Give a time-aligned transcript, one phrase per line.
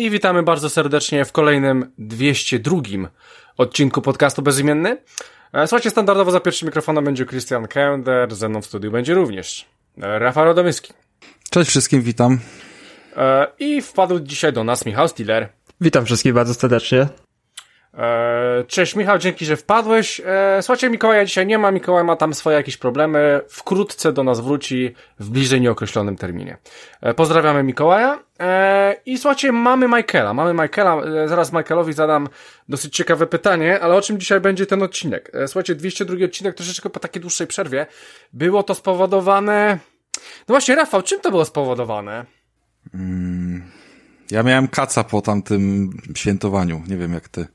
[0.00, 2.80] I witamy bardzo serdecznie w kolejnym 202
[3.56, 4.96] odcinku podcastu Bezimienny.
[5.52, 9.66] E, słuchajcie, standardowo za pierwszym mikrofonem będzie Christian Kender, ze mną w studiu będzie również
[10.02, 10.92] e, Rafał Radomyski.
[11.50, 12.38] Cześć wszystkim, witam.
[13.16, 15.48] E, I wpadł dzisiaj do nas Michał Stiller.
[15.80, 17.08] Witam wszystkich bardzo serdecznie.
[17.94, 20.20] E, cześć Michał, dzięki, że wpadłeś.
[20.24, 23.40] E, słuchajcie, Mikołaja dzisiaj nie ma, Mikołaj ma tam swoje jakieś problemy.
[23.48, 26.56] Wkrótce do nas wróci w bliżej nieokreślonym terminie.
[27.00, 28.18] E, pozdrawiamy Mikołaja.
[29.06, 32.28] I słuchajcie, mamy Michaela, mamy Michaela, zaraz Michaelowi zadam
[32.68, 35.32] dosyć ciekawe pytanie, ale o czym dzisiaj będzie ten odcinek?
[35.46, 37.86] Słuchajcie, 202 odcinek troszeczkę po takiej dłuższej przerwie.
[38.32, 39.78] Było to spowodowane...
[40.48, 42.24] No właśnie, Rafał, czym to było spowodowane?
[42.94, 43.62] Mm,
[44.30, 47.46] ja miałem kaca po tamtym świętowaniu, nie wiem jak ty.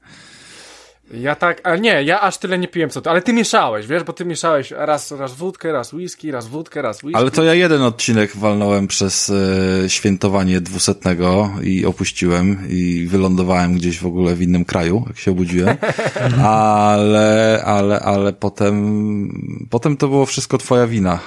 [1.14, 4.03] Ja tak, a nie, ja aż tyle nie piłem co ty, ale ty mieszałeś, wiesz,
[4.03, 7.20] bo ty mieszałeś raz, raz wódkę, raz whisky, raz wódkę, raz whisky.
[7.20, 14.00] Ale to ja jeden odcinek walnąłem przez e, świętowanie dwusetnego i opuściłem i wylądowałem gdzieś
[14.00, 15.78] w ogóle w innym kraju, jak się obudziłem.
[16.44, 21.19] ale, ale, ale potem, potem to było wszystko twoja wina.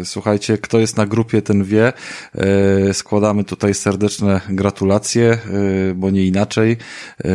[0.00, 1.92] E, słuchajcie, kto jest na grupie, ten wie.
[2.34, 5.38] E, składamy tutaj serdeczne gratulacje, e,
[5.94, 6.76] bo nie inaczej.
[7.24, 7.26] E,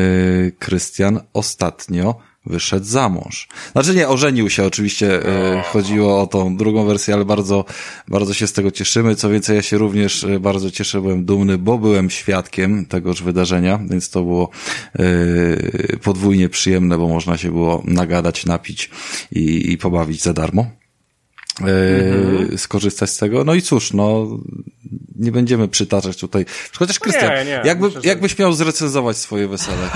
[0.60, 3.47] Krystian ostatnio ostatnio wyszedł za mąż.
[3.71, 7.66] Znaczy nie, ożenił się oczywiście, e, chodziło o tą drugą wersję, ale bardzo,
[8.08, 9.16] bardzo się z tego cieszymy.
[9.16, 13.80] Co więcej, ja się również e, bardzo cieszę, byłem dumny, bo byłem świadkiem tegoż wydarzenia,
[13.89, 14.49] więc to było
[14.95, 18.89] e, podwójnie przyjemne, bo można się było nagadać, napić
[19.31, 20.66] i, i pobawić za darmo.
[21.61, 22.58] Mhm.
[22.58, 23.43] skorzystać z tego.
[23.43, 24.27] No i cóż, no
[25.16, 26.45] nie będziemy przytaczać tutaj.
[26.77, 28.09] Chociaż Krystian, nie, nie, jakby, myślę, że...
[28.09, 29.89] jakbyś miał zrecenzować swoje wesele?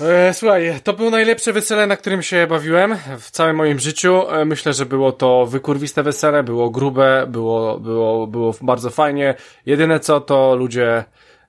[0.00, 4.30] E, słuchaj, to było najlepsze wesele, na którym się bawiłem w całym moim życiu.
[4.30, 9.34] E, myślę, że było to wykurwiste wesele, było grube, było, było, było bardzo fajnie.
[9.66, 11.04] Jedyne co, to ludzie,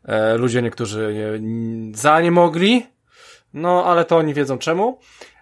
[0.06, 2.86] e, ludzie niektórzy nie, za nie mogli,
[3.54, 5.00] no ale to oni wiedzą czemu.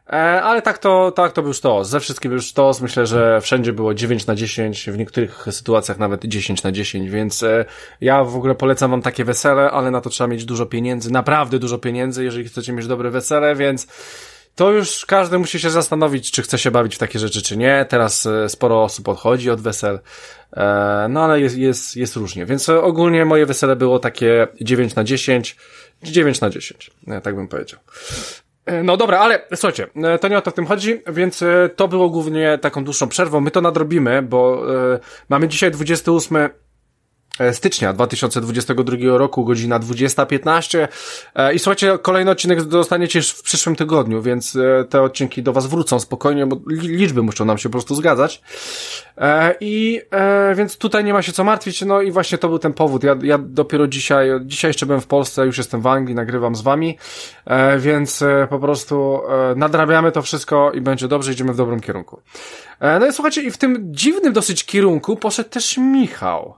[0.10, 1.90] E, ale tak to, tak to był sztos.
[1.90, 2.82] Ze wszystkim był sztos.
[2.82, 7.44] Myślę, że wszędzie było 9 na 10, w niektórych sytuacjach nawet 10 na 10, więc
[7.44, 7.66] e,
[8.02, 11.60] ja w ogóle polecam wam takie wesele, ale na to trzeba mieć dużo pieniędzy, naprawdę
[11.60, 13.88] dużo pieniędzy, jeżeli chcecie mieć dobre wesele, więc
[14.56, 17.86] to już każdy musi się zastanowić, czy chce się bawić w takie rzeczy, czy nie.
[17.90, 20.00] Teraz e, sporo osób odchodzi od wesel,
[21.10, 22.46] no ale jest, jest, jest różnie.
[22.46, 25.56] Więc ogólnie moje wesele było takie 9 na 10,
[26.04, 26.92] 9 na 10,
[27.24, 27.80] tak bym powiedział.
[28.68, 31.70] E, no dobra, ale słuchajcie, e, to nie o to w tym chodzi, więc e,
[31.76, 33.42] to było głównie taką dłuższą przerwą.
[33.42, 34.64] My to nadrobimy, bo
[35.30, 36.50] mamy dzisiaj 28 E,
[37.52, 40.88] stycznia 2022 roku, godzina 20.15
[41.36, 45.54] e, i słuchajcie, kolejny odcinek dostaniecie już w przyszłym tygodniu, więc e, te odcinki do
[45.54, 48.42] was wrócą spokojnie, bo liczby muszą nam się po prostu zgadzać.
[49.60, 50.02] I
[50.56, 53.16] więc tutaj nie ma się co martwić, no i właśnie to był ten powód, ja,
[53.22, 56.98] ja dopiero dzisiaj, dzisiaj jeszcze byłem w Polsce, już jestem w Anglii, nagrywam z wami,
[57.78, 59.22] więc po prostu
[59.56, 62.22] nadrabiamy to wszystko i będzie dobrze, idziemy w dobrym kierunku.
[62.82, 66.54] No i słuchajcie, i w tym dziwnym dosyć kierunku poszedł też Michał.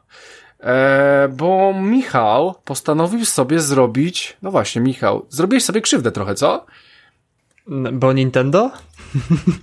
[0.59, 6.65] E, bo Michał postanowił sobie zrobić, no właśnie, Michał, zrobiłeś sobie krzywdę trochę, co?
[7.93, 8.71] Bo Nintendo?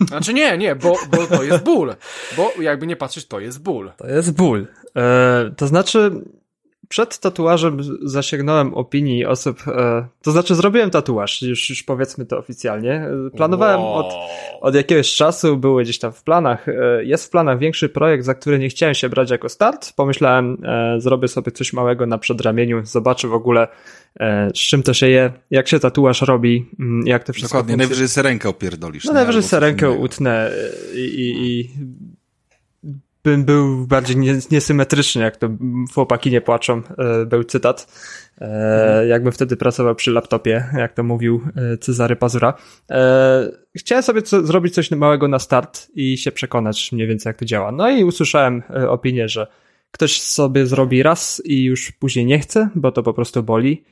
[0.09, 1.95] Znaczy nie, nie, bo, bo to jest ból.
[2.37, 3.93] Bo jakby nie patrzeć, to jest ból.
[3.97, 4.67] To jest ból.
[4.97, 6.11] E, to znaczy,
[6.89, 13.09] przed tatuażem zasięgnąłem opinii osób, e, to znaczy zrobiłem tatuaż, już, już powiedzmy to oficjalnie.
[13.37, 13.95] Planowałem wow.
[13.95, 14.15] od,
[14.61, 18.35] od jakiegoś czasu, były gdzieś tam w planach, e, jest w planach większy projekt, za
[18.35, 19.93] który nie chciałem się brać jako start.
[19.97, 23.69] Pomyślałem, e, zrobię sobie coś małego na przedramieniu, zobaczę w ogóle
[24.21, 27.77] e, z czym to się je, jak się tatuaż robi, mm, jak to wszystko Dokładnie,
[27.77, 29.05] najwyżej sobie rękę opierdolisz.
[29.05, 30.51] No najwyżej sobie rękę utnę
[30.95, 31.71] i, i, i
[33.27, 34.17] bym był bardziej
[34.51, 35.49] niesymetryczny, jak to
[35.95, 37.87] chłopaki nie płaczą, e, był cytat.
[38.41, 39.09] Mhm.
[39.09, 42.55] Jakbym wtedy pracował przy laptopie, jak to mówił e, Cezary Pazura.
[43.77, 47.45] Chciałem sobie co, zrobić coś małego na start i się przekonać mniej więcej, jak to
[47.45, 47.73] działa.
[47.73, 49.47] No i usłyszałem opinię, że
[49.91, 53.85] ktoś sobie zrobi raz i już później nie chce, bo to po prostu boli.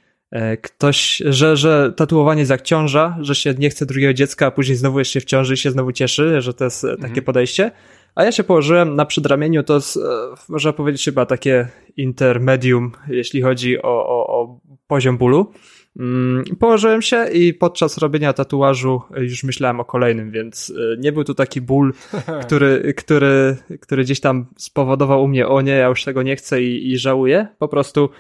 [0.63, 4.77] Ktoś, że, że tatuowanie jest jak ciąża, że się nie chce drugiego dziecka, a później
[4.77, 7.25] znowu jest się w ciąży i się znowu cieszy, że to jest takie mhm.
[7.25, 7.71] podejście.
[8.15, 10.01] A ja się położyłem na przedramieniu, to jest, e,
[10.49, 15.53] można powiedzieć, chyba takie intermedium, jeśli chodzi o, o, o poziom bólu.
[15.99, 21.25] Mm, położyłem się i podczas robienia tatuażu już myślałem o kolejnym, więc e, nie był
[21.25, 21.93] to taki ból,
[22.47, 26.63] który, który, który gdzieś tam spowodował u mnie, o nie, ja już tego nie chcę
[26.63, 27.49] i, i żałuję.
[27.59, 28.11] Po prostu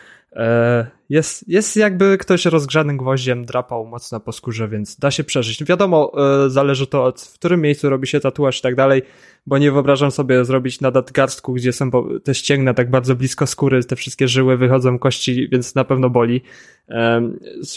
[1.08, 5.64] jest, jest jakby ktoś rozgrzanym gwoździem drapał mocno po skórze, więc da się przeżyć.
[5.64, 6.12] Wiadomo,
[6.44, 9.02] e, zależy to od w którym miejscu robi się tatuaż i tak dalej,
[9.46, 11.90] bo nie wyobrażam sobie zrobić na nadgarstku, gdzie są
[12.24, 16.42] te ścięgna tak bardzo blisko skóry, te wszystkie żyły wychodzą kości, więc na pewno boli.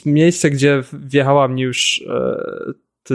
[0.06, 2.74] Miejsce, gdzie wjechała mnie już e,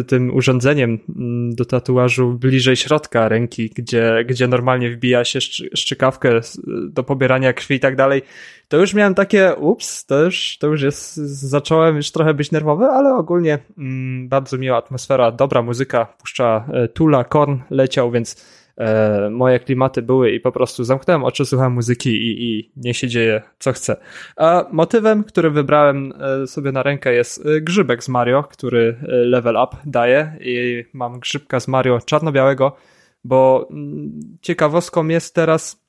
[0.08, 5.40] tym urządzeniem mm, do tatuażu bliżej środka ręki, gdzie, gdzie normalnie wbija się
[5.74, 6.40] szczykawkę
[6.88, 8.22] do pobierania krwi i tak dalej,
[8.68, 11.14] to już miałem takie, ups, to już, to już jest,
[11.50, 16.88] zacząłem już trochę być nerwowy, ale ogólnie mm, bardzo miła atmosfera, dobra muzyka, puszcza e,
[16.88, 22.10] Tula, Korn leciał, więc e, moje klimaty były i po prostu zamknąłem oczy, słuchałem muzyki
[22.10, 23.96] i, i nie się dzieje co chcę.
[24.36, 26.12] A motywem, który wybrałem
[26.42, 31.20] e, sobie na rękę jest e, grzybek z Mario, który level up daje i mam
[31.20, 32.76] grzybka z Mario czarno-białego,
[33.24, 35.82] bo mm, ciekawostką jest teraz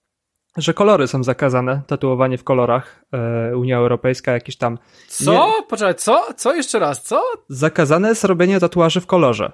[0.57, 4.78] że kolory są zakazane, tatuowanie w kolorach, e, Unia Europejska jakieś tam...
[5.07, 5.34] Co?
[5.34, 5.63] Nie...
[5.69, 6.28] Poczekaj, co?
[6.38, 7.24] Co jeszcze raz, co?
[7.50, 9.51] Zakazane jest robienie tatuaży w kolorze.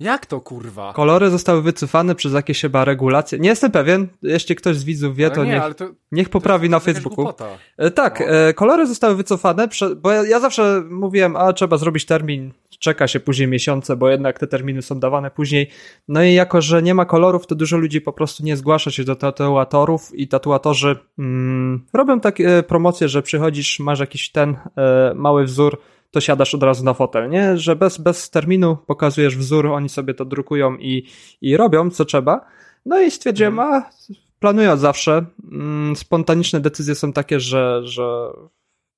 [0.00, 0.92] Jak to kurwa?
[0.92, 3.38] Kolory zostały wycofane przez jakieś chyba regulacje.
[3.38, 6.70] Nie jestem pewien, jeśli ktoś z widzów wie, to, nie, niech, to, niech poprawi to
[6.70, 7.28] na Facebooku.
[7.76, 8.26] E, tak, no.
[8.26, 13.20] e, kolory zostały wycofane, bo ja, ja, zawsze mówiłem, a trzeba zrobić termin, czeka się
[13.20, 15.70] później miesiące, bo jednak te terminy są dawane później.
[16.08, 19.04] No i jako, że nie ma kolorów, to dużo ludzi po prostu nie zgłasza się
[19.04, 25.44] do tatuatorów i tatuatorzy mm, robią takie promocje, że przychodzisz, masz jakiś ten e, mały
[25.44, 25.78] wzór,
[26.14, 27.58] to siadasz od razu na fotel, nie?
[27.58, 31.06] Że bez, bez terminu pokazujesz wzór, oni sobie to drukują i,
[31.40, 32.46] i robią, co trzeba.
[32.86, 33.82] No i stwierdziłem, mhm.
[33.82, 33.90] a
[34.40, 35.24] planuję od zawsze.
[35.52, 38.28] Mm, spontaniczne decyzje są takie, że, że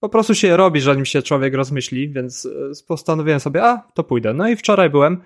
[0.00, 4.04] po prostu się je robi, zanim się człowiek rozmyśli, więc e, postanowiłem sobie, a to
[4.04, 4.34] pójdę.
[4.34, 5.22] No i wczoraj byłem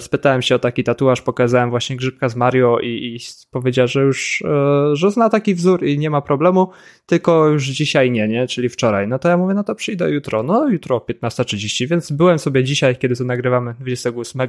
[0.00, 3.18] spytałem się o taki tatuaż, pokazałem właśnie grzybka z Mario i, i
[3.50, 6.70] powiedział, że już, e, że zna taki wzór i nie ma problemu,
[7.06, 9.08] tylko już dzisiaj nie, nie, czyli wczoraj.
[9.08, 10.42] No to ja mówię, no to przyjdę jutro.
[10.42, 14.42] No jutro 15.30, więc byłem sobie dzisiaj, kiedy to nagrywamy 28.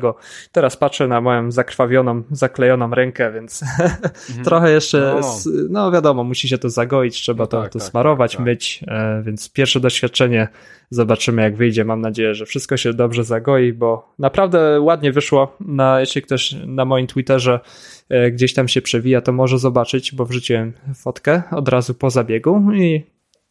[0.51, 3.63] Teraz patrzę na moją zakrwawioną, zaklejoną rękę, więc
[4.29, 4.45] mhm.
[4.45, 5.51] trochę jeszcze, no.
[5.69, 5.91] no.
[5.91, 8.45] wiadomo, musi się to zagoić, trzeba no to, tak, to tak, smarować, tak, tak.
[8.45, 10.47] myć, e, więc pierwsze doświadczenie
[10.89, 11.85] Zobaczymy, jak wyjdzie.
[11.85, 15.57] Mam nadzieję, że wszystko się dobrze zagoi, bo naprawdę ładnie wyszło.
[15.59, 17.59] Na, jeśli ktoś na moim Twitterze
[18.09, 22.71] e, gdzieś tam się przewija, to może zobaczyć, bo wrzuciłem fotkę od razu po zabiegu
[22.73, 23.03] i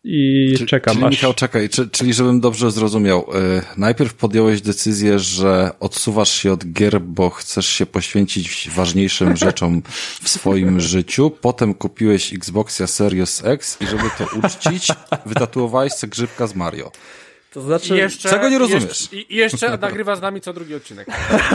[0.09, 0.95] i Czy, czekam.
[0.95, 1.11] Czyli aż...
[1.11, 6.73] Michał, czekaj, czy, czyli żebym dobrze zrozumiał, yy, najpierw podjąłeś decyzję, że odsuwasz się od
[6.73, 9.83] gier, bo chcesz się poświęcić ważniejszym rzeczom
[10.23, 14.89] w swoim życiu, potem kupiłeś Xboxa Series X i żeby to uczcić,
[15.27, 16.91] wytatuowałeś sobie grzybka z Mario.
[17.57, 18.85] To znaczy, jeszcze, czego nie rozumiesz?
[18.85, 21.09] Jeszcze, I jeszcze nagrywa z nami co drugi odcinek.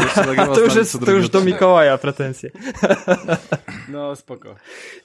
[0.56, 2.52] to już jest, to już do Mikołaja pretensje.
[3.90, 4.56] No, spoko.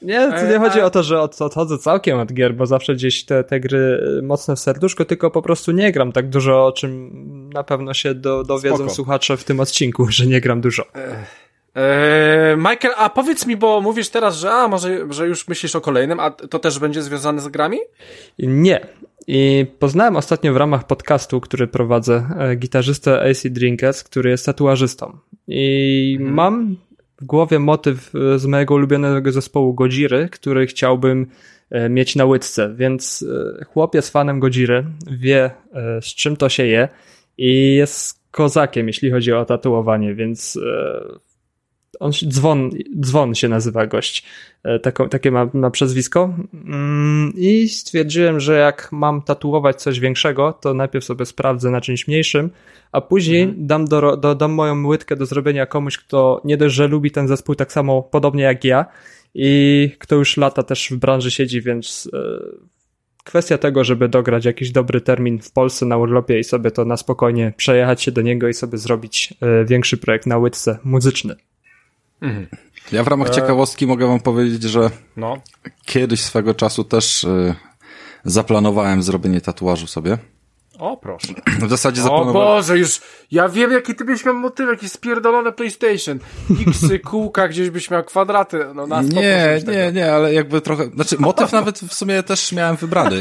[0.03, 0.85] Nie, to nie e, chodzi a...
[0.85, 4.57] o to, że od, odchodzę całkiem od gier, bo zawsze gdzieś te, te gry mocne
[4.57, 7.11] w serduszko, tylko po prostu nie gram tak dużo, o czym
[7.53, 8.95] na pewno się do, dowiedzą spoko.
[8.95, 10.85] słuchacze w tym odcinku, że nie gram dużo.
[11.75, 15.81] Eee, Michael, a powiedz mi, bo mówisz teraz, że a może, że już myślisz o
[15.81, 17.79] kolejnym, a to też będzie związane z grami?
[18.39, 18.87] Nie.
[19.27, 25.19] I poznałem ostatnio w ramach podcastu, który prowadzę, e, gitarzystę AC Drinkers, który jest tatuażystą.
[25.49, 26.35] I hmm.
[26.35, 26.77] mam
[27.21, 31.27] w głowie motyw e, z mojego ulubionego zespołu Godziry, który chciałbym
[31.71, 33.25] e, mieć na łydce, więc
[33.67, 35.51] chłop jest fanem Godziry, wie
[36.01, 36.89] z czym to się je
[37.39, 40.59] i jest kozakiem, jeśli chodzi o tatuowanie, więc
[42.01, 44.25] on się, dzwon, dzwon się nazywa gość,
[44.65, 50.53] e, Taką, takie ma, ma przezwisko mm, i stwierdziłem, że jak mam tatuować coś większego,
[50.53, 52.51] to najpierw sobie sprawdzę na czymś mniejszym,
[52.93, 53.67] a później mhm.
[53.67, 57.29] dam, do, do, dam moją łydkę do zrobienia komuś, kto nie dość, że lubi ten
[57.29, 58.87] zespół tak samo podobnie jak ja
[59.35, 62.19] i kto już lata też w branży siedzi, więc e,
[63.25, 66.97] kwestia tego, żeby dograć jakiś dobry termin w Polsce na urlopie i sobie to na
[66.97, 71.37] spokojnie przejechać się do niego i sobie zrobić e, większy projekt na łydce muzyczny.
[72.21, 72.47] Mhm.
[72.93, 75.37] Ja w ramach e, ciekawostki mogę wam powiedzieć, że no.
[75.85, 77.55] kiedyś swego czasu też y,
[78.25, 80.19] zaplanowałem zrobienie tatuażu sobie.
[80.79, 81.29] O, proszę.
[81.59, 82.37] W zasadzie zaplanowałem...
[82.37, 86.19] O Boże, już ja wiem, jaki ty byś miał motyw, jakiś spierdolone PlayStation.
[86.67, 88.59] Xy, kółka, gdzieś byś miał kwadraty.
[88.75, 90.85] No, na nie, nie, nie, ale jakby trochę...
[90.85, 93.17] Znaczy, motyw nawet w sumie też miałem wybrany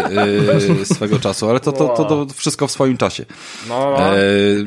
[0.75, 3.25] yy, swego czasu, ale to, to, to, to, wszystko w swoim czasie.
[3.69, 3.97] No.
[4.15, 4.65] Yy,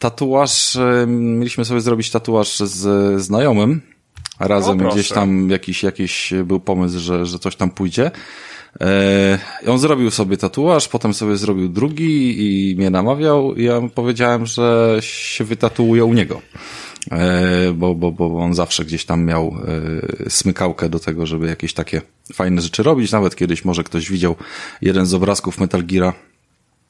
[0.00, 3.80] tatuaż, mieliśmy sobie zrobić tatuaż z znajomym.
[4.40, 8.10] Razem gdzieś tam jakiś, jakiś był pomysł, że, że coś tam pójdzie.
[8.80, 12.36] E, on zrobił sobie tatuaż, potem sobie zrobił drugi
[12.70, 16.42] i mnie namawiał i ja powiedziałem, że się wytatuuje u niego.
[17.10, 19.56] E, bo, bo, bo on zawsze gdzieś tam miał
[20.26, 22.02] e, smykałkę do tego, żeby jakieś takie
[22.32, 23.12] fajne rzeczy robić.
[23.12, 24.36] Nawet kiedyś może ktoś widział
[24.82, 26.12] jeden z obrazków Metal Geara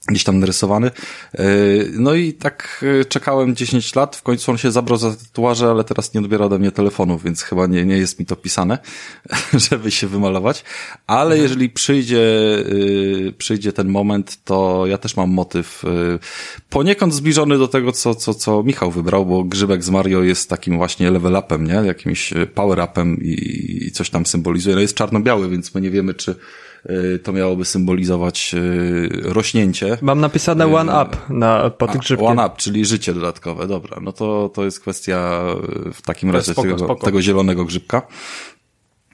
[0.09, 0.91] gdzieś tam narysowany.
[1.35, 1.45] E,
[1.93, 5.85] no i tak e, czekałem 10 lat, w końcu on się zabrał za tatuaże, ale
[5.85, 8.79] teraz nie odbiera ode mnie telefonu, więc chyba nie, nie jest mi to pisane,
[9.69, 10.65] żeby się wymalować.
[11.07, 11.43] Ale mhm.
[11.43, 12.23] jeżeli przyjdzie,
[13.29, 15.83] e, przyjdzie ten moment, to ja też mam motyw
[16.71, 20.77] poniekąd zbliżony do tego, co, co, co Michał wybrał, bo Grzybek z Mario jest takim
[20.77, 21.75] właśnie level upem, nie?
[21.75, 24.77] Jakimś power upem i, i coś tam symbolizuje.
[24.77, 26.35] No jest czarno-biały, więc my nie wiemy, czy
[27.23, 29.99] to miałoby symbolizować y, rośnięcie.
[30.03, 32.27] Mam napisane y, one up na, pod grzybkiem.
[32.27, 33.99] One up, czyli życie dodatkowe, dobra.
[34.03, 35.45] No to, to jest kwestia
[35.93, 37.05] w takim razie spoko, tego, spoko.
[37.05, 38.03] tego zielonego grzybka.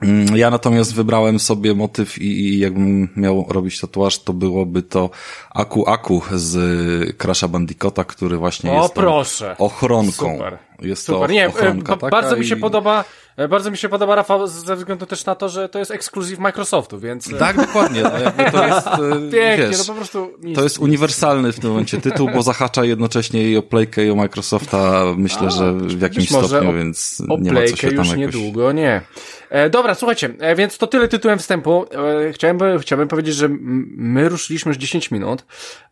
[0.02, 5.10] Mm, ja natomiast wybrałem sobie motyw i, i jakbym miał robić tatuaż, to byłoby to
[5.50, 9.56] Aku Aku z Crasha Bandicota, który właśnie o, jest proszę.
[9.58, 10.36] ochronką.
[10.36, 10.58] Super.
[10.82, 11.28] Jest Super.
[11.28, 12.60] to Nie, ochronka bardzo mi się i...
[12.60, 13.04] podoba E,
[13.48, 17.00] bardzo mi się podoba, Rafał, ze względu też na to, że to jest ekskluzyw Microsoftu,
[17.00, 17.32] więc...
[17.32, 18.02] E, tak, dokładnie.
[18.02, 18.10] No,
[18.50, 18.98] to jest, e,
[19.32, 20.30] Pięknie, wiesz, no po prostu...
[20.54, 24.14] To jest uniwersalny w tym momencie tytuł, bo zahacza jednocześnie i o Playkę i o
[24.14, 28.08] Microsofta, myślę, A, że w jakimś stopniu, o, więc nie ma co się tam już
[28.08, 28.18] jakoś...
[28.18, 29.02] niedługo, nie.
[29.50, 31.86] E, dobra, słuchajcie, e, więc to tyle tytułem wstępu.
[32.28, 33.48] E, chciałem, chciałbym powiedzieć, że
[33.96, 35.44] my ruszyliśmy już 10 minut,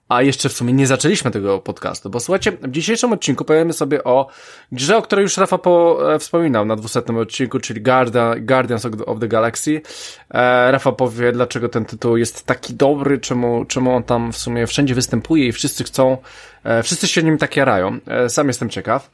[0.08, 4.04] a jeszcze w sumie nie zaczęliśmy tego podcastu, bo słuchajcie, w dzisiejszym odcinku powiemy sobie
[4.04, 4.26] o
[4.72, 7.24] grze, o której już Rafa po, e, wspominał na 200 odcinku,
[7.62, 9.82] czyli Guardian, Guardians of the Galaxy.
[10.30, 14.66] E, Rafa powie, dlaczego ten tytuł jest taki dobry, czemu, czemu on tam w sumie
[14.66, 16.18] wszędzie występuje i wszyscy chcą
[16.64, 17.98] E, wszyscy się nim tak jarają.
[18.06, 19.10] E, sam jestem ciekaw.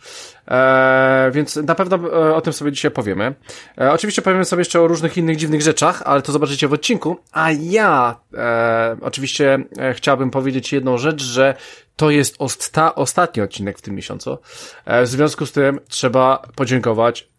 [0.48, 1.98] E, więc na pewno
[2.34, 3.34] o tym sobie dzisiaj powiemy.
[3.76, 7.16] Oczywiście powiemy sobie jeszcze o różnych innych dziwnych rzeczach, ale to zobaczycie w odcinku.
[7.32, 9.58] A ja e, oczywiście
[9.94, 11.54] chciałbym powiedzieć jedną rzecz, że
[11.96, 14.38] to jest osta ostatni odcinek w tym miesiącu.
[14.86, 17.29] W związku z tym trzeba podziękować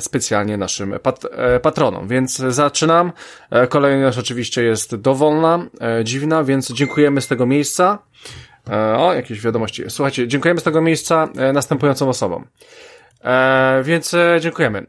[0.00, 1.22] specjalnie naszym pat
[1.62, 2.08] patronom.
[2.08, 3.12] Więc zaczynam.
[3.68, 5.66] Kolejność oczywiście jest dowolna,
[6.04, 7.98] dziwna, więc dziękujemy z tego miejsca.
[8.70, 9.82] E, o, jakieś wiadomości.
[9.88, 12.46] Słuchajcie, dziękujemy z tego miejsca e, następującą osobom.
[13.24, 14.86] E, więc e, dziękujemy.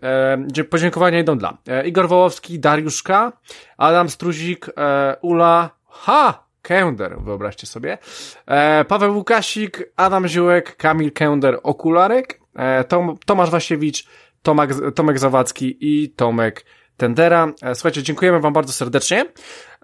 [0.58, 3.32] E, podziękowania idą dla e, Igor Wołowski, Dariuszka,
[3.78, 6.50] Adam Struzik, e, Ula, ha!
[6.62, 7.98] Kęder, wyobraźcie sobie.
[8.46, 14.08] E, Paweł Łukasik, Adam Ziółek, Kamil Kęder, Okularek, e, Tom, Tomasz Wasiewicz,
[14.42, 16.66] Tomek, Tomek Zawadzki i Tomek
[17.00, 17.54] Tendera.
[17.62, 19.26] E, słuchajcie, dziękujemy Wam bardzo serdecznie.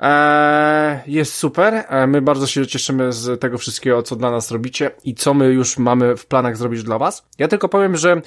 [0.02, 1.74] E, jest super.
[1.74, 5.46] E, my bardzo się cieszymy z tego wszystkiego, co dla nas robicie i co my
[5.46, 7.28] już mamy w planach zrobić dla Was.
[7.40, 8.22] Ja tylko powiem, że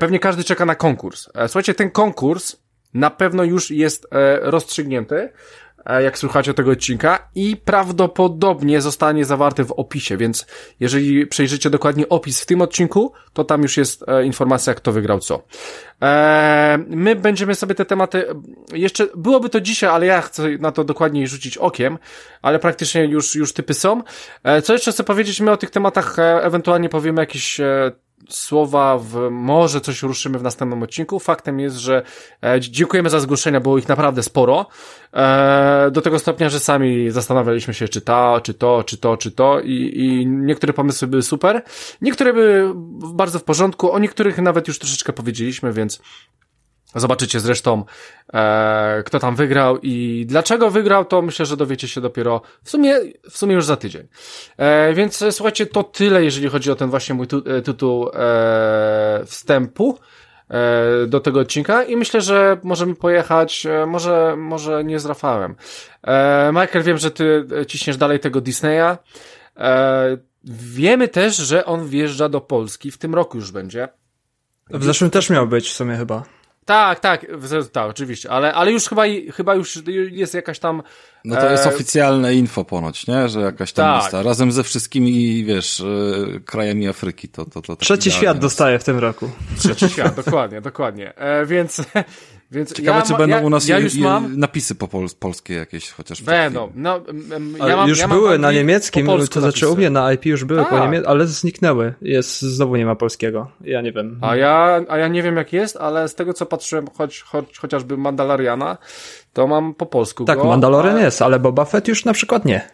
[0.00, 1.28] pewnie każdy czeka na konkurs.
[1.46, 2.56] Słuchajcie, ten konkurs
[2.94, 4.06] na pewno już jest
[4.40, 5.28] rozstrzygnięty.
[5.90, 10.46] E, jak słuchacie tego odcinka i prawdopodobnie zostanie zawarty w opisie, więc
[10.80, 15.18] jeżeli przejrzycie dokładnie opis w tym odcinku, to tam już jest e, informacja, kto wygrał
[15.18, 15.42] co.
[16.02, 18.26] E, my będziemy sobie te tematy,
[18.72, 21.98] jeszcze byłoby to dzisiaj, ale ja chcę na to dokładniej rzucić okiem,
[22.42, 24.02] ale praktycznie już, już typy są.
[24.62, 27.60] Co jeszcze chcę powiedzieć, my o tych tematach ewentualnie powiemy jakieś
[28.28, 31.18] słowa, w, może coś ruszymy w następnym odcinku.
[31.18, 32.02] Faktem jest, że
[32.42, 34.66] e, dziękujemy za zgłoszenia, było ich naprawdę sporo.
[35.14, 39.30] E, do tego stopnia, że sami zastanawialiśmy się, czy ta, czy to, czy to, czy
[39.30, 41.62] to i, i niektóre pomysły były super,
[42.00, 42.72] niektóre były
[43.14, 46.00] bardzo w porządku, o niektórych nawet już troszeczkę powiedzieliśmy, więc
[46.94, 47.84] Zobaczycie zresztą,
[48.34, 52.94] e, kto tam wygrał i dlaczego wygrał, to myślę, że dowiecie się dopiero w sumie,
[53.30, 54.08] w sumie już za tydzień.
[54.56, 58.10] E, więc e, słuchajcie, to tyle, jeżeli chodzi o ten właśnie mój tu, e, tytuł
[58.14, 59.98] e, wstępu
[60.50, 65.54] e, do tego odcinka i myślę, że możemy pojechać, e, może, może nie z Rafałem.
[66.02, 68.96] E, Michael, wiem, że ty ciśniesz dalej tego Disneya.
[69.56, 73.88] E, wiemy też, że on wjeżdża do Polski, w tym roku już będzie.
[74.70, 76.39] W zeszłym też miał być w sumie chyba.
[76.64, 77.26] Tak, tak,
[77.72, 79.02] tak, oczywiście, ale, ale już chyba,
[79.32, 80.82] chyba już jest jakaś tam...
[81.24, 81.68] No to jest e...
[81.68, 83.28] oficjalne info ponoć, nie?
[83.28, 84.02] Że jakaś tam tak.
[84.02, 84.22] lista.
[84.22, 87.28] Razem ze wszystkimi, wiesz, e, krajami Afryki.
[87.28, 89.30] To, to, to Trzeci świat dostaje w tym roku.
[89.58, 91.14] Trzeci świat, dokładnie, dokładnie.
[91.16, 91.82] E, więc,
[92.52, 94.36] Więc Ciekawe, ja, czy będą ja, u nas ja już mam...
[94.38, 96.22] napisy po pol polskie jakieś chociaż.
[96.22, 96.72] Będą.
[96.74, 97.00] No,
[97.68, 100.78] ja mam, już były na niemieckim, to znaczy u mnie na IP już były po
[100.78, 101.94] niemiecku, ale zniknęły.
[102.02, 103.50] Jest, znowu nie ma polskiego.
[103.60, 104.18] Ja nie wiem.
[104.20, 107.58] A ja, a ja nie wiem jak jest, ale z tego co patrzyłem, choć, choć,
[107.58, 108.78] chociażby Mandaloriana,
[109.32, 112.70] to mam po polsku Tak, go, Mandalorian jest, ale Boba Fett już na przykład nie.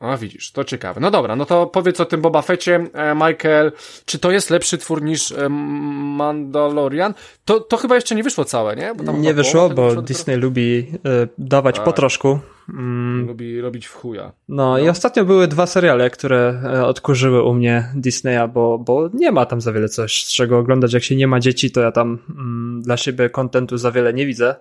[0.00, 1.00] A widzisz, to ciekawe.
[1.00, 3.72] No dobra, no to powiedz o tym Boba Fecie, e, Michael.
[4.04, 7.14] Czy to jest lepszy twór niż e, Mandalorian?
[7.44, 8.92] To, to chyba jeszcze nie wyszło całe, nie?
[9.18, 12.38] nie wyszło, bo Disney lubi e, dawać po troszku.
[12.68, 13.26] Mm.
[13.26, 14.32] Lubi robić w chuja.
[14.48, 19.10] No, no, i ostatnio były dwa seriale, które e, odkurzyły u mnie Disneya, bo, bo
[19.14, 20.92] nie ma tam za wiele coś, z czego oglądać.
[20.92, 24.26] Jak się nie ma dzieci, to ja tam mm, dla siebie kontentu za wiele nie
[24.26, 24.54] widzę.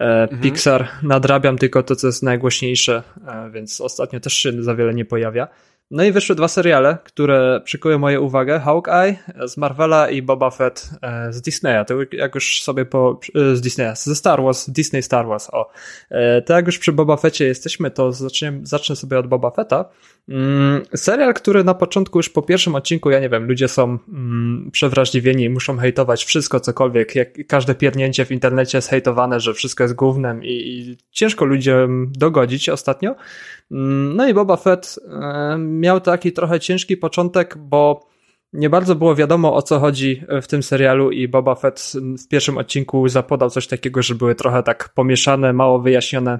[0.00, 0.40] E, mhm.
[0.40, 5.04] Pixar nadrabiam tylko to, co jest najgłośniejsze, e, więc ostatnio też się za wiele nie
[5.04, 5.48] pojawia.
[5.90, 8.60] No i wyszły dwa seriale, które przykują moją uwagę.
[8.60, 9.16] Hawkeye
[9.46, 11.84] z Marvela i Boba Fett e, z Disneya.
[11.86, 13.20] To jak już sobie po...
[13.34, 15.70] E, z Disneya, ze Star Wars, Disney Star Wars, o.
[16.10, 19.84] E, to jak już przy Boba Fetcie jesteśmy, to zacznę, zacznę sobie od Boba Fetta.
[20.28, 24.70] Mm, serial, który na początku już po pierwszym odcinku, ja nie wiem, ludzie są mm,
[24.72, 27.14] przewrażliwieni i muszą hejtować wszystko, cokolwiek.
[27.14, 32.12] Jak każde pierdnięcie w internecie jest hejtowane, że wszystko jest głównym i, i ciężko ludziom
[32.12, 33.14] dogodzić ostatnio.
[33.70, 38.10] Mm, no i Boba Fett e, miał taki trochę ciężki początek, bo
[38.52, 41.92] nie bardzo było wiadomo o co chodzi w tym serialu i Boba Fett
[42.24, 46.38] w pierwszym odcinku zapodał coś takiego, że były trochę tak pomieszane, mało wyjaśnione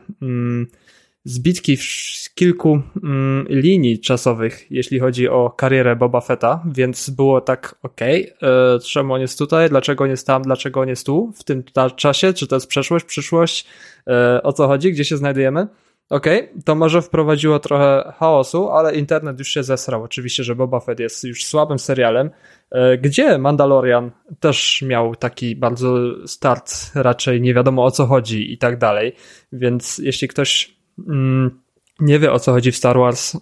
[1.24, 7.74] zbitki z kilku mm, linii czasowych, jeśli chodzi o karierę Boba Fetta, więc było tak,
[7.82, 11.32] okej, okay, e, czemu on jest tutaj, dlaczego on jest tam, dlaczego on jest tu,
[11.36, 11.62] w tym
[11.96, 13.66] czasie, czy to jest przeszłość, przyszłość,
[14.06, 15.66] e, o co chodzi, gdzie się znajdujemy.
[16.10, 20.02] Okej, okay, to może wprowadziło trochę chaosu, ale internet już się zesrał.
[20.02, 22.30] Oczywiście, że Boba Fett jest już słabym serialem,
[22.70, 28.58] e, gdzie Mandalorian też miał taki bardzo start, raczej nie wiadomo o co chodzi i
[28.58, 29.12] tak dalej.
[29.52, 31.60] Więc jeśli ktoś Mm,
[32.00, 33.38] nie wie o co chodzi w Star Wars, e,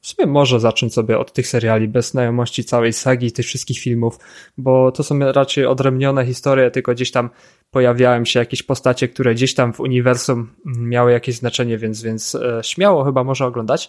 [0.00, 4.18] w sumie może zacząć sobie od tych seriali, bez znajomości całej sagi, tych wszystkich filmów,
[4.58, 7.30] bo to są raczej odrębnione historie, tylko gdzieś tam
[7.70, 12.60] pojawiają się jakieś postacie, które gdzieś tam w uniwersum miały jakieś znaczenie, więc, więc e,
[12.62, 13.88] śmiało chyba może oglądać.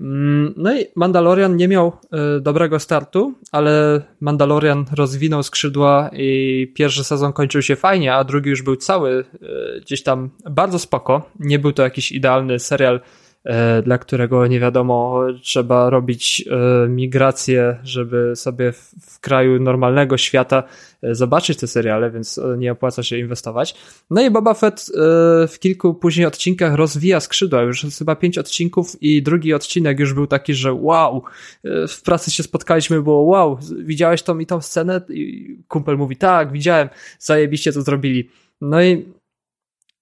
[0.00, 7.04] Mm, no i Mandalorian nie miał e, dobrego startu, ale Mandalorian rozwinął skrzydła i pierwszy
[7.04, 9.24] sezon kończył się fajnie, a drugi już był cały
[9.80, 11.30] gdzieś tam bardzo spoko.
[11.40, 13.00] Nie był to jakiś idealny serial
[13.84, 20.62] dla którego nie wiadomo, trzeba robić e, migrację, żeby sobie w kraju normalnego świata
[21.02, 23.74] e, zobaczyć te seriale, więc nie opłaca się inwestować.
[24.10, 24.86] No i Boba Fett
[25.48, 30.26] w kilku później odcinkach rozwija skrzydła, już chyba pięć odcinków i drugi odcinek już był
[30.26, 31.22] taki, że wow,
[31.88, 35.00] w pracy się spotkaliśmy, było wow, widziałeś tą i tą scenę?
[35.08, 38.30] I kumpel mówi, tak, widziałem, zajebiście to zrobili.
[38.60, 39.06] No i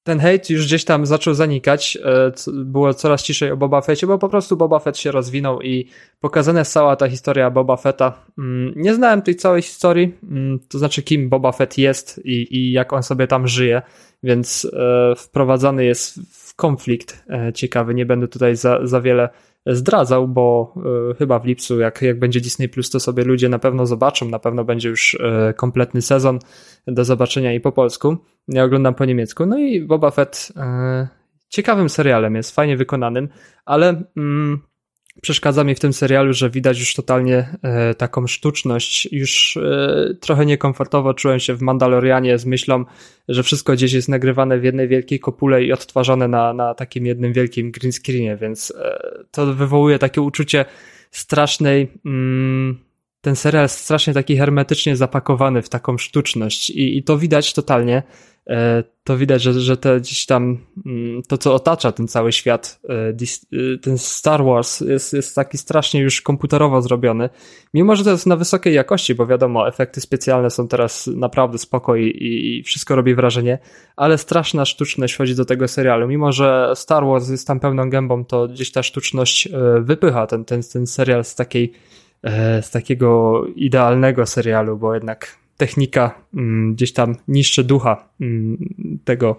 [0.05, 4.19] ten hejt już gdzieś tam zaczął zanikać, e, było coraz ciszej o Boba Fettie, bo
[4.19, 5.89] po prostu Boba Fett się rozwinął i
[6.21, 8.13] pokazana jest cała ta historia Boba Fetta.
[8.39, 12.73] Mm, nie znałem tej całej historii, mm, to znaczy kim Boba Fett jest i, i
[12.73, 13.83] jak on sobie tam żyje,
[14.23, 17.95] więc e, wprowadzany jest w konflikt e, ciekawy.
[17.95, 19.29] Nie będę tutaj za, za wiele
[19.67, 20.75] zdradzał, bo
[21.11, 24.29] y, chyba w lipcu, jak, jak będzie Disney Plus, to sobie ludzie na pewno zobaczą.
[24.29, 26.39] Na pewno będzie już y, kompletny sezon
[26.87, 28.17] do zobaczenia i po polsku.
[28.49, 29.47] Ja oglądam po niemiecku.
[29.47, 31.09] No i Boba Fett y,
[31.49, 33.29] ciekawym serialem jest, fajnie wykonanym,
[33.65, 34.03] ale.
[34.17, 34.61] Mm,
[35.23, 39.09] przeszkadza mi w tym serialu, że widać już totalnie e, taką sztuczność.
[39.13, 42.85] Już e, trochę niekomfortowo czułem się w Mandalorianie z myślą,
[43.29, 47.33] że wszystko gdzieś jest nagrywane w jednej wielkiej kopule i odtwarzane na, na takim jednym
[47.33, 48.99] wielkim green screenie, więc e,
[49.31, 50.65] to wywołuje takie uczucie
[51.11, 51.93] strasznej.
[52.05, 52.79] Mm,
[53.21, 58.03] ten serial jest strasznie taki hermetycznie zapakowany w taką sztuczność i, i to widać totalnie.
[58.51, 62.81] E, to widać, że, że te gdzieś tam mm, to, co otacza ten cały świat,
[62.89, 67.29] e, e, ten Star Wars jest, jest taki strasznie już komputerowo zrobiony.
[67.75, 71.97] Mimo, że to jest na wysokiej jakości, bo wiadomo, efekty specjalne są teraz naprawdę spoko
[71.97, 73.59] i, i wszystko robi wrażenie,
[73.97, 76.09] ale straszna sztuczność wchodzi do tego serialu.
[76.09, 79.49] Mimo, że Star Wars jest tam pełną gębą, to gdzieś ta sztuczność
[79.81, 81.73] wypycha ten, ten, ten serial z takiej
[82.63, 89.37] z takiego idealnego serialu, bo jednak technika mm, gdzieś tam niszczy ducha mm, tego,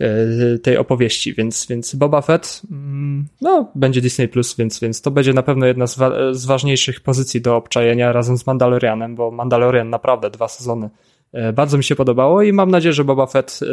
[0.00, 5.10] e, tej opowieści, więc, więc Boba Fett mm, no, będzie Disney Plus, więc, więc to
[5.10, 9.30] będzie na pewno jedna z, wa z ważniejszych pozycji do obczajenia razem z Mandalorianem, bo
[9.30, 10.90] Mandalorian naprawdę dwa sezony
[11.32, 13.66] e, bardzo mi się podobało i mam nadzieję, że Boba Fett e,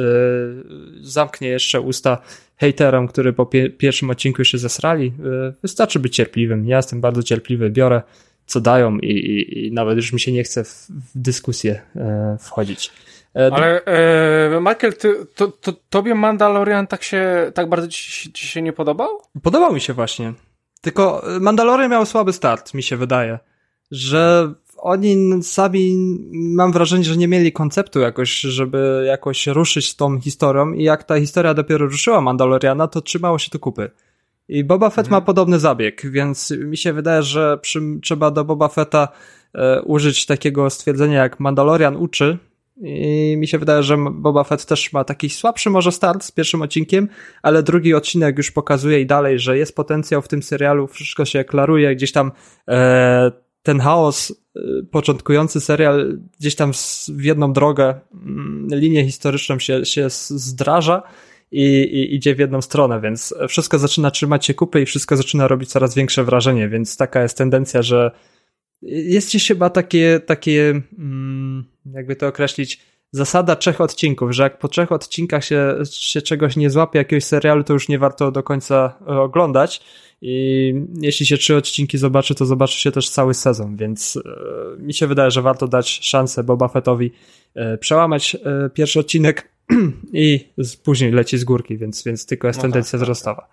[1.02, 2.18] zamknie jeszcze usta
[2.58, 3.46] hejterom, który po
[3.78, 5.14] pierwszym odcinku się zesrali.
[5.62, 6.68] Wystarczy być cierpliwym.
[6.68, 8.02] Ja jestem bardzo cierpliwy, biorę
[8.46, 12.38] co dają i, i, i nawet już mi się nie chce w, w dyskusję e,
[12.40, 12.92] wchodzić.
[13.36, 18.48] E, Ale e, Michael, ty, to, to, tobie Mandalorian tak się, tak bardzo ci, ci
[18.48, 19.10] się nie podobał?
[19.44, 20.34] Podobał mi się właśnie.
[20.82, 23.40] Tylko Mandalorian miał słaby start, mi się wydaje.
[23.92, 25.96] Że oni sami,
[26.32, 31.04] mam wrażenie, że nie mieli konceptu jakoś, żeby jakoś ruszyć z tą historią i jak
[31.04, 33.92] ta historia dopiero ruszyła Mandaloriana, to trzymało się to kupy.
[34.48, 35.22] I Boba Fett mhm.
[35.22, 39.08] ma podobny zabieg, więc mi się wydaje, że przy, trzeba do Boba Fetta
[39.54, 42.38] e, użyć takiego stwierdzenia jak Mandalorian uczy,
[42.82, 46.62] I mi się wydaje, że Boba Fett też ma taki słabszy może start z pierwszym
[46.62, 47.08] odcinkiem,
[47.42, 51.44] ale drugi odcinek już pokazuje i dalej, że jest potencjał w tym serialu, wszystko się
[51.44, 52.32] klaruje, gdzieś tam
[52.68, 53.32] e,
[53.64, 54.60] ten chaos, e,
[54.92, 56.72] początkujący serial gdzieś tam
[57.08, 61.04] w jedną drogę, mm, linię historyczną się, się zdraża
[61.56, 65.48] i, i idzie w jedną stronę, więc wszystko zaczyna trzymać się kupy i wszystko zaczyna
[65.48, 68.12] robić coraz większe wrażenie, więc taka jest tendencja, że
[68.82, 74.68] jest gdzieś chyba takie, takie mm, jakby to określić, zasada trzech odcinków, że jak po
[74.68, 78.98] trzech odcinkach się, się czegoś nie złapie, jakiegoś serialu, to już nie warto do końca
[79.02, 79.82] e, oglądać.
[80.22, 84.94] I jeśli się trzy odcinki zobaczy, to zobaczy się też cały sezon, więc e, mi
[84.94, 87.12] się wydaje, że warto dać szansę Boba Fettowi
[87.56, 88.38] e, przełamać
[88.74, 89.55] pierwszy odcinek
[90.14, 93.48] i z, później leci z górki, więc, więc tylko jest no tendencja tak, tak, wzrostowa.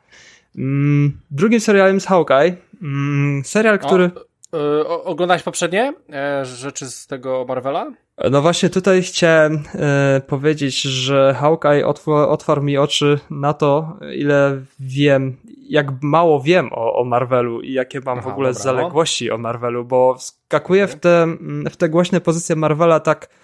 [0.59, 2.57] Mm, drugim serialem jest Hawkeye.
[2.83, 4.05] Mm, serial, który...
[4.05, 7.93] O Yy, oglądałeś poprzednie e, rzeczy z tego Marvela?
[8.31, 15.37] No właśnie tutaj chciałem e, powiedzieć, że Hawkeye otwarł mi oczy na to, ile wiem,
[15.69, 18.65] jak mało wiem o, o Marvelu i jakie mam Aha, w ogóle dobra, no.
[18.65, 19.35] zaległości no.
[19.35, 21.27] o Marvelu, bo wskakuję w te,
[21.71, 23.42] w te głośne pozycje Marvela tak e,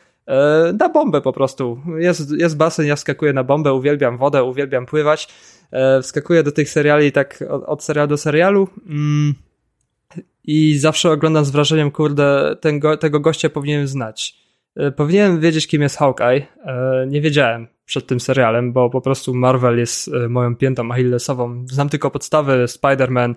[0.79, 1.81] na bombę po prostu.
[1.99, 5.29] Jest, jest basen, ja wskakuję na bombę, uwielbiam wodę, uwielbiam pływać.
[5.73, 8.69] E, wskakuję do tych seriali tak od, od serialu do serialu.
[8.87, 9.35] Mm
[10.51, 14.37] i zawsze oglądam z wrażeniem, kurde, ten go, tego gościa powinienem znać.
[14.77, 16.47] E, powinienem wiedzieć, kim jest Hawkeye.
[16.65, 21.65] E, nie wiedziałem przed tym serialem, bo po prostu Marvel jest e, moją piętą achillesową.
[21.67, 23.35] Znam tylko podstawy Spider-Man,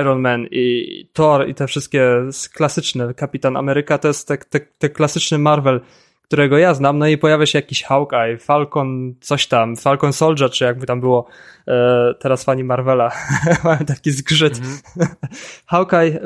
[0.00, 2.10] Iron Man i Thor i te wszystkie
[2.54, 3.14] klasyczne.
[3.14, 5.80] Kapitan Ameryka to jest te, te, te klasyczny Marvel,
[6.22, 10.64] którego ja znam, no i pojawia się jakiś Hawkeye, Falcon, coś tam, Falcon Soldier, czy
[10.64, 11.26] jakby tam było,
[11.68, 13.12] e, teraz fani Marvela
[13.64, 14.58] mają taki zgrzyt.
[14.58, 15.06] Mm -hmm.
[15.66, 16.20] Hawkeye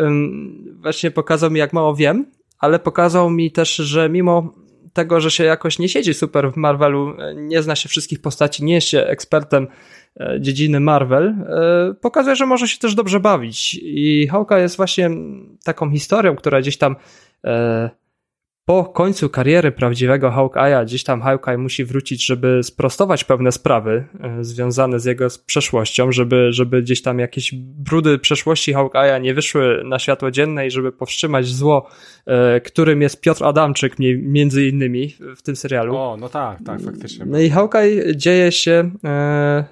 [0.83, 2.27] właśnie pokazał mi, jak mało wiem,
[2.59, 4.53] ale pokazał mi też, że mimo
[4.99, 8.65] tego, że się jakoś nie siedzi super w Marvelu, e, nie zna się wszystkich postaci,
[8.65, 9.69] nie jest się ekspertem
[10.21, 13.81] e, dziedziny Marvel, e, pokazuje, że może się też dobrze bawić.
[13.83, 15.11] I Hawkeye jest właśnie
[15.65, 16.97] taką historią, która gdzieś tam
[18.69, 24.45] po końcu kariery prawdziwego Hawkeye'a, gdzieś tam Hawkeye musi wrócić, żeby sprostować pewne sprawy e,
[24.45, 29.99] związane z jego przeszłością, żeby, żeby gdzieś tam jakieś brudy przeszłości Hawkeye'a nie wyszły na
[29.99, 31.89] światło dzienne i żeby powstrzymać zło,
[32.27, 35.97] e, którym jest Piotr Adamczyk między innymi w tym serialu.
[35.97, 37.27] O, no tak, tak, faktycznie.
[37.27, 39.65] No i Hawkeye dzieje się e,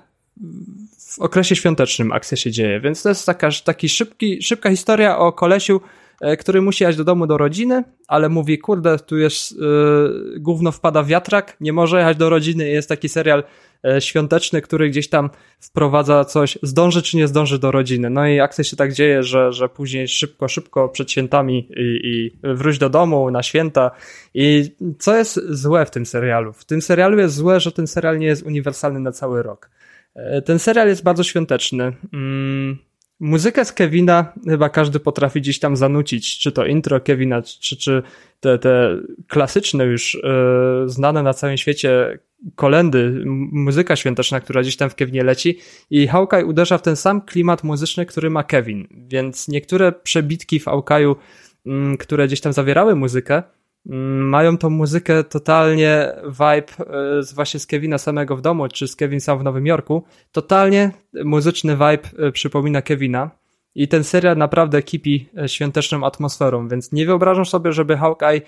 [0.99, 5.33] w okresie świątecznym akcja się dzieje, więc to jest taka taki szybki, szybka historia o
[5.33, 5.81] kolesiu,
[6.39, 11.05] który musi jechać do domu do rodziny, ale mówi, kurde, tu jest yy, gówno wpada
[11.05, 12.69] wiatrak, nie może jechać do rodziny.
[12.69, 13.45] Jest taki serial
[13.85, 18.11] yy, świąteczny, który gdzieś tam wprowadza coś, zdąży czy nie zdąży do rodziny.
[18.11, 22.39] No i akcja się tak dzieje, że, że później szybko, szybko przed świętami i, i
[22.55, 23.91] wróć do domu na święta.
[24.35, 26.53] I co jest złe w tym serialu?
[26.53, 29.71] W tym serialu jest złe, że ten serial nie jest uniwersalny na cały rok.
[30.45, 31.93] Ten serial jest bardzo świąteczny.
[32.13, 32.79] Mm,
[33.21, 38.03] Muzykę z Kevina chyba każdy potrafi gdzieś tam zanucić, czy to intro Kevina, czy, czy
[38.41, 38.97] te, te
[39.29, 42.19] klasyczne już yy, znane na całym świecie
[42.55, 45.59] kolendy, muzyka świąteczna, która gdzieś tam w Kevinie leci
[45.91, 50.65] i Hawkeye uderza w ten sam klimat muzyczny, który ma Kevin, więc niektóre przebitki w
[50.65, 51.17] Hawkeye'u,
[51.67, 53.56] yy, które gdzieś tam zawierały muzykę, Mm,
[54.21, 56.87] mają tą muzykę totalnie vibe
[57.19, 60.05] e, z właśnie z Kevina samego w domu, czy z Kevin sam w Nowym Jorku.
[60.33, 60.91] Totalnie
[61.25, 63.31] muzyczny vibe e, przypomina Kevina.
[63.75, 68.41] I ten serial naprawdę kipi e, świąteczną atmosferą, więc nie wyobrażam sobie, żeby Hawkeye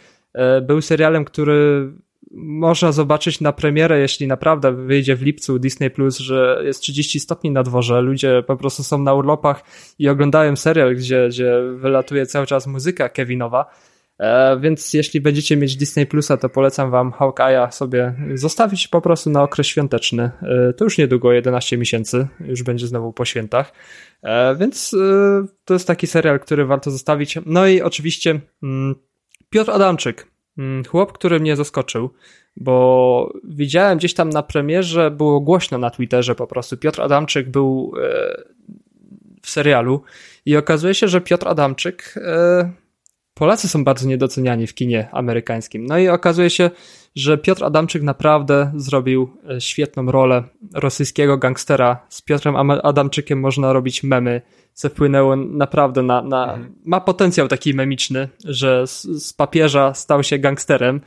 [0.62, 1.90] był serialem, który
[2.30, 7.50] można zobaczyć na premierę, jeśli naprawdę wyjdzie w lipcu Disney Plus, że jest 30 stopni
[7.50, 9.64] na dworze, ludzie po prostu są na urlopach
[9.98, 13.70] i oglądają serial, gdzie, gdzie wylatuje cały czas muzyka Kevinowa
[14.60, 19.42] więc jeśli będziecie mieć Disney Plusa, to polecam wam Hawkeye'a sobie zostawić po prostu na
[19.42, 20.30] okres świąteczny.
[20.42, 23.72] E, to już niedługo, 11 miesięcy, już będzie znowu po świętach.
[24.22, 24.96] E, więc
[25.64, 27.38] to jest taki serial, który warto zostawić.
[27.46, 28.94] No i oczywiście mm,
[29.50, 30.26] Piotr Adamczyk,
[30.58, 32.10] mm, chłop, który mnie zaskoczył,
[32.56, 36.76] bo widziałem gdzieś tam na premierze, było głośno na Twitterze po prostu.
[36.76, 37.92] Piotr Adamczyk był
[39.42, 40.02] w serialu
[40.46, 42.14] i okazuje się, że Piotr Adamczyk
[43.38, 45.86] Polacy są bardzo niedoceniani w kinie amerykańskim.
[45.86, 46.70] No i okazuje się,
[47.14, 50.42] że Piotr Adamczyk naprawdę zrobił e, świetną rolę
[50.74, 52.06] rosyjskiego gangstera.
[52.08, 54.42] Z Piotrem Adamczykiem można robić memy
[54.78, 56.74] co wpłynęło naprawdę na, na mhm.
[56.84, 61.00] ma potencjał taki memiczny, że z, z papieża stał się gangsterem,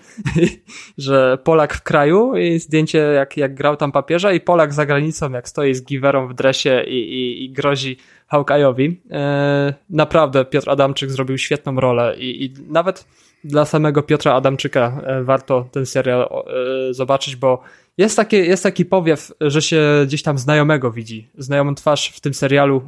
[0.97, 5.31] że Polak w kraju i zdjęcie jak, jak grał tam papieża i Polak za granicą
[5.31, 7.97] jak stoi z giwerą w dresie i, i, i grozi
[8.31, 8.95] Hawkeye'owi.
[9.11, 13.05] E, naprawdę Piotr Adamczyk zrobił świetną rolę i, i nawet
[13.43, 17.61] dla samego Piotra Adamczyka e, warto ten serial e, zobaczyć, bo
[18.01, 22.33] jest, takie, jest taki powiew, że się gdzieś tam znajomego widzi, znajomą twarz w tym
[22.33, 22.81] serialu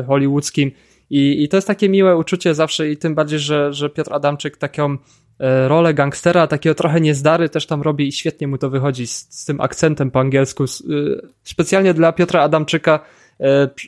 [0.00, 0.70] e, hollywoodzkim
[1.10, 4.56] i, i to jest takie miłe uczucie zawsze i tym bardziej, że, że Piotr Adamczyk
[4.56, 4.96] taką
[5.66, 9.44] rolę gangstera, takiego trochę niezdary też tam robi i świetnie mu to wychodzi z, z
[9.44, 10.64] tym akcentem po angielsku.
[11.42, 13.00] Specjalnie dla Piotra Adamczyka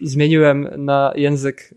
[0.03, 1.75] zmieniłem na język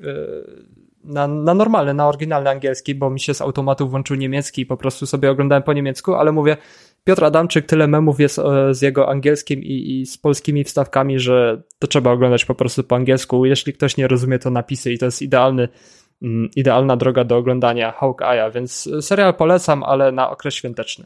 [1.05, 4.77] na, na normalny, na oryginalny angielski, bo mi się z automatu włączył niemiecki i po
[4.77, 6.57] prostu sobie oglądałem po niemiecku, ale mówię,
[7.05, 11.61] Piotr Adamczyk, tyle memów jest e, z jego angielskim i, i z polskimi wstawkami, że
[11.79, 13.45] to trzeba oglądać po prostu po angielsku.
[13.45, 15.69] Jeśli ktoś nie rozumie, to napisy i to jest idealny,
[16.21, 21.05] mm, idealna droga do oglądania Hawkeye'a, więc serial polecam, ale na okres świąteczny.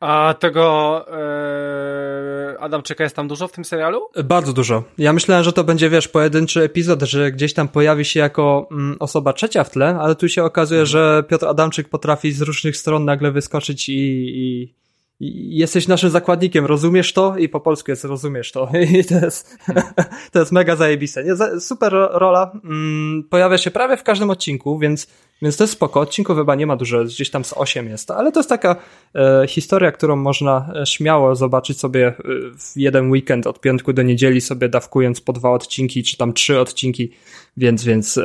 [0.00, 4.00] A tego e, Adamczyka jest tam dużo w tym serialu?
[4.24, 4.82] Bardzo dużo.
[4.98, 8.96] Ja myślałem, że to będzie, wiesz, pojedynczy epizod, że gdzieś tam pojawi się jako mm,
[9.00, 10.86] osoba trzecia w tle, ale tu się okazuje, mhm.
[10.86, 14.74] że Piotr Adamczyk potrafi z różnych stron nagle wyskoczyć i, i
[15.20, 17.38] jesteś naszym zakładnikiem, rozumiesz to?
[17.38, 18.68] I po polsku jest rozumiesz to.
[19.00, 19.58] I to jest,
[20.32, 21.24] to jest mega zajebiste.
[21.24, 22.52] Nie, super rola.
[22.64, 25.06] Mm, pojawia się prawie w każdym odcinku, więc,
[25.42, 26.00] więc to jest spoko.
[26.00, 28.76] Odcinków chyba nie ma dużo, gdzieś tam z 8 jest, ale to jest taka
[29.14, 32.14] e, historia, którą można e, śmiało zobaczyć sobie e,
[32.58, 36.60] w jeden weekend od piątku do niedzieli sobie dawkując po dwa odcinki, czy tam trzy
[36.60, 37.10] odcinki,
[37.56, 38.22] więc, więc e,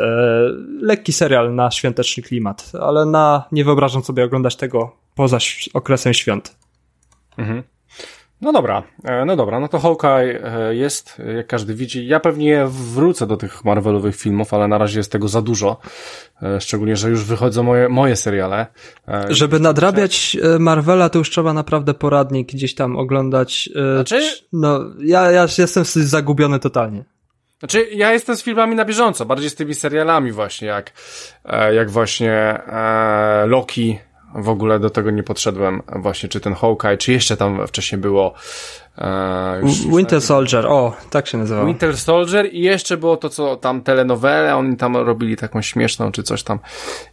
[0.82, 5.38] lekki serial na świąteczny klimat, ale na, nie wyobrażam sobie oglądać tego poza
[5.73, 6.61] okresem świąt.
[7.38, 7.63] Mhm.
[8.41, 12.08] No dobra, e, no dobra, no to Hawkeye e, jest, jak każdy widzi.
[12.08, 15.78] Ja pewnie wrócę do tych Marvelowych filmów, ale na razie jest tego za dużo.
[16.44, 18.67] E, szczególnie, że już wychodzą moje, moje seriale.
[19.30, 23.70] Żeby nadrabiać Marvela, to już trzeba naprawdę poradnik gdzieś tam oglądać.
[23.96, 24.22] Znaczy?
[24.54, 27.04] No, ja, ja jestem zagubiony totalnie.
[27.60, 30.91] Znaczy, ja jestem z filmami na bieżąco, bardziej z tymi serialami właśnie, jak,
[31.74, 32.62] jak właśnie
[33.46, 34.00] Loki,
[34.36, 38.34] w ogóle do tego nie podszedłem właśnie, czy ten Hawkeye, czy jeszcze tam wcześniej było
[38.98, 41.65] e, już, Winter już Soldier, o, tak się nazywa.
[41.65, 46.24] Winter Soldier i jeszcze było to, co tam telenowele, oni tam robili taką śmieszną, czy
[46.24, 46.60] coś tam,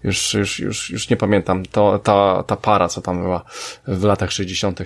[0.05, 3.45] już, już, już, już nie pamiętam, to, ta, ta para, co tam była
[3.89, 4.81] w latach 60.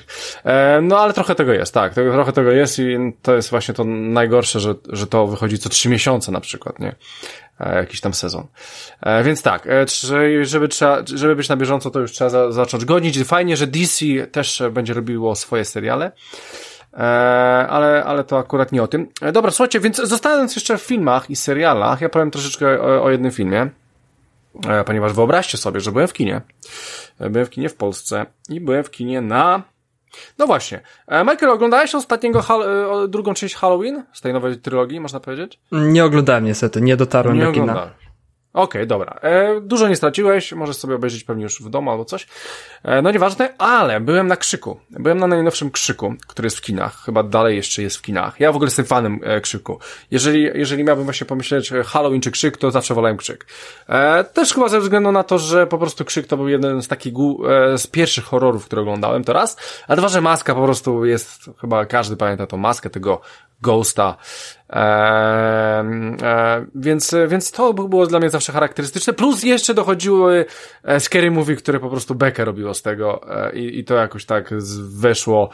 [0.44, 3.84] E, no ale trochę tego jest, tak, trochę tego jest i to jest właśnie to
[3.84, 6.94] najgorsze, że, że to wychodzi co trzy miesiące na przykład, nie?
[7.60, 8.46] E, jakiś tam sezon.
[9.00, 9.86] E, więc tak, e,
[10.42, 13.24] żeby, trzeba, żeby być na bieżąco, to już trzeba za, zacząć godzić.
[13.24, 16.12] Fajnie, że DC też będzie robiło swoje seriale.
[17.68, 19.08] Ale, ale to akurat nie o tym.
[19.32, 23.30] Dobra, słuchajcie, więc zostając jeszcze w filmach i serialach, ja powiem troszeczkę o, o jednym
[23.32, 23.70] filmie,
[24.86, 26.40] ponieważ wyobraźcie sobie, że byłem w kinie.
[27.20, 29.62] Byłem w kinie w Polsce i byłem w kinie na
[30.38, 30.80] no właśnie.
[31.08, 32.40] E, Michael, oglądałeś ostatniego,
[33.04, 35.60] e, drugą część Halloween z tej nowej trylogii, można powiedzieć?
[35.72, 37.90] Nie oglądałem niestety, nie dotarłem nie do kina.
[38.52, 39.18] Okej, okay, dobra.
[39.22, 42.26] E, dużo nie straciłeś, możesz sobie obejrzeć pewnie już w domu albo coś.
[42.82, 44.80] E, no nieważne, ale byłem na Krzyku.
[44.90, 47.04] Byłem na najnowszym Krzyku, który jest w kinach.
[47.04, 48.40] Chyba dalej jeszcze jest w kinach.
[48.40, 49.78] Ja w ogóle jestem fanem e, Krzyku.
[50.10, 53.46] Jeżeli, jeżeli miałbym właśnie pomyśleć e, Halloween czy Krzyk, to zawsze wolałem Krzyk.
[53.88, 56.88] E, też chyba ze względu na to, że po prostu Krzyk to był jeden z
[56.88, 59.56] takich e, z pierwszych horrorów, które oglądałem to raz.
[59.88, 63.20] A dwa, że maska po prostu jest, chyba każdy pamięta tą maskę tego
[63.62, 64.16] Ghosta.
[64.72, 65.84] E,
[66.22, 69.12] e, więc, więc to było dla mnie zawsze charakterystyczne.
[69.12, 70.44] Plus jeszcze dochodziły
[70.84, 74.24] e, scary movie, które po prostu Becker robiło z tego e, i, i to jakoś
[74.24, 74.50] tak
[74.82, 75.50] weszło,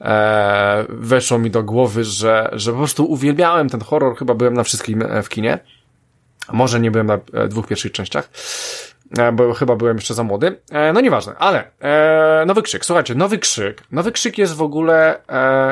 [0.00, 4.16] e, weszło mi do głowy, że, że po prostu uwielbiałem ten horror.
[4.16, 5.58] Chyba byłem na wszystkim e, w kinie.
[6.52, 8.28] Może nie byłem na dwóch pierwszych częściach.
[9.18, 10.60] E, bo chyba byłem jeszcze za młody.
[10.70, 12.84] E, no nieważne, ale e, nowy krzyk.
[12.84, 13.82] Słuchajcie, nowy krzyk.
[13.90, 15.22] Nowy krzyk jest w ogóle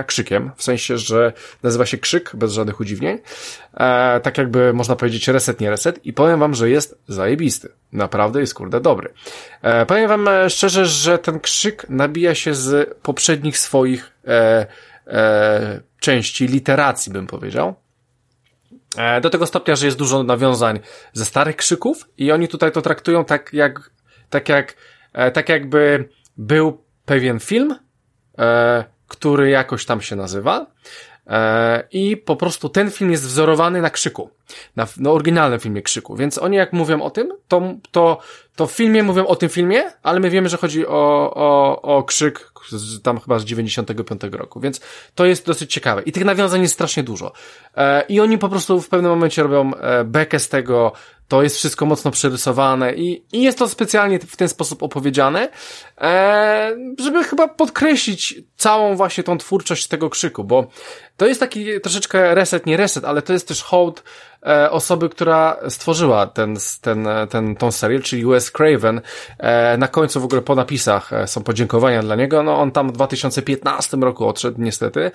[0.07, 3.19] krzykiem, w sensie, że nazywa się krzyk, bez żadnych udziwnień.
[4.23, 6.07] Tak jakby można powiedzieć reset, nie reset.
[6.07, 7.69] I powiem wam, że jest zajebisty.
[7.93, 9.13] Naprawdę jest kurde dobry.
[9.87, 14.13] Powiem wam szczerze, że ten krzyk nabija się z poprzednich swoich
[16.01, 17.75] części literacji, bym powiedział.
[18.97, 20.81] E, do tego stopnia, że jest dużo nawiązań
[21.13, 23.91] ze starych krzyków i oni tutaj to traktują tak jak,
[24.31, 24.77] tak jak,
[25.13, 27.77] e, tak jakby był pewien film,
[28.39, 30.67] e, który jakoś tam się nazywa
[31.91, 34.31] I po prostu ten film jest wzorowany na krzyku.
[34.77, 36.17] Na, na oryginalnym filmie krzyku.
[36.17, 38.19] Więc oni jak mówią o tym, to, to,
[38.57, 42.03] to w filmie mówią o tym filmie, ale my wiemy, że chodzi o, o, o
[42.03, 44.61] krzyk z, tam chyba z 95 roku.
[44.61, 44.81] Więc
[45.15, 46.03] to jest dosyć ciekawe.
[46.03, 47.33] I tych nawiązań jest strasznie dużo.
[47.77, 50.93] E, I oni po prostu w pewnym momencie robią e, bekę z tego,
[51.29, 55.49] to jest wszystko mocno przerysowane i, i jest to specjalnie w ten sposób opowiedziane,
[56.01, 60.67] e, żeby chyba podkreślić całą właśnie tą twórczość tego krzyku, bo
[61.17, 64.03] to jest taki troszeczkę reset, nie reset, ale to jest też hołd
[64.71, 69.01] osoby, która stworzyła ten, ten, ten, tą serię, czyli Wes Craven.
[69.39, 72.43] E, na końcu w ogóle po napisach e, są podziękowania dla niego.
[72.43, 75.11] No on tam w 2015 roku odszedł niestety.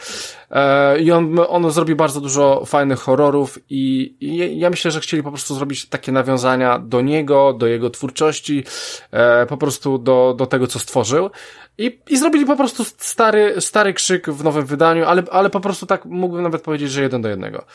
[0.52, 5.24] E, I on, on zrobił bardzo dużo fajnych horrorów i, i ja myślę, że chcieli
[5.24, 8.64] po prostu zrobić takie nawiązania do niego, do jego twórczości,
[9.12, 11.30] e, po prostu do, do tego, co stworzył.
[11.78, 15.86] I, I zrobili po prostu stary, stary krzyk w nowym wydaniu, ale, ale po prostu
[15.86, 17.66] tak mógłbym nawet powiedzieć, że jeden do jednego.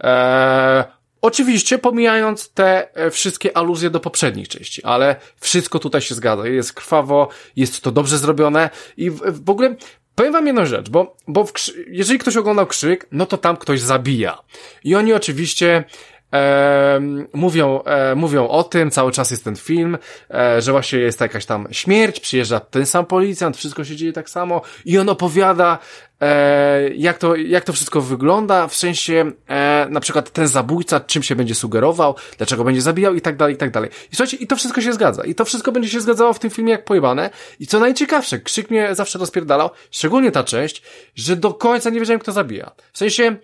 [0.00, 0.84] Eee,
[1.22, 6.48] Oczywiście pomijając te e, wszystkie aluzje do poprzednich części, ale wszystko tutaj się zgadza.
[6.48, 9.76] Jest krwawo, jest to dobrze zrobione i w, w ogóle
[10.14, 11.46] powiem wam jedną rzecz, bo, bo
[11.86, 14.38] jeżeli ktoś oglądał krzyk, no to tam ktoś zabija.
[14.84, 15.84] I oni oczywiście
[16.32, 17.00] e,
[17.32, 19.98] mówią, e, mówią o tym, cały czas jest ten film,
[20.30, 24.30] e, że właśnie jest jakaś tam śmierć, przyjeżdża ten sam policjant, wszystko się dzieje tak
[24.30, 25.78] samo i on opowiada,
[26.20, 31.22] e, jak, to, jak to wszystko wygląda, w sensie e, na przykład ten zabójca, czym
[31.22, 33.90] się będzie sugerował, dlaczego będzie zabijał i tak dalej, i tak dalej.
[34.12, 35.24] I słuchajcie, i to wszystko się zgadza.
[35.24, 37.30] I to wszystko będzie się zgadzało w tym filmie jak pojebane.
[37.60, 40.82] I co najciekawsze, krzyk mnie zawsze rozpierdalał, szczególnie ta część,
[41.14, 42.70] że do końca nie wiedziałem, kto zabija.
[42.92, 43.36] W sensie,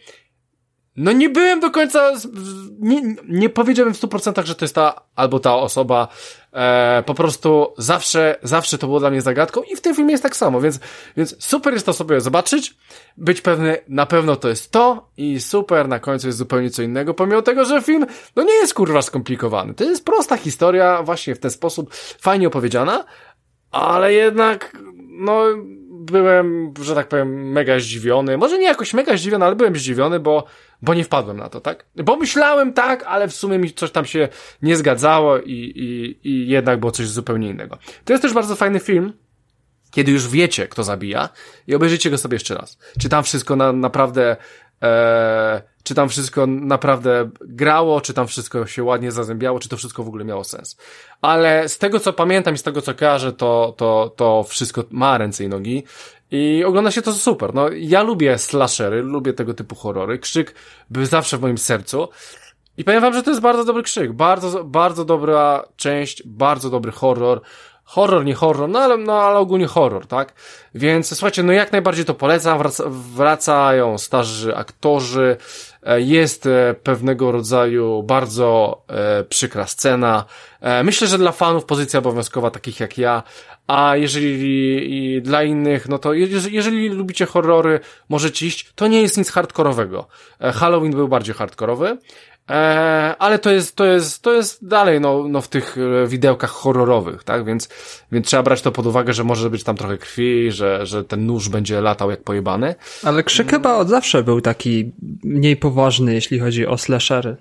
[0.97, 2.13] no nie byłem do końca,
[2.79, 6.09] nie, nie powiedziałem w 100%, że to jest ta albo ta osoba,
[6.53, 10.23] e, po prostu zawsze, zawsze to było dla mnie zagadką i w tym filmie jest
[10.23, 10.81] tak samo, więc,
[11.17, 12.75] więc super jest to sobie zobaczyć,
[13.17, 17.15] być pewny, na pewno to jest to i super, na końcu jest zupełnie co innego,
[17.15, 18.07] pomimo tego, że film,
[18.37, 23.05] no nie jest kurwa skomplikowany, to jest prosta historia, właśnie w ten sposób, fajnie opowiedziana,
[23.71, 24.77] ale jednak,
[25.17, 25.45] no,
[25.91, 28.39] byłem, że tak powiem, mega zdziwiony.
[28.39, 30.45] Może nie jakoś mega zdziwiony, ale byłem zdziwiony, bo,
[30.83, 31.87] bo nie wpadłem na to, tak?
[31.97, 34.29] Bo myślałem tak, ale w sumie mi coś tam się
[34.63, 37.79] nie zgadzało i, i, i jednak było coś zupełnie innego.
[38.05, 39.13] To jest też bardzo fajny film,
[39.91, 41.29] kiedy już wiecie, kto zabija
[41.67, 42.79] i obejrzyjcie go sobie jeszcze raz.
[43.01, 44.37] Czy tam wszystko na, naprawdę
[44.83, 50.03] e, czy tam wszystko naprawdę grało, czy tam wszystko się ładnie zazębiało, czy to wszystko
[50.03, 50.77] w ogóle miało sens.
[51.23, 55.19] Ale z tego, co pamiętam i z tego, co kojarzę, to, to, to wszystko ma
[55.19, 55.85] ręce i nogi
[56.31, 57.55] i ogląda się to super.
[57.55, 60.19] No, ja lubię slashery, lubię tego typu horrory.
[60.19, 60.55] Krzyk
[60.91, 62.09] był zawsze w moim sercu.
[62.77, 64.13] I powiem wam, że to jest bardzo dobry krzyk.
[64.13, 67.41] Bardzo, bardzo dobra część, bardzo dobry horror
[67.87, 70.35] horror, nie horror, no ale, no ale ogólnie horror, tak?
[70.75, 75.37] Więc słuchajcie, no jak najbardziej to polecam, wraca, wracają starzy aktorzy,
[75.97, 80.25] jest e, pewnego rodzaju bardzo e, przykra scena.
[80.61, 83.23] E, myślę, że dla fanów pozycja obowiązkowa, takich jak ja,
[83.67, 89.31] a jeżeli dla innych, no to jeżeli, lubicie horrory, możecie iść, to nie jest nic
[89.31, 90.07] hardkorowego.
[90.41, 91.99] E, Halloween był bardziej hardkorowy,
[92.49, 96.51] Eee, ale to jest, to jest, to jest dalej, no, no w tych e, widełkach
[96.51, 97.45] horrorowych, tak?
[97.45, 97.69] Więc,
[98.13, 101.27] więc trzeba brać to pod uwagę, że może być tam trochę krwi, że, że ten
[101.27, 102.75] nóż będzie latał jak pojebany.
[103.03, 104.93] Ale krzyk chyba od zawsze był taki
[105.25, 107.37] mniej poważny, jeśli chodzi o slashery.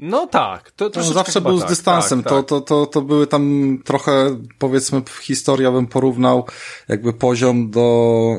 [0.00, 0.70] No tak.
[0.70, 2.22] To, to zawsze był z tak, dystansem.
[2.22, 2.46] Tak, tak.
[2.46, 6.46] To, to, to, to były tam trochę, powiedzmy, historia bym porównał
[6.88, 8.36] jakby poziom do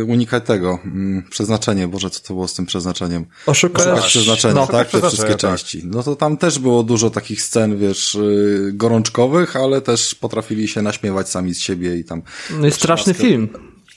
[0.00, 0.78] y, unikatego.
[0.86, 1.88] Y, przeznaczenie.
[1.88, 3.26] Boże, co to było z tym przeznaczeniem?
[3.46, 4.90] Oszukać przeznaczenie, no, tak?
[4.90, 5.40] Te wszystkie tak.
[5.40, 5.82] części.
[5.84, 10.82] No to tam też było dużo takich scen, wiesz, y, gorączkowych, ale też potrafili się
[10.82, 12.22] naśmiewać sami z siebie i tam...
[12.50, 13.48] No i straszny film.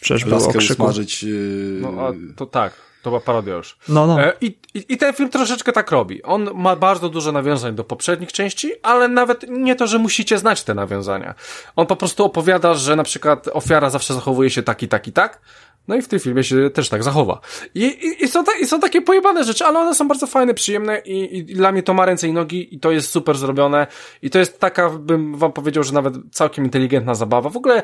[0.01, 1.23] Przecież było o usmażyć.
[1.23, 2.86] Y, no a to tak.
[3.07, 3.77] To była parodia już.
[3.89, 4.21] No, no.
[4.21, 6.23] E, I, i, I ten film troszeczkę tak robi.
[6.23, 10.63] On ma bardzo dużo nawiązań do poprzednich części, ale nawet nie to, że musicie znać
[10.63, 11.35] te nawiązania.
[11.75, 15.11] On po prostu opowiada, że na przykład ofiara zawsze zachowuje się tak i tak i
[15.11, 15.41] tak,
[15.87, 17.39] no i w tym filmie się też tak zachowa.
[17.75, 20.53] I, i, i, są, ta, i są takie pojebane rzeczy, ale one są bardzo fajne,
[20.53, 23.87] przyjemne i, i dla mnie to ma ręce i nogi i to jest super zrobione
[24.21, 27.49] i to jest taka, bym wam powiedział, że nawet całkiem inteligentna zabawa.
[27.49, 27.83] W ogóle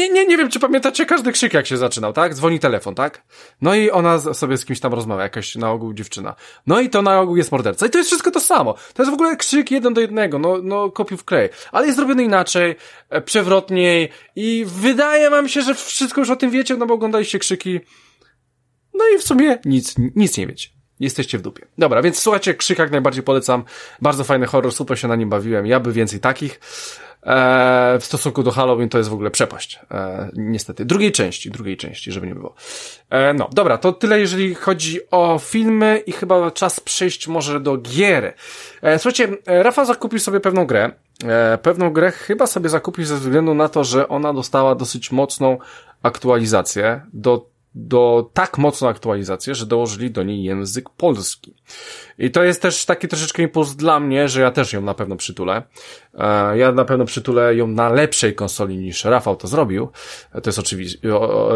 [0.00, 2.34] nie, nie, nie wiem, czy pamiętacie każdy krzyk, jak się zaczynał, tak?
[2.34, 3.22] Dzwoni telefon, tak?
[3.60, 6.34] No i ona sobie z kimś tam rozmawia, jakaś na ogół dziewczyna.
[6.66, 7.86] No i to na ogół jest morderca.
[7.86, 8.74] I to jest wszystko to samo.
[8.94, 11.48] To jest w ogóle krzyk jeden do jednego, no, no kopiów klej.
[11.72, 12.76] Ale jest zrobiony inaczej,
[13.10, 17.38] e, przewrotniej i wydaje wam się, że wszystko już o tym wiecie, no bo oglądaliście
[17.38, 17.80] krzyki.
[18.94, 20.68] No i w sumie nic, nic nie wiecie.
[21.00, 21.66] jesteście w dupie.
[21.78, 23.64] Dobra, więc słuchajcie, Krzyk jak najbardziej polecam.
[24.02, 25.66] Bardzo fajny horror, super się na nim bawiłem.
[25.66, 26.60] Ja by więcej takich.
[27.26, 29.78] E, w stosunku do Halloween to jest w ogóle przepaść.
[29.90, 30.84] E, niestety.
[30.84, 32.54] Drugiej części, drugiej części, żeby nie było.
[33.10, 37.76] E, no, dobra, to tyle jeżeli chodzi o filmy i chyba czas przejść może do
[37.76, 38.34] gier.
[38.98, 40.90] Słuchajcie, Rafa zakupił sobie pewną grę.
[41.62, 45.58] Pewną grę chyba sobie zakupił ze względu na to, że ona dostała dosyć mocną
[46.02, 51.54] aktualizację do do tak mocną aktualizację, że dołożyli do niej język polski.
[52.18, 55.16] I to jest też taki troszeczkę impuls dla mnie, że ja też ją na pewno
[55.16, 55.62] przytulę.
[56.14, 59.88] E, ja na pewno przytulę ją na lepszej konsoli niż Rafał to zrobił.
[60.32, 60.86] To jest oczywi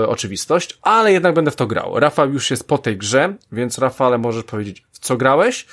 [0.09, 2.01] oczywistość, ale jednak będę w to grał.
[2.01, 5.67] Rafał już jest po tej grze, więc Rafale możesz powiedzieć, w co grałeś?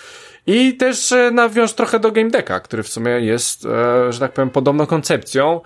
[0.47, 4.33] I też e, nawiąż trochę do Game Decka, który w sumie jest, e, że tak
[4.33, 5.61] powiem, podobną koncepcją.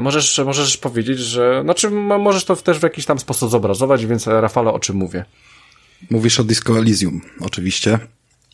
[0.00, 4.72] Możesz, możesz powiedzieć, że, znaczy możesz to też w jakiś tam sposób zobrazować, więc Rafale,
[4.72, 5.24] o czym mówię?
[6.10, 7.98] Mówisz o Disco Elysium, oczywiście.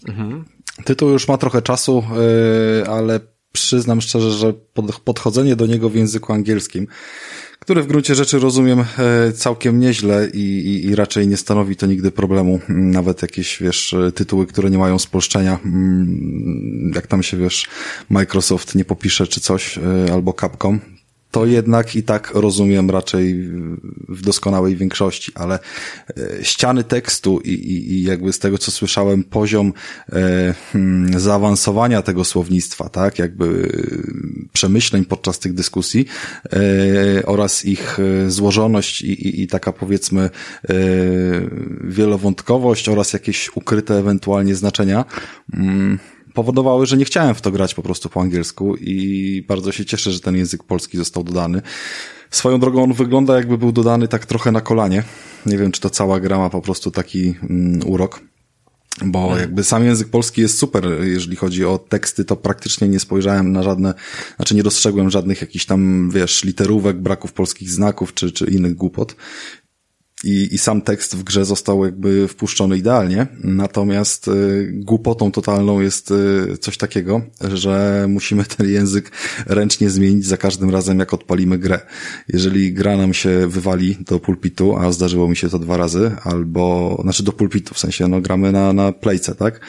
[0.09, 0.45] Mhm.
[0.85, 2.05] Tytuł już ma trochę czasu,
[2.91, 3.21] ale
[3.53, 4.53] przyznam szczerze, że
[5.05, 6.87] podchodzenie do niego w języku angielskim,
[7.59, 11.87] który w gruncie rzeczy rozumiem e, całkiem nieźle i, i, i, raczej nie stanowi to
[11.87, 12.61] nigdy problemu.
[12.69, 17.67] Nawet jakieś, wiesz, tytuły, które nie mają spolszczenia, mm, jak tam się, wiesz,
[18.11, 20.81] Microsoft nie popisze czy coś, e, albo Capcom,
[21.31, 23.35] to jednak i tak rozumiem raczej
[24.09, 29.25] w doskonałej większości, ale e, ściany tekstu i, i, i jakby z tego, co słyszałem,
[29.25, 29.73] poziom
[30.13, 33.73] e, hmm, zaawansowania tego słownictwa, tak, jakby
[34.53, 36.07] przemyśleń podczas tych dyskusji
[36.53, 40.31] e, oraz ich e, złożoność i, i, i taka powiedzmy e,
[41.85, 45.05] wielowątkowość oraz jakieś ukryte ewentualnie znaczenia,
[45.55, 45.99] mm,
[46.39, 50.13] powodowały, że nie chciałem w to grać po prostu po angielsku i bardzo się cieszę,
[50.13, 51.63] że ten język polski został dodany.
[52.31, 55.03] Swoją drogą on wygląda jakby był dodany tak trochę na kolanie.
[55.47, 58.21] Nie wiem, czy to cała gra ma po prostu taki mm, urok.
[59.05, 59.41] Bo hmm.
[59.41, 63.63] jakby sam język polski jest super, jeżeli chodzi o teksty, to praktycznie nie spojrzałem na
[63.63, 63.95] żadne,
[64.37, 69.17] znaczy nie dostrzegłem żadnych jakichś tam, wiesz, literówek, braków polskich znaków, czy, czy innych głupot
[70.25, 76.11] i, i sam tekst w grze został jakby wpuszczony idealnie, natomiast y, głupotą totalną jest
[76.11, 79.11] y, coś takiego, że musimy ten język
[79.47, 81.81] ręcznie zmienić za każdym razem, jak odpalimy grę.
[82.29, 86.99] Jeżeli gra nam się wywali do pulpitu, a zdarzyło mi się to dwa razy, albo,
[87.03, 89.61] znaczy do pulpitu, w sensie, no gramy na, na playce, tak?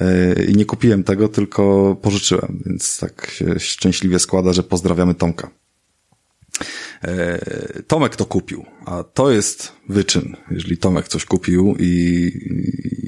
[0.00, 5.50] Y, I nie kupiłem tego, tylko pożyczyłem, więc tak się szczęśliwie składa, że pozdrawiamy Tomka.
[7.04, 10.36] E, Tomek to kupił, a to jest wyczyn.
[10.50, 12.32] Jeżeli Tomek coś kupił i,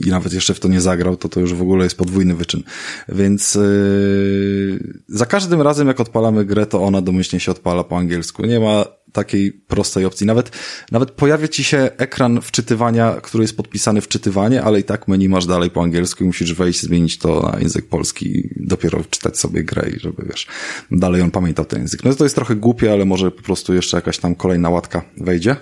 [0.07, 2.63] i nawet jeszcze w to nie zagrał, to to już w ogóle jest podwójny wyczyn.
[3.09, 8.47] Więc yy, za każdym razem, jak odpalamy grę, to ona domyślnie się odpala po angielsku.
[8.47, 10.27] Nie ma takiej prostej opcji.
[10.27, 10.51] Nawet,
[10.93, 15.47] nawet pojawia ci się ekran wczytywania, który jest podpisany wczytywanie, ale i tak menu masz
[15.47, 19.65] dalej po angielsku i musisz wejść, zmienić to na język polski i dopiero czytać sobie
[19.65, 20.47] grę i żeby, wiesz,
[20.91, 22.05] dalej on pamiętał ten język.
[22.05, 25.57] No to jest trochę głupie, ale może po prostu jeszcze jakaś tam kolejna łatka wejdzie.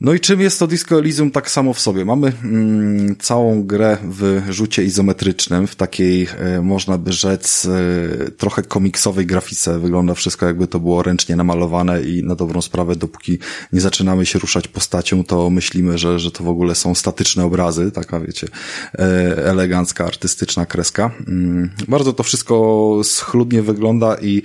[0.00, 2.04] No i czym jest to Disco Elysium tak samo w sobie?
[2.04, 8.62] Mamy mm, całą grę w rzucie izometrycznym, w takiej, e, można by rzec, e, trochę
[8.62, 9.78] komiksowej grafice.
[9.78, 13.38] Wygląda wszystko jakby to było ręcznie namalowane i na dobrą sprawę, dopóki
[13.72, 17.90] nie zaczynamy się ruszać postacią, to myślimy, że, że to w ogóle są statyczne obrazy,
[17.90, 18.48] taka wiecie,
[18.94, 18.98] e,
[19.46, 21.10] elegancka, artystyczna kreska.
[21.28, 24.42] Mm, bardzo to wszystko schludnie wygląda i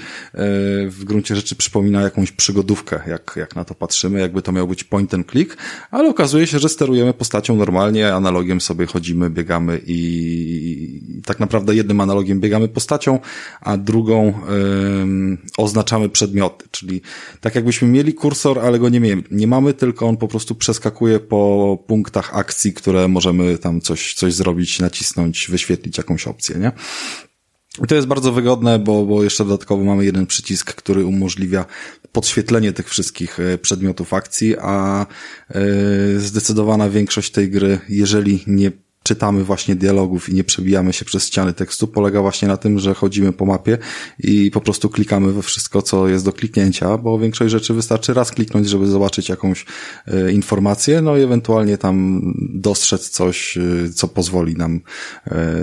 [0.89, 4.83] w gruncie rzeczy przypomina jakąś przygodówkę, jak, jak na to patrzymy, jakby to miał być
[4.83, 5.57] point and click, klik,
[5.91, 12.01] ale okazuje się, że sterujemy postacią normalnie, analogiem sobie chodzimy, biegamy i tak naprawdę jednym
[12.01, 13.19] analogiem biegamy postacią,
[13.61, 14.33] a drugą
[15.01, 17.01] ym, oznaczamy przedmioty, czyli
[17.41, 21.19] tak jakbyśmy mieli kursor, ale go nie, mieli, nie mamy, tylko on po prostu przeskakuje
[21.19, 26.71] po punktach akcji, które możemy tam coś, coś zrobić, nacisnąć, wyświetlić jakąś opcję, nie?
[27.83, 31.65] I to jest bardzo wygodne, bo, bo jeszcze dodatkowo mamy jeden przycisk, który umożliwia
[32.11, 35.05] podświetlenie tych wszystkich e, przedmiotów akcji, a
[35.49, 35.61] e,
[36.19, 38.71] zdecydowana większość tej gry, jeżeli nie
[39.03, 42.93] czytamy właśnie dialogów i nie przebijamy się przez ściany tekstu, polega właśnie na tym, że
[42.93, 43.77] chodzimy po mapie
[44.19, 48.31] i po prostu klikamy we wszystko, co jest do kliknięcia, bo większość rzeczy wystarczy raz
[48.31, 49.65] kliknąć, żeby zobaczyć jakąś
[50.07, 52.21] e, informację, no i ewentualnie tam
[52.53, 53.61] dostrzec coś, e,
[53.95, 54.81] co pozwoli nam
[55.27, 55.61] e,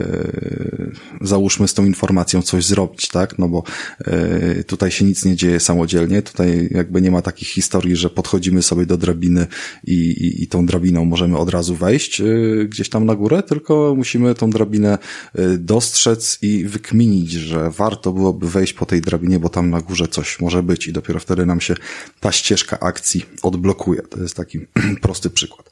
[1.21, 3.39] załóżmy z tą informacją coś zrobić, tak?
[3.39, 3.63] No bo
[4.05, 8.63] e, tutaj się nic nie dzieje samodzielnie, tutaj jakby nie ma takich historii, że podchodzimy
[8.63, 9.47] sobie do drabiny
[9.85, 12.25] i, i, i tą drabiną możemy od razu wejść e,
[12.65, 14.99] gdzieś tam na górę górę, tylko musimy tą drabinę
[15.39, 20.09] y, dostrzec i wykminić, że warto byłoby wejść po tej drabinie, bo tam na górze
[20.09, 21.75] coś może być i dopiero wtedy nam się
[22.21, 24.03] ta ścieżka akcji odblokuje.
[24.03, 24.59] To jest taki
[25.03, 25.71] prosty przykład.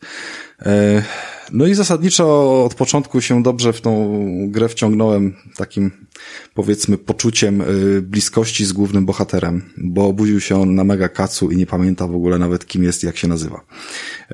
[0.63, 1.03] E,
[1.53, 5.91] no i zasadniczo od początku się dobrze w tą grę wciągnąłem takim
[6.55, 11.57] powiedzmy poczuciem y, bliskości z głównym bohaterem, bo obudził się on na mega kacu i
[11.57, 13.61] nie pamięta w ogóle nawet kim jest jak się nazywa.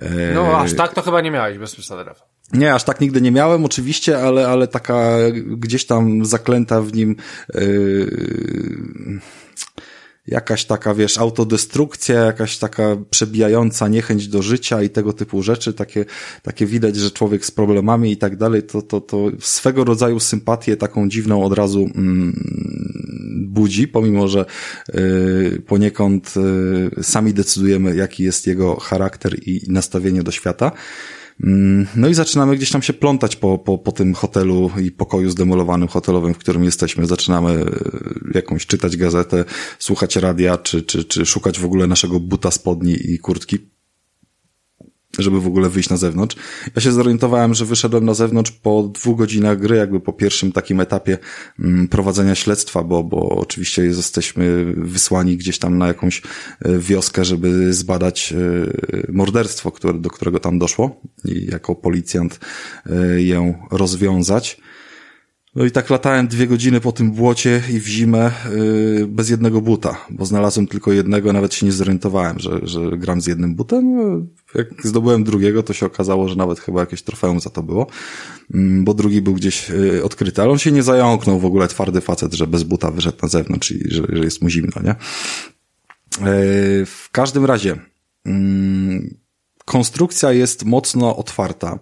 [0.00, 2.04] E, no aż tak to chyba nie miałeś bez przesady,
[2.52, 7.16] Nie, aż tak nigdy nie miałem oczywiście, ale, ale taka gdzieś tam zaklęta w nim
[7.54, 9.20] yy
[10.26, 16.04] jakaś taka, wiesz, autodestrukcja, jakaś taka przebijająca niechęć do życia i tego typu rzeczy, takie,
[16.42, 20.76] takie widać, że człowiek z problemami i tak dalej, to, to, to swego rodzaju sympatię
[20.76, 22.32] taką dziwną od razu mm,
[23.48, 24.46] budzi, pomimo, że
[24.94, 26.34] y, poniekąd
[26.98, 30.72] y, sami decydujemy, jaki jest jego charakter i nastawienie do świata.
[31.42, 35.30] Mm, no i zaczynamy gdzieś tam się plątać po, po, po tym hotelu i pokoju
[35.30, 37.06] zdemolowanym hotelowym, w którym jesteśmy.
[37.06, 37.64] Zaczynamy e,
[38.34, 39.44] jakąś czytać gazetę,
[39.78, 43.58] słuchać radia, czy, czy, czy szukać w ogóle naszego buta spodni i kurtki
[45.18, 46.36] żeby w ogóle wyjść na zewnątrz.
[46.76, 50.80] Ja się zorientowałem, że wyszedłem na zewnątrz po dwóch godzinach gry, jakby po pierwszym takim
[50.80, 51.18] etapie
[51.60, 56.22] mm, prowadzenia śledztwa, bo, bo oczywiście jesteśmy wysłani gdzieś tam na jakąś
[56.60, 62.40] e, wioskę, żeby zbadać e, morderstwo, które, do którego tam doszło i jako policjant
[62.86, 64.60] e, ją rozwiązać.
[65.54, 69.60] No i tak latałem dwie godziny po tym błocie i w zimę yy, bez jednego
[69.60, 73.96] buta, bo znalazłem tylko jednego, nawet się nie zorientowałem, że, że gram z jednym butem.
[74.54, 77.86] Jak zdobyłem drugiego, to się okazało, że nawet chyba jakieś trofeum za to było,
[78.50, 82.00] yy, bo drugi był gdzieś yy, odkryty, ale on się nie zająknął w ogóle, twardy
[82.00, 84.90] facet, że bez buta wyszedł na zewnątrz i że, że jest mu zimno, nie?
[84.90, 87.76] Yy, w każdym razie,
[88.26, 89.21] yy,
[89.64, 91.78] konstrukcja jest mocno otwarta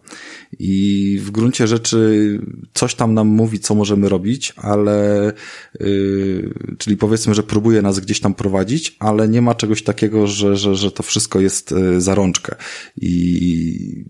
[0.58, 2.38] i w gruncie rzeczy
[2.74, 5.32] coś tam nam mówi, co możemy robić, ale
[5.80, 10.56] yy, czyli powiedzmy, że próbuje nas gdzieś tam prowadzić, ale nie ma czegoś takiego, że,
[10.56, 12.54] że, że to wszystko jest yy, za rączkę.
[12.96, 14.04] I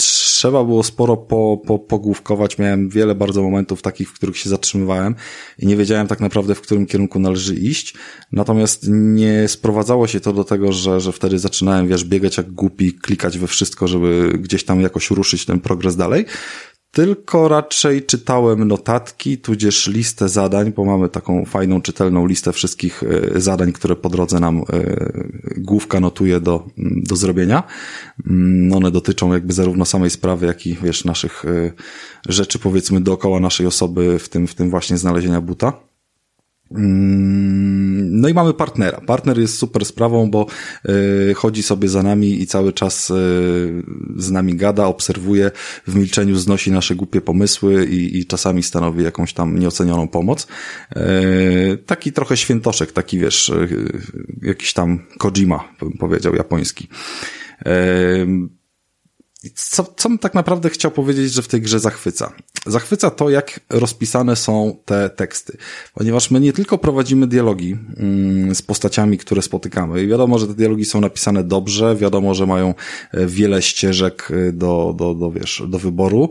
[0.00, 2.58] trzeba było sporo po, po, pogłówkować.
[2.58, 5.14] Miałem wiele bardzo momentów takich, w których się zatrzymywałem
[5.58, 7.94] i nie wiedziałem tak naprawdę, w którym kierunku należy iść.
[8.32, 12.92] Natomiast nie sprowadzało się to do tego, że, że wtedy zaczynałem, wiesz, biegać jak głupi,
[12.92, 16.24] klikać we wszystko, żeby gdzieś tam jakoś ruszyć ten progres dalej
[16.90, 23.40] tylko raczej czytałem notatki, tudzież listę zadań, bo mamy taką fajną, czytelną listę wszystkich e,
[23.40, 24.62] zadań, które po drodze nam e,
[25.56, 27.62] główka notuje do, do zrobienia.
[28.26, 31.72] Mm, one dotyczą jakby zarówno samej sprawy, jak i wiesz, naszych e,
[32.28, 35.89] rzeczy powiedzmy dookoła naszej osoby, w tym, w tym właśnie znalezienia buta.
[36.70, 39.00] Mm, no i mamy partnera.
[39.00, 40.46] Partner jest super sprawą, bo
[41.30, 43.14] y, chodzi sobie za nami i cały czas y,
[44.16, 45.50] z nami gada, obserwuje,
[45.86, 50.46] w milczeniu znosi nasze głupie pomysły i, i czasami stanowi jakąś tam nieocenioną pomoc.
[50.96, 53.52] Y, taki trochę świętoszek, taki wiesz,
[54.42, 56.88] jakiś tam Kojima, bym powiedział, japoński.
[59.54, 62.32] Co, co tak naprawdę chciał powiedzieć, że w tej grze zachwyca?
[62.66, 65.56] Zachwyca to, jak rozpisane są te teksty.
[65.94, 70.02] Ponieważ my nie tylko prowadzimy dialogi mm, z postaciami, które spotykamy.
[70.02, 72.74] I wiadomo, że te dialogi są napisane dobrze, wiadomo, że mają
[73.12, 76.30] e, wiele ścieżek e, do, do, do wiesz, do wyboru.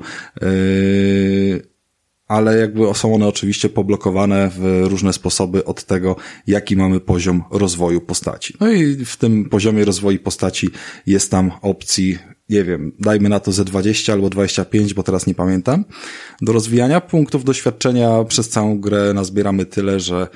[2.29, 6.15] Ale jakby są one oczywiście poblokowane w różne sposoby od tego,
[6.47, 8.53] jaki mamy poziom rozwoju postaci.
[8.59, 10.69] No i w tym poziomie rozwoju postaci
[11.05, 12.17] jest tam opcji
[12.49, 15.85] nie wiem, dajmy na to ze 20 albo 25, bo teraz nie pamiętam,
[16.41, 20.27] do rozwijania punktów doświadczenia przez całą grę nazbieramy tyle, że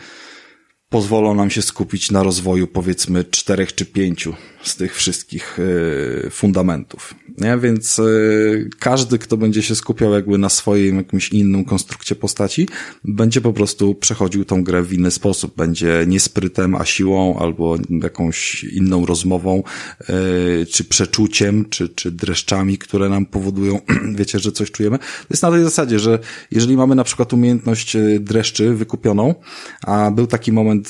[0.94, 7.16] pozwolą nam się skupić na rozwoju powiedzmy czterech czy pięciu z tych wszystkich y, fundamentów.
[7.38, 7.58] Nie?
[7.58, 12.68] Więc y, każdy, kto będzie się skupiał jakby na swojej jakimś inną konstrukcie postaci,
[13.04, 15.56] będzie po prostu przechodził tą grę w inny sposób.
[15.56, 19.64] Będzie nie sprytem, a siłą, albo jakąś inną rozmową,
[20.02, 23.80] y, czy przeczuciem, czy, czy dreszczami, które nam powodują,
[24.20, 24.98] wiecie, że coś czujemy.
[25.00, 26.20] To jest na tej zasadzie, że
[26.52, 29.36] jeżeli mamy na przykład umiejętność dreszczy wykupioną,
[29.82, 30.83] a był taki moment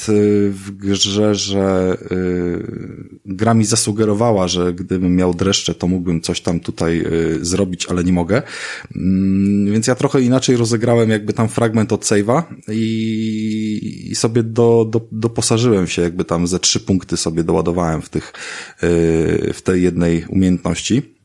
[0.49, 1.97] w grze, że
[3.25, 8.03] gra mi zasugerowała, że gdybym miał dreszcze, to mógłbym coś tam tutaj y, zrobić, ale
[8.03, 8.41] nie mogę.
[8.95, 15.01] Mm, więc ja trochę inaczej rozegrałem jakby tam fragment od save'a i, sobie do, do,
[15.11, 18.33] doposażyłem się, jakby tam ze trzy punkty sobie doładowałem w tych,
[18.83, 21.22] y, w tej jednej umiejętności.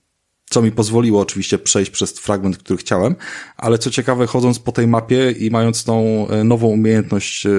[0.49, 3.17] Co mi pozwoliło oczywiście przejść przez fragment, który chciałem,
[3.57, 7.51] ale co ciekawe, chodząc po tej mapie i mając tą e, nową umiejętność e,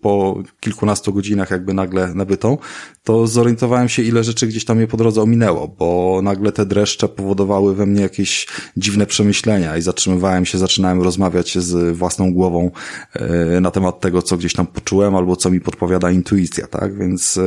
[0.00, 2.58] po kilkunastu godzinach jakby nagle nabytą,
[3.04, 7.08] to zorientowałem się, ile rzeczy gdzieś tam mnie po drodze ominęło, bo nagle te dreszcze
[7.08, 8.46] powodowały we mnie jakieś
[8.76, 12.70] dziwne przemyślenia i zatrzymywałem się, zaczynałem rozmawiać z własną głową
[13.12, 16.98] e, na temat tego, co gdzieś tam poczułem albo co mi podpowiada intuicja, tak?
[16.98, 17.40] Więc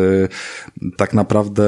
[0.98, 1.64] tak naprawdę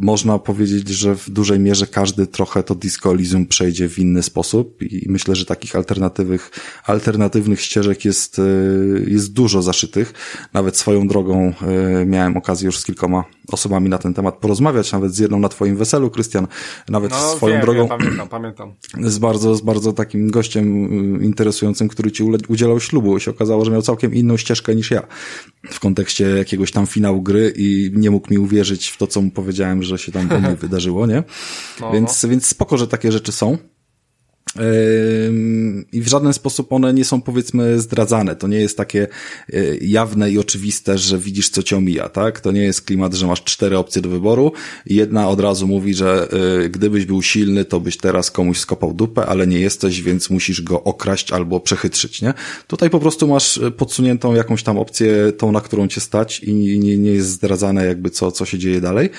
[0.00, 4.82] można powiedzieć, że w dużej mierze każdy trochę to Disco Elysium przejdzie w inny sposób
[4.82, 6.50] i myślę, że takich alternatywnych,
[6.84, 8.42] alternatywnych ścieżek jest, e,
[9.06, 10.12] jest dużo zaszytych.
[10.52, 15.14] Nawet swoją drogą e, miałem okazję już z kilkoma osobami na ten temat porozmawiać, nawet
[15.14, 16.46] z jedną na twoim weselu, Krystian,
[16.88, 17.88] nawet no, swoją wiem, drogą.
[17.88, 18.74] Wiem, pamiętam, pamiętam.
[19.00, 20.64] Z bardzo, z bardzo takim gościem
[21.20, 23.16] e, interesującym, który ci udzielał ślubu.
[23.16, 25.02] I się okazało, że miał całkiem inną ścieżkę niż ja
[25.70, 29.30] w kontekście jakiegoś tam finału gry i nie mógł mi uwierzyć w to, co mu
[29.30, 31.22] powiedziałem, że się tam u mnie wydarzyło, nie?
[31.80, 32.28] No, więc, no.
[32.28, 33.58] więc spoko, że takie rzeczy są.
[35.92, 38.36] I w żaden sposób one nie są powiedzmy zdradzane.
[38.36, 39.06] To nie jest takie
[39.52, 42.40] e, jawne i oczywiste, że widzisz co cię omija, tak?
[42.40, 44.52] To nie jest klimat, że masz cztery opcje do wyboru
[44.86, 46.28] jedna od razu mówi, że
[46.64, 50.62] e, gdybyś był silny, to byś teraz komuś skopał dupę, ale nie jesteś, więc musisz
[50.62, 52.34] go okraść albo przechytrzyć, nie?
[52.66, 56.98] Tutaj po prostu masz podsuniętą jakąś tam opcję, tą na którą cię stać i nie,
[56.98, 59.10] nie jest zdradzane jakby co, co się dzieje dalej.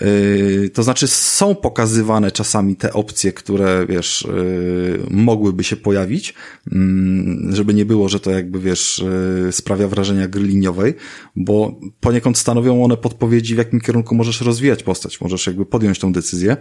[0.00, 6.34] Yy, to znaczy są pokazywane czasami te opcje, które, wiesz, yy, mogłyby się pojawić,
[6.72, 9.04] mm, żeby nie było, że to jakby, wiesz,
[9.44, 10.94] yy, sprawia wrażenia gry liniowej,
[11.36, 16.12] bo poniekąd stanowią one podpowiedzi, w jakim kierunku możesz rozwijać postać, możesz jakby podjąć tą
[16.12, 16.56] decyzję.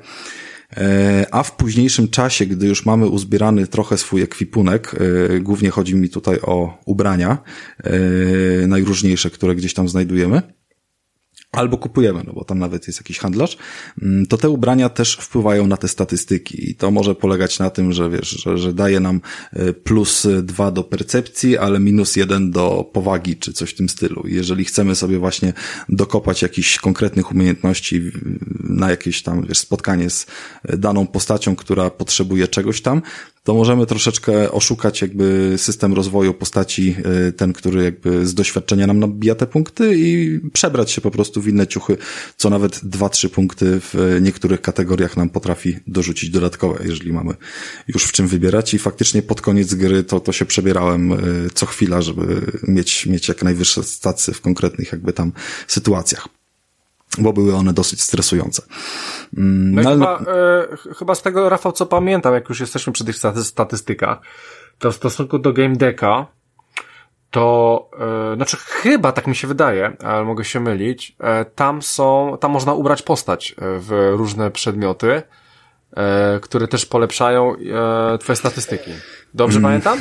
[1.32, 4.96] A w późniejszym czasie, gdy już mamy uzbierany trochę swój ekwipunek,
[5.42, 7.38] głównie chodzi mi tutaj o ubrania
[8.68, 10.42] najróżniejsze, które gdzieś tam znajdujemy,
[11.56, 13.58] albo kupujemy, no bo tam nawet jest jakiś handlarz,
[14.02, 17.94] mm, to te ubrania też wpływają na te statystyki i to może polegać na tym,
[17.94, 19.22] że wiesz, że, że daje nam
[19.54, 24.24] e, plus dwa do percepcji, ale minus jeden do powagi, czy coś w tym stylu.
[24.28, 25.54] Jeżeli chcemy sobie właśnie
[25.90, 28.12] dokopać jakichś konkretnych umiejętności
[28.64, 30.26] na jakieś tam, wiesz, spotkanie z
[30.64, 33.02] daną postacią, która potrzebuje czegoś tam,
[33.46, 36.96] to możemy troszeczkę oszukać jakby system rozwoju postaci,
[37.28, 41.42] y, ten, który jakby z doświadczenia nam nabija te punkty i przebrać się po prostu
[41.42, 41.98] w inne ciuchy,
[42.38, 47.34] co nawet dwa, trzy punkty w niektórych kategoriach nam potrafi dorzucić dodatkowe, jeżeli mamy
[47.88, 48.74] już w czym wybierać.
[48.74, 53.28] I faktycznie pod koniec gry to, to się przebierałem y, co chwila, żeby mieć, mieć
[53.28, 55.32] jak najwyższe stacje w konkretnych jakby tam
[55.68, 56.35] sytuacjach
[57.20, 58.64] bo były one dosyć stresujące.
[59.38, 63.06] Mm, no, no chyba, e, chyba z tego, Rafał, co pamiętam, jak już jesteśmy przy
[63.06, 64.20] tych statystykach,
[64.80, 66.28] to w stosunku do Game Decka,
[67.32, 67.90] to,
[68.32, 72.52] e, znaczy chyba tak mi się wydaje, ale mogę się mylić, e, tam są, tam
[72.52, 75.22] można ubrać postać e, w różne przedmioty,
[75.98, 77.56] e, które też polepszają
[78.14, 78.92] e, twoje statystyki.
[79.34, 79.70] Dobrze mm.
[79.70, 80.00] pamiętam?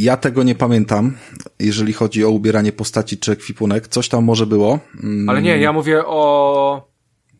[0.00, 1.16] Ja tego nie pamiętam,
[1.58, 3.88] jeżeli chodzi o ubieranie postaci czy ekwipunek.
[3.88, 4.78] Coś tam może było.
[5.02, 5.28] Mm.
[5.28, 6.90] Ale nie, ja mówię o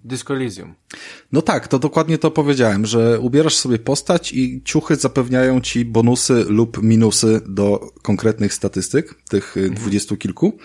[0.04, 0.74] Disco Elysium.
[1.32, 6.44] No tak, to dokładnie to powiedziałem, że ubierasz sobie postać i ciuchy zapewniają ci bonusy
[6.48, 9.74] lub minusy do konkretnych statystyk, tych mhm.
[9.74, 10.58] dwudziestu kilku.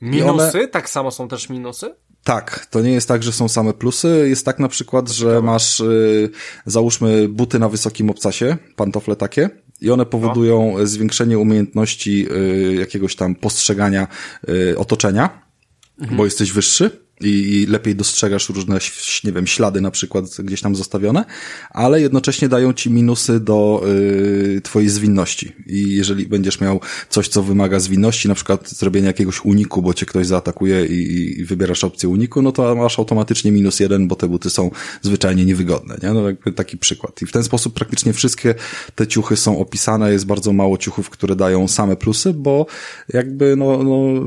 [0.00, 0.58] Minusy?
[0.58, 0.68] One...
[0.68, 1.94] Tak samo są też minusy?
[2.24, 4.26] Tak, to nie jest tak, że są same plusy.
[4.28, 6.30] Jest tak na przykład, że masz, y,
[6.66, 9.50] załóżmy, buty na wysokim obcasie, pantofle takie,
[9.82, 10.86] i one powodują no.
[10.86, 14.08] zwiększenie umiejętności y, jakiegoś tam postrzegania
[14.48, 15.42] y, otoczenia,
[16.00, 16.16] mhm.
[16.16, 18.78] bo jesteś wyższy i, lepiej dostrzegasz różne,
[19.24, 21.24] nie wiem, ślady na przykład gdzieś tam zostawione,
[21.70, 23.84] ale jednocześnie dają ci minusy do
[24.56, 25.52] y, twojej zwinności.
[25.66, 30.06] I jeżeli będziesz miał coś, co wymaga zwinności, na przykład zrobienia jakiegoś uniku, bo cię
[30.06, 34.28] ktoś zaatakuje i, i wybierasz opcję uniku, no to masz automatycznie minus jeden, bo te
[34.28, 34.70] buty są
[35.02, 36.12] zwyczajnie niewygodne, nie?
[36.12, 37.22] No jakby taki przykład.
[37.22, 38.54] I w ten sposób praktycznie wszystkie
[38.94, 42.66] te ciuchy są opisane, jest bardzo mało ciuchów, które dają same plusy, bo
[43.08, 44.24] jakby no, no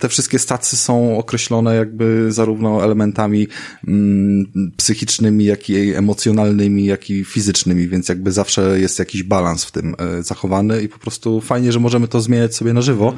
[0.00, 3.48] te wszystkie stacje są określone jakby zarówno elementami
[3.88, 4.46] mm,
[4.76, 9.94] psychicznymi, jak i emocjonalnymi, jak i fizycznymi, więc jakby zawsze jest jakiś balans w tym
[9.98, 13.14] e, zachowany i po prostu fajnie, że możemy to zmieniać sobie na żywo,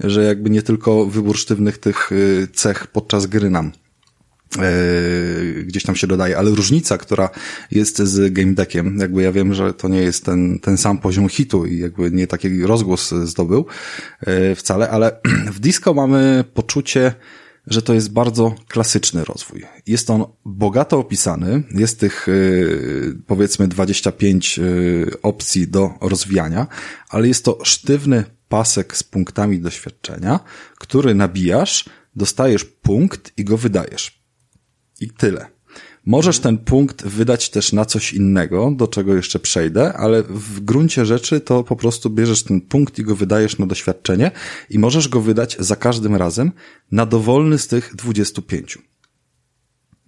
[0.00, 3.72] że jakby nie tylko wybór sztywnych tych e, cech podczas gry nam
[4.58, 4.62] e,
[5.62, 7.30] gdzieś tam się dodaje, ale różnica, która
[7.70, 11.28] jest z game deckiem, jakby ja wiem, że to nie jest ten, ten sam poziom
[11.28, 13.66] hitu i jakby nie taki rozgłos zdobył
[14.56, 15.20] wcale, ale
[15.56, 17.14] w disco mamy poczucie
[17.66, 19.64] że to jest bardzo klasyczny rozwój.
[19.86, 26.66] Jest on bogato opisany, jest tych y, powiedzmy 25 y, opcji do rozwijania,
[27.08, 30.40] ale jest to sztywny pasek z punktami doświadczenia,
[30.78, 31.84] który nabijasz,
[32.16, 34.22] dostajesz punkt i go wydajesz.
[35.00, 35.55] I tyle.
[36.06, 41.06] Możesz ten punkt wydać też na coś innego, do czego jeszcze przejdę, ale w gruncie
[41.06, 44.30] rzeczy to po prostu bierzesz ten punkt i go wydajesz na doświadczenie
[44.70, 46.52] i możesz go wydać za każdym razem
[46.92, 48.78] na dowolny z tych 25.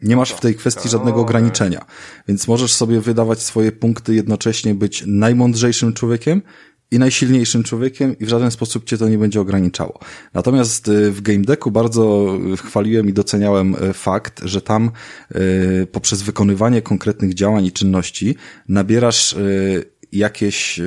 [0.03, 1.84] Nie masz w tej kwestii żadnego ograniczenia,
[2.28, 6.42] więc możesz sobie wydawać swoje punkty jednocześnie być najmądrzejszym człowiekiem
[6.91, 10.01] i najsilniejszym człowiekiem i w żaden sposób cię to nie będzie ograniczało.
[10.34, 14.91] Natomiast y, w Game Decku bardzo chwaliłem i doceniałem y, fakt, że tam
[15.36, 18.36] y, poprzez wykonywanie konkretnych działań i czynności
[18.68, 19.36] nabierasz
[20.12, 20.80] jakieś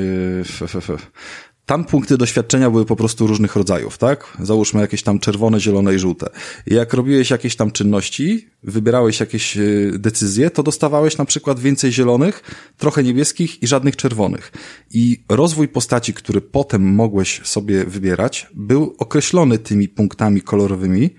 [1.72, 4.38] tam punkty doświadczenia były po prostu różnych rodzajów, tak?
[4.40, 6.30] Załóżmy jakieś tam czerwone, zielone i żółte.
[6.68, 9.62] Jak robiłeś jakieś tam czynności, wybierałeś jakieś e,
[9.94, 12.44] decyzje, to dostawałeś na przykład więcej zielonych,
[12.78, 14.52] trochę niebieskich i żadnych czerwonych.
[14.94, 21.10] I rozwój postaci, który potem mogłeś sobie wybierać, był określony tymi punktami kolorowymi,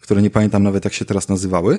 [0.00, 1.78] które nie pamiętam nawet jak się teraz nazywały,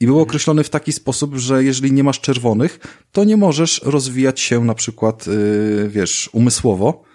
[0.00, 2.78] i był określony w taki sposób, że jeżeli nie masz czerwonych,
[3.12, 7.13] to nie możesz rozwijać się na przykład, yy, wiesz, umysłowo,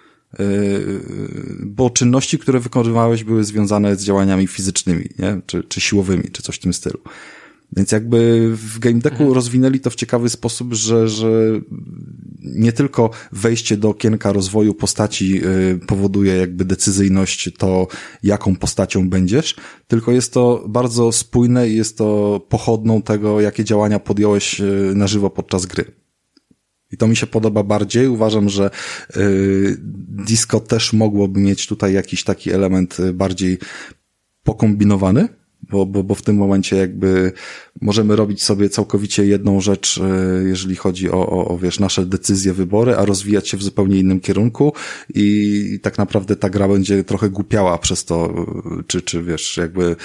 [1.60, 5.40] bo czynności, które wykonywałeś były związane z działaniami fizycznymi, nie?
[5.46, 7.00] Czy, czy siłowymi, czy coś w tym stylu.
[7.76, 9.32] Więc jakby w Game Decku mhm.
[9.32, 11.30] rozwinęli to w ciekawy sposób, że, że
[12.42, 17.86] nie tylko wejście do okienka rozwoju postaci y, powoduje jakby decyzyjność to,
[18.22, 19.56] jaką postacią będziesz,
[19.88, 25.06] tylko jest to bardzo spójne i jest to pochodną tego, jakie działania podjąłeś y, na
[25.06, 25.99] żywo podczas gry.
[26.92, 28.08] I to mi się podoba bardziej.
[28.08, 28.70] Uważam, że
[29.16, 29.76] y,
[30.08, 33.58] disco też mogłoby mieć tutaj jakiś taki element y, bardziej
[34.42, 35.28] pokombinowany,
[35.62, 37.32] bo, bo, bo w tym momencie jakby
[37.80, 42.52] możemy robić sobie całkowicie jedną rzecz, y, jeżeli chodzi o, o, o, wiesz, nasze decyzje,
[42.52, 44.72] wybory, a rozwijać się w zupełnie innym kierunku
[45.14, 48.46] i tak naprawdę ta gra będzie trochę głupiała przez to,
[48.86, 49.96] czy, czy wiesz, jakby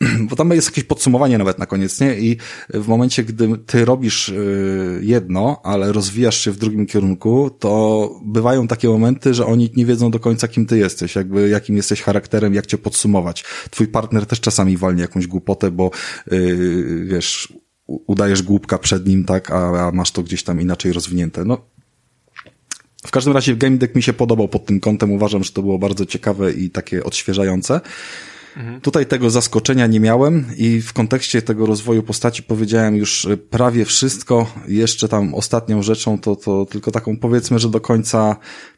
[0.30, 2.18] bo tam jest jakieś podsumowanie nawet na koniec, nie?
[2.18, 2.36] I
[2.74, 8.68] w momencie, gdy ty robisz y, jedno, ale rozwijasz się w drugim kierunku, to bywają
[8.68, 12.54] takie momenty, że oni nie wiedzą do końca, kim ty jesteś, jakby jakim jesteś charakterem,
[12.54, 13.44] jak cię podsumować.
[13.70, 15.90] Twój partner też czasami walnie jakąś głupotę, bo
[16.30, 17.52] yy, wiesz,
[17.86, 21.44] udajesz głupka przed nim, tak, a, a masz to gdzieś tam inaczej rozwinięte.
[21.44, 21.64] No,
[23.06, 25.12] w każdym razie Game Deck mi się podobał pod tym kątem.
[25.12, 27.80] Uważam, że to było bardzo ciekawe i takie odświeżające.
[28.82, 34.52] Tutaj tego zaskoczenia nie miałem i w kontekście tego rozwoju postaci powiedziałem już prawie wszystko.
[34.68, 38.36] Jeszcze tam ostatnią rzeczą to, to tylko taką powiedzmy, że do końca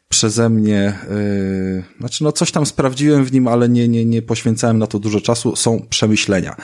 [0.09, 0.99] przeze mnie,
[1.75, 4.99] yy, znaczy no coś tam sprawdziłem w nim, ale nie, nie, nie poświęcałem na to
[4.99, 6.55] dużo czasu, są przemyślenia.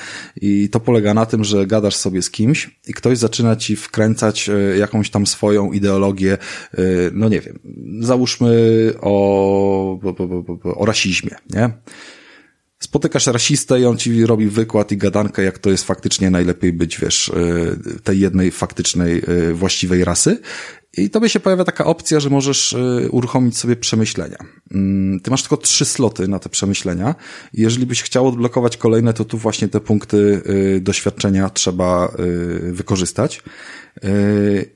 [0.42, 4.48] I to polega na tym, że gadasz sobie z kimś i ktoś zaczyna ci wkręcać
[4.48, 6.38] yy, jakąś tam swoją ideologię,
[6.78, 7.60] yy, no nie wiem,
[8.00, 10.16] załóżmy o, o,
[10.64, 11.70] o, o rasizmie, nie?
[12.80, 17.00] Spotykasz rasistę i on ci robi wykład i gadankę, jak to jest faktycznie najlepiej być,
[17.00, 20.40] wiesz, e, tej jednej faktycznej, e, właściwej rasy.
[20.98, 24.38] I tobie się pojawia taka opcja, że możesz e, uruchomić sobie przemyślenia.
[24.72, 27.16] Mm, ty masz tylko trzy sloty na te przemyślenia.
[27.54, 30.42] Jeżeli byś chciał odblokować kolejne, to tu właśnie te punkty
[30.82, 32.12] doświadczenia trzeba
[32.72, 33.44] wykorzystać.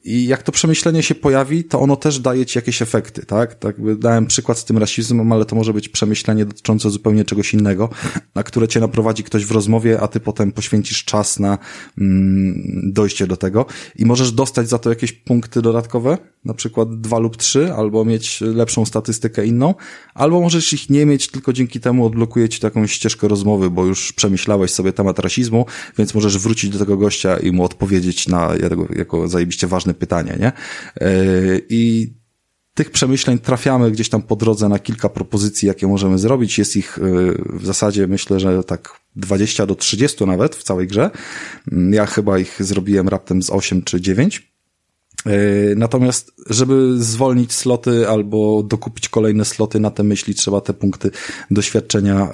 [0.03, 3.55] I jak to przemyślenie się pojawi, to ono też daje ci jakieś efekty, tak?
[3.55, 7.89] Tak dałem przykład z tym rasizmem, ale to może być przemyślenie dotyczące zupełnie czegoś innego,
[8.35, 11.57] na które cię naprowadzi ktoś w rozmowie, a ty potem poświęcisz czas na
[11.97, 13.65] mm, dojście do tego
[13.95, 18.41] i możesz dostać za to jakieś punkty dodatkowe, na przykład dwa lub trzy, albo mieć
[18.41, 19.75] lepszą statystykę inną,
[20.13, 24.13] albo możesz ich nie mieć, tylko dzięki temu odblokuje ci taką ścieżkę rozmowy, bo już
[24.13, 25.65] przemyślałeś sobie temat rasizmu,
[25.97, 28.55] więc możesz wrócić do tego gościa i mu odpowiedzieć na
[29.09, 30.51] jako zajebiście ważne pytanie, nie?
[31.01, 31.11] E,
[31.69, 32.13] I
[32.73, 36.57] tych przemyśleń trafiamy gdzieś tam po drodze na kilka propozycji, jakie możemy zrobić.
[36.57, 37.01] Jest ich e,
[37.57, 41.09] w zasadzie myślę, że tak 20 do 30 nawet w całej grze.
[41.91, 44.51] Ja chyba ich zrobiłem raptem z 8 czy 9.
[45.25, 45.31] E,
[45.75, 51.11] natomiast, żeby zwolnić sloty albo dokupić kolejne sloty na te myśli, trzeba te punkty
[51.51, 52.31] doświadczenia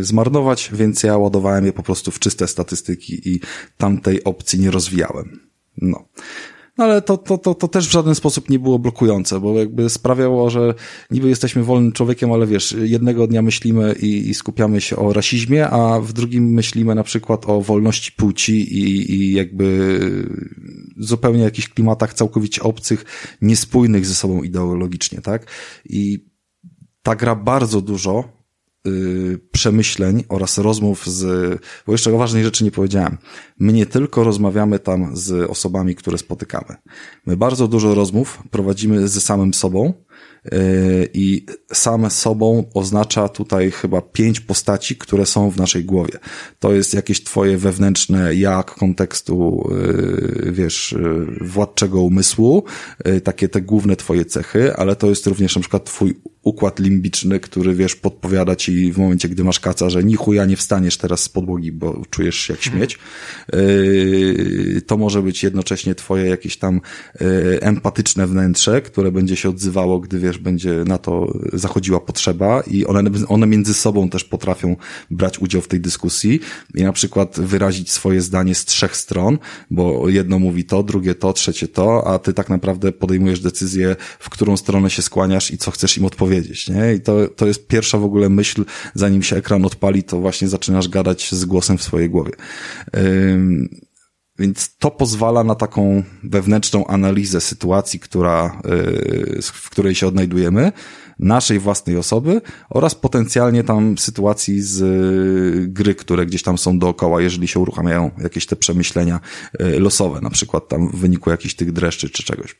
[0.00, 3.40] zmarnować, więc ja ładowałem je po prostu w czyste statystyki i
[3.78, 5.47] tamtej opcji nie rozwijałem.
[5.82, 6.04] No.
[6.78, 9.90] No ale to, to, to, to też w żaden sposób nie było blokujące, bo jakby
[9.90, 10.74] sprawiało, że
[11.10, 15.68] niby jesteśmy wolnym człowiekiem, ale wiesz, jednego dnia myślimy i, i skupiamy się o rasizmie,
[15.68, 19.98] a w drugim myślimy na przykład o wolności płci i, i jakby
[20.96, 23.04] zupełnie jakichś klimatach całkowicie obcych,
[23.42, 25.46] niespójnych ze sobą ideologicznie, tak?
[25.84, 26.24] I
[27.02, 28.37] ta gra bardzo dużo
[29.52, 33.18] przemyśleń oraz rozmów z, bo jeszcze o ważnej rzeczy nie powiedziałem.
[33.58, 36.76] my nie tylko rozmawiamy tam z osobami, które spotykamy.
[37.26, 39.92] My bardzo dużo rozmów prowadzimy ze samym sobą,
[41.14, 46.18] i same sobą oznacza tutaj chyba pięć postaci, które są w naszej głowie.
[46.58, 49.68] To jest jakieś twoje wewnętrzne ja kontekstu,
[50.46, 52.64] y, wiesz, y, władczego umysłu,
[53.24, 57.74] takie te główne twoje cechy, ale to jest również na przykład twój układ limbiczny, który
[57.74, 61.28] wiesz, podpowiada ci w momencie, gdy masz kaca, że ni chuja nie wstaniesz teraz z
[61.28, 62.98] podłogi, bo czujesz się jak śmieć.
[63.52, 66.80] Yy, to może być jednocześnie twoje jakieś tam
[67.60, 73.10] empatyczne wnętrze, które będzie się odzywało, gdy wiesz, będzie na to zachodziła potrzeba i one,
[73.28, 74.76] one między sobą też potrafią
[75.10, 76.40] brać udział w tej dyskusji
[76.74, 79.38] i na przykład wyrazić swoje zdanie z trzech stron,
[79.70, 84.30] bo jedno mówi to, drugie to, trzecie to, a ty tak naprawdę podejmujesz decyzję, w
[84.30, 86.94] którą stronę się skłaniasz i co chcesz im odpowiedzieć powiedzieć, nie?
[86.94, 90.88] I to, to jest pierwsza w ogóle myśl, zanim się ekran odpali, to właśnie zaczynasz
[90.88, 92.32] gadać z głosem w swojej głowie.
[94.38, 100.72] Więc to pozwala na taką wewnętrzną analizę sytuacji, która, yy, w której się odnajdujemy,
[101.18, 107.20] naszej własnej osoby oraz potencjalnie tam sytuacji z yy, gry, które gdzieś tam są dookoła,
[107.20, 109.20] jeżeli się uruchamiają jakieś te przemyślenia
[109.60, 112.56] yy, losowe, na przykład tam w wyniku jakichś tych dreszczy czy czegoś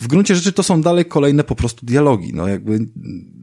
[0.00, 2.30] w gruncie rzeczy to są dalej kolejne po prostu dialogi.
[2.34, 2.78] No jakby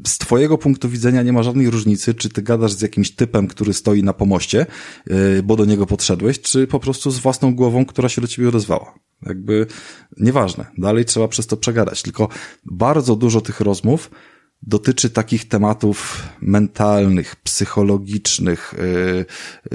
[0.08, 3.74] z twojego punktu widzenia nie ma żadnej różnicy, czy ty gadasz z jakimś typem, który
[3.74, 4.66] stoi na pomoście,
[5.08, 8.50] yy, bo do niego podszedłeś, czy po prostu z własną głową, która się do ciebie
[8.50, 9.00] odezwała.
[9.22, 9.68] Jakby
[10.18, 10.66] nieważne.
[10.78, 12.02] Dalej trzeba przez to przegadać.
[12.02, 12.30] Tylko
[12.66, 14.12] bardzo dużo tych rozmów
[14.68, 19.26] dotyczy takich tematów mentalnych, psychologicznych, yy,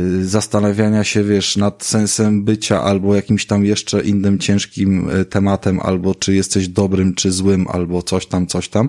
[0.05, 5.81] yy, zastanawiania się, wiesz, nad sensem bycia albo jakimś tam jeszcze innym ciężkim yy, tematem,
[5.81, 8.89] albo czy jesteś dobrym, czy złym, albo coś tam, coś tam.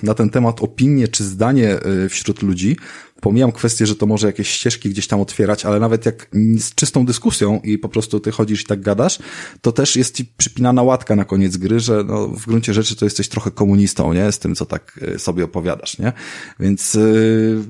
[0.02, 2.76] na ten temat opinie czy zdanie wśród ludzi,
[3.24, 7.06] Pomijam kwestię, że to może jakieś ścieżki gdzieś tam otwierać, ale nawet jak z czystą
[7.06, 9.18] dyskusją i po prostu ty chodzisz i tak gadasz,
[9.60, 13.06] to też jest ci przypinana łatka na koniec gry, że no, w gruncie rzeczy to
[13.06, 14.32] jesteś trochę komunistą, nie?
[14.32, 16.12] Z tym, co tak e, sobie opowiadasz, nie?
[16.60, 17.64] Więc yy,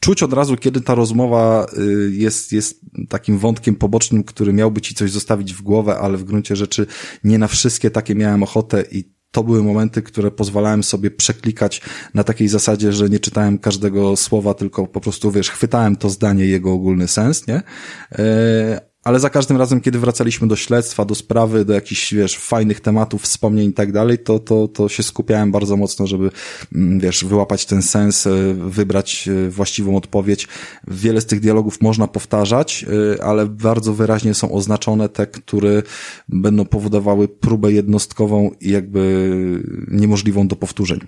[0.00, 4.94] czuć od razu, kiedy ta rozmowa e, jest, jest takim wątkiem pobocznym, który miałby ci
[4.94, 6.86] coś zostawić w głowę, ale w gruncie rzeczy
[7.24, 11.80] nie na wszystkie takie miałem ochotę i to były momenty, które pozwalałem sobie przeklikać
[12.14, 16.46] na takiej zasadzie, że nie czytałem każdego słowa, tylko po prostu, wiesz, chwytałem to zdanie,
[16.46, 17.62] jego ogólny sens, nie?
[19.04, 23.22] Ale za każdym razem, kiedy wracaliśmy do śledztwa, do sprawy, do jakichś, wiesz, fajnych tematów,
[23.22, 26.30] wspomnień i tak dalej, to, to, to się skupiałem bardzo mocno, żeby,
[26.74, 30.48] mm, wiesz, wyłapać ten sens, e, wybrać e, właściwą odpowiedź.
[30.88, 32.84] Wiele z tych dialogów można powtarzać,
[33.18, 35.82] e, ale bardzo wyraźnie są oznaczone te, które
[36.28, 41.00] będą powodowały próbę jednostkową i jakby niemożliwą do powtórzeń.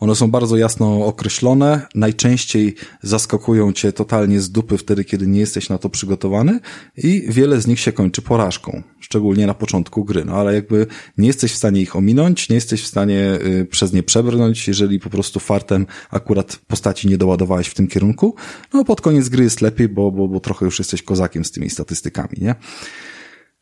[0.00, 5.68] One są bardzo jasno określone, najczęściej zaskakują cię totalnie z dupy wtedy, kiedy nie jesteś
[5.68, 6.60] na to przygotowany
[6.96, 10.86] i wiele z nich się kończy porażką, szczególnie na początku gry, no ale jakby
[11.18, 15.00] nie jesteś w stanie ich ominąć, nie jesteś w stanie y, przez nie przebrnąć, jeżeli
[15.00, 18.34] po prostu fartem akurat postaci nie doładowałeś w tym kierunku,
[18.74, 21.70] no pod koniec gry jest lepiej, bo, bo, bo trochę już jesteś kozakiem z tymi
[21.70, 22.54] statystykami, nie?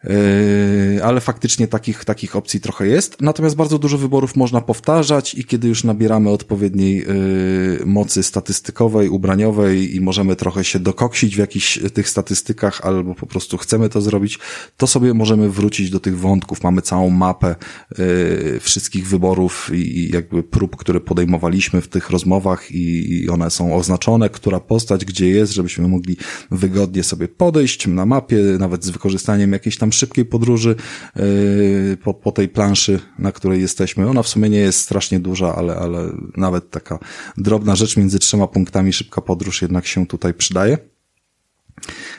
[0.07, 3.20] Yy, ale faktycznie takich, takich opcji trochę jest.
[3.20, 9.96] Natomiast bardzo dużo wyborów można powtarzać i kiedy już nabieramy odpowiedniej yy, mocy statystykowej, ubraniowej
[9.96, 14.38] i możemy trochę się dokoksić w jakichś tych statystykach albo po prostu chcemy to zrobić,
[14.76, 16.62] to sobie możemy wrócić do tych wątków.
[16.62, 17.54] Mamy całą mapę
[17.98, 24.30] yy, wszystkich wyborów i jakby prób, które podejmowaliśmy w tych rozmowach i one są oznaczone,
[24.30, 26.16] która postać gdzie jest, żebyśmy mogli
[26.50, 30.76] wygodnie sobie podejść na mapie, nawet z wykorzystaniem jakiejś tam szybkiej podróży
[31.16, 34.09] yy, po, po tej planszy, na której jesteśmy.
[34.09, 36.99] Ona w sumie nie jest strasznie duża, ale, ale nawet taka
[37.36, 40.78] drobna rzecz między trzema punktami szybka podróż jednak się tutaj przydaje.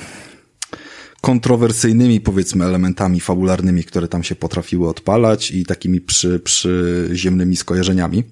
[1.20, 8.24] kontrowersyjnymi, powiedzmy, elementami fabularnymi, które tam się potrafiły odpalać i takimi przy, przyziemnymi skojarzeniami.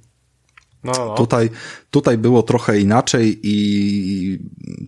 [0.87, 1.14] No, no.
[1.14, 1.51] Tutaj,
[1.91, 4.39] tutaj było trochę inaczej i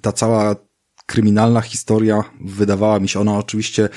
[0.03, 0.57] ta cała
[1.07, 3.89] kryminalna historia wydawała mi się, ona oczywiście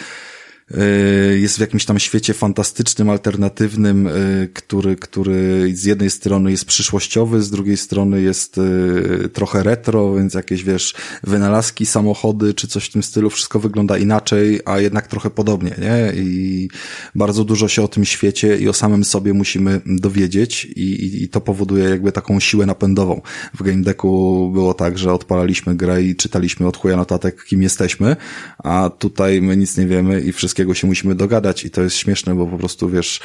[1.40, 4.12] jest w jakimś tam świecie fantastycznym, alternatywnym, e,
[4.54, 10.34] który, który z jednej strony jest przyszłościowy, z drugiej strony jest e, trochę retro, więc
[10.34, 10.94] jakieś, wiesz,
[11.24, 16.22] wynalazki, samochody, czy coś w tym stylu, wszystko wygląda inaczej, a jednak trochę podobnie, nie?
[16.22, 16.70] I
[17.16, 21.30] bardzo dużo się o tym świecie i o samym sobie musimy dowiedzieć i, i, i
[21.30, 23.22] to powoduje jakby taką siłę napędową.
[23.54, 28.16] W Game Decku było tak, że odpalaliśmy grę i czytaliśmy od chuja notatek, kim jesteśmy,
[28.58, 31.95] a tutaj my nic nie wiemy i wszystkie wszystkiego się musimy dogadać i to jest
[31.95, 33.20] śmieszne, bo po prostu wiesz,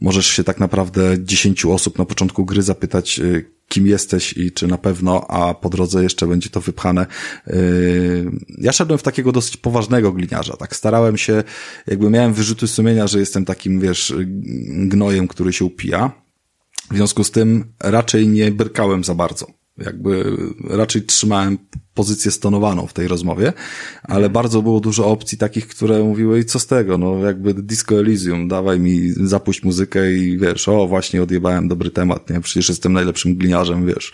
[0.00, 4.66] możesz się tak naprawdę dziesięciu osób na początku gry zapytać, y, kim jesteś i czy
[4.66, 7.06] na pewno, a po drodze jeszcze będzie to wypchane.
[7.48, 11.44] Y, ja szedłem w takiego dosyć poważnego gliniarza, tak starałem się,
[11.86, 14.14] jakby miałem wyrzuty sumienia, że jestem takim, wiesz,
[14.88, 16.12] gnojem, który się upija.
[16.90, 19.46] W związku z tym raczej nie brkałem za bardzo.
[19.78, 21.58] Jakby raczej trzymałem
[21.94, 23.52] pozycję stonowaną w tej rozmowie,
[24.02, 24.32] ale mhm.
[24.32, 28.48] bardzo było dużo opcji takich, które mówiły i co z tego, no jakby Disco Elysium,
[28.48, 33.34] dawaj mi, zapuść muzykę i wiesz, o właśnie odjebałem dobry temat, nie, przecież jestem najlepszym
[33.34, 34.12] gliniarzem, wiesz,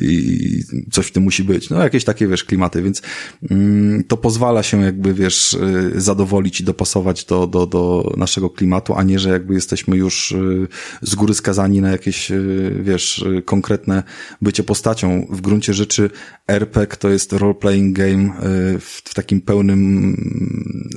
[0.00, 3.02] i coś w tym musi być, no jakieś takie, wiesz, klimaty, więc
[3.50, 8.94] mm, to pozwala się jakby, wiesz, y, zadowolić i dopasować do, do, do naszego klimatu,
[8.94, 10.68] a nie, że jakby jesteśmy już y,
[11.02, 14.02] z góry skazani na jakieś, y, wiesz, konkretne
[14.42, 15.26] bycie postacią.
[15.30, 16.10] W gruncie rzeczy
[16.50, 18.32] RPG to jest role-playing game
[18.74, 20.16] y, w, w takim pełnym,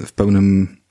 [0.05, 0.82] w pełnym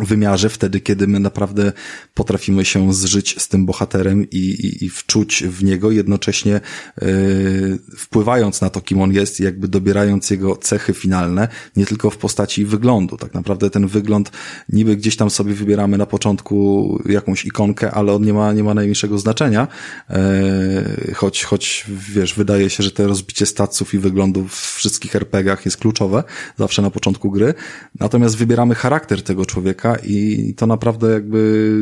[0.00, 1.72] wymiarze, wtedy, kiedy my naprawdę
[2.14, 6.60] potrafimy się zżyć z tym bohaterem i, i, i wczuć w niego, jednocześnie
[7.02, 12.16] yy, wpływając na to, kim on jest jakby dobierając jego cechy finalne, nie tylko w
[12.16, 13.16] postaci wyglądu.
[13.16, 14.30] Tak naprawdę ten wygląd
[14.68, 18.74] niby gdzieś tam sobie wybieramy na początku jakąś ikonkę, ale on nie ma, nie ma
[18.74, 19.68] najmniejszego znaczenia,
[20.10, 25.64] yy, choć, choć wiesz, wydaje się, że to rozbicie staców i wyglądów w wszystkich RPGach
[25.64, 26.24] jest kluczowe,
[26.58, 27.54] zawsze na początku gry.
[28.00, 31.72] Natomiast wybieramy charakter tego człowieka, i to naprawdę jakby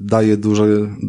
[0.00, 0.64] daje dużo,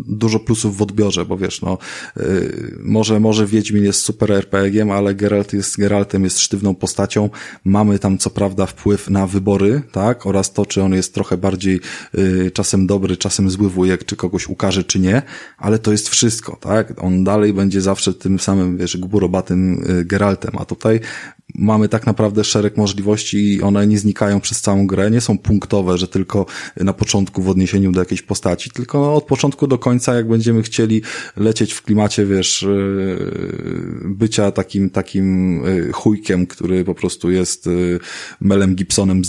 [0.08, 1.78] dużo plusów w odbiorze, bo wiesz, no,
[2.18, 7.30] yy, może, może Wiedźmin jest super RPG-iem, ale Geralt jest, Geraltem jest sztywną postacią.
[7.66, 11.80] Mamy tam co prawda wpływ na wybory, tak, oraz to, czy on jest trochę bardziej
[12.14, 15.22] yy, czasem dobry, czasem zły wujek, czy kogoś ukaże, czy nie,
[15.58, 17.04] ale to jest wszystko, tak.
[17.04, 21.00] On dalej będzie zawsze tym samym, wiesz, gburobatym yy, Geraltem, a tutaj
[21.56, 25.97] mamy tak naprawdę szereg możliwości i one nie znikają przez całą grę, nie są punktowe,
[25.97, 26.45] że tylko
[26.78, 31.01] na początku w odniesieniu do jakiejś postaci, tylko od początku do końca, jak będziemy chcieli
[31.38, 37.99] lecieć w klimacie, wiesz, yy, bycia takim, takim yy, chujkiem, który po prostu jest yy,
[38.41, 39.28] Melem Gibsonem z,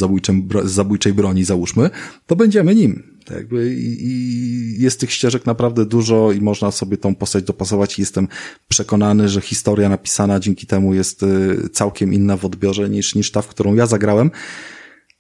[0.65, 1.91] z zabójczej broni, załóżmy,
[2.27, 7.15] to będziemy nim jakby i, i jest tych ścieżek naprawdę dużo i można sobie tą
[7.15, 8.29] postać dopasować i jestem
[8.69, 13.43] przekonany, że historia napisana dzięki temu jest y, całkiem inna w odbiorze niż, niż ta,
[13.43, 14.31] w którą ja zagrałem.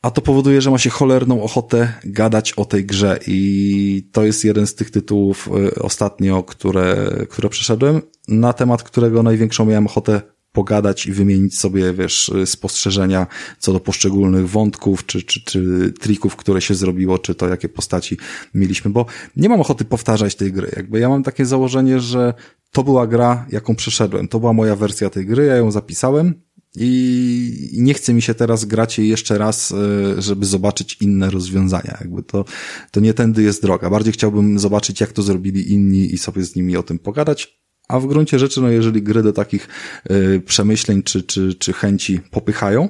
[0.03, 4.45] A to powoduje, że ma się cholerną ochotę gadać o tej grze i to jest
[4.45, 10.34] jeden z tych tytułów y, ostatnio, które, które przeszedłem, na temat którego największą miałem ochotę
[10.55, 13.27] pogadać i wymienić sobie, wiesz, spostrzeżenia
[13.59, 18.17] co do poszczególnych wątków, czy, czy, czy trików, które się zrobiło, czy to jakie postaci
[18.55, 20.73] mieliśmy, bo nie mam ochoty powtarzać tej gry.
[20.77, 22.35] Jakby ja mam takie założenie, że
[22.73, 24.29] to była gra, jaką przeszedłem.
[24.29, 26.35] To była moja wersja tej gry, ja ją zapisałem
[26.77, 31.99] i nie chce mi się teraz grać jej jeszcze raz, e, żeby zobaczyć inne rozwiązania.
[32.01, 32.45] Jakby to,
[32.91, 33.91] to nie tędy jest droga.
[33.91, 38.01] Bardziej chciałbym zobaczyć, jak to zrobili inni i sobie z nimi o tym pogadać, a
[38.01, 39.69] w gruncie rzeczy, no jeżeli gry do takich
[40.11, 42.89] y, przemyśleń czy, czy, czy chęci popychają,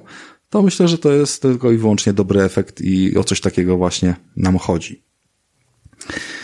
[0.50, 4.14] to myślę, że to jest tylko i wyłącznie dobry efekt i o coś takiego właśnie
[4.36, 5.02] nam chodzi.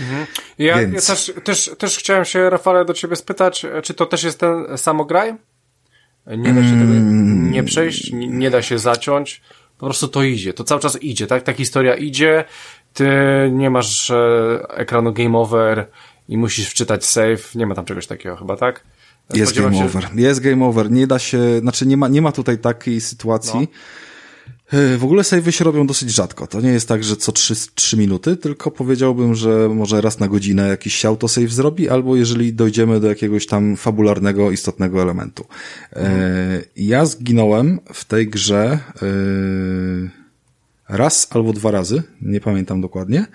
[0.00, 0.26] Mhm.
[0.58, 1.08] Ja, Więc...
[1.08, 4.78] ja też, też, też chciałem się, Rafale, do ciebie spytać, czy to też jest ten
[4.78, 5.34] samograj?
[6.26, 7.50] Nie da się tego mm.
[7.50, 9.42] nie przejść, nie, nie da się zaciąć,
[9.78, 11.42] po prostu to idzie, to cały czas idzie, tak?
[11.42, 12.44] Ta historia idzie,
[12.94, 13.08] ty
[13.52, 15.86] nie masz e, ekranu game over,
[16.30, 17.54] i musisz wczytać save.
[17.54, 18.84] Nie ma tam czegoś takiego chyba, tak?
[19.34, 19.84] Jest game się...
[19.84, 20.08] over.
[20.14, 20.90] Jest game over.
[20.90, 23.60] Nie da się, znaczy nie ma, nie ma tutaj takiej sytuacji.
[23.60, 23.66] No.
[24.98, 26.46] W ogóle savey się robią dosyć rzadko.
[26.46, 30.28] To nie jest tak, że co 3, 3 minuty, tylko powiedziałbym, że może raz na
[30.28, 35.44] godzinę jakiś się autosave zrobi, albo jeżeli dojdziemy do jakiegoś tam fabularnego, istotnego elementu.
[35.92, 36.62] Mhm.
[36.76, 38.78] Ja zginąłem w tej grze
[40.88, 43.26] raz albo dwa razy, nie pamiętam dokładnie.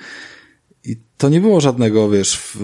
[0.84, 2.58] I to nie było żadnego, wiesz,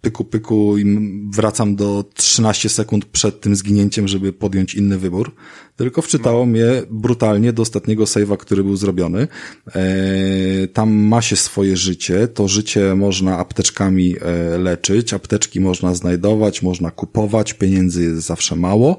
[0.00, 0.98] pyku pyku i
[1.34, 5.32] wracam do 13 sekund przed tym zginięciem, żeby podjąć inny wybór
[5.78, 9.28] tylko wczytało mnie brutalnie do ostatniego save'a, który był zrobiony.
[9.74, 9.80] E,
[10.68, 16.90] tam ma się swoje życie, to życie można apteczkami e, leczyć, apteczki można znajdować, można
[16.90, 18.98] kupować, pieniędzy jest zawsze mało.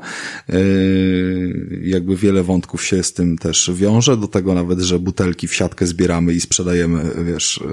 [0.49, 0.53] E,
[1.81, 5.87] jakby wiele wątków się z tym też wiąże, do tego nawet, że butelki w siatkę
[5.87, 7.63] zbieramy i sprzedajemy, wiesz,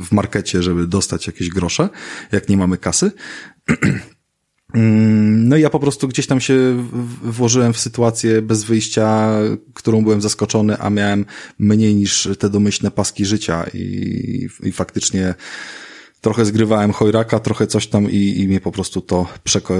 [0.00, 1.88] w markecie, żeby dostać jakieś grosze,
[2.32, 3.12] jak nie mamy kasy.
[4.74, 6.84] Mm, no i ja po prostu gdzieś tam się
[7.22, 9.38] włożyłem w sytuację bez wyjścia,
[9.74, 11.24] którą byłem zaskoczony, a miałem
[11.58, 15.34] mniej niż te domyślne paski życia i, i faktycznie
[16.20, 19.26] trochę zgrywałem chojraka, trochę coś tam i, i mnie po prostu to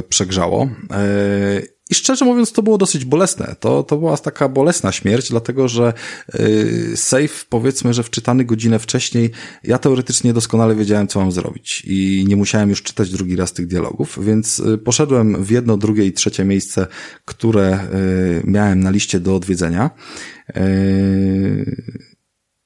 [0.08, 0.68] przegrzało.
[0.90, 3.56] E, i szczerze mówiąc, to było dosyć bolesne.
[3.60, 5.92] To, to była taka bolesna śmierć, dlatego że
[6.34, 9.30] yy, save, powiedzmy, że wczytany godzinę wcześniej,
[9.64, 13.66] ja teoretycznie doskonale wiedziałem, co mam zrobić i nie musiałem już czytać drugi raz tych
[13.66, 16.86] dialogów, więc yy, poszedłem w jedno, drugie i trzecie miejsce,
[17.24, 19.90] które yy, miałem na liście do odwiedzenia.
[20.54, 21.98] Yy,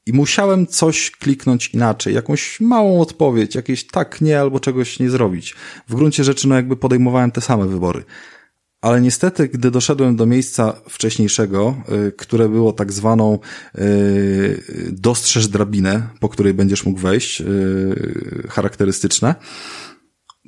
[0.07, 5.55] i musiałem coś kliknąć inaczej, jakąś małą odpowiedź, jakieś tak, nie, albo czegoś nie zrobić.
[5.89, 8.05] W gruncie rzeczy, no jakby podejmowałem te same wybory.
[8.83, 11.77] Ale niestety, gdy doszedłem do miejsca wcześniejszego,
[12.09, 13.39] y, które było tak zwaną
[13.79, 19.35] y, dostrzeż drabinę, po której będziesz mógł wejść, y, charakterystyczne,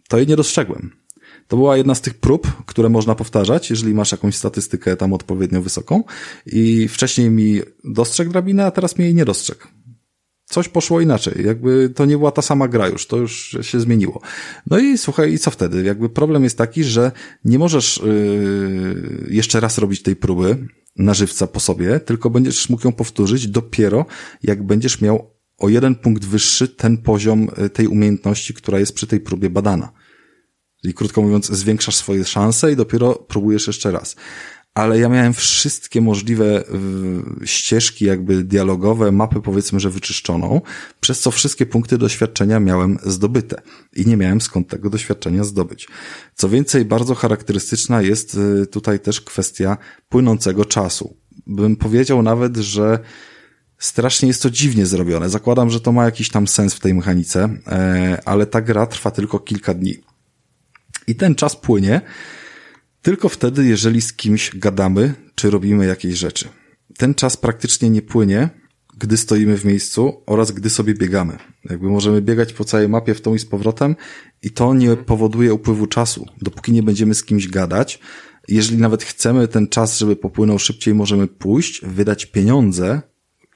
[0.08, 0.90] to jej nie dostrzegłem.
[1.48, 5.62] To była jedna z tych prób, które można powtarzać, jeżeli masz jakąś statystykę tam odpowiednio
[5.62, 6.04] wysoką
[6.46, 9.66] i wcześniej mi dostrzegł drabinę, a teraz mi jej nie dostrzegł
[10.44, 11.46] coś poszło inaczej.
[11.46, 14.20] Jakby to nie była ta sama gra już, to już się zmieniło.
[14.66, 15.82] No i słuchaj, i co wtedy?
[15.82, 17.12] Jakby problem jest taki, że
[17.44, 22.86] nie możesz yy, jeszcze raz robić tej próby na żywca po sobie, tylko będziesz mógł
[22.86, 24.06] ją powtórzyć dopiero
[24.42, 29.06] jak będziesz miał o jeden punkt wyższy ten poziom y, tej umiejętności, która jest przy
[29.06, 29.92] tej próbie badana.
[30.82, 34.16] Czyli krótko mówiąc, zwiększasz swoje szanse i dopiero próbujesz jeszcze raz
[34.74, 36.64] ale ja miałem wszystkie możliwe
[37.44, 40.60] ścieżki jakby dialogowe, mapy powiedzmy, że wyczyszczoną,
[41.00, 43.62] przez co wszystkie punkty doświadczenia miałem zdobyte
[43.96, 45.88] i nie miałem skąd tego doświadczenia zdobyć.
[46.34, 49.76] Co więcej, bardzo charakterystyczna jest y, tutaj też kwestia
[50.08, 51.16] płynącego czasu.
[51.46, 52.98] Bym powiedział nawet, że
[53.78, 55.30] strasznie jest to dziwnie zrobione.
[55.30, 59.10] Zakładam, że to ma jakiś tam sens w tej mechanice, e, ale ta gra trwa
[59.10, 59.98] tylko kilka dni.
[61.06, 62.00] I ten czas płynie,
[63.04, 66.48] tylko wtedy, jeżeli z kimś gadamy, czy robimy jakieś rzeczy.
[66.98, 68.50] Ten czas praktycznie nie płynie,
[68.98, 71.38] gdy stoimy w miejscu oraz gdy sobie biegamy.
[71.70, 73.96] Jakby możemy biegać po całej mapie w tą i z powrotem
[74.42, 76.26] i to nie powoduje upływu czasu.
[76.42, 78.00] Dopóki nie będziemy z kimś gadać,
[78.48, 83.02] jeżeli nawet chcemy ten czas, żeby popłynął szybciej, możemy pójść, wydać pieniądze,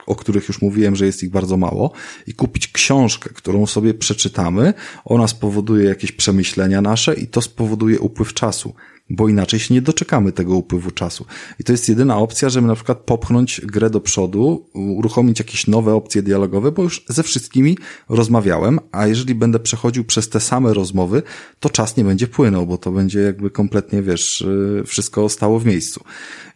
[0.06, 1.92] o których już mówiłem, że jest ich bardzo mało,
[2.26, 4.74] i kupić książkę, którą sobie przeczytamy.
[5.04, 8.74] Ona spowoduje jakieś przemyślenia nasze i to spowoduje upływ czasu
[9.10, 11.24] bo inaczej się nie doczekamy tego upływu czasu.
[11.60, 15.94] I to jest jedyna opcja, żeby na przykład popchnąć grę do przodu, uruchomić jakieś nowe
[15.94, 17.78] opcje dialogowe, bo już ze wszystkimi
[18.08, 21.22] rozmawiałem, a jeżeli będę przechodził przez te same rozmowy,
[21.60, 25.66] to czas nie będzie płynął, bo to będzie jakby kompletnie, wiesz, y, wszystko stało w
[25.66, 26.04] miejscu.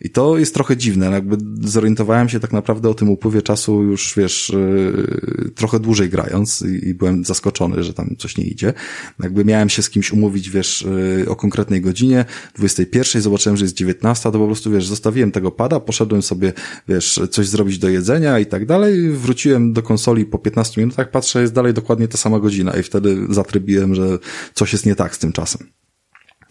[0.05, 1.37] I to jest trochę dziwne, no jakby
[1.69, 6.95] zorientowałem się tak naprawdę o tym upływie czasu już, wiesz, y, trochę dłużej grając i
[6.95, 8.75] byłem zaskoczony, że tam coś nie idzie.
[9.23, 10.83] Jakby miałem się z kimś umówić, wiesz,
[11.23, 12.25] y, o konkretnej godzinie,
[12.55, 16.53] 21, zobaczyłem, że jest 19, to po prostu, wiesz, zostawiłem tego pada, poszedłem sobie,
[16.89, 21.41] wiesz, coś zrobić do jedzenia i tak dalej, wróciłem do konsoli po 15 minutach, patrzę,
[21.41, 24.19] jest dalej dokładnie ta sama godzina i wtedy zatrybiłem, że
[24.55, 25.82] coś jest nie tak z tym czasem.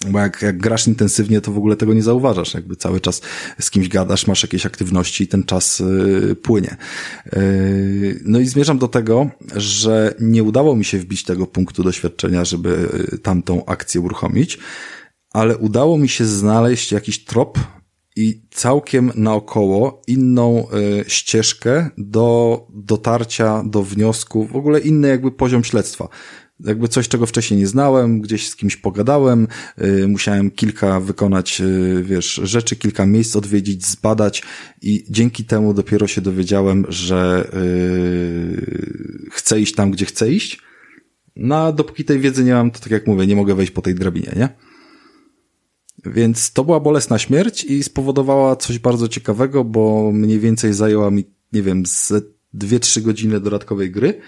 [0.07, 2.53] Bo jak, jak grasz intensywnie, to w ogóle tego nie zauważasz.
[2.53, 3.21] Jakby cały czas
[3.59, 6.75] z kimś gadasz, masz jakieś aktywności i ten czas yy, płynie.
[7.33, 12.45] Yy, no i zmierzam do tego, że nie udało mi się wbić tego punktu doświadczenia,
[12.45, 14.59] żeby y, tamtą akcję uruchomić
[15.33, 17.59] ale udało mi się znaleźć jakiś trop
[18.15, 20.67] i całkiem naokoło inną
[20.99, 26.07] y, ścieżkę do dotarcia do wniosku, w ogóle inny jakby poziom śledztwa.
[26.65, 29.47] Jakby coś, czego wcześniej nie znałem, gdzieś z kimś pogadałem,
[29.81, 34.43] y, musiałem kilka wykonać, y, wiesz, rzeczy, kilka miejsc odwiedzić, zbadać
[34.81, 37.51] i dzięki temu dopiero się dowiedziałem, że
[39.31, 40.61] chcę iść tam, gdzie chcę iść
[41.35, 43.81] No a dopóki tej wiedzy nie mam, to tak jak mówię, nie mogę wejść po
[43.81, 44.49] tej drabinie, nie?
[46.05, 51.23] Więc to była bolesna śmierć i spowodowała coś bardzo ciekawego, bo mniej więcej zajęła mi,
[51.53, 52.13] nie wiem, z
[52.55, 54.21] 2-3 godziny dodatkowej gry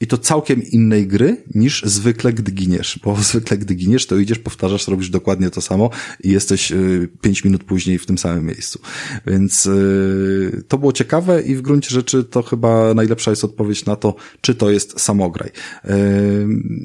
[0.00, 3.00] i to całkiem innej gry niż zwykle, gdy giniesz.
[3.04, 5.90] Bo zwykle, gdy giniesz, to idziesz, powtarzasz, robisz dokładnie to samo
[6.24, 8.80] i jesteś y, pięć minut później w tym samym miejscu.
[9.26, 13.96] Więc y, to było ciekawe i w gruncie rzeczy to chyba najlepsza jest odpowiedź na
[13.96, 15.48] to, czy to jest samograj.
[15.48, 15.90] Y,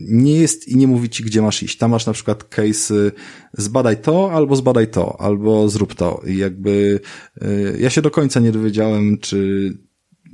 [0.07, 1.77] nie jest i nie mówi ci, gdzie masz iść.
[1.77, 3.11] Tam masz na przykład case
[3.53, 6.21] zbadaj to, albo zbadaj to, albo zrób to.
[6.27, 6.99] I jakby
[7.79, 9.73] ja się do końca nie dowiedziałem, czy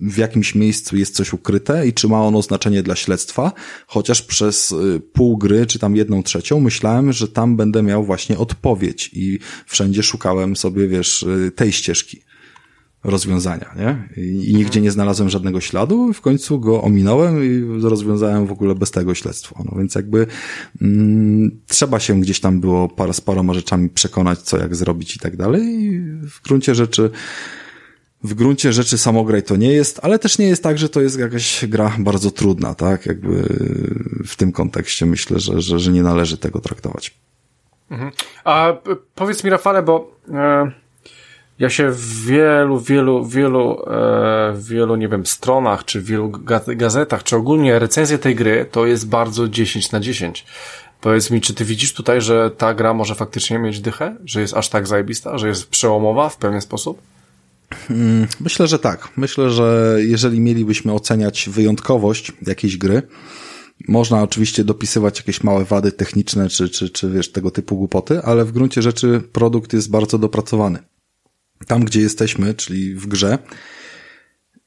[0.02, 3.52] w jakimś miejscu jest coś ukryte i czy ma ono znaczenie dla śledztwa,
[3.88, 8.38] chociaż przez y, pół gry, czy tam jedną trzecią, myślałem, że tam będę miał właśnie
[8.38, 12.22] odpowiedź i wszędzie szukałem sobie, wiesz, y, tej ścieżki
[13.04, 14.24] rozwiązania, nie?
[14.24, 18.92] I, nigdzie nie znalazłem żadnego śladu, w końcu go ominąłem i rozwiązałem w ogóle bez
[18.92, 19.64] tego śledztwo.
[19.72, 20.28] No więc jakby
[20.82, 25.20] mm, trzeba się gdzieś tam było par, z paroma rzeczami przekonać, co jak zrobić i
[25.20, 26.00] tak dalej i
[26.30, 27.10] w gruncie rzeczy
[28.28, 31.20] w gruncie rzeczy samograj to nie jest, ale też nie jest tak, że to jest
[31.20, 33.06] jakaś gra bardzo trudna, tak?
[33.06, 33.44] Jakby
[34.28, 37.14] w tym kontekście myślę, że, że, że nie należy tego traktować.
[37.92, 38.12] Mhm.
[38.44, 38.74] A
[39.16, 40.72] powiedz mi, Rafale, bo e,
[41.60, 46.32] ja się w wielu, wielu, wielu, e, wielu, nie wiem, stronach, czy wielu
[46.68, 50.46] gazetach, czy ogólnie recenzje tej gry to jest bardzo 10 na 10.
[51.02, 54.16] Powiedz mi, czy ty widzisz tutaj, że ta gra może faktycznie mieć dychę?
[54.26, 55.38] Że jest aż tak zajebista?
[55.38, 57.02] Że jest przełomowa w pewien sposób?
[57.90, 59.10] Mm, myślę, że tak.
[59.18, 63.02] Myślę, że jeżeli mielibyśmy oceniać wyjątkowość jakiejś gry,
[63.88, 68.46] można oczywiście dopisywać jakieś małe wady techniczne, czy, czy, czy wiesz, tego typu głupoty, ale
[68.46, 70.80] w gruncie rzeczy produkt jest bardzo dopracowany.
[71.68, 73.38] Tam, gdzie jesteśmy, czyli w grze,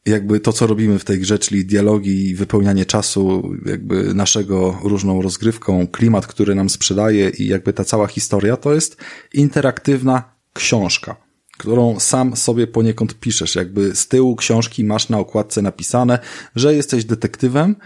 [0.06, 5.22] jakby to, co robimy w tej grze, czyli dialogi i wypełnianie czasu, jakby naszego różną
[5.22, 8.96] rozgrywką, klimat, który nam sprzedaje i jakby ta cała historia, to jest
[9.34, 11.29] interaktywna książka
[11.60, 13.54] którą sam sobie poniekąd piszesz.
[13.54, 16.18] Jakby z tyłu książki masz na okładce napisane,
[16.56, 17.76] że jesteś detektywem,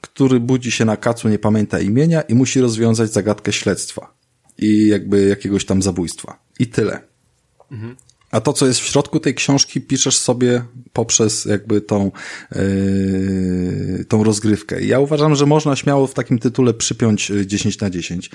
[0.00, 4.14] który budzi się na kacu, nie pamięta imienia i musi rozwiązać zagadkę śledztwa
[4.58, 6.38] i jakby jakiegoś tam zabójstwa.
[6.58, 7.00] I tyle.
[7.70, 7.96] Mhm.
[8.30, 12.10] A to, co jest w środku tej książki, piszesz sobie poprzez jakby tą,
[12.54, 14.82] yy, tą rozgrywkę.
[14.82, 18.30] Ja uważam, że można śmiało w takim tytule przypiąć 10 na 10.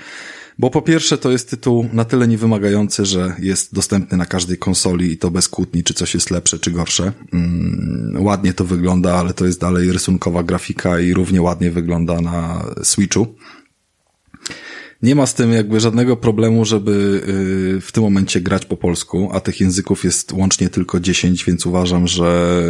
[0.58, 5.12] Bo po pierwsze to jest tytuł na tyle niewymagający, że jest dostępny na każdej konsoli
[5.12, 7.12] i to bez kłótni, czy coś jest lepsze, czy gorsze.
[7.32, 12.64] Mm, ładnie to wygląda, ale to jest dalej rysunkowa grafika i równie ładnie wygląda na
[12.82, 13.34] Switchu
[15.02, 17.22] nie ma z tym jakby żadnego problemu, żeby
[17.76, 21.66] y, w tym momencie grać po polsku, a tych języków jest łącznie tylko 10, więc
[21.66, 22.60] uważam, że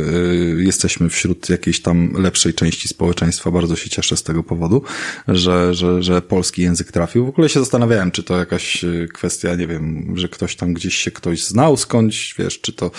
[0.58, 3.50] y, jesteśmy wśród jakiejś tam lepszej części społeczeństwa.
[3.50, 4.82] Bardzo się cieszę z tego powodu,
[5.28, 7.26] że, że, że polski język trafił.
[7.26, 10.94] W ogóle się zastanawiałem, czy to jakaś y, kwestia, nie wiem, że ktoś tam gdzieś
[10.94, 12.90] się ktoś znał skądś, wiesz, czy to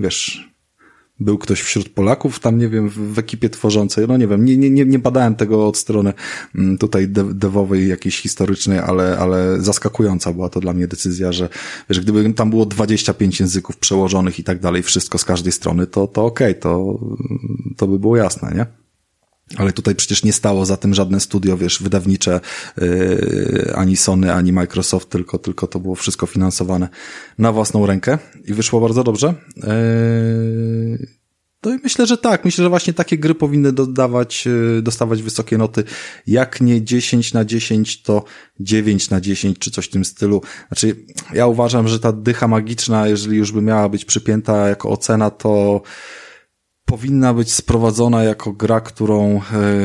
[0.00, 0.51] wiesz,
[1.20, 4.84] był ktoś wśród Polaków, tam nie wiem, w, ekipie tworzącej, no nie wiem, nie, nie,
[4.84, 6.12] nie badałem tego od strony
[6.54, 11.48] mm, tutaj dewowej, jakiejś historycznej, ale, ale zaskakująca była to dla mnie decyzja, że
[11.90, 16.06] wiesz, gdyby tam było 25 języków przełożonych i tak dalej, wszystko z każdej strony, to,
[16.06, 16.98] to okej, okay, to,
[17.76, 18.81] to by było jasne, nie?
[19.56, 22.40] Ale tutaj przecież nie stało za tym żadne studio, wiesz, wydawnicze,
[22.80, 26.88] yy, ani Sony, ani Microsoft, tylko, tylko to było wszystko finansowane
[27.38, 29.34] na własną rękę i wyszło bardzo dobrze.
[29.56, 31.22] Yy,
[31.64, 32.44] no i myślę, że tak.
[32.44, 35.84] Myślę, że właśnie takie gry powinny dodawać, yy, dostawać wysokie noty.
[36.26, 38.24] Jak nie 10 na 10, to
[38.60, 40.42] 9 na 10, czy coś w tym stylu.
[40.68, 40.96] Znaczy,
[41.34, 45.82] ja uważam, że ta dycha magiczna, jeżeli już by miała być przypięta jako ocena, to
[46.84, 49.40] powinna być sprowadzona jako gra, którą,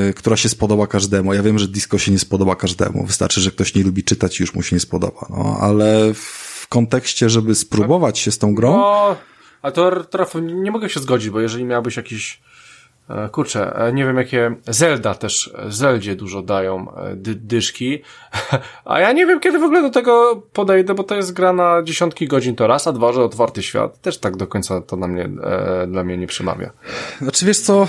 [0.09, 1.33] e, która się spodoba każdemu.
[1.33, 3.05] Ja wiem, że disco się nie spodoba każdemu.
[3.05, 5.25] Wystarczy, że ktoś nie lubi czytać i już mu się nie spodoba.
[5.29, 8.77] No, ale w kontekście, żeby spróbować się z tą grą...
[8.77, 9.15] No,
[9.61, 12.41] a to traf, nie mogę się zgodzić, bo jeżeli miałbyś jakiś
[13.31, 18.01] kurczę, e, nie wiem jakie Zelda też, e, Zeldzie dużo dają dy, dyszki,
[18.85, 21.83] a ja nie wiem kiedy w ogóle do tego podejdę, bo to jest gra na
[21.83, 25.07] dziesiątki godzin to raz, a dwa, że otwarty świat, też tak do końca to na
[25.07, 26.71] mnie, e, dla mnie nie przemawia.
[27.21, 27.87] Znaczy wiesz co,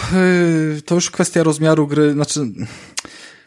[0.87, 2.41] to już kwestia rozmiaru gry, znaczy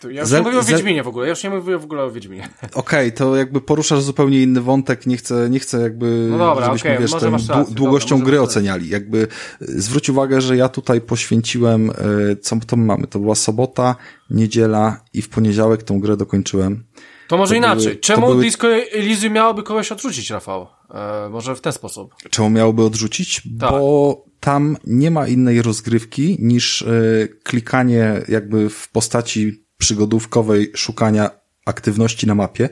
[0.10, 2.12] ja już nie mówię o Wiedźminie w ogóle, ja już nie mówię w ogóle o
[2.12, 2.50] Wiedźminie.
[2.62, 6.66] Okej, okay, to jakby poruszasz zupełnie inny wątek, nie chcę, nie chcę jakby, no dobra,
[6.66, 8.90] żebyśmy, okay, wiesz, ten, rację, długością dobra, gry oceniali.
[8.90, 9.28] Jakby
[9.60, 11.94] zwróć uwagę, że ja tutaj poświęciłem, e,
[12.36, 13.96] co to mamy, to była sobota,
[14.30, 16.84] niedziela i w poniedziałek tą grę dokończyłem.
[17.28, 17.86] To może to inaczej.
[17.86, 18.44] Były, Czemu były...
[18.44, 20.68] Disco Elysium miałoby kogoś odrzucić, Rafał?
[20.94, 22.16] E, może w ten sposób.
[22.30, 23.42] Czemu miałoby odrzucić?
[23.60, 23.72] Tak.
[23.72, 31.30] Bo tam nie ma innej rozgrywki niż y, klikanie jakby w postaci przygodówkowej szukania
[31.66, 32.70] aktywności na mapie.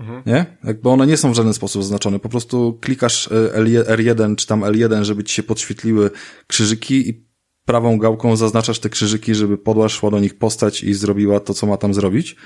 [0.00, 0.22] Mhm.
[0.26, 0.46] Nie?
[0.64, 2.18] Jakby one nie są w żaden sposób zaznaczone.
[2.18, 3.28] Po prostu klikasz
[3.86, 6.10] R1 czy tam L1, żeby ci się podświetliły
[6.46, 7.26] krzyżyki i
[7.64, 11.76] prawą gałką zaznaczasz te krzyżyki, żeby podeszła do nich postać i zrobiła to, co ma
[11.76, 12.36] tam zrobić.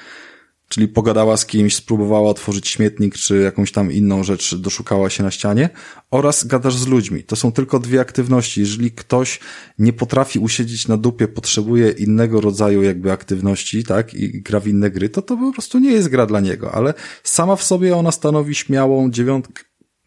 [0.69, 5.31] Czyli pogadała z kimś, spróbowała otworzyć śmietnik, czy jakąś tam inną rzecz doszukała się na
[5.31, 5.69] ścianie,
[6.11, 7.25] oraz gadasz z ludźmi.
[7.25, 8.61] To są tylko dwie aktywności.
[8.61, 9.41] Jeżeli ktoś
[9.79, 14.91] nie potrafi usiedzieć na dupie, potrzebuje innego rodzaju jakby aktywności, tak, i gra w inne
[14.91, 18.13] gry, to to po prostu nie jest gra dla niego, ale sama w sobie ona
[18.13, 19.65] stanowi śmiałą dziewiątkę,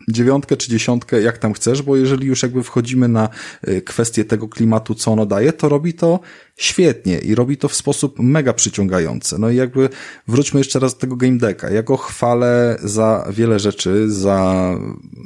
[0.10, 3.30] dziewiątkę czy dziesiątkę, jak tam chcesz, bo jeżeli już jakby wchodzimy na
[3.68, 6.20] y, kwestię tego klimatu, co ono daje, to robi to
[6.58, 9.40] świetnie i robi to w sposób mega przyciągający.
[9.40, 9.90] No i jakby
[10.28, 11.70] wróćmy jeszcze raz do tego game decka.
[11.70, 14.70] Ja go chwalę za wiele rzeczy, za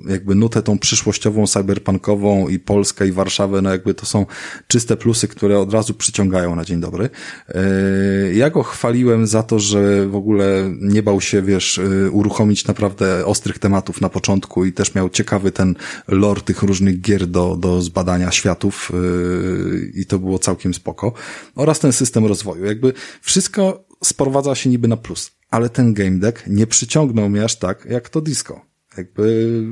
[0.10, 4.26] jakby nutę tą przyszłościową, cyberpunkową i Polskę i Warszawę, no jakby to są
[4.68, 7.10] czyste plusy, które od razu przyciągają na dzień dobry.
[7.50, 12.68] Yy, ja go chwaliłem za to, że w ogóle nie bał się, wiesz, yy, uruchomić
[12.68, 15.76] naprawdę ostrych tematów na początku i też miał ciekawy ten
[16.08, 21.14] lore tych różnych gier do, do zbadania światów yy, i to było całkiem spoko
[21.56, 22.66] oraz ten system rozwoju.
[22.66, 27.56] Jakby wszystko sprowadza się niby na plus, ale ten game deck nie przyciągnął mnie aż
[27.56, 28.62] tak, jak to disco.
[28.98, 29.64] Jakby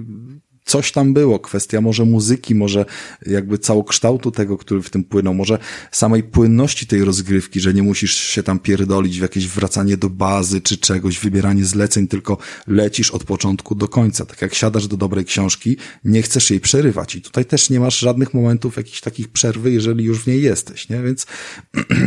[0.70, 2.86] coś tam było, kwestia może muzyki, może
[3.26, 5.60] jakby całokształtu tego, który w tym płynął, może
[5.92, 10.62] samej płynności tej rozgrywki, że nie musisz się tam pierdolić w jakieś wracanie do bazy
[10.62, 12.38] czy czegoś, wybieranie zleceń, tylko
[12.68, 14.26] lecisz od początku do końca.
[14.26, 18.00] Tak jak siadasz do dobrej książki, nie chcesz jej przerywać i tutaj też nie masz
[18.00, 21.02] żadnych momentów jakichś takich przerwy, jeżeli już w niej jesteś, nie?
[21.02, 21.26] Więc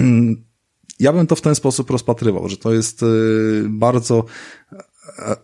[1.00, 3.06] ja bym to w ten sposób rozpatrywał, że to jest y,
[3.68, 4.24] bardzo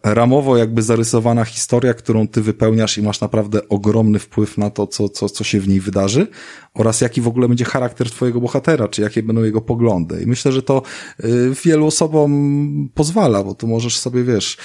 [0.05, 5.09] ramowo jakby zarysowana historia, którą ty wypełniasz i masz naprawdę ogromny wpływ na to, co,
[5.09, 6.26] co, co się w niej wydarzy
[6.74, 10.22] oraz jaki w ogóle będzie charakter twojego bohatera, czy jakie będą jego poglądy.
[10.22, 10.82] I myślę, że to
[11.24, 14.56] y, wielu osobom pozwala, bo tu możesz sobie, wiesz,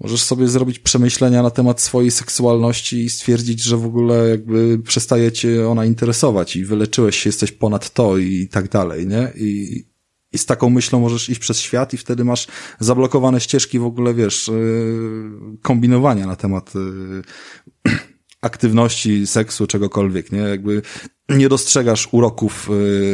[0.00, 5.32] możesz sobie zrobić przemyślenia na temat swojej seksualności i stwierdzić, że w ogóle jakby przestaje
[5.32, 9.32] cię ona interesować i wyleczyłeś się, jesteś ponad to i tak dalej, nie?
[9.36, 9.84] I,
[10.32, 12.46] i z taką myślą możesz iść przez świat i wtedy masz
[12.80, 15.30] zablokowane ścieżki w ogóle, wiesz, yy,
[15.62, 17.92] kombinowania na temat yy,
[18.40, 20.38] aktywności, seksu, czegokolwiek, nie?
[20.38, 20.82] Jakby
[21.28, 22.68] nie dostrzegasz uroków,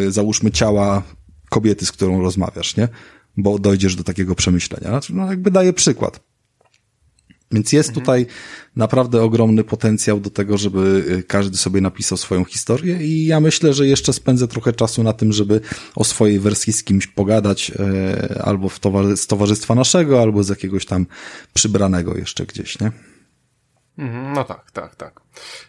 [0.05, 1.03] yy, załóżmy, ciała
[1.51, 2.89] kobiety, z którą rozmawiasz, nie?
[3.37, 4.89] Bo dojdziesz do takiego przemyślenia.
[4.89, 6.21] Znaczy, no jakby daję przykład.
[7.53, 8.05] Więc jest mhm.
[8.05, 8.27] tutaj
[8.77, 13.73] naprawdę ogromny potencjał do tego, żeby y, każdy sobie napisał swoją historię i ja myślę,
[13.73, 15.61] że jeszcze spędzę trochę czasu na tym, żeby
[15.97, 20.49] o swojej wersji z kimś pogadać, e, albo w towarzy z towarzystwa naszego, albo z
[20.49, 21.07] jakiegoś tam
[21.55, 22.93] przybranego jeszcze gdzieś, nie?
[23.99, 25.21] Mhm, no tak, tak, tak.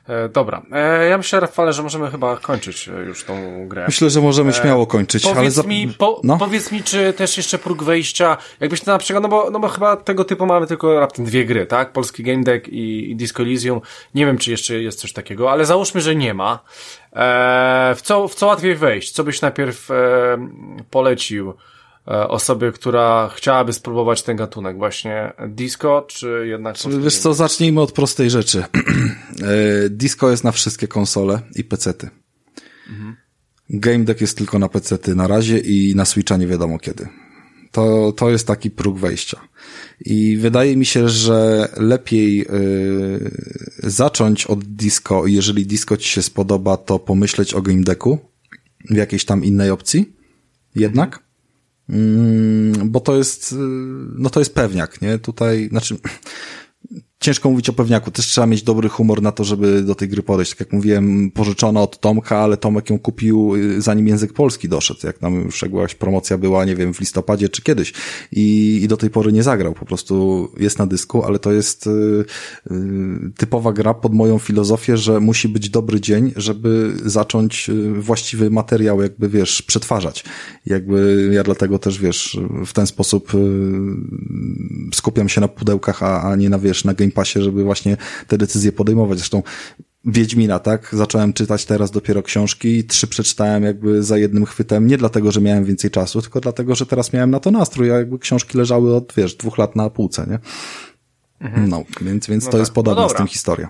[0.08, 0.62] E, dobra.
[0.72, 3.84] E, ja myślę, Rafale, że możemy chyba kończyć e, już tą grę.
[3.88, 5.24] Myślę, że możemy e, śmiało kończyć.
[5.24, 5.64] Powiedz, ale za...
[5.64, 6.38] mi, po, no?
[6.38, 9.68] powiedz mi, czy też jeszcze próg wejścia, jakbyś to na przykład, no bo, no bo
[9.68, 11.94] chyba tego typu mamy tylko raptem dwie gry, tak?
[11.94, 13.82] Polski Game Deck i, i Disco Elysium.
[14.16, 16.60] Nie wiem, czy jeszcze jest coś takiego, ale załóżmy, że nie ma.
[17.14, 19.12] E, w, co, w co łatwiej wejść?
[19.12, 19.96] Co byś najpierw e,
[20.92, 21.54] polecił?
[22.08, 26.76] E, osobie, która chciałaby spróbować ten gatunek, właśnie disco, czy jednak...
[27.04, 28.64] Wiesz co, zacznijmy od prostej rzeczy.
[29.42, 32.10] E, disco jest na wszystkie konsole i pecety.
[32.90, 33.16] Mhm.
[33.70, 37.08] Game Deck jest tylko na pecety na razie i na Switcha nie wiadomo kiedy.
[37.72, 39.40] To, to jest taki próg wejścia.
[40.06, 43.32] I wydaje mi się, że lepiej yy,
[43.84, 48.20] zacząć od disco jeżeli disco ci się spodoba, to pomyśleć o Game Decku
[48.90, 50.14] w jakiejś tam innej opcji
[50.76, 51.27] jednak.
[51.90, 53.56] Mm, bo to jest, y,
[54.16, 55.20] no to jest pewniak, nie?
[55.20, 55.98] Tutaj, znaczy,
[57.20, 58.12] ciężko mówić o pewniaku.
[58.12, 60.52] Też trzeba mieć dobry humor na to, żeby do tej gry podejść.
[60.52, 65.00] Tak jak mówiłem, pożyczono od Tomka, ale Tomek ją kupił y, zanim język polski doszedł.
[65.04, 67.94] Jak nam już jakaś promocja była, nie wiem, w listopadzie czy kiedyś.
[68.32, 69.74] I, i do tej pory nie zagrał.
[69.74, 71.90] Po prostu jest na dysku, ale to jest y,
[72.72, 72.76] y,
[73.38, 79.02] typowa gra pod moją filozofię, że musi być dobry dzień, żeby zacząć y, właściwy materiał
[79.02, 80.24] jakby, wiesz, przetwarzać.
[80.66, 83.38] Jakby ja dlatego też, wiesz, w ten sposób y,
[84.94, 87.98] skupiam się na pudełkach, a, a nie na, wiesz, na game Passie, żeby właśnie
[88.28, 89.18] te decyzje podejmować.
[89.18, 89.44] Zresztą
[90.06, 90.90] Wiedźmina, tak?
[90.94, 95.42] Zacząłem czytać teraz dopiero książki i trzy przeczytałem jakby za jednym chwytem, nie dlatego, że
[95.42, 98.96] miałem więcej czasu, tylko dlatego, że teraz miałem na to nastrój, a jakby książki leżały
[98.96, 100.40] od, wiesz, dwóch lat na półce, nie?
[101.48, 101.70] Mhm.
[101.70, 102.60] No, więc, więc no to tak.
[102.60, 103.70] jest podobne no z tym historia.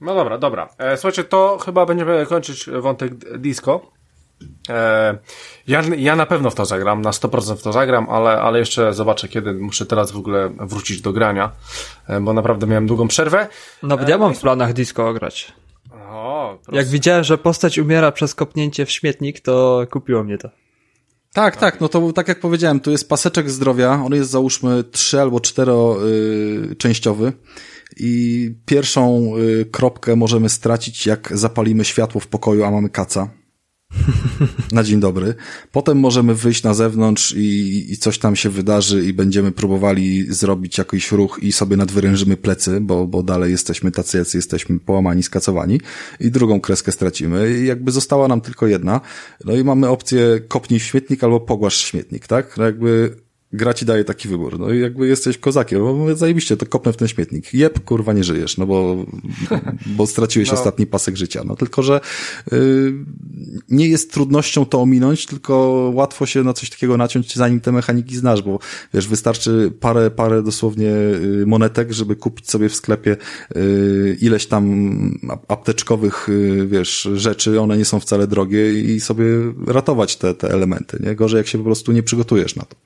[0.00, 0.68] No dobra, dobra.
[0.78, 3.92] E, słuchajcie, to chyba będziemy kończyć wątek disco.
[4.68, 5.18] E,
[5.66, 8.94] ja, ja na pewno w to zagram, na 100% w to zagram, ale, ale jeszcze
[8.94, 9.52] zobaczę kiedy.
[9.52, 11.50] Muszę teraz w ogóle wrócić do grania,
[12.08, 13.48] e, bo naprawdę miałem długą przerwę.
[13.82, 15.52] Nawet ja mam w planach disco grać.
[16.10, 16.58] O.
[16.72, 20.48] Jak widziałem, że postać umiera przez kopnięcie w śmietnik, to kupiło mnie to.
[21.32, 25.20] Tak, tak, no to tak jak powiedziałem, tu jest paseczek zdrowia, on jest załóżmy trzy
[25.20, 25.96] albo cztero
[26.72, 27.32] y, częściowy
[27.96, 33.28] i pierwszą y, kropkę możemy stracić, jak zapalimy światło w pokoju, a mamy kaca.
[34.72, 35.34] Na dzień dobry.
[35.72, 40.78] Potem możemy wyjść na zewnątrz i, i coś tam się wydarzy i będziemy próbowali zrobić
[40.78, 45.80] jakiś ruch i sobie nadwyrężymy plecy, bo, bo dalej jesteśmy tacy, jacy jesteśmy połamani, skacowani
[46.20, 49.00] i drugą kreskę stracimy i jakby została nam tylko jedna.
[49.44, 52.56] No i mamy opcję kopnij w śmietnik albo pogłasz śmietnik, tak?
[52.56, 53.16] No jakby
[53.52, 54.58] gra ci daje taki wybór.
[54.58, 57.54] No i jakby jesteś kozakiem, bo mówię, zajebiście, to kopnę w ten śmietnik.
[57.54, 58.96] Jeb, kurwa, nie żyjesz, no bo,
[59.96, 60.54] bo straciłeś No.
[60.54, 61.42] ostatni pasek życia.
[61.46, 62.00] No tylko, że
[62.52, 62.92] y,
[63.68, 65.56] nie jest trudnością to ominąć, tylko
[65.94, 68.58] łatwo się na coś takiego naciąć, zanim te mechaniki znasz, bo
[68.94, 73.16] wiesz, wystarczy parę, parę dosłownie y, monetek, żeby kupić sobie w sklepie
[73.56, 74.64] y, ileś tam
[75.28, 76.28] ap- apteczkowych,
[76.66, 79.24] wiesz, rzeczy, one nie są wcale drogie i sobie
[79.66, 81.14] ratować te, te elementy, nie?
[81.14, 82.76] Gorzej jak się po prostu nie przygotujesz na to.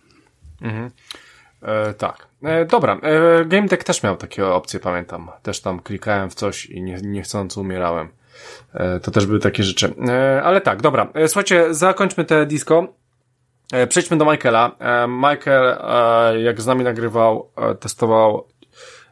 [1.63, 2.27] E, tak.
[2.43, 5.31] E, dobra, e, Game Deck też miał takie opcje, pamiętam.
[5.43, 8.09] Też tam klikałem w coś i nie, niechcący umierałem.
[8.75, 9.95] E, to też były takie rzeczy.
[10.09, 11.09] E, ale tak, dobra.
[11.15, 12.87] E, słuchajcie, zakończmy te disco.
[13.73, 14.77] E, przejdźmy do Michaela.
[14.79, 18.49] E, Michael, e, jak z nami nagrywał, e, testował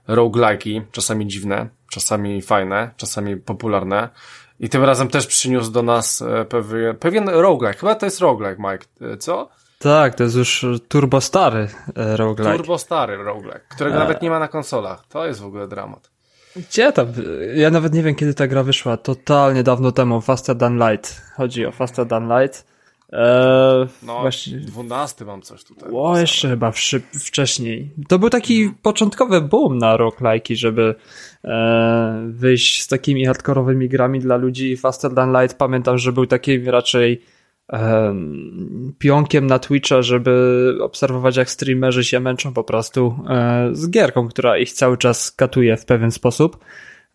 [0.09, 4.09] roguelike'i, czasami dziwne, czasami fajne, czasami popularne.
[4.61, 7.81] I tym razem też przyniósł do nas e, pewien, pewien roguelike.
[7.81, 9.13] Chyba to jest roguelike, Mike.
[9.13, 9.49] E, Co?
[9.79, 12.57] Tak, to jest już turbo stary e, roguelike.
[12.57, 15.07] Turbo stary roguelike, którego nawet nie ma na konsolach.
[15.09, 16.11] To jest w ogóle dramat.
[16.57, 17.07] Gdzie tam?
[17.55, 18.97] Ja nawet nie wiem, kiedy ta gra wyszła.
[18.97, 20.21] Totalnie dawno temu.
[20.21, 21.23] Faster Than Light.
[21.37, 22.67] Chodzi o Faster Than Light.
[23.13, 24.59] Eee, No, właśnie...
[24.59, 25.91] 12 mam coś tutaj.
[25.93, 26.73] O, jeszcze chyba
[27.25, 27.91] wcześniej.
[28.09, 30.95] To był taki początkowy boom na roguelike'i, żeby
[31.45, 34.77] e, wyjść z takimi hardkorowymi grami dla ludzi.
[34.77, 37.23] Faster Than Light pamiętam, że był takim raczej
[38.99, 44.59] pionkiem na Twitcha, żeby obserwować jak streamerzy się męczą po prostu e, z gierką, która
[44.59, 46.65] ich cały czas katuje w pewien sposób.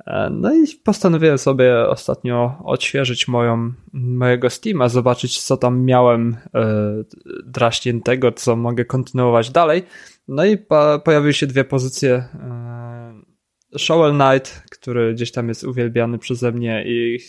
[0.08, 7.04] E, No i postanowiłem sobie ostatnio odświeżyć moją, mojego Steama, zobaczyć co tam miałem e,
[7.46, 9.84] draśniętego, co mogę kontynuować dalej.
[10.28, 12.24] No i po, pojawiły się dwie pozycje.
[13.78, 17.20] Shovel Knight, który gdzieś tam jest uwielbiany przeze mnie i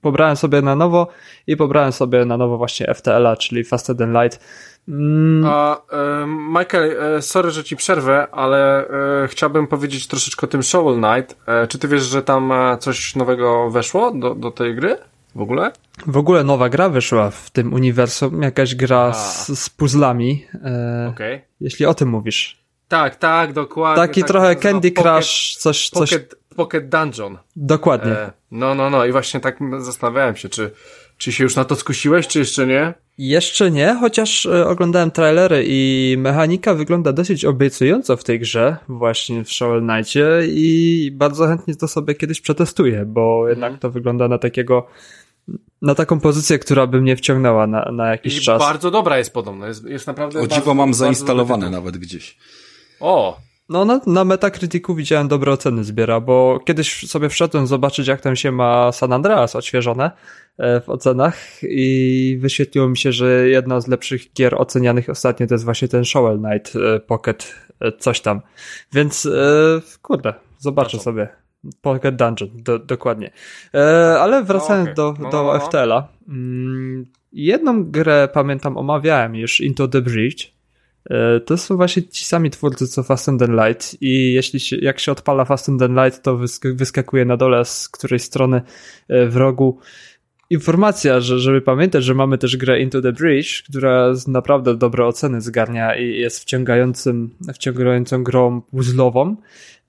[0.00, 1.08] pobrałem sobie na nowo
[1.46, 4.40] i pobrałem sobie na nowo właśnie FTL-a, czyli Faster Than Light.
[4.88, 8.88] Mm, A, e, Michael, e, sorry, że ci przerwę, ale
[9.24, 11.36] e, chciałbym powiedzieć troszeczkę o tym Shovel Knight.
[11.46, 14.98] E, czy ty wiesz, że tam e, coś nowego weszło do, do tej gry?
[15.34, 15.72] W ogóle?
[16.06, 20.46] W ogóle nowa gra wyszła w tym uniwersum, jakaś gra z, z puzzlami.
[20.64, 21.40] E, Okej.
[21.60, 22.58] Jeśli o tym mówisz.
[22.88, 24.02] Tak, tak, dokładnie.
[24.06, 26.10] Taki tak, trochę to nazywa Candy Pocket- Crush, coś, coś.
[26.10, 27.38] Pocket, Pocket Dungeon.
[27.56, 28.12] Dokładnie.
[28.12, 30.70] E, no, no, no i właśnie tak zastanawiałem się, czy,
[31.18, 32.94] czy się już na to skusiłeś, czy jeszcze nie?
[33.18, 39.44] Jeszcze nie, chociaż e, oglądałem trailery i mechanika wygląda dosyć obiecująco w tej grze, właśnie
[39.44, 44.38] w Shovel Knightie i bardzo chętnie to sobie kiedyś przetestuję, bo jednak to wygląda na
[44.38, 44.86] takiego,
[45.82, 48.58] na taką pozycję, która by mnie wciągnęła na, na jakiś I czas.
[48.60, 51.84] bardzo dobra jest podobno, jest, jest naprawdę O bardzo, dziwo mam bardzo zainstalowane dobry tytuł.
[51.84, 52.36] nawet gdzieś.
[53.00, 58.20] O, No na, na Metacriticu widziałem dobre oceny zbiera, bo kiedyś sobie wszedłem zobaczyć jak
[58.20, 60.10] tam się ma San Andreas odświeżone
[60.58, 65.54] e, w ocenach i wyświetliło mi się, że jedna z lepszych gier ocenianych ostatnio to
[65.54, 68.40] jest właśnie ten Shovel Knight e, Pocket e, coś tam.
[68.92, 69.28] Więc
[70.02, 71.04] kurde, zobaczę Dungeon.
[71.04, 71.28] sobie.
[71.82, 73.30] Pocket Dungeon, do, dokładnie.
[74.20, 74.94] Ale wracając okej.
[74.94, 75.60] do, No, do no, no.
[75.60, 76.08] FTL-a.
[76.28, 80.57] Mm, jedną grę pamiętam omawiałem już, Into the Bridge.
[81.10, 85.00] E, To są właśnie ci sami twórcy co Fast and Light i jeśli się, jak
[85.00, 88.62] się odpala Fast and Light, to wysk- wyskakuje na dole z której strony
[89.08, 89.78] e, w rogu
[90.50, 95.40] informacja, że, żeby pamiętać, że mamy też grę Into the Bridge, która naprawdę dobre oceny
[95.40, 99.36] zgarnia i jest wciągającym, wciągającą grą puzzlową.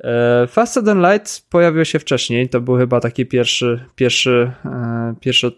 [0.03, 5.15] E, Fast and the Light pojawił się wcześniej, to był chyba taki pierwszy, pierwszy, e,
[5.19, 5.51] pierwsze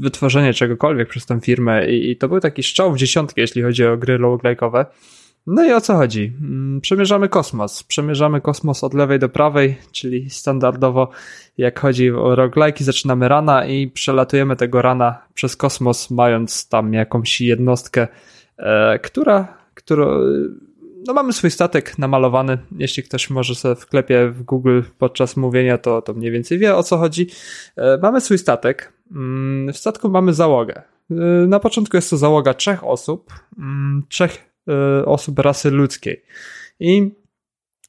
[0.00, 3.86] wytworzenie czegokolwiek przez tę firmę i, i to był taki strzał w dziesiątkę, jeśli chodzi
[3.86, 4.84] o gry roguelike'owe.
[5.46, 6.32] No i o co chodzi?
[6.40, 7.82] Mm, Przemierzamy kosmos.
[7.82, 11.10] Przemierzamy kosmos od lewej do prawej, czyli standardowo
[11.58, 17.40] jak chodzi o roguelike'i, zaczynamy rana i przelatujemy tego rana przez kosmos, mając tam jakąś
[17.40, 18.08] jednostkę,
[18.58, 20.20] e, która, którą,
[21.06, 22.58] no mamy swój statek namalowany.
[22.78, 26.82] Jeśli ktoś może sobie wklepie w Google podczas mówienia, to, to mniej więcej wie o
[26.82, 27.26] co chodzi.
[27.76, 28.92] E, mamy swój statek.
[29.10, 30.82] Mm, W statku mamy załogę.
[31.10, 31.14] E,
[31.46, 36.22] Na początku jest to załoga trzech osób, mm, trzech e, osób rasy ludzkiej.
[36.80, 37.10] I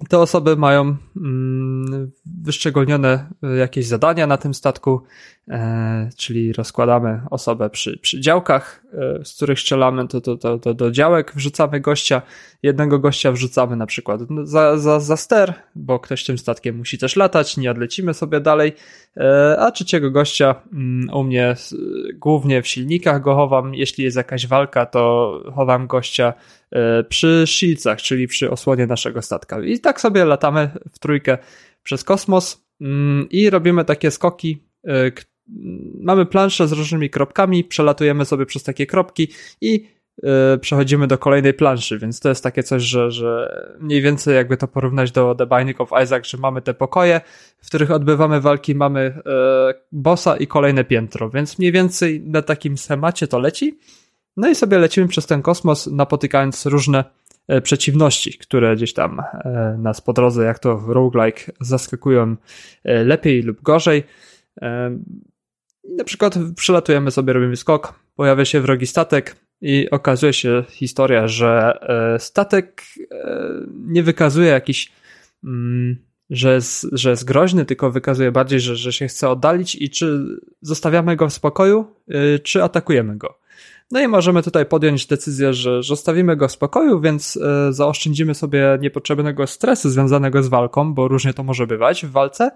[0.10, 5.02] te osoby mają mm, wyszczególnione jakieś zadania na tym statku,
[6.18, 10.92] czyli rozkładamy osobę przy, przy działkach, e, z których strzelamy, to, to, to, to do
[10.92, 12.22] działek wrzucamy gościa,
[12.64, 17.16] jednego gościa wrzucamy na przykład za, za, za ster, bo ktoś tym statkiem musi też
[17.16, 18.74] latać, nie odlecimy sobie dalej,
[19.18, 21.56] e, a trzeciego gościa mm, u mnie
[22.14, 26.34] głównie w silnikach go chowam, jeśli jest jakaś walka, to chowam gościa
[26.74, 29.62] E, przy shieldcach, czyli przy osłonie naszego statka.
[29.62, 31.38] I tak sobie latamy w trójkę
[31.84, 34.64] przez kosmos mm, i robimy takie skoki.
[36.02, 39.28] Mamy planszę z różnymi kropkami, przelatujemy sobie przez takie kropki
[39.62, 39.88] i
[40.24, 44.58] e, przechodzimy do kolejnej planszy, więc to jest takie coś, że, że mniej więcej jakby
[44.58, 47.22] to porównać do The Binding of Isaac, że mamy te pokoje,
[47.58, 49.22] w których odbywamy walki, mamy
[49.92, 53.80] bossa i kolejne piętro, więc mniej więcej na takim schemacie to leci.
[54.38, 57.04] No i sobie lecimy przez ten kosmos, napotykając różne
[57.48, 59.22] e, przeciwności, które gdzieś tam
[59.78, 62.36] nas po drodze, jak to w roguelike, zaskakują
[62.84, 64.04] lepiej lub gorzej.
[65.90, 71.80] Na przykład przylatujemy sobie, robimy skok, pojawia się wrogi statek i okazuje się historia, że
[72.20, 72.84] statek
[73.72, 74.92] nie wykazuje jakiś,
[75.44, 75.96] mm,
[76.30, 80.26] że jest, że jest groźny, tylko wykazuje bardziej, że, że się chce oddalić i czy
[80.62, 81.96] zostawiamy go w spokoju,
[82.44, 83.43] czy atakujemy go.
[83.94, 88.78] No i możemy tutaj podjąć decyzję, że zostawimy go w spokoju, więc e, zaoszczędzimy sobie
[88.82, 92.52] niepotrzebnego stresu związanego z walką, bo różnie to może bywać w walce.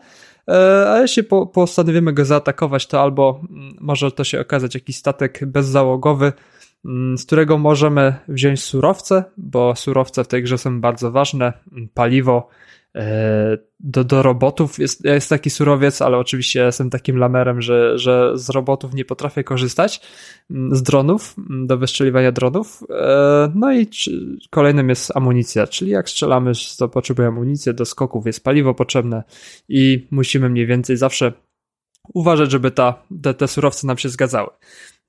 [0.47, 1.23] E, a jeśli
[1.53, 6.33] postanowimy go zaatakować, to albo mm, może to się okazać jakiś statek bezzałogowy,
[6.85, 11.53] mm, z którego możemy wziąć surowce, bo surowce w tej grze są bardzo ważne,
[11.93, 12.49] paliwo,
[12.86, 12.86] E,
[13.79, 18.49] do, do robotów jest, jest taki surowiec, ale oczywiście jestem takim lamerem, że, że z
[18.49, 20.01] robotów nie potrafię korzystać,
[20.51, 22.83] mm, z dronów, mm, do wystrzeliwania dronów.
[22.89, 23.87] E, no i
[24.49, 29.23] kolejnym jest amunicja, czyli jak strzelamy, to potrzebujemy amunicję, do skoków jest paliwo potrzebne
[29.69, 31.33] i musimy mniej więcej zawsze
[32.13, 34.49] uważać, żeby ta, te, te surowce nam się zgadzały.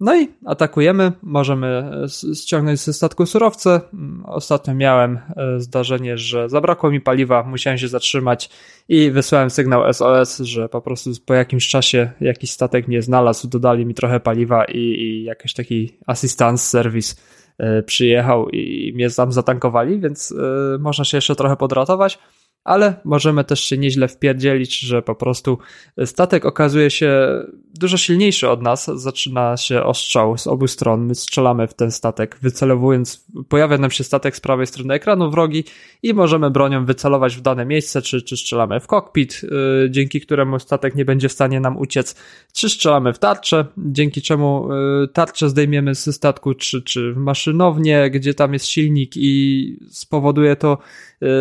[0.00, 1.90] No i atakujemy, możemy
[2.34, 3.80] ściągnąć ze statku surowce.
[4.24, 8.50] Ostatnio miałem e, zdarzenie, że zabrakło mi paliwa, musiałem się zatrzymać
[8.88, 13.86] i wysłałem sygnał SOS, że po prostu po jakimś czasie jakiś statek nie znalazł, dodali
[13.86, 17.14] mi trochę paliwa i, i jakiś taki assistance service
[17.58, 22.18] e, przyjechał i mnie tam zatankowali, więc e, można się jeszcze trochę podratować
[22.68, 25.58] ale możemy też się nieźle wpierdzielić, że po prostu
[26.04, 27.28] statek okazuje się
[27.78, 32.38] dużo silniejszy od nas, zaczyna się ostrzał z obu stron, my strzelamy w ten statek,
[32.42, 35.64] wycelowując, pojawia nam się statek z prawej strony ekranu wrogi
[36.02, 40.58] i możemy bronią wycelować w dane miejsce, czy, czy strzelamy w kokpit, yy, dzięki któremu
[40.58, 42.14] statek nie będzie w stanie nam uciec,
[42.52, 44.68] czy strzelamy w tarczę, dzięki czemu
[45.00, 50.56] yy, tarczę zdejmiemy ze statku, czy, czy w maszynownię, gdzie tam jest silnik i spowoduje
[50.56, 50.78] to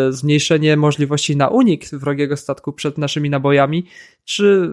[0.10, 3.86] zmniejszenie możliwości na unik wrogiego statku przed naszymi nabojami,
[4.26, 4.70] czy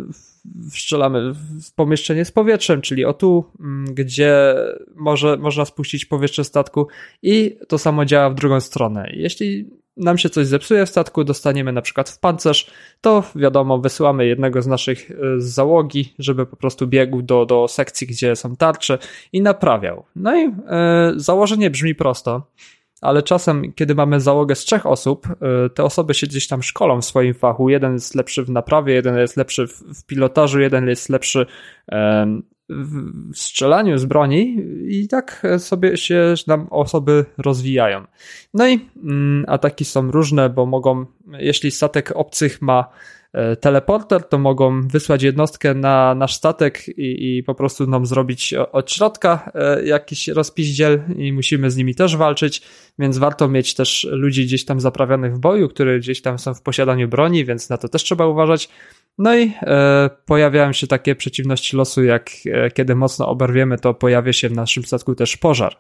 [0.71, 4.55] strzelamy w pomieszczenie z powietrzem, czyli o tu, mm, gdzie
[4.97, 6.87] może, można spuścić powietrze statku
[7.23, 9.11] i to samo działa w drugą stronę.
[9.13, 12.71] Jeśli nam się coś zepsuje w statku, dostaniemy na przykład w pancerz,
[13.01, 17.69] to wiadomo, wysyłamy jednego z naszych y, z załogi, żeby po prostu biegł do, do
[17.69, 18.99] sekcji, gdzie są tarcze
[19.33, 20.05] i naprawiał.
[20.17, 20.51] No i yy,
[21.17, 22.47] założenie brzmi prosto
[23.05, 25.27] ale czasem, kiedy mamy załogę z trzech osób,
[25.67, 27.69] y, te osoby się gdzieś tam szkolą w swoim fachu.
[27.69, 31.47] Jeden jest lepszy w naprawie, jeden jest lepszy w pilotażu, jeden jest lepszy
[32.69, 34.57] w strzelaniu z broni
[34.89, 38.05] i tak sobie się nam osoby rozwijają.
[38.55, 41.07] No i mm, ataki są różne, bo mogą,
[41.39, 42.89] jeśli statek obcych ma
[43.35, 48.55] E, teleporter, to mogą wysłać jednostkę na nasz statek i, i po prostu nam zrobić
[48.55, 52.63] od środka e, jakiś rozpiździel i musimy z nimi też walczyć,
[52.99, 56.63] więc warto mieć też ludzi gdzieś tam zaprawionych w boju, które gdzieś tam są w
[56.63, 58.69] posiadaniu broni, więc na to też trzeba uważać.
[59.19, 64.33] No i e, pojawiają się takie przeciwności losu, jak e, kiedy mocno oberwiemy, to pojawia
[64.33, 65.77] się w naszym statku też pożar.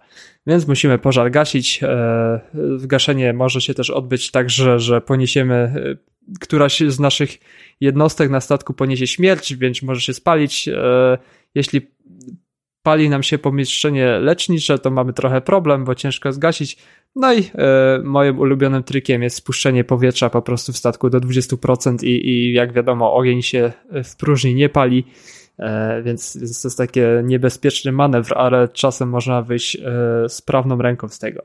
[0.46, 1.80] Więc musimy pożar gasić.
[1.82, 2.40] E,
[2.80, 5.96] gaszenie może się też odbyć tak, że, że poniesiemy e,
[6.40, 7.38] któraś z naszych
[7.80, 10.68] jednostek na statku poniesie śmierć, więc może się spalić.
[10.68, 11.18] E,
[11.54, 11.94] jeśli
[12.82, 16.78] pali nam się pomieszczenie lecznicze, to mamy trochę problem, bo ciężko zgasić.
[17.16, 22.04] No i e, moim ulubionym trikiem jest spuszczenie powietrza po prostu w statku do 20%
[22.04, 23.72] i, i jak wiadomo ogień się
[24.04, 25.04] w próżni nie pali,
[25.58, 31.18] e, więc to jest taki niebezpieczny manewr, ale czasem można wyjść e, sprawną ręką z
[31.18, 31.42] tego.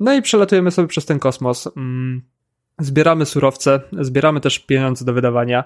[0.00, 1.68] No i przelatujemy sobie przez ten kosmos.
[1.76, 2.22] Mm
[2.78, 5.64] zbieramy surowce, zbieramy też pieniądze do wydawania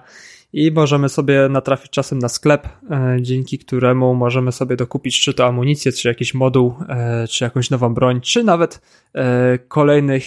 [0.53, 5.45] i możemy sobie natrafić czasem na sklep, e, dzięki któremu możemy sobie dokupić czy to
[5.45, 8.81] amunicję, czy jakiś moduł, e, czy jakąś nową broń, czy nawet
[9.15, 10.25] e, kolejnych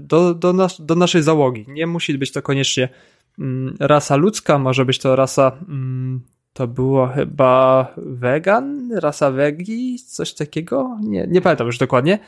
[0.00, 1.64] do, do, nas, do naszej załogi.
[1.68, 2.88] Nie musi być to koniecznie
[3.38, 6.20] mm, rasa ludzka, może być to rasa mm,
[6.52, 10.98] to było chyba vegan, rasa wegi, coś takiego.
[11.02, 12.18] Nie, nie pamiętam już dokładnie.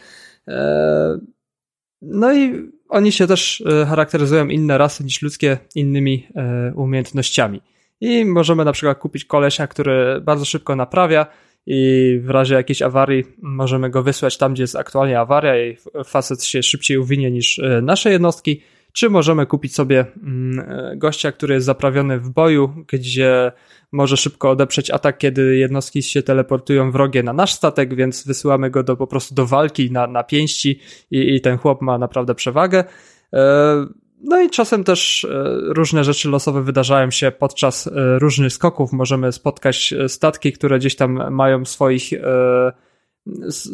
[2.03, 7.61] No i oni się też e, charakteryzują inne rasy niż ludzkie innymi e, umiejętnościami.
[8.01, 11.27] I możemy na przykład kupić kolesia, który bardzo szybko naprawia
[11.67, 16.45] i w razie jakiejś awarii możemy go wysłać tam, gdzie jest aktualnie awaria i facet
[16.45, 18.63] się szybciej uwinie niż e, nasze jednostki,
[18.93, 23.53] czy możemy kupić sobie mm, gościa, który jest zaprawiony w boju, gdzie
[23.93, 28.83] może szybko odeprzeć atak, kiedy jednostki się teleportują wrogie na nasz statek, więc wysyłamy go
[28.83, 32.85] do, po prostu do walki na, na pięści i, i ten chłop ma naprawdę przewagę.
[33.33, 33.87] E,
[34.25, 35.29] no i czasem też e,
[35.67, 38.93] różne rzeczy losowe wydarzają się podczas e, różnych skoków.
[38.93, 42.11] Możemy spotkać statki, które gdzieś tam mają swoich,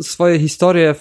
[0.02, 0.94] swoje historie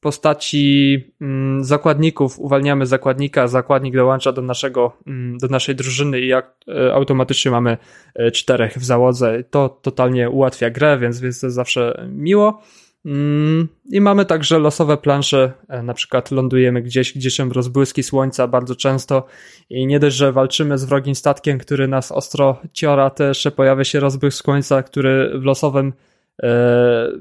[0.00, 6.54] postaci mm, zakładników uwalniamy zakładnika, zakładnik dołącza do, naszego, mm, do naszej drużyny i jak,
[6.68, 7.76] e, automatycznie mamy
[8.14, 9.44] e, czterech w załodze.
[9.50, 12.62] To totalnie ułatwia grę, więc, więc to jest zawsze miło.
[13.04, 18.46] Mm, I mamy także losowe plansze, e, na przykład lądujemy gdzieś, gdzie są rozbłyski słońca
[18.48, 19.26] bardzo często
[19.70, 24.00] i nie dość, że walczymy z wrogim statkiem, który nas ostro ciora, też pojawia się
[24.00, 25.92] rozbłysk słońca, który w losowym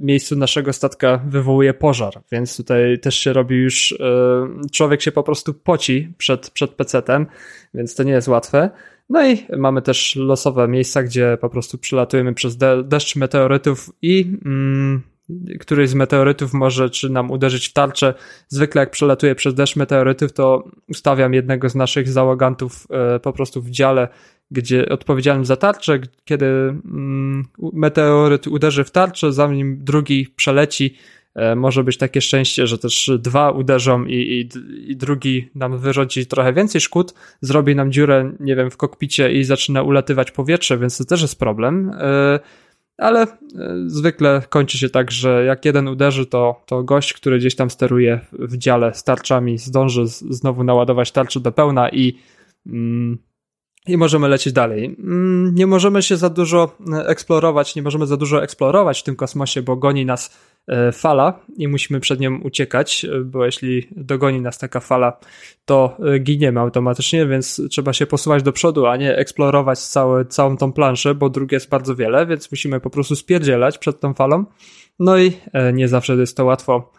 [0.01, 5.23] miejscu naszego statka wywołuje pożar, więc tutaj też się robi już, e, człowiek się po
[5.23, 7.25] prostu poci przed, przed PC-tem,
[7.73, 8.69] więc to nie jest łatwe.
[9.09, 14.37] No i mamy też losowe miejsca, gdzie po prostu przylatujemy przez de deszcz meteorytów i
[14.45, 15.01] mm,
[15.59, 18.13] któryś z meteorytów może czy nam uderzyć w tarczę.
[18.47, 23.61] Zwykle jak przelatuję przez deszcz meteorytów, to ustawiam jednego z naszych załogantów e, po prostu
[23.61, 24.07] w dziale
[24.51, 30.95] gdzie odpowiedzialnym za tarczę, kiedy mm, meteoryt uderzy w tarczę, zanim drugi przeleci,
[31.35, 34.49] e, może być takie szczęście, że też dwa uderzą i, i,
[34.91, 39.43] i, drugi nam wyrodzi trochę więcej szkód, zrobi nam dziurę, nie wiem, w kokpicie i
[39.43, 41.91] zaczyna ulatywać powietrze, więc to też jest problem.
[41.97, 42.39] E,
[42.99, 43.27] ale e,
[43.85, 48.19] zwykle kończy się tak, że jak jeden uderzy, to, to gość, który gdzieś tam steruje
[48.31, 52.19] w dziale z tarczami, zdąży znowu naładować tarczę do pełna i
[52.67, 53.17] mm,
[53.87, 54.95] i możemy lecieć dalej.
[54.99, 59.15] Mm, nie możemy się za dużo e, eksplorować, nie możemy za dużo eksplorować w tym
[59.15, 60.37] kosmosie, bo goni nas
[60.91, 65.19] fala i musimy przed nią uciekać, e, bo jeśli dogoni nas taka fala,
[65.65, 70.73] to giniemy automatycznie, więc trzeba się posuwać do przodu, a nie eksplorować całe, całą tą
[70.73, 74.45] planszę, bo dróg jest bardzo wiele, więc musimy po prostu spierdzielać przed tą falą.
[74.99, 75.31] No i
[75.73, 76.98] nie zawsze jest to łatwo E,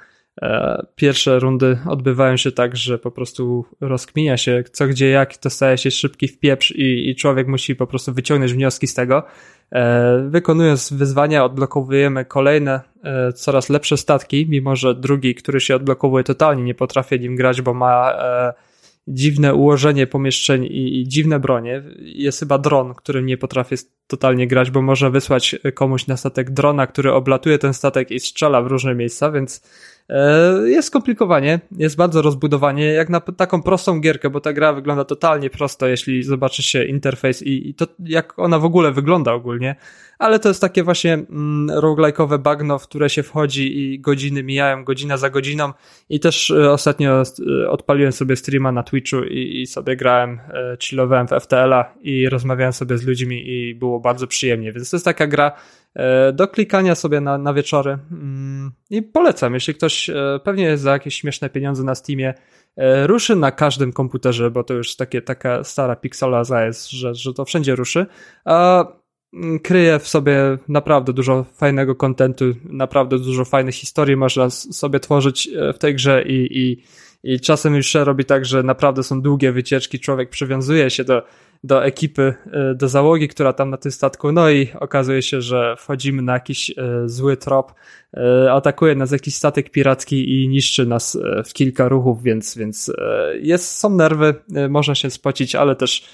[0.95, 5.79] pierwsze rundy odbywają się tak, że po prostu rozkminia się co gdzie jak, to staje
[5.79, 9.23] się szybki wpieprz i, i człowiek musi po prostu wyciągnąć wnioski z tego.
[9.73, 16.25] E, wykonując wyzwania odblokowujemy kolejne, e, coraz lepsze statki, mimo że drugi, który się odblokowuje
[16.25, 18.13] totalnie nie potrafi nim grać, bo ma
[19.09, 21.83] dziwne ułożenie pomieszczeń i, i, dziwne bronie.
[21.99, 23.77] Jest chyba dron, którym nie potrafię
[24.07, 28.63] totalnie grać, bo można wysłać komuś na statek drona, który oblatuje ten statek i strzela
[28.63, 29.63] w różne miejsca, więc
[30.00, 30.00] E,
[30.65, 35.51] jest skomplikowanie, jest bardzo rozbudowanie, jak na taką prostą gierkę, bo ta gra wygląda totalnie
[35.51, 39.77] prosto, jeśli zobaczy się interfejs i, i to jak ona w ogóle wygląda ogólnie,
[40.19, 44.85] ale to jest takie właśnie mm, roguelike'owe bagno, w które się wchodzi i godziny mijają,
[44.85, 45.73] godzina za godziną.
[46.09, 47.23] I też e, ostatnio
[47.63, 50.41] e, odpaliłem sobie streama na Twitchu i, i sobie grałem,
[50.83, 55.05] chillowałem w FTL-a i rozmawiałem sobie z ludźmi i było bardzo przyjemnie, więc to jest
[55.05, 55.80] taka gra, E,
[56.33, 57.99] do klikania sobie na, na wieczory.
[58.13, 62.35] Mm, I polecam, jeśli ktoś e, pewnie za jakieś śmieszne pieniądze na Steamie
[62.77, 67.35] e, ruszy na każdym komputerze, bo to już takie, taka stara pixelaza jest, że, że
[67.35, 68.07] to wszędzie ruszy,
[68.45, 68.85] a
[69.35, 75.49] mm, kryje w sobie naprawdę dużo fajnego kontentu, naprawdę dużo fajnych historii można sobie tworzyć
[75.75, 76.83] w tej grze i, i,
[77.35, 81.23] i czasem już się robi tak, że naprawdę są długie wycieczki, człowiek przywiązuje się do
[81.65, 85.77] do ekipy, e, do załogi, która tam na tym statku, no i okazuje się, że
[85.79, 86.75] wchodzimy na jakiś e,
[87.07, 87.75] zły trop,
[88.17, 92.93] e, atakuje nas jakiś statek piracki i niszczy nas w kilka ruchów, więc, więc
[93.41, 94.35] jest, są nerwy,
[94.69, 96.09] można się spocić, ale też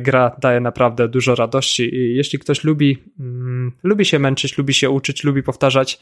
[0.00, 4.90] gra daje naprawdę dużo radości i jeśli ktoś lubi, mm, lubi się męczyć, lubi się
[4.90, 6.00] uczyć, lubi powtarzać,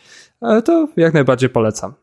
[0.65, 1.95] to jak najbardziej polecam.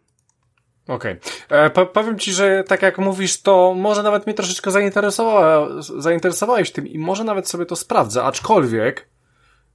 [0.87, 1.19] Okej.
[1.47, 1.59] Okay.
[1.59, 6.87] E, powiem ci, że tak jak mówisz, to może nawet mnie troszeczkę zainteresowało, zainteresowałeś tym
[6.87, 9.07] i może nawet sobie to sprawdzę, aczkolwiek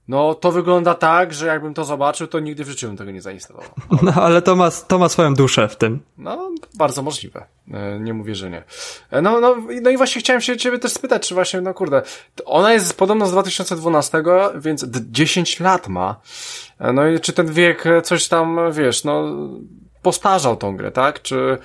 [0.07, 3.21] no to wygląda tak, że jakbym to zobaczył, to nigdy w życiu bym tego nie
[3.21, 3.69] zainstalował.
[4.03, 5.99] No ale to ma, to ma swoją duszę w tym.
[6.17, 7.45] No, bardzo możliwe.
[7.73, 8.63] E, nie mówię, że nie.
[9.11, 12.01] E, no, no, no i właśnie chciałem się ciebie też spytać, czy właśnie, no kurde,
[12.45, 14.23] ona jest podobno z 2012,
[14.55, 16.19] więc 10 lat ma.
[16.93, 19.37] No i czy ten wiek coś tam, wiesz, no,
[20.01, 21.21] postarzał tą grę, tak?
[21.21, 21.57] Czy,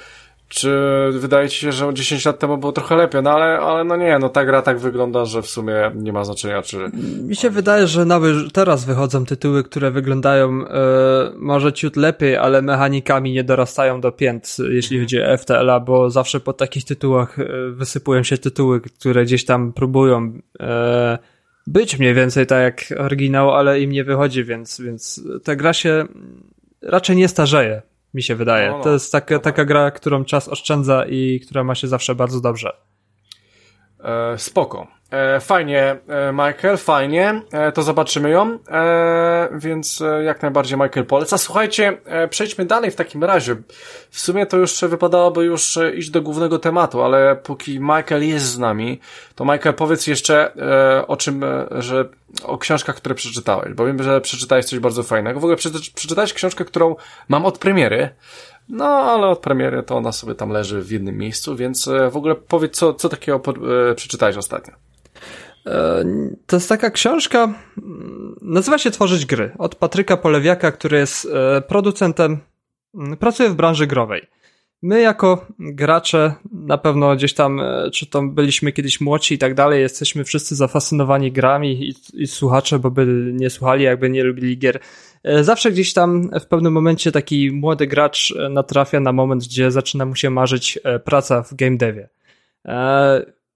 [0.49, 0.71] czy
[1.13, 4.19] wydaje ci się, że 10 lat temu było trochę lepiej, no ale, ale no nie,
[4.19, 6.91] no ta gra tak wygląda, że w sumie nie ma znaczenia, czy...
[7.23, 10.71] Mi się wydaje, że nawet teraz wychodzą tytuły, które wyglądają e,
[11.37, 16.41] może ciut lepiej, ale mechanikami nie dorastają do pięt, jeśli chodzi o FTL-a, bo zawsze
[16.41, 21.19] po takich tytułach e, wysypują się tytuły, które gdzieś tam próbują e,
[21.67, 26.05] być mniej więcej tak jak oryginał, ale im nie wychodzi, więc, więc ta gra się
[26.83, 27.83] raczej nie starzeje
[28.17, 28.71] mi się wydaje.
[28.71, 28.85] No, no.
[28.85, 32.41] To jest taka, no, taka gra, którą czas oszczędza i która ma się zawsze bardzo
[32.41, 32.77] dobrze.
[34.05, 34.87] E, spoko.
[35.11, 41.07] E, fajnie, e, Michael, fajnie, e, to zobaczymy ją, e, więc e, jak najbardziej Michael
[41.07, 41.39] poleca.
[41.39, 41.99] Słuchajcie,
[42.31, 43.57] przejdźmy dalej w takim razie.
[44.11, 48.59] W sumie to już wypadałoby już iść do głównego tematu, ale póki Michael jest z
[48.59, 49.01] nami,
[49.35, 50.53] to Michael powiedz jeszcze
[51.09, 52.09] o czym, że
[52.45, 55.41] o książkach, które przeczytałeś, bo wiem, że przeczytałeś coś bardzo fajnego.
[55.41, 55.57] W ogóle
[55.95, 56.97] przeczytałeś książkę, którą
[57.29, 58.09] mam od premiery,
[58.69, 62.35] no, ale od premiery to ona sobie tam leży w jednym miejscu, więc w ogóle
[62.35, 63.41] powiedz, co, co takiego
[63.97, 64.75] przeczytałeś ostatnio.
[65.67, 66.05] E,
[66.47, 71.61] to jest taka książka, mm, nazywa się Tworzyć gry, od Patryka Polewiaka, który jest e,
[71.61, 72.39] producentem,
[72.95, 74.23] mm, pracuje w branży growej.
[74.83, 79.55] My jako gracze, na pewno gdzieś tam, e, czy to byliśmy kiedyś młodsi i tak
[79.55, 84.59] dalej, jesteśmy wszyscy zafascynowani grami i, i słuchacze, bo by nie słuchali, jakby nie lubili
[84.59, 84.81] gier.
[85.41, 90.15] Zawsze gdzieś tam w pewnym momencie taki młody gracz natrafia na moment, gdzie zaczyna mu
[90.15, 92.09] się marzyć praca w game devie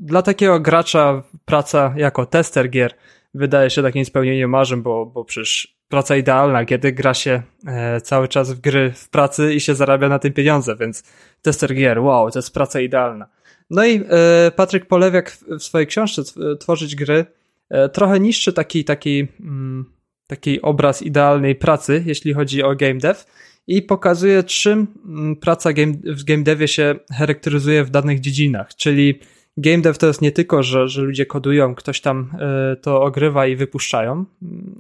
[0.01, 2.95] dla takiego gracza praca jako tester gier
[3.35, 8.29] wydaje się takim spełnieniem marzeń, bo, bo przecież praca idealna, kiedy gra się e, cały
[8.29, 11.05] czas w gry w pracy i się zarabia na tym pieniądze, więc
[11.43, 13.27] tester gier, wow, to jest praca idealna.
[13.71, 16.23] No i e, Patryk Polewiak w, w swojej książce
[16.61, 17.25] Tworzyć gry
[17.69, 19.85] e, trochę niszczy taki, taki, mm,
[20.27, 23.25] taki obraz idealnej pracy, jeśli chodzi o game dev
[23.67, 29.21] i pokazuje, czym mm, praca game, w game devie się charakteryzuje w danych dziedzinach, czyli
[29.57, 32.31] game dev to jest nie tylko, że, że ludzie kodują, ktoś tam
[32.73, 34.25] y, to ogrywa i wypuszczają.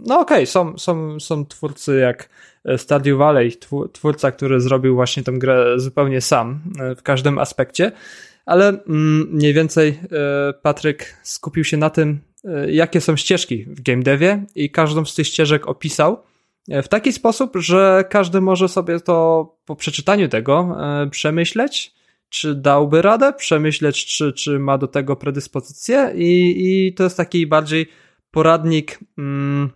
[0.06, 2.28] No okej, okay, są, są, są twórcy jak
[2.64, 3.52] e, Stardew Valley,
[3.92, 6.60] twórca, który zrobił właśnie tę grę zupełnie sam
[6.92, 7.92] y, w każdym aspekcie,
[8.46, 10.00] ale mm, mniej więcej
[10.62, 12.20] Patryk skupił się na tym,
[12.68, 16.22] jakie są ścieżki w game devie i każdą z tych ścieżek opisał
[16.68, 20.76] w taki sposób, że każdy może sobie to po przeczytaniu tego
[21.10, 21.94] przemyśleć
[22.30, 27.46] czy dałby radę, przemyśleć, czy, czy ma do tego predyspozycję i, i to jest taki
[27.46, 27.86] bardziej
[28.30, 29.70] poradnik, mm,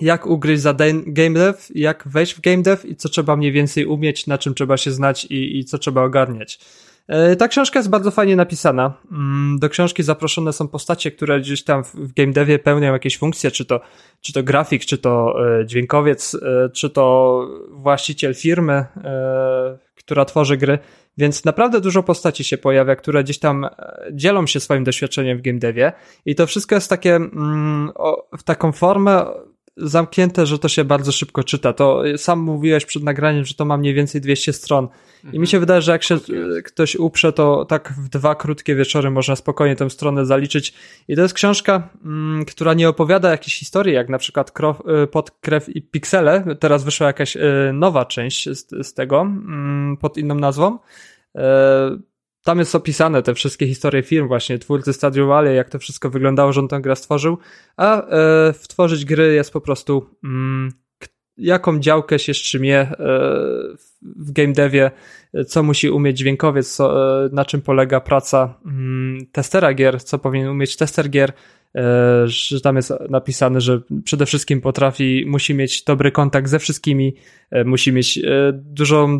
[0.00, 0.74] jak ugryźć za
[1.06, 4.54] game dev, jak wejść w game dev i co trzeba mniej więcej umieć, na czym
[4.54, 6.58] trzeba się znać i, i co trzeba ogarniać.
[7.08, 8.92] E, ta książka jest bardzo fajnie napisana.
[9.12, 13.50] Mm, do książki zaproszone są postacie, które gdzieś tam w game devie pełnią jakieś funkcje,
[13.50, 13.80] czy to,
[14.20, 18.84] czy to grafik, czy to e, dźwiękowiec, e, czy to właściciel firmy,
[19.94, 20.78] która tworzy gry.
[21.18, 23.66] Więc naprawdę dużo postaci się pojawia, które gdzieś tam
[24.12, 25.92] dzielą się swoim doświadczeniem w game devie.
[26.26, 29.26] I to wszystko jest takie mm, o, w taką formę
[29.76, 31.72] zamknięte, że to się bardzo szybko czyta.
[31.72, 34.88] To sam mówiłeś przed nagraniem, że to ma mniej więcej 200 stron.
[35.22, 35.46] I mi mhm.
[35.46, 36.18] się wydaje, że jak się
[36.64, 40.74] ktoś uprze, to tak w dwa krótkie wieczory można spokojnie tę stronę zaliczyć.
[41.08, 45.06] I to jest książka, mm, która nie opowiada jakiejś historii, jak na przykład Krow, y,
[45.06, 46.44] Pod krew i piksele.
[46.60, 47.40] Teraz wyszła jakaś y,
[47.72, 50.78] nowa część z, z tego, mm, pod inną nazwą
[51.36, 51.98] e,
[52.44, 54.58] tam jest opisane te wszystkie historie firm, właśnie.
[54.58, 57.38] Twórcy Stadio Valley, jak to wszystko wyglądało, że on tę grę stworzył,
[57.76, 60.72] a e, wtworzyć gry jest po prostu mm,
[61.36, 62.96] jaką działkę się strzymie e,
[64.02, 64.90] w game devie,
[65.46, 70.48] co musi umieć dźwiękowiec, co, e, na czym polega praca mm, testera gier, co powinien
[70.48, 71.32] umieć tester gier,
[71.74, 71.82] e,
[72.26, 77.16] że tam jest napisane, że przede wszystkim potrafi, musi mieć dobry kontakt ze wszystkimi,
[77.50, 79.18] e, musi mieć e, dużą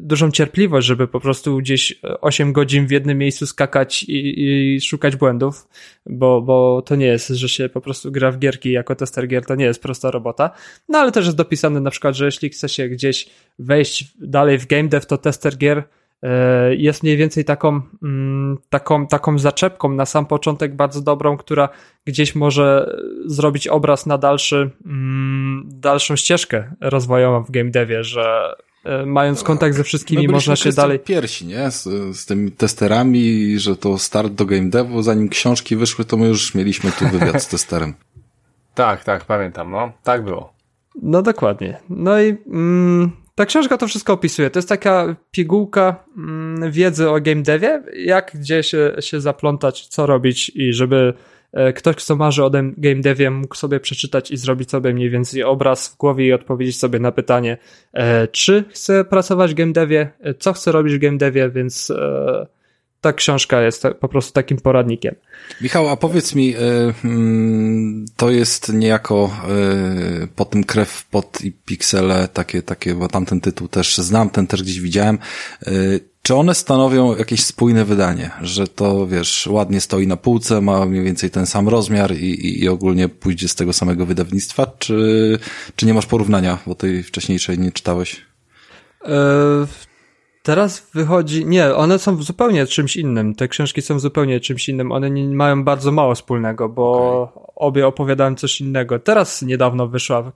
[0.00, 5.16] dużą cierpliwość, żeby po prostu gdzieś 8 godzin w jednym miejscu skakać i, i, szukać
[5.16, 5.68] błędów,
[6.06, 9.46] bo, bo to nie jest, że się po prostu gra w gierki jako tester gier,
[9.46, 10.50] to nie jest prosta robota.
[10.88, 13.28] No ale też jest dopisane na przykład, że jeśli chce się gdzieś
[13.58, 15.82] wejść dalej w game dev, to tester gier
[16.22, 21.68] e, jest mniej więcej taką, mm, taką, taką zaczepką na sam początek bardzo dobrą, która
[22.04, 22.96] gdzieś może
[23.26, 28.67] zrobić obraz na dalszy, mm, dalszą ścieżkę rozwojową w game devie, że E,
[29.06, 30.98] mając kontakt ze wszystkimi, można się dalej.
[30.98, 31.70] piersi, nie?
[31.70, 31.84] Z,
[32.16, 36.54] z tymi testerami, że to start do game devu, zanim książki wyszły, to my już
[36.54, 37.94] mieliśmy tu wywiad z testerem.
[38.74, 39.92] Tak, tak, pamiętam, no.
[40.02, 40.52] Tak było.
[41.02, 41.80] No dokładnie.
[41.90, 44.50] No i mm, ta książka to wszystko opisuje.
[44.50, 50.06] To jest taka pigułka mm, wiedzy o game devie, jak gdzie się, się zaplątać, co
[50.06, 51.14] robić i żeby e,
[51.74, 55.88] ktoś, kto marzy o game devie, mógł sobie przeczytać i zrobić sobie mniej więcej obraz
[55.88, 57.58] w głowie i odpowiedzieć sobie na pytanie,
[57.92, 61.90] e, czy chce pracować w game devie, e, co chce robić w game devie, więc
[61.90, 62.46] e,
[63.00, 65.14] ta książka jest po prostu takim poradnikiem.
[65.60, 66.54] Michał, a powiedz mi,
[67.04, 69.30] mm, to jest niejako
[70.36, 74.62] po tym krew pod i piksele, takie, takie, bo tamten tytuł też znam, ten też
[74.62, 75.18] gdzieś widziałem.
[76.28, 81.04] Czy one stanowią jakieś spójne wydanie, że to, wiesz, ładnie stoi na półce, ma mniej
[81.04, 85.38] więcej ten sam rozmiar i, i, i ogólnie pójdzie z tego samego wydawnictwa, czy,
[85.76, 88.26] czy nie masz porównania, bo tej wcześniejszej nie czytałeś?
[90.48, 91.46] Teraz wychodzi.
[91.46, 93.34] Nie, one są zupełnie czymś innym.
[93.34, 94.92] Te książki są zupełnie czymś innym.
[94.92, 96.92] One nie, mają bardzo mało wspólnego, bo
[97.34, 97.44] okay.
[97.56, 98.98] obie opowiadałem coś innego.
[98.98, 100.32] Teraz niedawno wyszła e,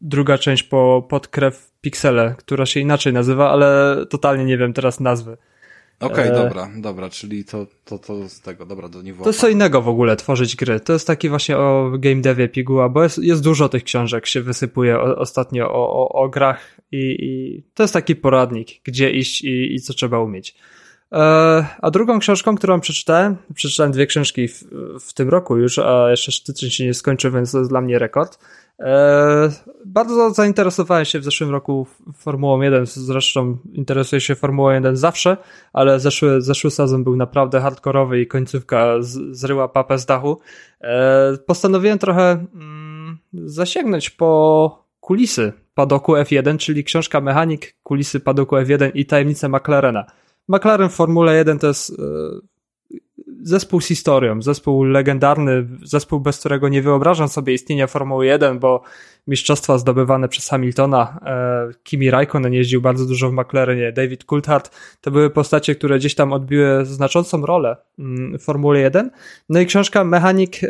[0.00, 5.36] druga część po Podkrew Pixele, która się inaczej nazywa, ale totalnie nie wiem teraz nazwy.
[6.00, 6.44] Okej, okay, e...
[6.44, 9.82] dobra, dobra, czyli to, to, to z tego, dobra, to nie To jest co innego
[9.82, 10.80] w ogóle, tworzyć gry.
[10.80, 14.40] To jest taki właśnie o game devie piguła, bo jest, jest dużo tych książek, się
[14.40, 19.42] wysypuje o, ostatnio o, o, o grach i, i, to jest taki poradnik, gdzie iść
[19.42, 20.54] i, i co trzeba umieć.
[21.12, 21.18] E,
[21.82, 24.64] a drugą książką, którą przeczytałem, przeczytałem dwie książki w,
[25.00, 27.98] w tym roku już, a jeszcze styczeń się nie skończył, więc to jest dla mnie
[27.98, 28.38] rekord.
[28.80, 29.48] E,
[29.86, 35.36] bardzo zainteresowałem się w zeszłym roku Formułą 1, zresztą interesuję się Formułą 1 zawsze,
[35.72, 38.94] ale zeszły, zeszły sezon był naprawdę hardkorowy i końcówka
[39.30, 40.38] zryła papę z dachu.
[40.80, 48.90] E, postanowiłem trochę mm, zasięgnąć po kulisy padoku F1, czyli książka Mechanik, kulisy padoku F1
[48.94, 50.04] i tajemnice McLarena.
[50.48, 51.94] McLaren w Formule 1 to jest e,
[53.44, 58.82] zespół z historią, zespół legendarny, zespół, bez którego nie wyobrażam sobie istnienia Formuły 1, bo
[59.26, 65.10] mistrzostwa zdobywane przez Hamiltona, e, Kimi Raikkonen jeździł bardzo dużo w McLarenie, David Coulthard, to
[65.10, 69.10] były postacie, które gdzieś tam odbiły znaczącą rolę mm, w Formule 1.
[69.48, 70.68] No i książka Mechanik e,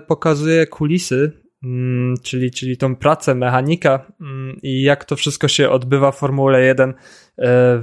[0.00, 1.32] pokazuje kulisy,
[1.62, 6.62] mm, czyli, czyli tą pracę mechanika mm, i jak to wszystko się odbywa w Formule
[6.62, 6.94] 1
[7.38, 7.82] e,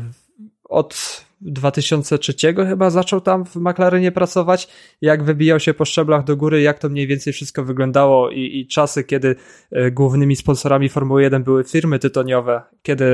[0.64, 4.68] od 2003 chyba zaczął tam w McLarenie pracować,
[5.02, 8.68] jak wybijał się po szczeblach do góry, jak to mniej więcej wszystko wyglądało i, i
[8.68, 9.36] czasy, kiedy
[9.72, 13.06] e, głównymi sponsorami Formuły 1 były firmy tytoniowe, kiedy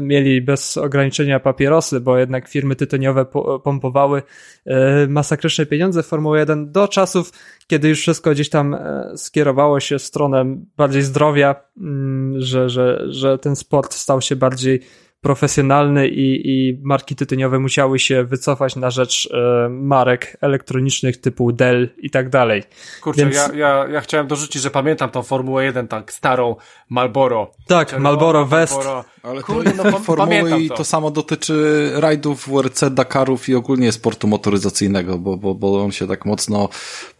[0.00, 3.26] mieli bez ograniczenia papierosy, bo jednak firmy tytoniowe
[3.64, 4.22] pompowały
[4.66, 7.32] e, masakryczne pieniądze w Formuły 1 do czasów,
[7.66, 13.04] kiedy już wszystko gdzieś tam e, skierowało się w stronę bardziej zdrowia, mm, że, że,
[13.08, 14.80] że ten sport stał się bardziej
[15.24, 21.88] profesjonalny i, i marki tytoniowe musiały się wycofać na rzecz e, marek elektronicznych typu Dell
[21.98, 22.62] i tak dalej.
[23.02, 23.34] Kurczę, Więc...
[23.34, 26.56] ja, ja, ja chciałem dorzucić, że pamiętam tą Formułę 1, tak starą
[26.88, 27.50] Malboro.
[27.66, 28.74] Tak, Czerwona, Malboro West.
[28.74, 29.04] Malboro.
[29.22, 30.74] Ale Kurde, to no, formuły i to.
[30.74, 36.06] to samo dotyczy rajdów WRC, Dakarów i ogólnie sportu motoryzacyjnego, bo, bo, bo on się
[36.06, 36.68] tak mocno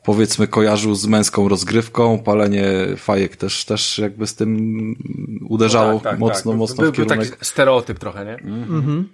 [0.05, 2.65] powiedzmy kojarzył z męską rozgrywką, palenie
[2.97, 4.95] fajek też, też jakby z tym
[5.49, 6.59] uderzało no tak, tak, mocno, tak.
[6.59, 7.19] mocno był, w kierunek.
[7.19, 8.35] Był taki stereotyp trochę, nie?
[8.35, 8.63] Mhm.
[8.63, 9.09] mhm.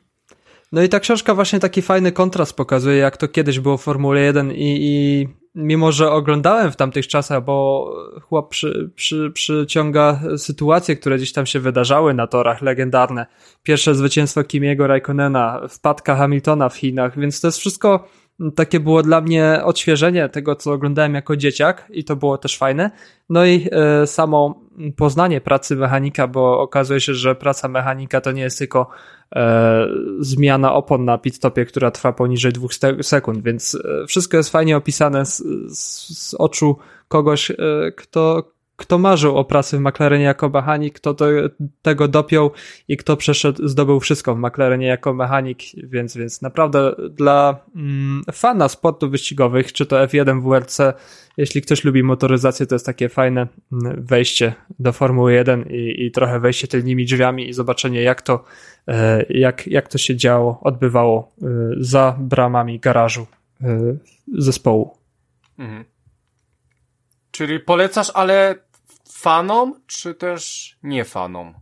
[0.72, 4.20] No i ta książka właśnie taki fajny kontrast pokazuje, jak to kiedyś było w Formule
[4.20, 7.86] 1 i, i mimo, że oglądałem w tamtych czasach, bo
[8.22, 13.26] chłop przy, przy, przyciąga sytuacje, które gdzieś tam się wydarzały na torach, legendarne.
[13.62, 18.08] Pierwsze zwycięstwo Kimiego Raikkonena, wpadka Hamiltona w Chinach, więc to jest wszystko
[18.54, 22.90] takie było dla mnie odświeżenie tego, co oglądałem jako dzieciak i to było też fajne.
[23.28, 24.60] No i e, samo
[24.96, 28.90] poznanie pracy mechanika, bo okazuje się, że praca mechanika to nie jest tylko
[29.36, 29.86] e,
[30.18, 32.72] zmiana opon na pit-topie, która trwa poniżej dwóch
[33.02, 36.76] sekund, więc e, wszystko jest fajnie opisane z, z, z oczu
[37.08, 37.56] kogoś, e,
[37.96, 41.26] kto, kto marzył o pracy w McLarenie jako mechanik, kto to,
[41.82, 42.50] tego dopiął
[42.88, 48.68] i kto przeszedł, zdobył wszystko w McLarenie jako mechanik, więc, więc naprawdę dla mm, fana
[48.68, 50.78] sportów wyścigowych, czy to F1 WRC,
[51.36, 56.10] jeśli ktoś lubi motoryzację, to jest takie fajne mm, wejście do Formuły 1 i, i
[56.10, 58.44] trochę wejście tylnymi drzwiami i zobaczenie jak to,
[58.88, 61.46] e, jak, jak to się działo, odbywało e,
[61.76, 63.26] za bramami garażu
[63.62, 63.96] e,
[64.38, 64.96] zespołu.
[65.58, 65.84] Mhm.
[67.30, 68.69] Czyli polecasz, ale
[69.20, 71.54] fanom, czy też nie fanom?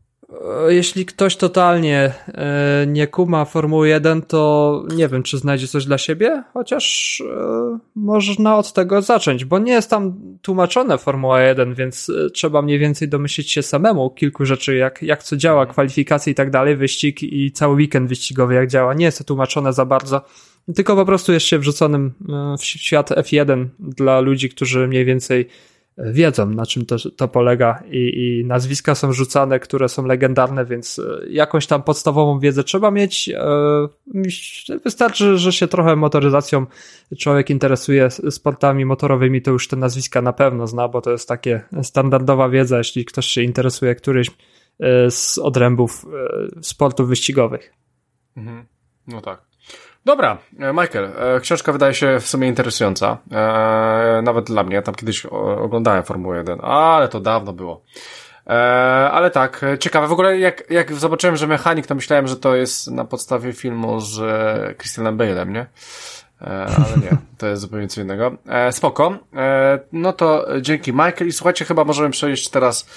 [0.66, 5.84] E, jeśli ktoś totalnie e, nie kuma Formuły 1, to nie wiem, czy znajdzie coś
[5.84, 11.74] dla siebie, chociaż e, można od tego zacząć, bo nie jest tam tłumaczone Formuła 1,
[11.74, 16.34] więc trzeba mniej więcej domyślić się samemu kilku rzeczy, jak, jak co działa, kwalifikacje i
[16.34, 18.94] tak dalej, wyścig i cały weekend wyścigowy jak działa.
[18.94, 20.20] Nie jest to tłumaczone za bardzo,
[20.74, 22.12] tylko po prostu jest się wrzuconym
[22.58, 25.48] w świat F1 dla ludzi, którzy mniej więcej
[25.98, 31.00] wiedzą, na czym to, to polega i, i nazwiska są rzucane, które są legendarne, więc
[31.30, 33.30] jakąś tam podstawową wiedzę trzeba mieć.
[34.84, 36.66] Wystarczy, że się trochę motoryzacją
[37.18, 41.60] człowiek interesuje sportami motorowymi, to już te nazwiska na pewno zna, bo to jest takie
[41.82, 44.30] standardowa wiedza, jeśli ktoś się interesuje któryś
[45.10, 46.06] z odrębów
[46.62, 47.72] sportów wyścigowych.
[48.36, 48.66] Mhm.
[49.06, 49.48] No tak.
[50.08, 53.18] Dobra, e, Michael, e, książka wydaje się w sumie interesująca.
[53.32, 55.26] E, nawet dla mnie, ja tam kiedyś
[55.60, 57.82] oglądałem Formułę 1, ale to dawno było.
[59.12, 60.06] ale tak, ciekawe.
[60.08, 64.00] W ogóle jak, jak zobaczyłem, że mechanik, to myślałem, że to jest na podstawie filmu
[64.00, 64.16] z
[64.78, 65.66] Christianem Bale'em, nie?
[66.40, 68.32] ale nie, to jest zupełnie co innego.
[68.70, 69.18] spoko.
[69.92, 72.90] no to dzięki Michael i słuchajcie, chyba możemy przejść teraz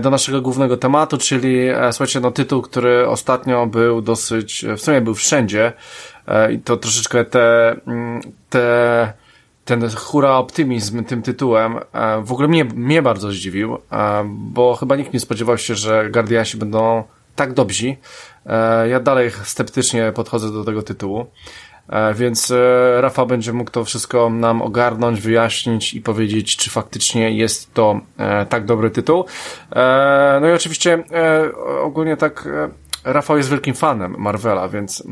[0.00, 5.14] do naszego głównego tematu, czyli słuchajcie, no tytuł, który ostatnio był dosyć, w sumie był
[5.14, 5.72] wszędzie,
[6.52, 8.20] i to troszeczkę te, mm,
[8.50, 9.12] te,
[9.64, 14.96] ten hura optymizm tym tytułem e, w ogóle mnie, mnie bardzo zdziwił, e, bo chyba
[14.96, 17.04] nikt nie spodziewał się, że Guardiansi będą
[17.36, 17.96] tak dobrzy.
[18.88, 21.26] Ja dalej sceptycznie podchodzę do tego tytułu.
[22.14, 22.52] Więc
[23.00, 28.00] Rafa będzie mógł to wszystko nam ogarnąć, wyjaśnić i powiedzieć, czy faktycznie jest to
[28.48, 29.24] tak dobry tytuł.
[30.40, 31.04] No i oczywiście
[31.82, 32.48] ogólnie tak
[33.04, 35.02] Rafał jest wielkim fanem Marvela, więc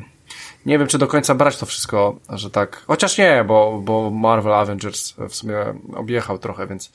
[0.67, 2.83] nie wiem, czy do końca brać to wszystko, że tak.
[2.87, 5.57] Chociaż nie, bo, bo Marvel Avengers w sumie
[5.95, 6.93] objechał trochę, więc.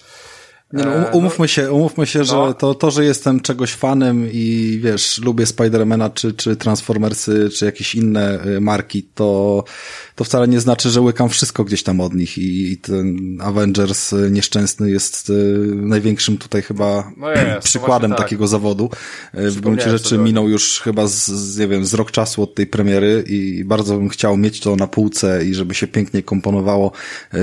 [0.74, 2.54] Nie no, um, e, umówmy się, umówmy się, że no.
[2.54, 7.96] to, to, że jestem czegoś fanem i wiesz, lubię Spidermana, czy, czy Transformersy, czy jakieś
[7.96, 9.64] inne y, marki, to,
[10.18, 14.14] to wcale nie znaczy, że łykam wszystko gdzieś tam od nich i, i ten Avengers
[14.32, 15.34] nieszczęsny jest y,
[15.76, 18.20] największym tutaj chyba no jest, przykładem tak.
[18.20, 18.90] takiego zawodu.
[19.34, 22.68] W gruncie rzeczy minął już chyba z, z, nie wiem, z rok czasu od tej
[22.68, 26.92] premiery i bardzo bym chciał mieć to na półce i żeby się pięknie komponowało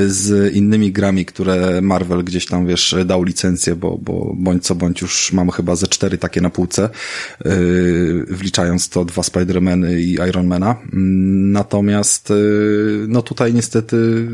[0.07, 5.03] z innymi grami, które Marvel gdzieś tam, wiesz, dał licencję, bo, bo bądź co bądź
[5.03, 6.89] już mam chyba ze cztery takie na półce,
[8.29, 10.77] wliczając to dwa Spidermany i Ironmana.
[10.93, 12.64] Natomiast yy,
[13.09, 14.29] no tutaj niestety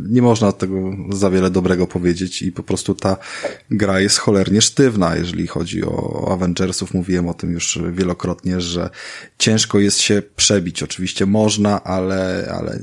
[0.00, 3.16] nie można tego za wiele dobrego powiedzieć i po prostu ta
[3.70, 6.94] gra jest cholernie sztywna, jeżeli chodzi o Avengersów.
[6.94, 8.90] Mówiłem o tym już wielokrotnie, że
[9.38, 10.82] ciężko jest się przebić.
[10.82, 12.78] Oczywiście można, ale, ale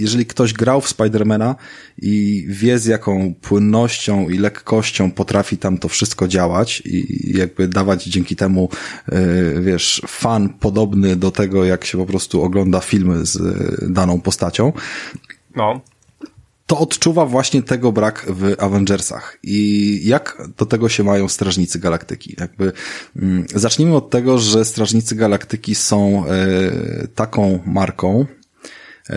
[0.00, 1.56] jeżeli ktoś grał w Spidermana
[2.02, 8.04] i wie z jaką płynnością i lekkością potrafi tam to wszystko działać i jakby dawać
[8.04, 8.68] dzięki temu,
[9.08, 14.20] y, wiesz, fan podobny do tego, jak się po prostu ogląda filmy z y, daną
[14.20, 14.29] postacią.
[15.56, 15.80] No
[16.70, 19.38] to odczuwa właśnie tego brak w Avengersach.
[19.42, 22.36] I jak do tego się mają Strażnicy Galaktyki?
[22.40, 22.72] Jakby,
[23.16, 28.26] mm, zacznijmy od tego, że Strażnicy Galaktyki są e, taką marką,
[29.10, 29.16] e,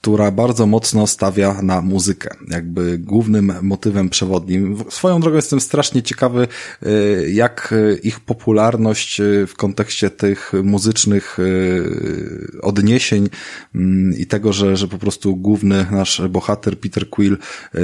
[0.00, 2.30] która bardzo mocno stawia na muzykę.
[2.48, 4.84] Jakby głównym motywem przewodnim.
[4.90, 6.48] Swoją drogą jestem strasznie ciekawy,
[6.86, 13.28] y, jak ich popularność y, w kontekście tych muzycznych y, odniesień
[13.74, 17.38] mm, i tego, że, że po prostu główny nasz bohater Peter Quill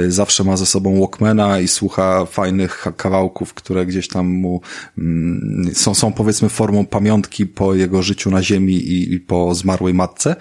[0.07, 4.61] zawsze ma ze sobą Walkmana i słucha fajnych kawałków, które gdzieś tam mu
[4.97, 9.93] mm, są, są powiedzmy formą pamiątki po jego życiu na ziemi i, i po zmarłej
[9.93, 10.35] matce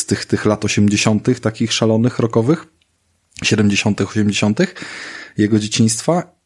[0.00, 2.66] z tych, tych lat 80., takich szalonych, rokowych,
[3.42, 4.60] 70., 80.,
[5.36, 6.39] jego dzieciństwa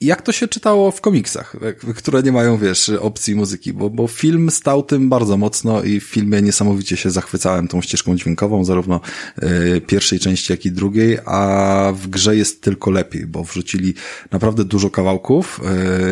[0.00, 1.56] jak to się czytało w komiksach,
[1.96, 6.04] które nie mają, wiesz, opcji muzyki, bo, bo film stał tym bardzo mocno i w
[6.04, 9.00] filmie niesamowicie się zachwycałem tą ścieżką dźwiękową, zarówno
[9.42, 13.94] y, pierwszej części, jak i drugiej, a w grze jest tylko lepiej, bo wrzucili
[14.30, 15.60] naprawdę dużo kawałków.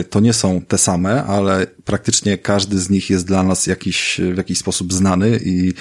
[0.01, 4.21] Y, to nie są te same, ale praktycznie każdy z nich jest dla nas jakiś,
[4.35, 5.73] w jakiś sposób znany i y,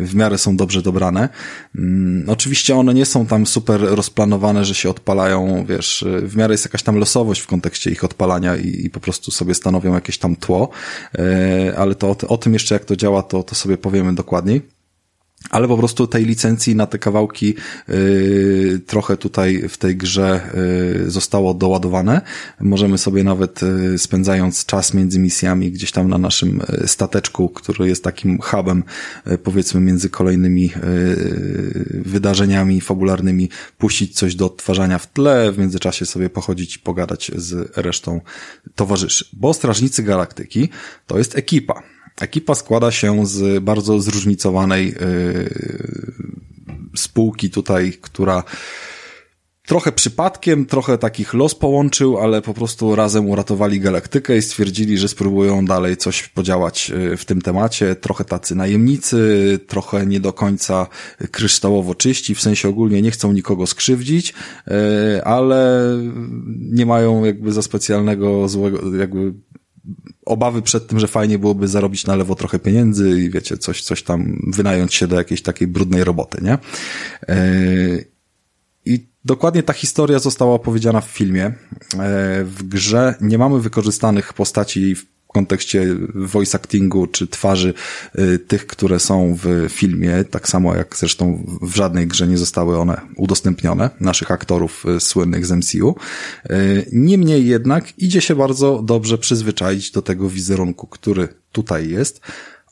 [0.00, 1.28] w miarę są dobrze dobrane.
[1.76, 6.67] Mm, oczywiście one nie są tam super rozplanowane, że się odpalają, wiesz, w miarę jest
[6.68, 10.36] jakaś tam losowość w kontekście ich odpalania i, i po prostu sobie stanowią jakieś tam
[10.36, 10.68] tło,
[11.18, 14.77] e, ale to o, o tym jeszcze jak to działa, to, to sobie powiemy dokładniej
[15.50, 17.54] ale po prostu tej licencji na te kawałki
[17.88, 20.40] y, trochę tutaj w tej grze
[21.06, 22.20] y, zostało doładowane.
[22.60, 27.88] Możemy sobie nawet y, spędzając czas między misjami gdzieś tam na naszym y, stateczku, który
[27.88, 28.84] jest takim hubem
[29.26, 33.48] y, powiedzmy między kolejnymi y, wydarzeniami fabularnymi,
[33.78, 38.20] puścić coś do odtwarzania w tle, w międzyczasie sobie pochodzić i pogadać z resztą
[38.74, 39.24] towarzyszy.
[39.32, 40.68] Bo Strażnicy Galaktyki
[41.06, 41.82] to jest ekipa
[42.20, 44.94] Ekipa składa się z bardzo zróżnicowanej yy,
[46.96, 48.44] spółki tutaj, która
[49.68, 55.08] trochę przypadkiem, trochę takich los połączył, ale po prostu razem uratowali galaktykę i stwierdzili, że
[55.08, 57.96] spróbują dalej coś podziałać e, w tym temacie.
[57.96, 60.86] Trochę tacy najemnicy, trochę nie do końca
[61.30, 64.34] kryształowo czyści, w sensie ogólnie nie chcą nikogo skrzywdzić,
[64.66, 65.90] e, ale
[66.58, 69.34] nie mają jakby za specjalnego złego, jakby
[70.28, 74.02] obawy przed tym, że fajnie byłoby zarobić na lewo trochę pieniędzy i wiecie, coś, coś
[74.02, 76.58] tam wynająć się do jakiejś takiej brudnej roboty, nie?
[77.28, 77.38] E,
[78.84, 81.44] I Dokładnie ta historia została opowiedziana w filmie.
[81.44, 81.54] E,
[82.44, 84.96] w grze nie mamy wykorzystanych postaci
[85.28, 87.74] kontekście voice actingu czy twarzy
[88.14, 92.78] e, tych, które są w filmie, tak samo jak zresztą w żadnej grze nie zostały
[92.78, 95.94] one udostępnione, naszych aktorów e, słynnych z MCU.
[96.92, 102.20] Niemniej jednak idzie się bardzo dobrze przyzwyczaić do tego wizerunku, który tutaj jest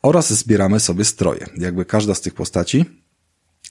[0.02, 1.46] oraz zbieramy sobie stroje.
[1.56, 2.84] Jakby każda z tych postaci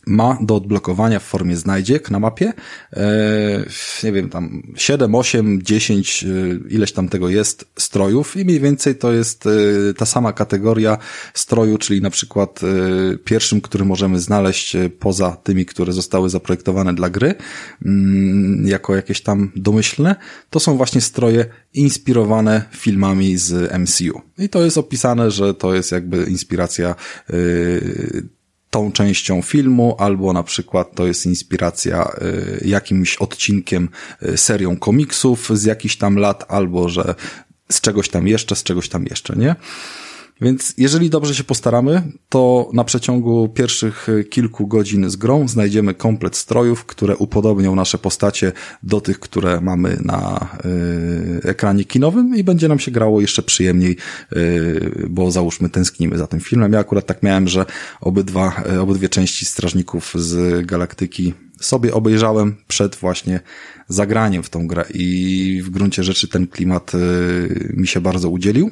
[0.05, 2.53] ma do odblokowania w formie znajdziek na mapie,
[2.93, 3.65] e,
[4.03, 6.25] nie wiem, tam 7, 8, 10,
[6.69, 9.49] ileś tam tego jest strojów i mniej więcej to jest e,
[9.97, 10.97] ta sama kategoria
[11.33, 17.09] stroju, czyli na przykład e, pierwszym, który możemy znaleźć poza tymi, które zostały zaprojektowane dla
[17.09, 17.35] gry,
[17.85, 20.15] mm, jako jakieś tam domyślne,
[20.49, 24.21] to są właśnie stroje inspirowane filmami z MCU.
[24.37, 26.95] I to jest opisane, że to jest jakby inspiracja
[28.75, 32.11] tą częścią filmu, albo na przykład to jest inspiracja
[32.61, 33.89] y, jakimś odcinkiem,
[34.23, 37.15] y, serią komiksów z jakichś tam lat, albo że
[37.71, 39.55] z czegoś tam jeszcze, z czegoś tam jeszcze, nie?
[40.41, 46.35] Więc jeżeli dobrze się postaramy, to na przeciągu pierwszych kilku godzin z grą znajdziemy komplet
[46.35, 48.51] strojów, które upodobnią nasze postacie
[48.83, 50.49] do tych, które mamy na
[51.45, 53.97] y, ekranie kinowym i będzie nam się grało jeszcze przyjemniej,
[54.33, 56.73] y, bo załóżmy tęsknimy za tym filmem.
[56.73, 57.65] Ja akurat tak miałem, że
[58.01, 63.39] obydwa, y, obydwie części Strażników z Galaktyki sobie obejrzałem przed właśnie
[63.87, 66.91] zagraniem w tą grę i w gruncie rzeczy ten klimat
[67.73, 68.71] mi się bardzo udzielił.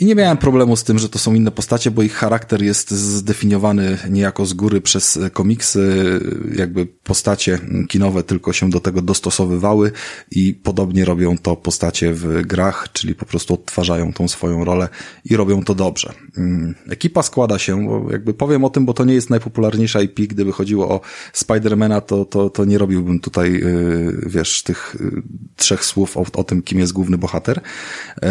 [0.00, 2.90] I nie miałem problemu z tym, że to są inne postacie, bo ich charakter jest
[2.90, 6.20] zdefiniowany niejako z góry przez komiksy,
[6.56, 7.58] jakby postacie
[7.88, 9.92] kinowe tylko się do tego dostosowywały
[10.30, 14.88] i podobnie robią to postacie w grach, czyli po prostu odtwarzają tą swoją rolę
[15.24, 16.12] i robią to dobrze.
[16.36, 20.52] Mm, ekipa składa się, jakby powiem o tym, bo to nie jest najpopularniejsza IP, gdyby
[20.52, 21.00] chodziło o
[21.32, 25.22] Spidermana, to, to, to nie robiłbym tutaj, y, wiesz, tych y,
[25.56, 27.58] trzech słów o, o tym, kim jest główny bohater.
[27.58, 28.22] Y,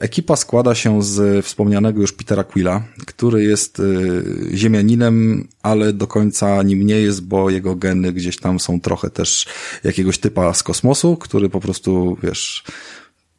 [0.00, 4.22] ekipa składa się z wspomnianego już Petera Quilla, który jest y,
[4.54, 9.46] ziemianinem, ale do końca nim nie jest, bo jego geny gdzieś tam są trochę też
[9.84, 12.64] jakiegoś typa z kosmosu, który po prostu, wiesz,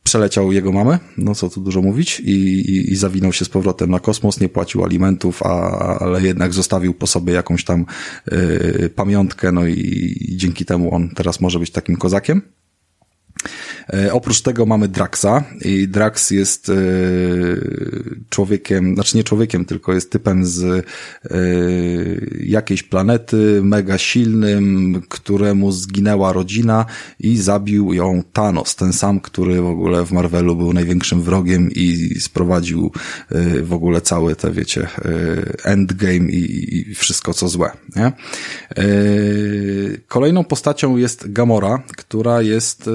[0.08, 3.90] przeleciał jego mamę, no co tu dużo mówić, i, i, i zawinął się z powrotem
[3.90, 5.50] na kosmos, nie płacił alimentów, a,
[6.00, 7.86] ale jednak zostawił po sobie jakąś tam
[8.32, 9.74] y, pamiątkę, no i,
[10.22, 12.42] i dzięki temu on teraz może być takim kozakiem.
[13.94, 16.74] E, oprócz tego mamy Draxa i Drax jest e,
[18.30, 20.84] człowiekiem, znaczy nie człowiekiem, tylko jest typem z e,
[22.40, 26.86] jakiejś planety, mega silnym, któremu zginęła rodzina
[27.20, 32.16] i zabił ją Thanos, ten sam, który w ogóle w Marvelu był największym wrogiem i
[32.20, 32.92] sprowadził
[33.64, 34.88] w ogóle całe te, wiecie,
[35.64, 37.72] endgame i wszystko co złe.
[37.96, 38.12] Nie?
[40.08, 42.90] Kolejną postacią jest Gamora, która jest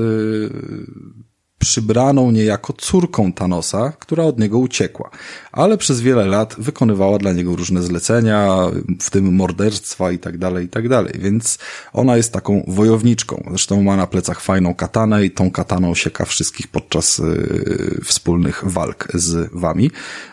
[1.58, 5.10] przybraną niejako córką Thanosa, która od niego uciekła,
[5.52, 8.56] ale przez wiele lat wykonywała dla niego różne zlecenia,
[9.00, 11.58] w tym morderstwa i tak dalej, i tak dalej, więc
[11.92, 13.44] ona jest taką wojowniczką.
[13.48, 19.08] Zresztą ma na plecach fajną katanę i tą kataną sieka wszystkich podczas y, wspólnych walk
[19.14, 19.90] z wami.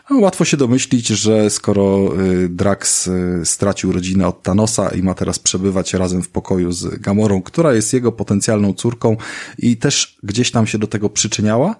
[0.09, 5.13] No, łatwo się domyślić, że skoro y, Drax y, stracił rodzinę od Thanosa i ma
[5.13, 9.17] teraz przebywać razem w pokoju z Gamorą, która jest jego potencjalną córką
[9.57, 11.75] i też gdzieś tam się do tego przyczyniała,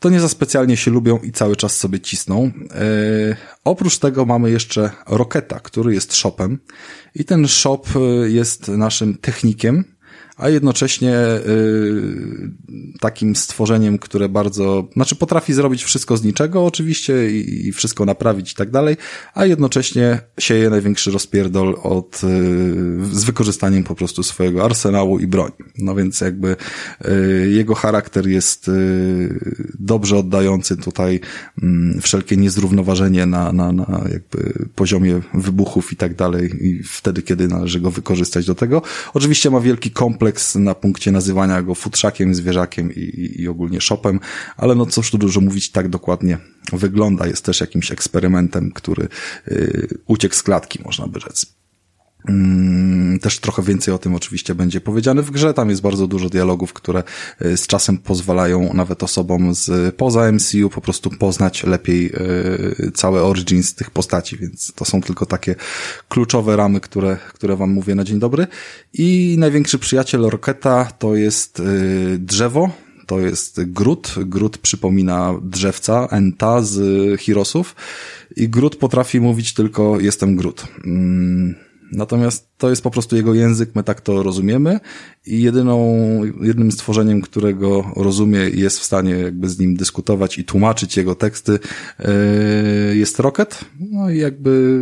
[0.00, 2.42] to nie za specjalnie się lubią i cały czas sobie cisną.
[2.44, 6.58] Yy, oprócz tego mamy jeszcze Roketa, który jest shopem
[7.14, 7.82] i ten shop
[8.26, 9.84] jest naszym technikiem,
[10.40, 12.50] a jednocześnie y,
[13.00, 18.54] takim stworzeniem, które bardzo, znaczy potrafi zrobić wszystko z niczego oczywiście i, wszystko naprawić i
[18.54, 18.96] tak dalej,
[19.34, 25.54] a jednocześnie sieje największy rozpierdol od, y, z wykorzystaniem po prostu swojego arsenału i broni.
[25.78, 26.56] No więc jakby
[27.04, 28.70] y, jego charakter jest
[29.78, 31.20] dobrze oddający tutaj
[31.62, 37.48] mm, wszelkie niezrównoważenie na, na, na jakby poziomie wybuchów i tak dalej i wtedy, kiedy
[37.48, 38.82] należy go wykorzystać do tego.
[39.14, 44.20] Oczywiście ma wielki kompleks kompleks na punkcie nazywania go futrzakiem, zwierzakiem i, i, ogólnie shopem,
[44.56, 46.38] ale no cóż tu dużo mówić, tak dokładnie
[46.72, 47.26] wygląda.
[47.26, 49.08] Jest też jakimś eksperymentem, który
[49.48, 51.59] y, uciekł z klatki, można by rzec.
[52.28, 55.54] Mm, Też trochę więcej o tym oczywiście będzie powiedziane w grze.
[55.54, 57.02] Tam jest bardzo dużo dialogów, które
[57.42, 63.22] y, z czasem pozwalają nawet osobom z poza MCU po prostu poznać lepiej y, całe
[63.22, 65.54] origins tych postaci, więc to są tylko takie
[66.08, 68.46] kluczowe ramy, które, które wam mówię na dzień dobry.
[68.92, 72.70] I największy przyjaciel Roketa to jest y, drzewo,
[73.06, 74.14] to jest Grut.
[74.18, 77.76] Grut przypomina drzewca, Enta z Hirosów
[78.36, 80.64] i Grut potrafi mówić tylko jestem Grut.
[80.84, 81.54] Mm,
[81.92, 84.80] natomiast to jest po prostu jego język, my tak to rozumiemy
[85.26, 86.00] i jedyną,
[86.40, 91.58] jednym stworzeniem, którego rozumie jest w stanie jakby z nim dyskutować i tłumaczyć jego teksty
[91.98, 93.64] yy, jest Rocket.
[93.80, 94.80] No i jakby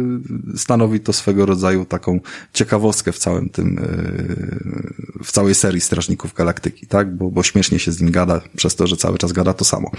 [0.56, 2.20] stanowi to swego rodzaju taką
[2.52, 7.16] ciekawostkę w całym tym, yy, w całej serii Strażników Galaktyki, tak?
[7.16, 9.90] Bo, bo śmiesznie się z nim gada przez to, że cały czas gada to samo.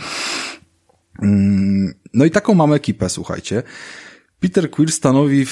[1.22, 3.64] Mm, no i taką mamy ekipę, słuchajcie.
[4.40, 5.46] Peter Quill stanowi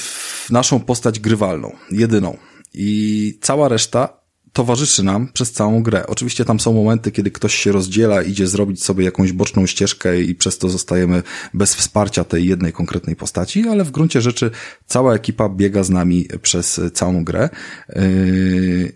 [0.50, 2.36] naszą postać grywalną, jedyną.
[2.74, 4.18] I cała reszta
[4.52, 6.06] towarzyszy nam przez całą grę.
[6.06, 10.34] Oczywiście tam są momenty, kiedy ktoś się rozdziela, idzie zrobić sobie jakąś boczną ścieżkę i
[10.34, 11.22] przez to zostajemy
[11.54, 14.50] bez wsparcia tej jednej konkretnej postaci, ale w gruncie rzeczy
[14.86, 17.48] cała ekipa biega z nami przez całą grę.
[17.88, 18.92] Yy,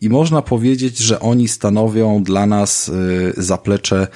[0.00, 2.90] I można powiedzieć, że oni stanowią dla nas
[3.36, 4.06] yy, zaplecze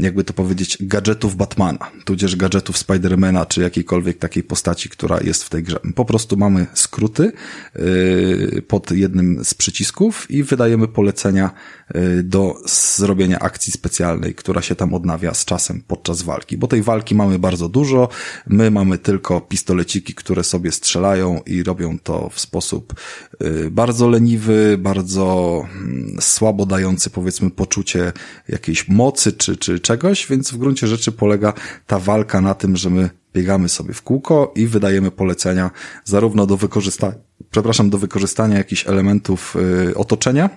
[0.00, 5.50] jakby to powiedzieć, gadżetów Batmana, tudzież gadżetów Spidermana, czy jakiejkolwiek takiej postaci, która jest w
[5.50, 5.78] tej grze.
[5.94, 7.32] Po prostu mamy skróty
[7.74, 11.50] yy, pod jednym z przycisków i wydajemy polecenia
[11.94, 12.54] yy, do
[12.96, 17.38] zrobienia akcji specjalnej, która się tam odnawia z czasem podczas walki, bo tej walki mamy
[17.38, 18.08] bardzo dużo,
[18.46, 22.94] my mamy tylko pistoleciki, które sobie strzelają i robią to w sposób
[23.40, 28.12] yy, bardzo leniwy, bardzo mm, słabo dający powiedzmy poczucie
[28.48, 31.52] jakiejś mocy, czy, czy czegoś, więc w gruncie rzeczy polega
[31.86, 35.70] ta walka na tym, że my biegamy sobie w kółko i wydajemy polecenia
[36.04, 37.14] zarówno do wykorzystania,
[37.50, 39.56] przepraszam, do wykorzystania jakichś elementów
[39.90, 40.50] y, otoczenia,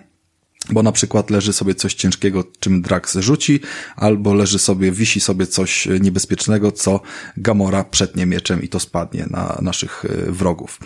[0.69, 3.59] bo na przykład leży sobie coś ciężkiego, czym Drax rzuci,
[3.95, 7.01] albo leży sobie, wisi sobie coś niebezpiecznego, co
[7.37, 10.79] Gamora przetnie mieczem i to spadnie na naszych y, wrogów.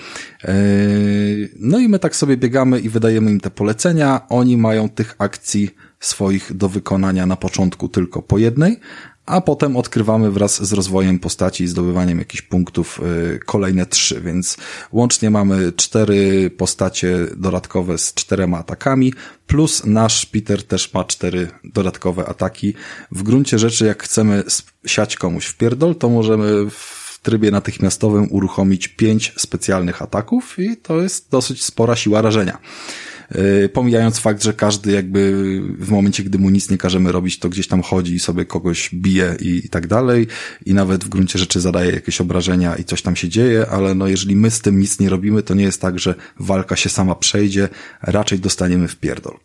[0.45, 4.21] Y, no i my tak sobie biegamy i wydajemy im te polecenia.
[4.29, 5.69] Oni mają tych akcji
[5.99, 8.79] swoich do wykonania na początku tylko po jednej,
[9.25, 12.99] a potem odkrywamy wraz z rozwojem postaci i zdobywaniem jakichś punktów
[13.35, 14.57] y, kolejne trzy, więc
[14.91, 19.13] łącznie mamy cztery postacie dodatkowe z czterema atakami,
[19.47, 22.73] plus nasz Peter też ma cztery dodatkowe ataki.
[23.11, 24.43] W gruncie rzeczy, jak chcemy
[24.85, 31.01] siać komuś w pierdol, to możemy w trybie natychmiastowym uruchomić pięć specjalnych ataków i to
[31.01, 32.57] jest dosyć spora siła rażenia.
[33.29, 35.33] E, pomijając fakt, że każdy jakby
[35.79, 38.89] w momencie, gdy mu nic nie każemy robić, to gdzieś tam chodzi i sobie kogoś
[38.93, 40.27] bije i, i tak dalej
[40.65, 44.07] i nawet w gruncie rzeczy zadaje jakieś obrażenia i coś tam się dzieje, ale no
[44.07, 47.15] jeżeli my z tym nic nie robimy, to nie jest tak, że walka się sama
[47.15, 47.69] przejdzie,
[48.01, 49.37] raczej dostaniemy w pierdol.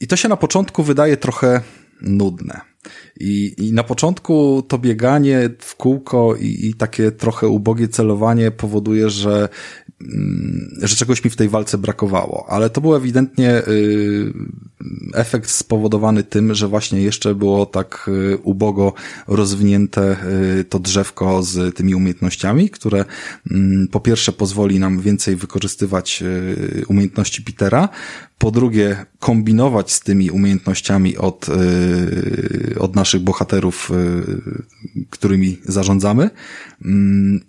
[0.00, 1.60] I to się na początku wydaje trochę
[2.00, 2.73] nudne.
[3.20, 9.10] I, I na początku to bieganie w kółko i, i takie trochę ubogie celowanie powoduje,
[9.10, 9.48] że
[10.00, 14.32] Mm, że czegoś mi w tej walce brakowało, ale to był ewidentnie y,
[15.14, 18.92] efekt spowodowany tym, że właśnie jeszcze było tak y, ubogo
[19.26, 20.16] rozwinięte
[20.60, 23.04] y, to drzewko z tymi umiejętnościami, które
[23.50, 26.24] mm, po pierwsze pozwoli nam więcej wykorzystywać
[26.88, 27.88] umiejętności Petera,
[28.38, 31.46] po drugie kombinować z tymi umiejętnościami od,
[32.78, 33.90] od naszych bohaterów,
[35.10, 36.30] którymi zarządzamy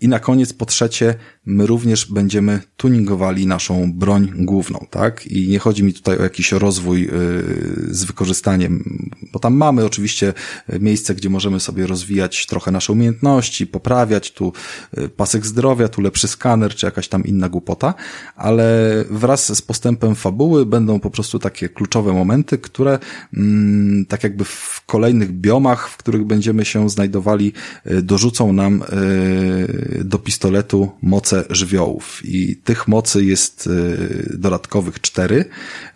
[0.01, 5.27] i na koniec po trzecie my również będziemy tuningowali naszą broń główną, tak?
[5.27, 7.09] I nie chodzi mi tutaj o jakiś rozwój yy,
[7.89, 9.01] z wykorzystaniem,
[9.33, 10.33] bo tam mamy oczywiście
[10.79, 14.53] miejsce, gdzie możemy sobie rozwijać trochę nasze umiejętności, poprawiać tu
[14.97, 17.93] yy, pasek zdrowia, tu lepszy skaner, czy jakaś tam inna głupota,
[18.35, 18.65] ale
[19.09, 22.99] wraz z postępem fabuły będą po prostu takie kluczowe momenty, które
[23.33, 27.53] mm, tak jakby w kolejnych biomach, w których będziemy się znajdowali,
[28.03, 28.83] dorzucą nam
[30.03, 35.45] do pistoletu moce żywiołów i tych mocy jest y, dodatkowych cztery.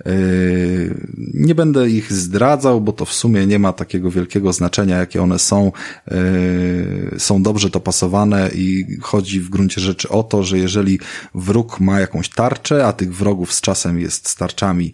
[0.08, 5.22] Y, nie będę ich zdradzał, bo to w sumie nie ma takiego wielkiego znaczenia, jakie
[5.22, 5.72] one są.
[6.12, 11.00] Y, są dobrze dopasowane i chodzi w gruncie rzeczy o to, że jeżeli
[11.36, 14.94] wróg ma jakąś tarczę, a tych wrogów z czasem jest z tarczami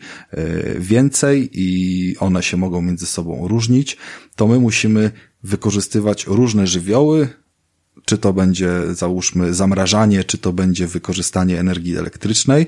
[0.80, 3.98] więcej i one się mogą między sobą różnić,
[4.36, 5.12] to my musimy
[5.44, 7.30] wykorzystywać różne żywioły,
[8.06, 12.68] czy to będzie, załóżmy, zamrażanie, czy to będzie wykorzystanie energii elektrycznej,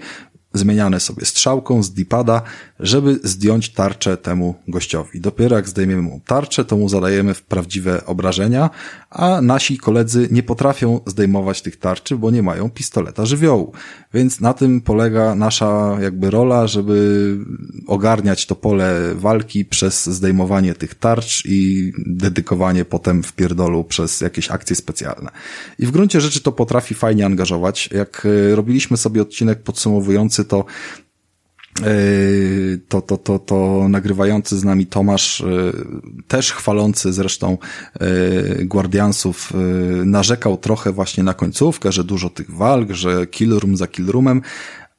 [0.57, 2.41] zmieniane sobie strzałką z dipada,
[2.79, 5.21] żeby zdjąć tarczę temu gościowi.
[5.21, 8.69] Dopiero jak zdejmiemy mu tarczę, to mu zadajemy prawdziwe obrażenia,
[9.09, 13.71] a nasi koledzy nie potrafią zdejmować tych tarczy, bo nie mają pistoleta żywiołu.
[14.13, 17.37] Więc na tym polega nasza jakby rola, żeby
[17.87, 24.51] ogarniać to pole walki przez zdejmowanie tych tarcz i dedykowanie potem w pierdolu przez jakieś
[24.51, 25.31] akcje specjalne.
[25.79, 27.89] I w gruncie rzeczy to potrafi fajnie angażować.
[27.91, 30.65] Jak e, robiliśmy sobie odcinek podsumowujący to
[31.81, 31.85] e,
[32.89, 35.45] to, to, to, to nagrywający z nami Tomasz, e,
[36.27, 37.57] też chwalący zresztą
[38.61, 39.53] Guardiansów,
[40.05, 44.41] narzekał trochę właśnie na końcówkę, że dużo tych walk, że killroom za killroomem,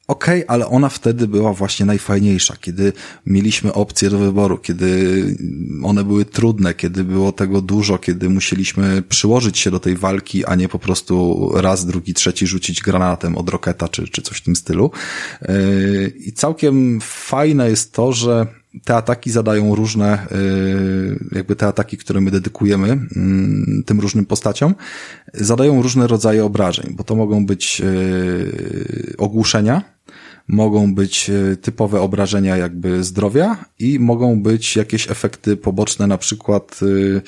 [0.09, 2.93] okej, okay, ale ona wtedy była właśnie najfajniejsza, kiedy
[3.27, 5.37] mieliśmy opcje do wyboru, kiedy
[5.83, 10.55] one były trudne, kiedy było tego dużo, kiedy musieliśmy przyłożyć się do tej walki, a
[10.55, 14.57] nie po prostu raz, drugi, trzeci rzucić granatem od roketa czy, czy coś w tym
[14.57, 14.91] stylu.
[15.43, 18.47] Yy, I całkiem fajne jest to, że
[18.85, 24.75] te ataki zadają różne, yy, jakby te ataki, które my dedykujemy mm, tym różnym postaciom,
[25.35, 29.98] zadają różne rodzaje obrażeń, bo to mogą być yy, ogłuszenia,
[30.49, 36.81] mogą być e, typowe obrażenia jakby zdrowia i mogą być jakieś efekty poboczne, na przykład
[36.83, 37.21] e,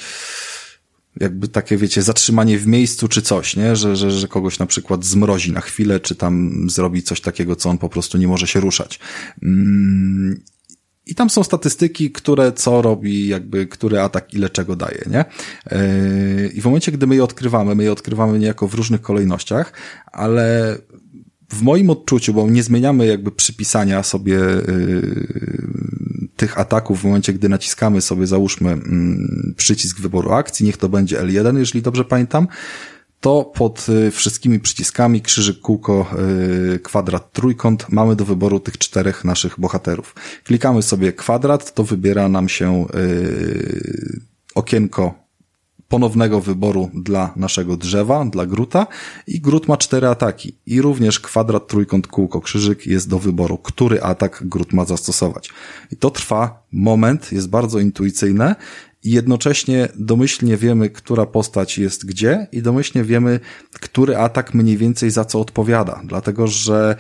[1.21, 3.77] jakby takie, wiecie, zatrzymanie w miejscu czy coś, nie?
[3.77, 7.71] Że, że, że kogoś na przykład zmrozi na chwilę, czy tam zrobi coś takiego, co
[7.71, 8.99] on po prostu nie może się ruszać.
[9.43, 10.41] Mm,
[11.07, 15.25] I tam są statystyki, które co robi, jakby, który atak ile czego daje, nie?
[15.67, 19.73] E, I w momencie, gdy my je odkrywamy, my je odkrywamy niejako w różnych kolejnościach,
[20.13, 20.79] ale
[21.51, 25.27] w moim odczuciu, bo nie zmieniamy jakby przypisania sobie yy,
[26.37, 31.21] tych ataków w momencie, gdy naciskamy sobie, załóżmy, yy, przycisk wyboru akcji, niech to będzie
[31.21, 32.49] L1, jeżeli dobrze pamiętam,
[33.21, 36.07] to pod y, wszystkimi przyciskami krzyżyk, kółko,
[36.75, 40.15] y, kwadrat, trójkąt mamy do wyboru tych czterech naszych bohaterów.
[40.45, 44.21] Klikamy sobie kwadrat, to wybiera nam się y,
[44.55, 45.30] okienko
[45.91, 48.87] ponownego wyboru dla naszego drzewa, dla gruta.
[49.27, 50.57] I grut ma cztery ataki.
[50.67, 55.51] I również kwadrat, trójkąt, kółko, krzyżyk jest do wyboru, który atak grut ma zastosować.
[55.93, 58.57] I to trwa moment, jest bardzo intuicyjne.
[59.05, 62.47] I jednocześnie domyślnie wiemy, która postać jest gdzie.
[62.53, 63.41] I domyślnie wiemy,
[63.73, 66.97] który atak mniej więcej za co odpowiada, dlatego że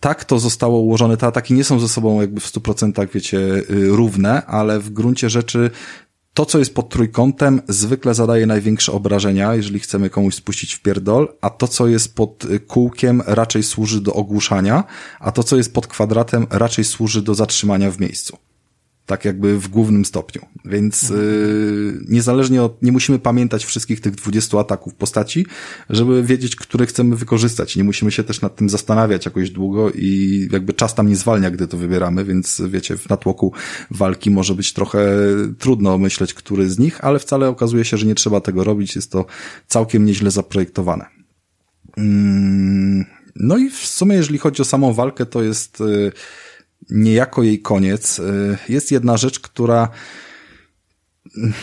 [0.00, 3.64] tak to zostało ułożone, te ataki nie są ze sobą jakby w 100% wiecie, y,
[3.88, 5.70] równe, ale w gruncie rzeczy
[6.34, 11.28] to, co jest pod trójkątem, zwykle zadaje największe obrażenia, jeżeli chcemy komuś spuścić w pierdol,
[11.40, 14.84] a to, co jest pod y, kółkiem, raczej służy do ogłuszania,
[15.20, 18.38] a to, co jest pod kwadratem, raczej służy do zatrzymania w miejscu
[19.06, 20.46] tak jakby w głównym stopniu.
[20.64, 25.46] Więc yy, niezależnie od, nie musimy pamiętać wszystkich tych 20 ataków postaci,
[25.90, 27.76] żeby wiedzieć, które chcemy wykorzystać.
[27.76, 31.50] Nie musimy się też nad tym zastanawiać jakoś długo i jakby czas tam nie zwalnia,
[31.50, 33.52] gdy to wybieramy, więc wiecie, w natłoku
[33.90, 35.06] walki może być trochę
[35.58, 39.12] trudno myśleć, który z nich, ale wcale okazuje się, że nie trzeba tego robić, jest
[39.12, 39.26] to
[39.66, 41.06] całkiem nieźle zaprojektowane.
[41.96, 42.04] Yy,
[43.36, 46.12] no i w sumie, jeżeli chodzi o samą walkę, to jest yy,
[46.90, 48.18] niejako jej koniec.
[48.18, 49.88] Y, jest jedna rzecz, która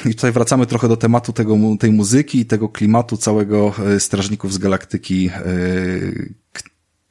[0.06, 4.53] i tutaj wracamy trochę do tematu tego, tej muzyki i tego klimatu całego y, Strażników
[4.53, 6.34] z Galaktyki, y,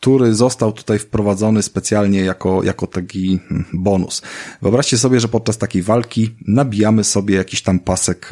[0.01, 4.23] który został tutaj wprowadzony specjalnie jako, jako taki hmm, bonus.
[4.63, 8.31] Wyobraźcie sobie, że podczas takiej walki nabijamy sobie jakiś tam pasek,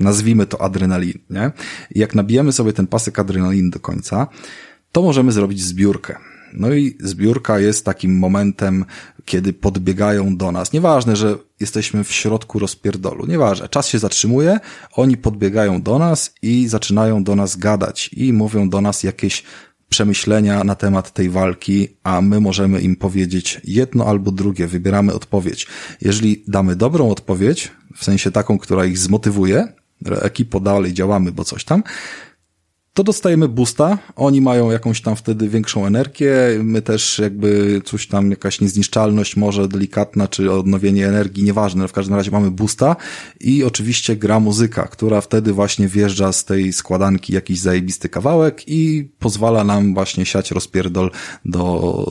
[0.00, 1.52] nazwijmy to adrenalin, nie?
[1.94, 4.26] I jak nabijemy sobie ten pasek adrenalin do końca,
[4.92, 6.16] to możemy zrobić zbiórkę.
[6.54, 8.84] No i zbiórka jest takim momentem,
[9.24, 10.72] kiedy podbiegają do nas.
[10.72, 13.26] Nieważne, że jesteśmy w środku rozpierdolu.
[13.26, 13.68] Nieważne.
[13.68, 14.60] Czas się zatrzymuje,
[14.92, 19.42] oni podbiegają do nas i zaczynają do nas gadać i mówią do nas jakieś
[19.88, 25.66] przemyślenia na temat tej walki, a my możemy im powiedzieć jedno albo drugie, wybieramy odpowiedź.
[26.00, 29.72] Jeżeli damy dobrą odpowiedź, w sensie taką, która ich zmotywuje,
[30.20, 31.82] ekipo dalej działamy, bo coś tam,
[32.94, 38.30] to dostajemy boosta, oni mają jakąś tam wtedy większą energię, my też jakby coś tam,
[38.30, 42.96] jakaś niezniszczalność może delikatna, czy odnowienie energii, nieważne, w każdym razie mamy boosta.
[43.40, 49.08] I oczywiście gra muzyka, która wtedy właśnie wjeżdża z tej składanki jakiś zajebisty kawałek i
[49.18, 51.10] pozwala nam właśnie siać rozpierdol
[51.44, 52.06] do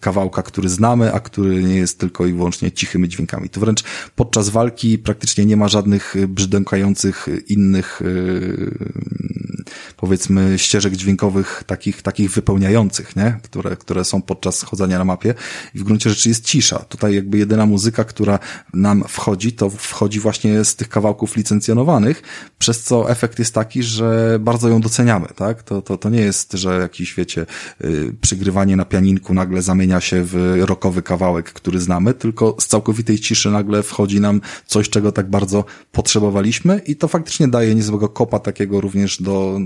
[0.00, 3.48] kawałka, który znamy, a który nie jest tylko i wyłącznie cichymi dźwiękami.
[3.48, 3.84] To wręcz
[4.16, 9.47] podczas walki praktycznie nie ma żadnych brzdękających innych yy,
[9.96, 13.40] powiedzmy ścieżek dźwiękowych takich, takich wypełniających, nie?
[13.42, 15.34] Które, które są podczas chodzenia na mapie
[15.74, 16.78] i w gruncie rzeczy jest cisza.
[16.78, 18.38] Tutaj jakby jedyna muzyka, która
[18.74, 22.22] nam wchodzi, to wchodzi właśnie z tych kawałków licencjonowanych,
[22.58, 25.62] przez co efekt jest taki, że bardzo ją doceniamy, tak?
[25.62, 27.46] To, to, to nie jest, że jakiś, wiecie,
[27.80, 33.18] yy, przygrywanie na pianinku nagle zamienia się w rockowy kawałek, który znamy, tylko z całkowitej
[33.18, 38.38] ciszy nagle wchodzi nam coś, czego tak bardzo potrzebowaliśmy i to faktycznie daje niezłego kopa
[38.38, 39.57] takiego również do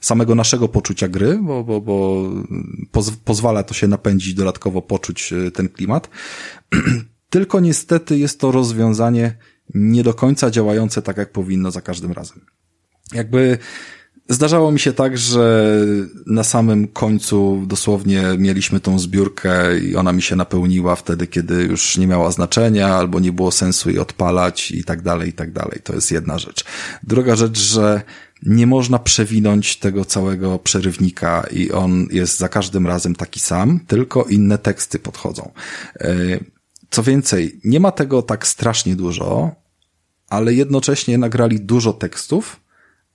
[0.00, 2.28] samego naszego poczucia gry, bo, bo, bo
[2.92, 6.10] poz, pozwala to się napędzić, dodatkowo poczuć y, ten klimat.
[7.30, 9.36] Tylko niestety jest to rozwiązanie
[9.74, 12.40] nie do końca działające tak, jak powinno za każdym razem.
[13.12, 13.58] Jakby
[14.28, 15.76] Zdarzało mi się tak, że
[16.26, 21.98] na samym końcu dosłownie mieliśmy tą zbiórkę i ona mi się napełniła wtedy, kiedy już
[21.98, 25.80] nie miała znaczenia albo nie było sensu jej odpalać i tak dalej, i tak dalej.
[25.84, 26.64] To jest jedna rzecz.
[27.02, 28.02] Druga rzecz, że
[28.46, 34.24] nie można przewinąć tego całego przerywnika i on jest za każdym razem taki sam, tylko
[34.24, 35.50] inne teksty podchodzą.
[36.00, 36.14] E,
[36.90, 39.50] co więcej, nie ma tego tak strasznie dużo,
[40.28, 42.60] ale jednocześnie nagrali dużo tekstów,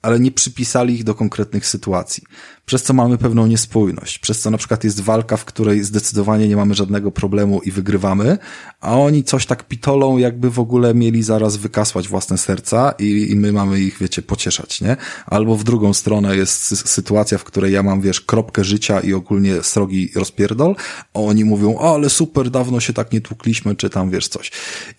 [0.02, 2.24] ale nie przypisali ich do konkretnych sytuacji.
[2.66, 4.20] Przez co mamy pewną niespójność.
[4.20, 8.38] Przez co na przykład jest walka, w której zdecydowanie nie mamy żadnego problemu i wygrywamy,
[8.82, 13.36] a oni coś tak pitolą, jakby w ogóle mieli zaraz wykasłać własne serca i, i
[13.36, 14.98] my mamy ich, wiecie, pocieszać, nie?
[15.26, 19.64] Albo w drugą stronę jest sytuacja, w której ja mam, wiesz, kropkę życia i ogólnie
[19.64, 20.76] srogi rozpierdol,
[21.14, 24.52] a oni mówią, o, ale super, dawno się tak nie tłukliśmy, czy tam, wiesz, coś.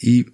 [0.02, 0.24] I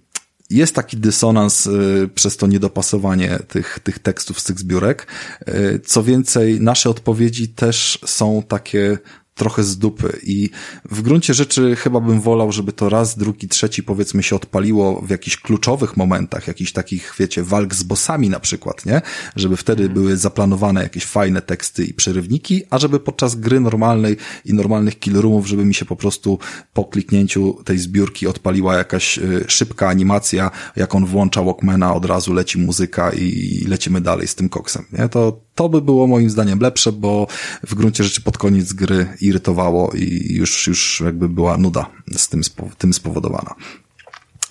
[0.50, 5.06] jest taki dysonans y, przez to niedopasowanie tych, tych tekstów z tych zbiórek.
[5.48, 8.98] Y, co więcej, nasze odpowiedzi też są takie
[9.36, 10.50] trochę z dupy i
[10.84, 15.10] w gruncie rzeczy chyba bym wolał, żeby to raz, drugi, trzeci powiedzmy się odpaliło w
[15.10, 19.02] jakichś kluczowych momentach, jakichś takich, wiecie, walk z bossami na przykład, nie?
[19.36, 19.94] Żeby wtedy mm.
[19.94, 25.46] były zaplanowane jakieś fajne teksty i przerywniki, a żeby podczas gry normalnej i normalnych killroomów,
[25.46, 26.38] żeby mi się po prostu
[26.72, 32.32] po kliknięciu tej zbiórki odpaliła jakaś y, szybka animacja, jak on włącza Walkmana, od razu
[32.32, 35.08] leci muzyka i lecimy dalej z tym koksem, nie?
[35.08, 37.26] To, to by było moim zdaniem lepsze, bo
[37.66, 42.40] w gruncie rzeczy pod koniec gry irytowało i już, już jakby była nuda z tym,
[42.78, 43.54] tym spowodowana.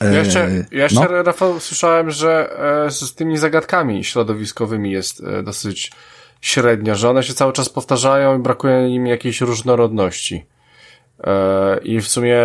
[0.01, 1.23] Ja jeszcze, e, ja jeszcze no.
[1.23, 5.91] Rafał, słyszałem, że e, z tymi zagadkami środowiskowymi jest e, dosyć
[6.41, 10.45] średnio, że one się cały czas powtarzają i brakuje im jakiejś różnorodności.
[11.83, 12.37] I w sumie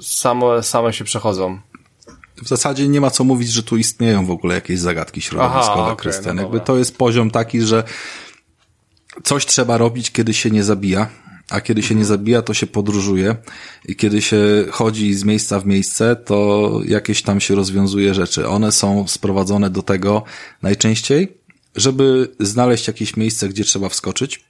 [0.00, 1.58] same, same się przechodzą.
[2.44, 5.92] W zasadzie nie ma co mówić, że tu istnieją w ogóle jakieś zagadki środowiskowe, Aha,
[5.92, 6.34] okay.
[6.34, 7.84] No Jakby to jest poziom taki, że
[9.24, 11.10] coś trzeba robić, kiedy się nie zabija,
[11.50, 13.36] a kiedy się nie zabija, to się podróżuje
[13.88, 18.48] i kiedy się chodzi z miejsca w miejsce, to jakieś tam się rozwiązuje rzeczy.
[18.48, 20.22] One są sprowadzone do tego
[20.62, 21.38] najczęściej,
[21.76, 24.44] żeby znaleźć jakieś miejsce, gdzie trzeba wskoczyć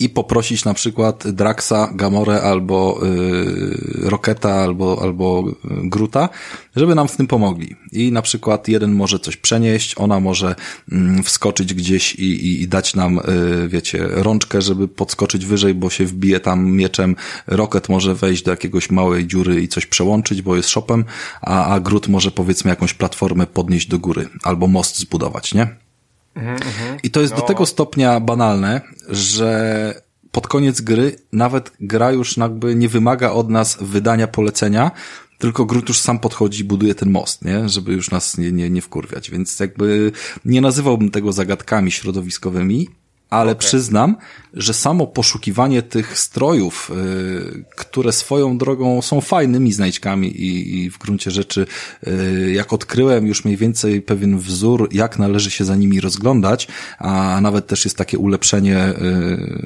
[0.00, 6.28] i poprosić na przykład Draxa, Gamorę albo y, Roketa albo, albo Gruta,
[6.76, 7.76] żeby nam w tym pomogli.
[7.92, 10.54] I na przykład jeden może coś przenieść, ona może
[10.92, 15.90] y, wskoczyć gdzieś i, i, i dać nam, y, wiecie, rączkę, żeby podskoczyć wyżej, bo
[15.90, 17.16] się wbije tam mieczem.
[17.46, 21.04] Rocket może wejść do jakiegoś małej dziury i coś przełączyć, bo jest shopem,
[21.40, 25.89] a, a Grut może powiedzmy jakąś platformę podnieść do góry albo most zbudować, nie?
[26.34, 26.98] Mhm, mhm.
[27.02, 27.40] I to jest no.
[27.40, 29.94] do tego stopnia banalne, że
[30.32, 34.90] pod koniec gry nawet gra już jakby nie wymaga od nas wydania polecenia,
[35.38, 37.68] tylko Grut już sam podchodzi i buduje ten most, nie?
[37.68, 39.30] Żeby już nas nie, nie, nie wkurwiać.
[39.30, 40.12] Więc jakby
[40.44, 42.88] nie nazywałbym tego zagadkami środowiskowymi,
[43.30, 43.60] ale okay.
[43.60, 44.16] przyznam,
[44.54, 50.98] że samo poszukiwanie tych strojów, y, które swoją drogą są fajnymi znajdźkami i, i w
[50.98, 51.66] gruncie rzeczy,
[52.06, 57.40] y, jak odkryłem już mniej więcej pewien wzór, jak należy się za nimi rozglądać, a
[57.42, 58.88] nawet też jest takie ulepszenie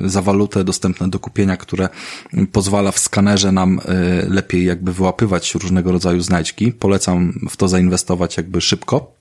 [0.02, 1.88] y, za walutę dostępne do kupienia, które
[2.52, 3.80] pozwala w skanerze nam
[4.28, 6.72] lepiej jakby wyłapywać różnego rodzaju znajdźki.
[6.72, 9.14] Polecam w to zainwestować jakby szybko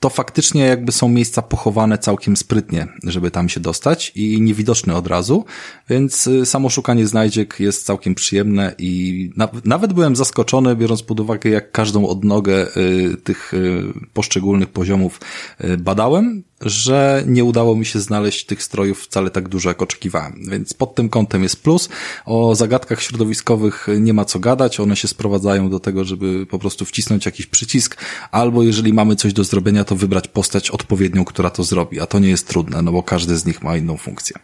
[0.00, 5.06] to faktycznie jakby są miejsca pochowane całkiem sprytnie, żeby tam się dostać i niewidoczne od
[5.06, 5.44] razu,
[5.90, 11.20] więc y, samo szukanie znajdziek jest całkiem przyjemne i na, nawet byłem zaskoczony, biorąc pod
[11.20, 13.82] uwagę, jak każdą odnogę y, tych y,
[14.12, 15.20] poszczególnych poziomów
[15.64, 20.42] y, badałem, że nie udało mi się znaleźć tych strojów wcale tak dużo, jak oczekiwałem.
[20.50, 21.88] Więc pod tym kątem jest plus.
[22.24, 24.80] O zagadkach środowiskowych nie ma co gadać.
[24.80, 27.96] One się sprowadzają do tego, żeby po prostu wcisnąć jakiś przycisk,
[28.30, 32.00] albo jeżeli mamy coś do zrobienia, to wybrać postać odpowiednią, która to zrobi.
[32.00, 34.36] A to nie jest trudne, no bo każdy z nich ma inną funkcję.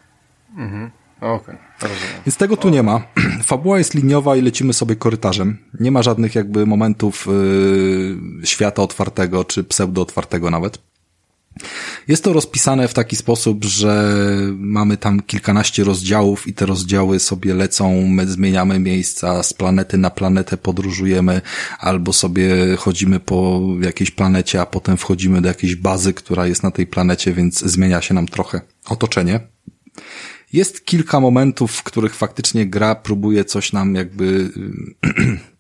[0.57, 0.91] Mhm.
[1.21, 1.91] Okej, okay,
[2.27, 3.03] Więc tego tu nie ma.
[3.45, 5.59] Fabuła jest liniowa i lecimy sobie korytarzem.
[5.81, 10.79] Nie ma żadnych jakby momentów yy, świata otwartego, czy pseudo otwartego nawet.
[12.09, 14.19] Jest to rozpisane w taki sposób, że
[14.57, 20.11] mamy tam kilkanaście rozdziałów i te rozdziały sobie lecą, my zmieniamy miejsca, z planety na
[20.11, 21.41] planetę podróżujemy,
[21.79, 26.71] albo sobie chodzimy po jakiejś planecie, a potem wchodzimy do jakiejś bazy, która jest na
[26.71, 29.41] tej planecie, więc zmienia się nam trochę otoczenie.
[30.53, 34.51] Jest kilka momentów, w których faktycznie gra próbuje coś nam jakby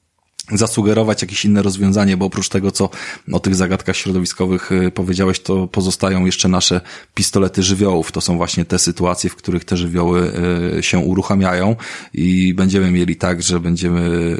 [0.52, 2.90] zasugerować jakieś inne rozwiązanie, bo oprócz tego, co
[3.32, 6.80] o tych zagadkach środowiskowych y, powiedziałeś, to pozostają jeszcze nasze
[7.14, 8.12] pistolety żywiołów.
[8.12, 10.32] To są właśnie te sytuacje, w których te żywioły
[10.78, 11.76] y, się uruchamiają
[12.14, 14.36] i będziemy mieli tak, że będziemy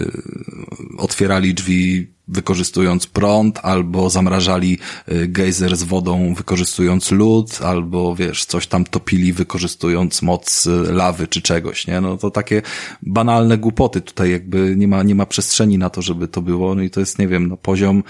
[0.98, 4.78] otwierali drzwi wykorzystując prąd, albo zamrażali
[5.08, 11.28] y, gejzer z wodą wykorzystując lód, albo wiesz, coś tam topili wykorzystując moc y, lawy
[11.28, 12.00] czy czegoś, nie?
[12.00, 12.62] No to takie
[13.02, 16.82] banalne głupoty tutaj jakby nie ma, nie ma przestrzeni na to, żeby to było, no
[16.82, 18.02] i to jest, nie wiem, no poziom,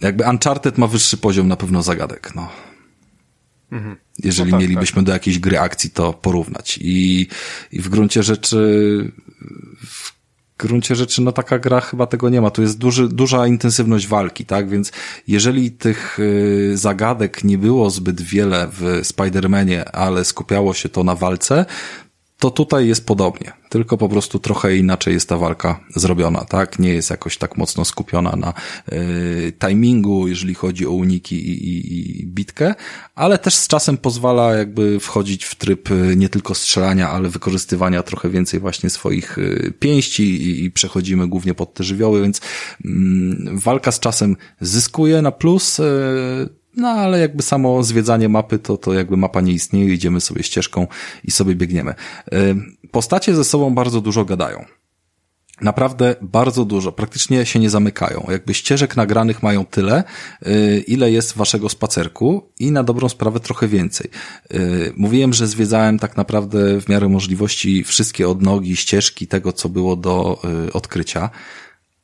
[0.00, 2.48] jakby Uncharted ma wyższy poziom na pewno zagadek, no.
[3.72, 3.96] Mhm.
[4.18, 5.04] Jeżeli no tak, mielibyśmy tak.
[5.04, 6.78] do jakiejś gry akcji to porównać.
[6.82, 7.26] I,
[7.72, 9.12] I w gruncie rzeczy
[9.86, 10.17] w
[10.58, 12.50] gruncie rzeczy, no taka gra chyba tego nie ma.
[12.50, 14.68] Tu jest duży, duża intensywność walki, tak?
[14.68, 14.92] Więc
[15.26, 21.14] jeżeli tych y, zagadek nie było zbyt wiele w Spider-Manie, ale skupiało się to na
[21.14, 21.66] walce,
[22.38, 26.78] to tutaj jest podobnie, tylko po prostu trochę inaczej jest ta walka zrobiona, tak?
[26.78, 28.54] Nie jest jakoś tak mocno skupiona na
[28.92, 32.74] y, timingu, jeżeli chodzi o uniki i, i, i bitkę,
[33.14, 38.02] ale też z czasem pozwala jakby wchodzić w tryb y, nie tylko strzelania, ale wykorzystywania
[38.02, 42.40] trochę więcej właśnie swoich y, pięści i, i przechodzimy głównie pod te żywioły, więc y,
[43.52, 48.94] walka z czasem zyskuje na plus, y, no ale jakby samo zwiedzanie mapy, to, to
[48.94, 50.86] jakby mapa nie istnieje, idziemy sobie ścieżką
[51.24, 51.94] i sobie biegniemy.
[52.90, 54.64] Postacie ze sobą bardzo dużo gadają.
[55.60, 58.26] Naprawdę bardzo dużo, praktycznie się nie zamykają.
[58.28, 60.04] Jakby ścieżek nagranych mają tyle,
[60.86, 64.10] ile jest waszego spacerku i na dobrą sprawę trochę więcej.
[64.96, 70.42] Mówiłem, że zwiedzałem tak naprawdę w miarę możliwości wszystkie odnogi, ścieżki tego, co było do
[70.72, 71.30] odkrycia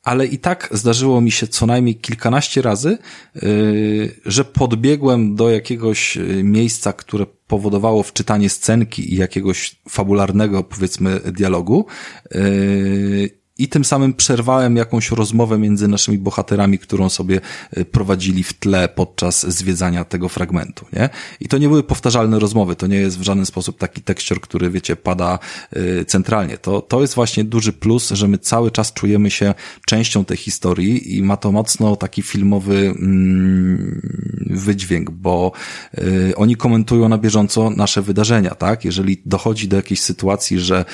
[0.05, 2.97] ale i tak zdarzyło mi się co najmniej kilkanaście razy,
[3.35, 11.19] yy, że podbiegłem do jakiegoś yy, miejsca, które powodowało wczytanie scenki i jakiegoś fabularnego, powiedzmy,
[11.19, 11.85] dialogu
[12.31, 17.41] yy, i tym samym przerwałem jakąś rozmowę między naszymi bohaterami, którą sobie
[17.71, 21.09] e, prowadzili w tle podczas zwiedzania tego fragmentu, nie?
[21.39, 24.69] I to nie były powtarzalne rozmowy, to nie jest w żaden sposób taki tekścior, który,
[24.69, 25.39] wiecie, pada
[25.77, 26.57] y, centralnie.
[26.57, 29.53] To, to jest właśnie duży plus, że my cały czas czujemy się
[29.85, 34.01] częścią tej historii i ma to mocno taki filmowy mm,
[34.49, 35.51] wydźwięk, bo
[35.97, 38.85] y, oni komentują na bieżąco nasze wydarzenia, tak?
[38.85, 40.85] Jeżeli dochodzi do jakiejś sytuacji, że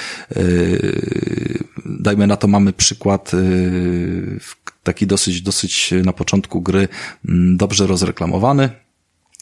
[1.85, 4.39] dajmy na to mamy przykład y,
[4.83, 6.87] taki dosyć, dosyć na początku gry
[7.29, 8.69] mm, dobrze rozreklamowany,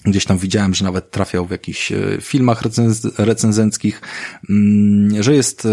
[0.06, 4.02] Gdzieś tam widziałem, że nawet trafiał w jakichś e, filmach recenz recenzenckich,
[4.50, 5.70] mm, że jest e,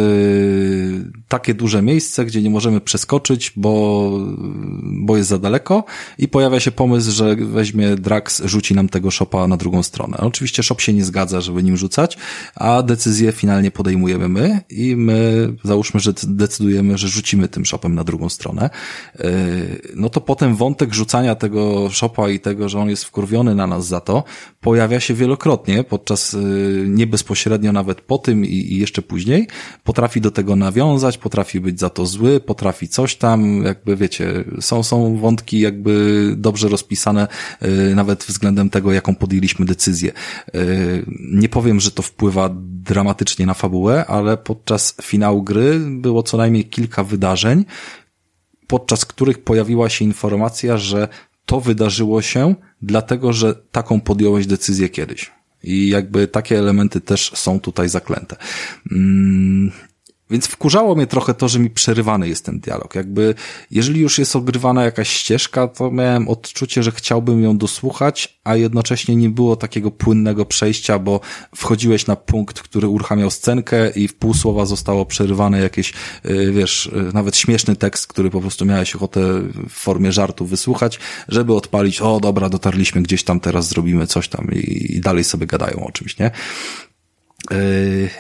[1.29, 4.11] takie duże miejsce, gdzie nie możemy przeskoczyć, bo,
[4.83, 5.85] bo jest za daleko
[6.19, 10.17] i pojawia się pomysł, że weźmie Drax, rzuci nam tego szopa na drugą stronę.
[10.19, 12.19] Oczywiście shop się nie zgadza, żeby nim rzucać,
[12.55, 18.05] a decyzję finalnie podejmujemy my i my załóżmy, że decydujemy, że rzucimy tym shopem na
[18.05, 18.71] drugą stronę.
[19.19, 19.29] E,
[19.95, 23.87] no to potem wątek rzucania tego szopa i tego, że on jest wkurwiony na nas
[23.87, 24.16] za to,
[24.61, 29.49] pojawia się wielokrotnie podczas, y, nie bezpośrednio nawet po tym i, jeszcze później.
[29.85, 34.83] Potrafi do tego nawiązać, potrafi być za to zły, potrafi coś tam, jakby wiecie, są,
[34.83, 37.29] są wątki jakby dobrze rozpisane,
[37.63, 40.13] y, nawet względem tego, jaką podjęliśmy decyzję.
[40.55, 46.37] Y, nie powiem, że to wpływa dramatycznie na fabułę, ale podczas finału gry było co
[46.37, 47.65] najmniej kilka wydarzeń,
[48.67, 51.09] podczas których pojawiła się informacja, że
[51.47, 55.31] to wydarzyło się dlatego, że taką podjąłeś decyzję kiedyś.
[55.63, 58.37] I jakby takie elementy też są tutaj zaklęte.
[60.31, 62.95] Więc wkurzało mnie trochę to, że mi przerywany jest ten dialog.
[62.95, 63.35] Jakby,
[63.71, 69.17] jeżeli już jest ogrywana jakaś ścieżka, to miałem odczucie, że chciałbym ją dosłuchać, a jednocześnie
[69.17, 71.21] nie było takiego płynnego przejścia, bo
[71.57, 75.93] wchodziłeś na punkt, który uruchamiał scenkę i w pół słowa zostało przerywane jakieś,
[76.27, 79.21] y, wiesz, y, nawet śmieszny tekst, który po prostu miałeś ochotę
[79.69, 80.99] w formie żartu wysłuchać,
[81.29, 85.47] żeby odpalić, o dobra, dotarliśmy gdzieś tam, teraz zrobimy coś tam i, i dalej sobie
[85.47, 86.31] gadają o czymś, nie?
[87.53, 88.11] Y,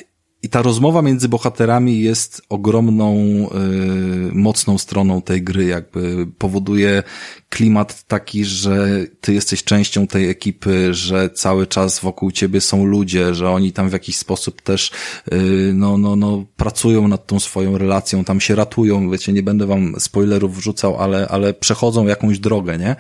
[0.43, 7.03] i ta rozmowa między bohaterami jest ogromną, y, mocną stroną tej gry, jakby powoduje
[7.48, 13.35] klimat taki, że ty jesteś częścią tej ekipy, że cały czas wokół ciebie są ludzie,
[13.35, 14.90] że oni tam w jakiś sposób też,
[15.31, 19.66] yy, no, no, no, pracują nad tą swoją relacją, tam się ratują, wiecie, nie będę
[19.66, 22.97] wam spoilerów wrzucał, ale, ale przechodzą jakąś drogę, nie?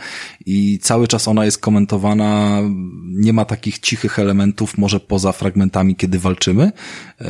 [0.46, 2.62] I cały czas ona jest komentowana,
[3.06, 6.72] nie ma takich cichych elementów, może poza fragmentami, kiedy walczymy,
[7.20, 7.26] yy,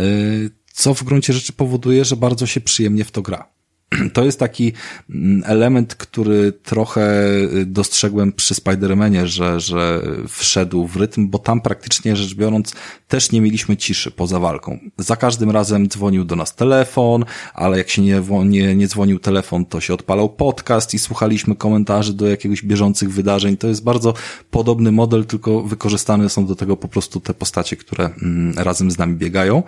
[0.73, 3.56] co w gruncie rzeczy powoduje, że bardzo się przyjemnie w to gra.
[4.13, 4.73] To jest taki
[5.11, 11.61] mm, element, który trochę y, dostrzegłem przy Spider-Manie, że, że wszedł w rytm, bo tam
[11.61, 12.75] praktycznie rzecz biorąc
[13.09, 14.79] też nie mieliśmy ciszy poza walką.
[14.99, 19.65] Za każdym razem dzwonił do nas telefon, ale jak się nie, nie, nie dzwonił telefon,
[19.65, 23.57] to się odpalał podcast i słuchaliśmy komentarzy do jakiegoś bieżących wydarzeń.
[23.57, 24.15] To jest bardzo
[24.51, 28.99] podobny model, tylko wykorzystane są do tego po prostu te postacie, które mm, razem z
[28.99, 29.63] nami biegają.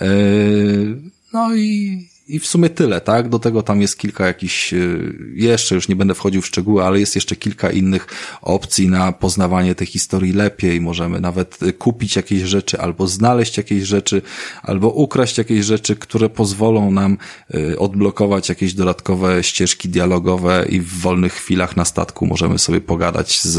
[0.00, 1.02] Yy,
[1.32, 3.28] no i i w sumie tyle, tak?
[3.28, 7.00] Do tego tam jest kilka jakichś, y, jeszcze już nie będę wchodził w szczegóły, ale
[7.00, 8.06] jest jeszcze kilka innych
[8.42, 10.80] opcji na poznawanie tej historii lepiej.
[10.80, 14.22] Możemy nawet y, kupić jakieś rzeczy, albo znaleźć jakieś rzeczy,
[14.62, 17.18] albo ukraść jakieś rzeczy, które pozwolą nam
[17.54, 23.40] y, odblokować jakieś dodatkowe ścieżki dialogowe i w wolnych chwilach na statku możemy sobie pogadać
[23.42, 23.58] z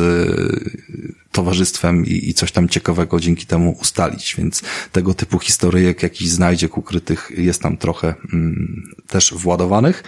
[1.36, 6.78] towarzystwem i, i coś tam ciekawego dzięki temu ustalić, więc tego typu historyjek, jakiś znajdziek
[6.78, 10.04] ukrytych jest tam trochę mm, też władowanych.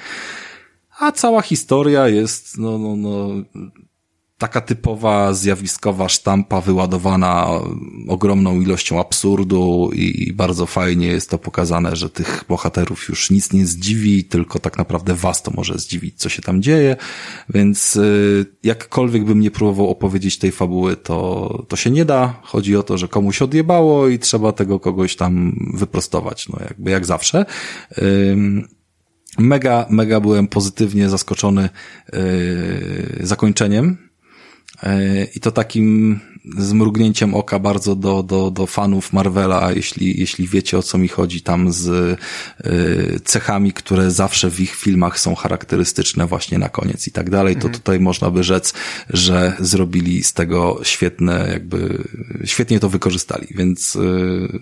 [0.99, 3.29] A cała historia jest, no, no, no,
[4.37, 7.47] taka typowa zjawiskowa sztampa wyładowana
[8.07, 13.65] ogromną ilością absurdu i, bardzo fajnie jest to pokazane, że tych bohaterów już nic nie
[13.65, 16.95] zdziwi, tylko tak naprawdę was to może zdziwić, co się tam dzieje,
[17.49, 22.39] więc y, jakkolwiek bym nie próbował opowiedzieć tej fabuły, to, to się nie da.
[22.43, 27.05] Chodzi o to, że komuś odjebało i trzeba tego kogoś tam wyprostować, no jakby jak
[27.05, 27.45] zawsze.
[29.37, 31.69] Mega, mega byłem pozytywnie zaskoczony
[32.13, 34.06] yy, zakończeniem
[35.35, 36.19] I to takim
[36.57, 41.41] zmrugnięciem oka bardzo do, do, do fanów Marvela, jeśli, jeśli wiecie o co mi chodzi,
[41.41, 47.11] tam z y, cechami, które zawsze w ich filmach są charakterystyczne właśnie na koniec i
[47.11, 47.73] tak dalej, to mhm.
[47.73, 48.73] tutaj można by rzec,
[49.09, 52.03] że zrobili z tego świetne, jakby
[52.45, 54.59] świetnie to wykorzystali, więc y,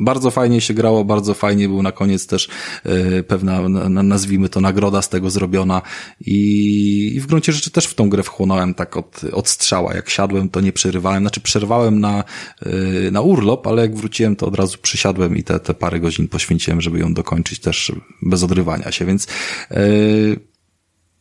[0.00, 2.48] bardzo fajnie się grało, bardzo fajnie był na koniec też
[2.84, 5.82] yy, pewna, na, nazwijmy to, nagroda z tego zrobiona.
[6.20, 9.94] I, i w gruncie rzeczy też w tą grę wchłonąłem tak od, od strzała.
[9.94, 12.24] Jak siadłem, to nie przerywałem, znaczy przerwałem na,
[12.66, 16.28] yy, na urlop, ale jak wróciłem, to od razu przysiadłem i te, te parę godzin
[16.28, 19.26] poświęciłem, żeby ją dokończyć też bez odrywania się, więc
[19.70, 20.49] yy,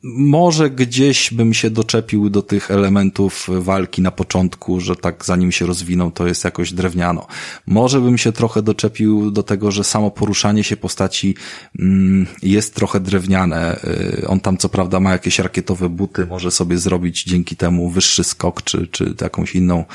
[0.03, 5.65] może gdzieś bym się doczepił do tych elementów walki na początku, że tak zanim się
[5.65, 7.27] rozwiną, to jest jakoś drewniano.
[7.67, 11.35] Może bym się trochę doczepił do tego, że samo poruszanie się postaci
[11.79, 13.79] mm, jest trochę drewniane.
[13.83, 18.23] Y, on tam co prawda ma jakieś rakietowe buty, może sobie zrobić dzięki temu wyższy
[18.23, 19.85] skok, czy, czy jakąś inną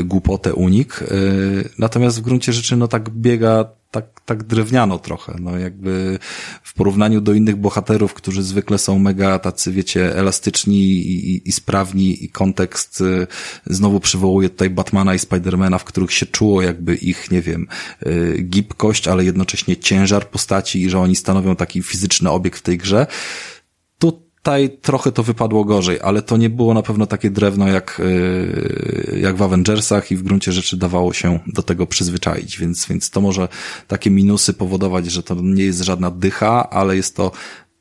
[0.00, 1.02] y, głupotę unik.
[1.02, 6.18] Y, natomiast w gruncie rzeczy no tak biega tak, tak drewniano trochę, no jakby
[6.62, 11.52] w porównaniu do innych bohaterów, którzy zwykle są mega tacy, wiecie, elastyczni i, i, i
[11.52, 13.26] sprawni i kontekst y,
[13.66, 17.66] znowu przywołuje tutaj Batmana i Spidermana, w których się czuło jakby ich, nie wiem,
[18.06, 22.78] y, gibkość, ale jednocześnie ciężar postaci i że oni stanowią taki fizyczny obiekt w tej
[22.78, 23.06] grze.
[24.40, 28.00] Tu Tutaj trochę to wypadło gorzej, ale to nie było na pewno takie drewno jak,
[28.04, 33.10] yy, jak w Avengersach i w gruncie rzeczy dawało się do tego przyzwyczaić, więc, więc
[33.10, 33.48] to może
[33.88, 37.32] takie minusy powodować, że to nie jest żadna dycha, ale jest to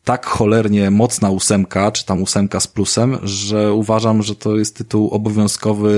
[0.04, 5.10] tak cholernie mocna ósemka, czy tam ósemka z plusem, że uważam, że to jest tytuł
[5.10, 5.94] obowiązkowy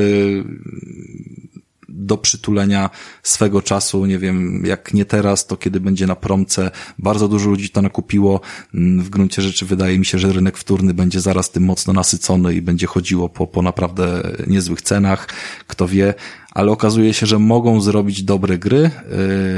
[1.93, 2.89] do przytulenia
[3.23, 6.71] swego czasu, nie wiem, jak nie teraz, to kiedy będzie na promce.
[6.99, 8.41] Bardzo dużo ludzi to nakupiło.
[8.73, 12.53] Mm, w gruncie rzeczy wydaje mi się, że rynek wtórny będzie zaraz tym mocno nasycony
[12.53, 15.27] i będzie chodziło po, po naprawdę niezłych cenach.
[15.67, 16.13] Kto wie,
[16.51, 18.91] ale okazuje się, że mogą zrobić dobre gry.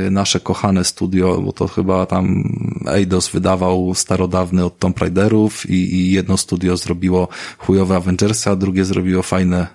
[0.04, 2.44] Yy, nasze kochane studio, bo to chyba tam
[2.88, 8.86] Eidos wydawał starodawny od Tomb Raiderów i, i jedno studio zrobiło chujowe Avengersy, a drugie
[8.86, 9.68] zrobiło fajne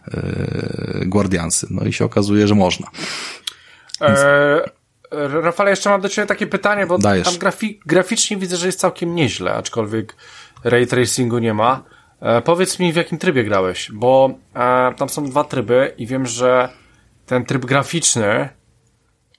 [1.01, 1.67] yy, Guardiansy.
[1.71, 2.87] No i się okazuje, że można.
[4.01, 4.19] Więc...
[4.19, 4.61] E,
[5.43, 7.29] Rafale, jeszcze mam do Ciebie takie pytanie, bo Dajesz.
[7.29, 10.17] tam grafi graficznie widzę, że jest całkiem nieźle, aczkolwiek
[10.65, 11.83] ray tracingu nie ma.
[12.21, 16.27] E, powiedz mi, w jakim trybie grałeś, bo e, tam są dwa tryby i wiem,
[16.27, 16.69] że
[17.29, 18.49] ten tryb graficzny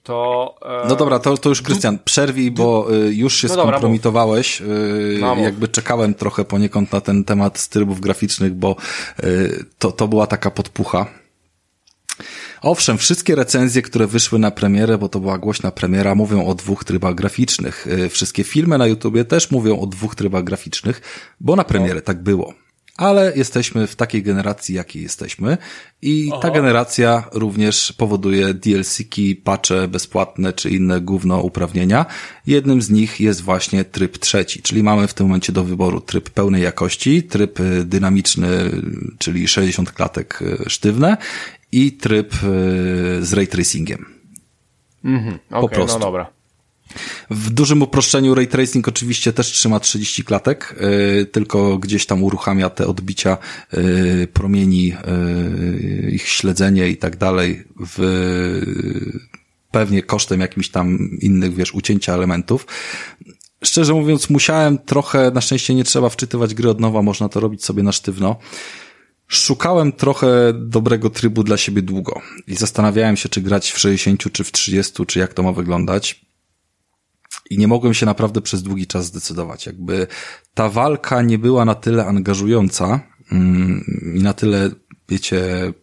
[0.03, 0.55] to...
[0.83, 0.87] E...
[0.87, 4.61] No dobra, to, to już Krystian, przerwij, bo y, już się no skompromitowałeś.
[4.61, 8.75] Y, no, jakby czekałem trochę poniekąd na ten temat trybów graficznych, bo
[9.23, 11.05] y, to, to była taka podpucha.
[12.61, 16.83] Owszem, wszystkie recenzje, które wyszły na premierę, bo to była głośna premiera, mówią o dwóch
[16.83, 17.87] trybach graficznych.
[17.87, 21.01] Y, wszystkie filmy na YouTubie też mówią o dwóch trybach graficznych,
[21.39, 22.01] bo na premierę no.
[22.01, 22.53] tak było.
[22.99, 25.57] Ale jesteśmy w takiej generacji, jakiej jesteśmy
[26.01, 32.05] i ta generacja również powoduje DLC-ki, patche bezpłatne czy inne gówno uprawnienia.
[32.47, 36.29] Jednym z nich jest właśnie tryb trzeci, czyli mamy w tym momencie do wyboru tryb
[36.29, 38.47] pełnej jakości, tryb y, dynamiczny,
[39.17, 41.17] czyli 60 klatek y, sztywne
[41.71, 42.37] i tryb y,
[43.25, 44.05] z ray tracingiem.
[45.03, 45.99] Mhm, okej, prostu.
[45.99, 46.38] no dobra.
[47.29, 50.75] W dużym uproszczeniu ray tracing oczywiście też trzyma 30 klatek,
[51.17, 53.37] yy, tylko gdzieś tam uruchamia te odbicia
[53.73, 57.99] yy, promieni, yy, ich śledzenie i tak dalej w
[59.71, 62.67] pewnie kosztem jakimś tam innych, wiesz, ucięcia elementów.
[63.63, 67.65] Szczerze mówiąc, musiałem trochę, na szczęście nie trzeba wczytywać gry od nowa, można to robić
[67.65, 68.35] sobie na sztywno.
[69.27, 74.43] Szukałem trochę dobrego trybu dla siebie długo i zastanawiałem się, czy grać w 60, czy
[74.43, 76.28] w 30, czy jak to ma wyglądać.
[77.49, 79.65] I nie mogłem się naprawdę przez długi czas zdecydować.
[79.65, 80.07] Jakby
[80.53, 82.99] ta walka nie była na tyle angażująca
[83.31, 83.83] mm,
[84.15, 84.69] i na tyle,
[85.09, 85.73] wiecie,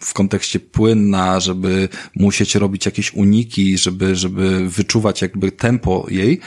[0.00, 6.40] w kontekście płynna, żeby musieć robić jakieś uniki, żeby, żeby wyczuwać jakby tempo jej,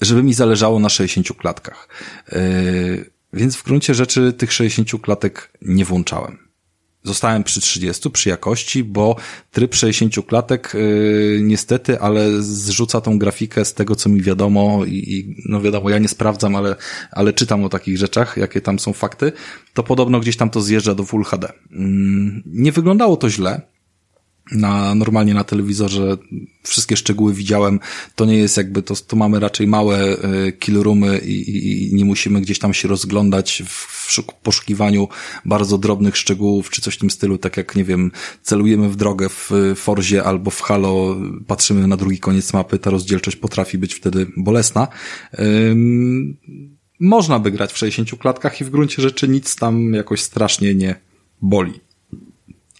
[0.00, 1.88] żeby mi zależało na 60 klatkach.
[2.32, 6.47] Yy, więc w gruncie rzeczy tych 60 klatek nie włączałem.
[7.08, 9.16] Zostałem przy 30, przy jakości, bo
[9.52, 14.94] tryb 60 klatek yy, niestety, ale zrzuca tą grafikę z tego, co mi wiadomo i,
[14.94, 16.76] i no wiadomo, ja nie sprawdzam, ale,
[17.12, 19.32] ale czytam o takich rzeczach, jakie tam są fakty,
[19.74, 21.52] to podobno gdzieś tam to zjeżdża do Full HD.
[21.70, 21.78] Yy,
[22.46, 23.60] nie wyglądało to źle,
[24.52, 26.16] na, normalnie na telewizorze
[26.62, 27.80] wszystkie szczegóły widziałem.
[28.14, 32.04] To nie jest jakby, to, to mamy raczej małe y, killroomy i, i, i nie
[32.04, 33.72] musimy gdzieś tam się rozglądać w,
[34.06, 35.08] w szuk- poszukiwaniu
[35.44, 38.10] bardzo drobnych szczegółów, czy coś w tym stylu, tak jak, nie wiem,
[38.42, 43.36] celujemy w drogę w Forzie albo w Halo, patrzymy na drugi koniec mapy, ta rozdzielczość
[43.36, 44.88] potrafi być wtedy bolesna.
[45.38, 46.36] Ym,
[47.00, 51.00] można by grać w 60 klatkach i w gruncie rzeczy nic tam jakoś strasznie nie
[51.42, 51.80] boli.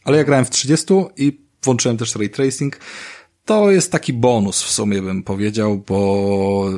[0.05, 2.79] Ale ja grałem w 30 i włączyłem też ray tracing.
[3.49, 6.71] To jest taki bonus w sumie bym powiedział, bo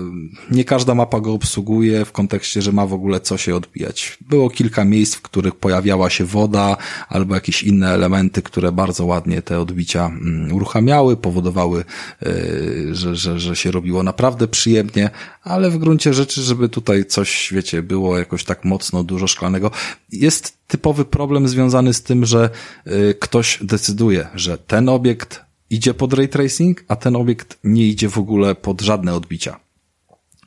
[0.51, 4.19] nie każda mapa go obsługuje w kontekście, że ma w ogóle co się odbijać.
[4.21, 6.77] Było kilka miejsc, w których pojawiała się woda
[7.09, 11.85] albo jakieś inne elementy, które bardzo ładnie te odbicia mm, uruchamiały, powodowały,
[12.23, 15.11] yy, że, że, że się robiło naprawdę przyjemnie,
[15.43, 19.71] ale w gruncie rzeczy, żeby tutaj coś, wiecie, było jakoś tak mocno dużo szklanego,
[20.13, 22.51] jest typowy problem związany z tym, że
[22.87, 28.09] yy, ktoś decyduje, że ten obiekt idzie pod ray tracing, a ten obiekt nie idzie
[28.09, 29.61] w ogóle pod żadne odbicia.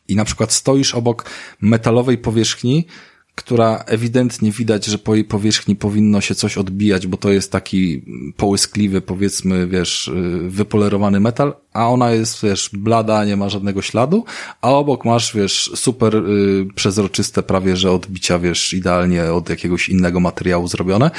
[0.08, 1.30] I na przykład stoisz obok
[1.62, 2.86] metalowej powierzchni,
[3.36, 8.06] która ewidentnie widać, że po jej powierzchni powinno się coś odbijać, bo to jest taki
[8.38, 10.12] połyskliwy, powiedzmy, wiesz,
[10.48, 14.26] wypolerowany metal, a ona jest, wiesz, blada, nie ma żadnego śladu,
[14.62, 20.20] a obok masz, wiesz, super y, przezroczyste prawie, że odbicia, wiesz, idealnie od jakiegoś innego
[20.20, 21.12] materiału zrobione.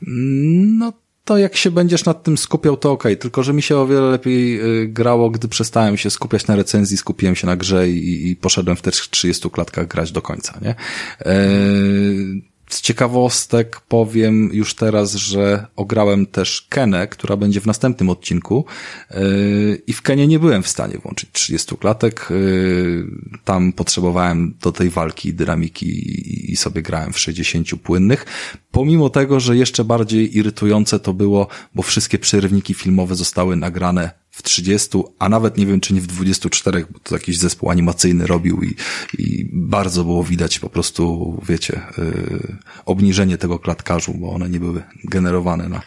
[0.00, 0.92] No
[1.24, 3.22] to jak się będziesz nad tym skupiał, to okej, okay.
[3.22, 6.96] tylko że mi się o wiele lepiej y, grało, gdy przestałem się skupiać na recenzji,
[6.96, 10.74] skupiłem się na grze i, i poszedłem w tych 30 klatkach grać do końca, nie?
[11.20, 18.64] Eee, z ciekawostek powiem już teraz, że ograłem też Kenę, która będzie w następnym odcinku
[19.10, 22.28] yy, i w Kenie nie byłem w stanie włączyć 30 klatek.
[22.30, 23.06] Yy,
[23.44, 28.26] tam potrzebowałem do tej walki dynamiki i sobie grałem w 60 płynnych.
[28.70, 34.42] Pomimo tego, że jeszcze bardziej irytujące to było, bo wszystkie przerywniki filmowe zostały nagrane w
[34.42, 38.62] 30, a nawet nie wiem, czy nie w 24, bo to jakiś zespół animacyjny robił
[38.62, 38.74] i,
[39.18, 44.82] i bardzo było widać po prostu, wiecie, yy, obniżenie tego klatkarzu, bo one nie były
[45.04, 45.82] generowane na,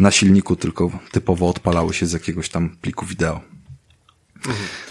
[0.00, 3.40] na silniku, tylko typowo odpalały się z jakiegoś tam pliku wideo.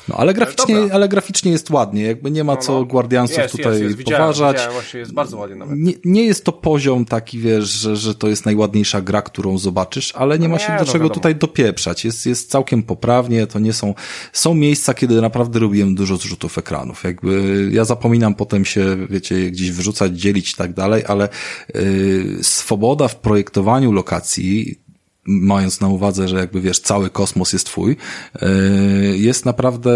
[0.10, 0.96] No, ale graficznie, Dobra.
[0.96, 2.66] ale graficznie jest ładnie, jakby nie ma no, no.
[2.66, 4.12] co Guardiansów jest, tutaj jest, jest.
[4.12, 4.56] Poważać.
[4.56, 5.80] Widziałem, właśnie jest bardzo ładnie nawet.
[5.80, 10.16] Nie, nie jest to poziom taki, wiesz, że, że to jest najładniejsza gra, którą zobaczysz,
[10.16, 12.06] ale nie no ma się nie, do no czego no tutaj dopieprzać.
[12.06, 13.94] Jest, jest całkiem poprawnie, to nie są,
[14.34, 17.04] są miejsca, kiedy naprawdę robiłem dużo zrzutów ekranów.
[17.04, 21.30] Jakby ja zapominam potem się, wiecie, gdzieś wyrzucać, dzielić i tak dalej, ale
[21.74, 24.80] yy, swoboda w projektowaniu lokacji
[25.26, 27.96] mając na uwadze, że jakby wiesz, cały kosmos jest twój,
[28.42, 28.48] e,
[29.18, 29.92] jest naprawdę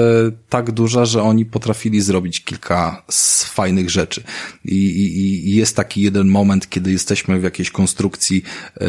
[0.49, 4.23] tak duża, że oni potrafili zrobić kilka z fajnych rzeczy.
[4.65, 8.43] I, i, i jest taki jeden moment, kiedy jesteśmy w jakiejś konstrukcji,
[8.81, 8.87] e,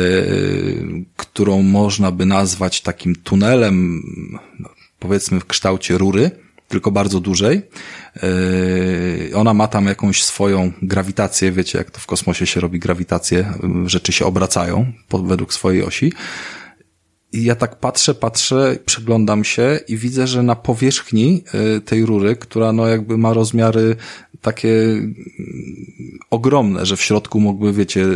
[1.16, 4.02] którą można by nazwać takim tunelem,
[4.60, 6.30] no, powiedzmy w kształcie rury,
[6.74, 7.62] tylko bardzo dużej.
[8.22, 13.54] Yy, ona ma tam jakąś swoją grawitację, wiecie, jak to w kosmosie się robi grawitację,
[13.86, 14.92] rzeczy się obracają
[15.24, 16.12] według swojej osi.
[17.32, 22.36] I ja tak patrzę, patrzę, przeglądam się i widzę, że na powierzchni yy, tej rury,
[22.36, 23.96] która no jakby ma rozmiary
[24.44, 25.02] takie
[26.30, 28.06] ogromne, że w środku mógłby, wiecie,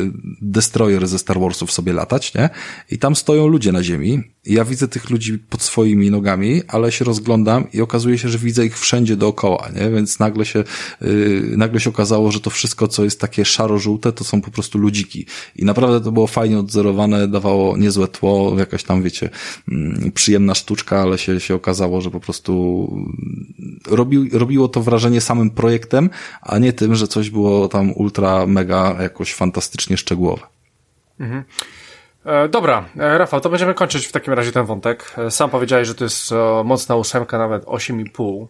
[0.42, 2.50] destroyer ze Star Warsów sobie latać, nie?
[2.90, 4.23] I tam stoją ludzie na ziemi.
[4.47, 8.66] Ja widzę tych ludzi pod swoimi nogami, ale się rozglądam i okazuje się, że widzę
[8.66, 9.90] ich wszędzie dookoła, nie?
[9.90, 10.65] Więc nagle się,
[11.00, 14.78] yy, nagle się okazało, że to wszystko, co jest takie szaro-żółte, to są po prostu
[14.78, 15.26] ludziki.
[15.57, 19.31] I naprawdę to było fajnie odzorowane, dawało niezłe tło, jakaś tam, wiecie,
[19.68, 22.52] yy, przyjemna sztuczka, ale się, się okazało, że po prostu
[23.86, 26.10] robił, robiło to wrażenie samym projektem,
[26.42, 30.47] a nie tym, że coś było tam ultra, mega jakoś fantastycznie szczegółowe.
[31.20, 31.44] Mhm.
[32.24, 35.14] E, dobra, e, Rafał, to będziemy kończyć w takim razie ten wątek.
[35.18, 36.30] E, sam powiedziałeś, że to jest
[36.64, 38.47] mocna ósemka, nawet 8,5.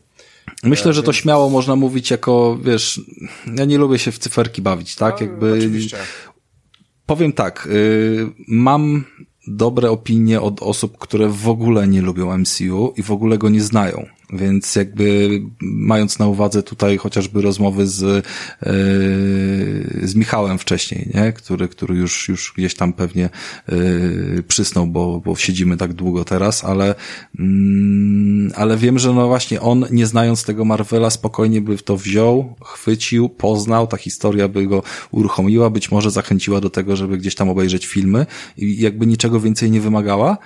[0.62, 3.00] Myślę, że to śmiało można mówić jako, wiesz,
[3.56, 5.20] ja nie lubię się w cyferki bawić, tak?
[5.20, 5.52] No, Jakby.
[5.58, 5.96] Oczywiście.
[7.06, 9.04] Powiem tak, y, mam
[9.46, 13.60] dobre opinie od osób, które w ogóle nie lubią MCU i w ogóle go nie
[13.60, 14.06] znają.
[14.32, 15.28] Więc jakby
[15.60, 21.32] mając na uwadze tutaj chociażby rozmowy z, yy, z Michałem wcześniej, nie?
[21.32, 23.30] Który, który już, już gdzieś tam pewnie
[23.68, 26.94] yy, przysnął, bo, bo siedzimy tak długo teraz, ale,
[27.38, 27.44] yy,
[28.54, 33.28] ale wiem, że no właśnie on, nie znając tego Marvela, spokojnie by to wziął, chwycił,
[33.28, 37.86] poznał, ta historia by go uruchomiła, być może zachęciła do tego, żeby gdzieś tam obejrzeć
[37.86, 38.26] filmy
[38.56, 40.38] i jakby niczego więcej nie wymagała,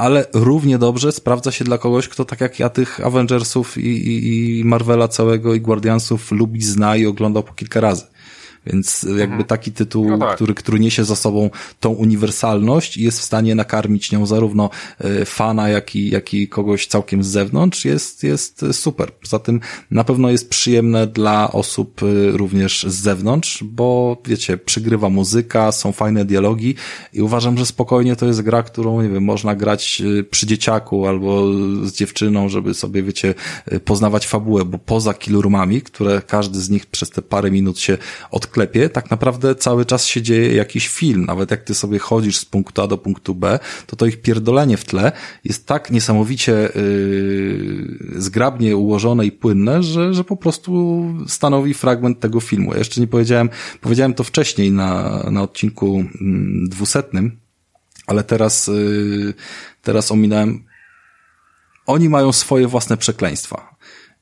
[0.00, 4.58] ale równie dobrze sprawdza się dla kogoś, kto tak jak ja tych Avengersów i, i,
[4.60, 8.06] i Marvela całego i Guardiansów lubi, zna i oglądał po kilka razy.
[8.66, 9.44] Więc jakby mhm.
[9.44, 10.34] taki tytuł, no tak.
[10.34, 15.24] który, który niesie za sobą tą uniwersalność i jest w stanie nakarmić nią zarówno e,
[15.24, 19.12] fana, jak i, jak i kogoś całkiem z zewnątrz, jest, jest super.
[19.12, 25.08] Poza tym na pewno jest przyjemne dla osób e, również z zewnątrz, bo wiecie, przygrywa
[25.08, 26.74] muzyka, są fajne dialogi
[27.12, 31.06] i uważam, że spokojnie to jest gra, którą, nie wiem, można grać e, przy dzieciaku
[31.06, 31.52] albo
[31.84, 33.34] z dziewczyną, żeby sobie, wiecie,
[33.84, 37.98] poznawać fabułę, bo poza kilurmami, które każdy z nich przez te parę minut się
[38.30, 41.24] od sklepie tak naprawdę cały czas się dzieje jakiś film.
[41.24, 44.76] Nawet jak ty sobie chodzisz z punktu A do punktu B, to to ich pierdolenie
[44.76, 45.12] w tle
[45.44, 52.40] jest tak niesamowicie yy, zgrabnie ułożone i płynne, że, że po prostu stanowi fragment tego
[52.40, 52.72] filmu.
[52.72, 57.38] Ja jeszcze nie powiedziałem, powiedziałem to wcześniej na, na odcinku mm, dwusetnym,
[58.06, 59.34] ale teraz, yy,
[59.82, 60.70] teraz ominąłem
[61.86, 63.76] oni mają swoje własne przekleństwa.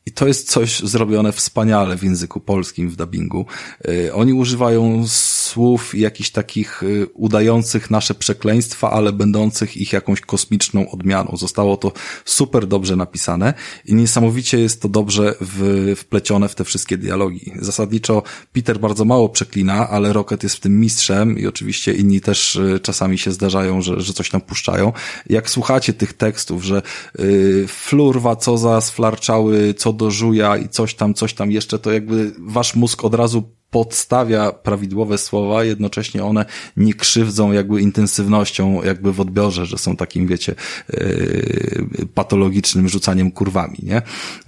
[0.08, 3.46] I to jest coś zrobione wspaniale w języku polskim w dubbingu.
[3.88, 5.06] Y, oni używają
[5.48, 11.36] słów jakichś takich y, udających nasze przekleństwa, ale będących ich jakąś kosmiczną odmianą.
[11.36, 11.92] Zostało to
[12.24, 13.54] super dobrze napisane
[13.84, 17.52] i niesamowicie jest to dobrze w, wplecione w te wszystkie dialogi.
[17.60, 22.56] Zasadniczo Peter bardzo mało przeklina, ale Rocket jest w tym mistrzem i oczywiście inni też
[22.56, 24.92] y, czasami się zdarzają, że, że coś tam puszczają.
[25.30, 26.82] Jak słuchacie tych tekstów, że
[27.18, 31.92] yy, flurwa, co za sflarczały, co do żuja i coś tam, coś tam jeszcze, to
[31.92, 36.44] jakby wasz mózg od razu podstawia prawidłowe słowa, jednocześnie one
[36.76, 40.54] nie krzywdzą jakby intensywnością jakby w odbiorze, że są takim, wiecie,
[40.92, 44.02] yy, patologicznym rzucaniem kurwami, nie?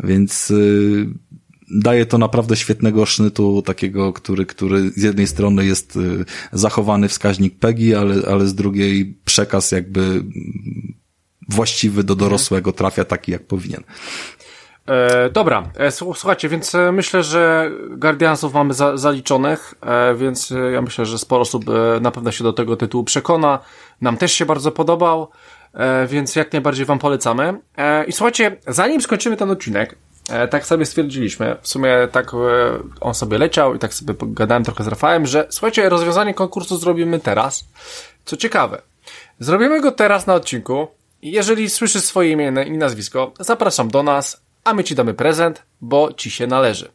[0.04, 1.06] Więc yy,
[1.70, 7.58] daje to naprawdę świetnego sznytu, takiego, który, który z jednej strony jest yy, zachowany wskaźnik
[7.58, 10.24] PEGI, ale, ale z drugiej przekaz jakby
[11.48, 13.82] właściwy do dorosłego trafia taki, jak powinien.
[14.86, 20.70] E, dobra, e, słuchajcie, więc e, myślę, że Guardiansów mamy za, zaliczonych, e, więc e,
[20.70, 23.58] ja myślę, że sporo osób e, na pewno się do tego tytułu przekona.
[24.00, 25.28] Nam też się bardzo podobał,
[26.06, 27.60] więc jak najbardziej wam polecamy.
[28.06, 29.96] I słuchajcie, zanim skończymy ten odcinek,
[30.50, 32.30] tak sobie stwierdziliśmy, w sumie tak
[33.00, 37.18] on sobie leciał i tak sobie pogadałem trochę z Rafałem, że słuchajcie, rozwiązanie konkursu zrobimy
[37.20, 37.68] teraz.
[38.24, 38.82] Co ciekawe,
[39.38, 40.88] zrobimy go teraz na odcinku.
[41.22, 46.12] Jeżeli słyszysz swoje imię i nazwisko, zapraszam do nas a my ci damy prezent, bo
[46.12, 46.92] ci się należy.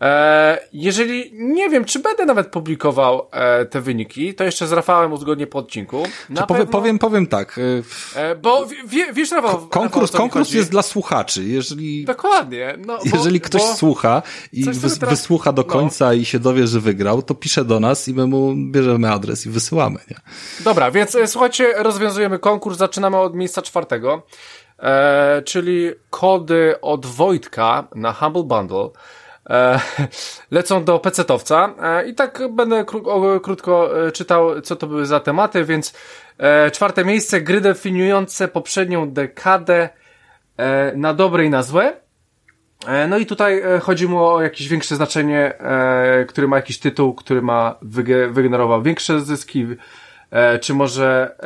[0.00, 5.12] E, jeżeli nie wiem, czy będę nawet publikował e, te wyniki, to jeszcze z Rafałem
[5.12, 6.02] uzgodnię po odcinku.
[6.30, 6.80] Na powiem, pewno...
[6.80, 7.60] powiem, powiem tak.
[8.16, 9.68] E, bo wie, wiesz, Rafał.
[9.68, 11.44] Konkurs, Rafał, konkurs jest dla słuchaczy.
[11.44, 12.74] Jeżeli, Dokładnie.
[12.86, 14.22] No, jeżeli bo, ktoś bo słucha
[14.52, 15.14] i wys, teraz...
[15.14, 15.68] wysłucha do no.
[15.68, 16.12] końca no.
[16.12, 19.50] i się dowie, że wygrał, to pisze do nas i my mu bierzemy adres i
[19.50, 19.98] wysyłamy.
[20.10, 20.16] Nie?
[20.60, 22.78] Dobra, więc słuchajcie, rozwiązujemy konkurs.
[22.78, 24.22] Zaczynamy od miejsca czwartego
[24.78, 28.90] e, czyli kody od Wojtka na Humble Bundle
[29.50, 29.80] e,
[30.50, 35.20] lecą do pecetowca e, i tak będę kró krótko e, czytał, co to były za
[35.20, 35.94] tematy, więc
[36.72, 39.88] czwarte miejsce, gry definiujące poprzednią dekadę
[40.94, 42.00] na dobre i na złe.
[43.08, 45.58] No i tutaj chodzi mu o jakieś większe znaczenie,
[46.28, 47.74] który ma jakiś tytuł, który ma
[48.30, 49.66] wygenerował większe zyski,
[50.30, 51.36] e, czy może...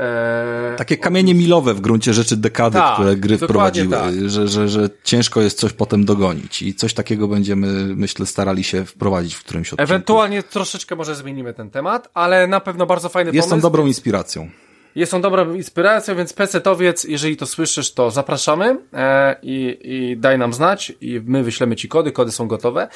[0.72, 4.14] E, Takie kamienie milowe w gruncie rzeczy dekady, Tak, które gry wprowadziły, tak.
[4.26, 8.84] że, że, że ciężko jest coś potem dogonić i coś takiego będziemy, myślę, starali się
[8.84, 9.82] wprowadzić w którymś odcinku.
[9.82, 13.54] Ewentualnie troszeczkę może zmienimy ten temat, ale na pewno bardzo fajny Jest pomysł.
[13.54, 14.50] on dobrą inspiracją.
[14.94, 20.38] Jest on dobrą inspiracją, więc PC-towiec, jeżeli to słyszysz, to zapraszamy e, i, i daj
[20.38, 22.88] nam znać i my wyślemy ci kody, kody są gotowe.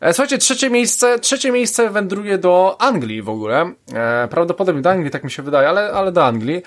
[0.00, 5.10] E, słuchajcie, trzecie miejsce, trzecie miejsce wędruje do Anglii w ogóle, e, prawdopodobnie do Anglii,
[5.10, 6.62] tak mi się wydaje, ale, ale do Anglii,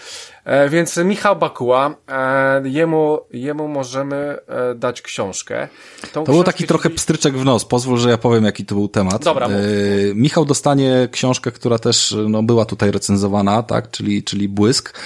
[0.46, 5.68] e, więc Michał Bakuła, e, jemu, jemu możemy e, dać książkę.
[6.14, 7.66] Tą To był taki trochę pstryczek w nos.
[7.66, 9.24] Pozwól, że ja powiem, jaki to był temat.
[9.24, 9.50] Dobra,
[10.16, 15.00] Michał dostanie książkę, która też no, była tutaj recenzowana, tak, czyli, czyli Błysk.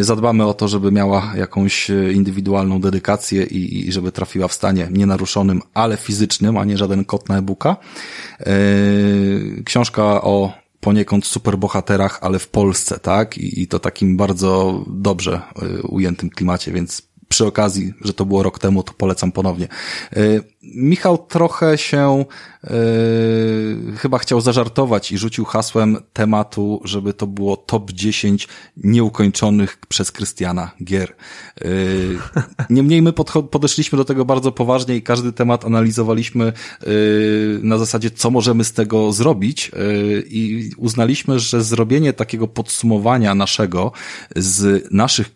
[0.00, 5.62] Zadbamy o to, żeby miała jakąś indywidualną dedykację i, i żeby trafiła w stanie nienaruszonym,
[5.74, 7.76] ale fizycznym, a nie żaden kot na e-booka.
[9.64, 13.38] Książka o poniekąd superbohaterach, ale w Polsce, tak?
[13.38, 18.42] I, i to takim bardzo dobrze y, ujętym klimacie, więc przy okazji, że to było
[18.42, 19.68] rok temu, to polecam ponownie.
[20.16, 22.24] Y, Michał trochę się
[22.64, 22.68] y,
[23.96, 30.70] chyba chciał zażartować i rzucił hasłem tematu, żeby to było top 10 nieukończonych przez Krystiana
[30.84, 31.16] gier.
[31.64, 32.18] Y,
[32.70, 33.12] Niemniej my
[33.50, 36.52] podeszliśmy do tego bardzo poważnie i każdy temat analizowaliśmy
[37.62, 39.70] na zasadzie, co możemy z tego zrobić
[40.26, 43.92] i uznaliśmy, że zrobienie takiego podsumowania naszego
[44.36, 45.35] z naszych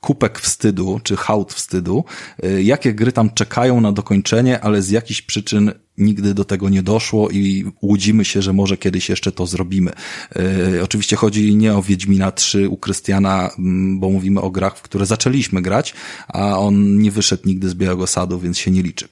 [0.00, 2.04] kupek wstydu, czy hałd wstydu,
[2.44, 6.82] y, jakie gry tam czekają na dokończenie, ale z jakichś przyczyn nigdy do tego nie
[6.82, 9.92] doszło i łudzimy się, że może kiedyś jeszcze to zrobimy.
[10.76, 14.82] Y, Oczywiście chodzi nie o Wiedźmina 3 u Krystiana, mm, bo mówimy o grach, w
[14.82, 15.94] które zaczęliśmy grać,
[16.28, 19.08] a on nie wyszedł nigdy z Białego Sadu, więc się nie liczy.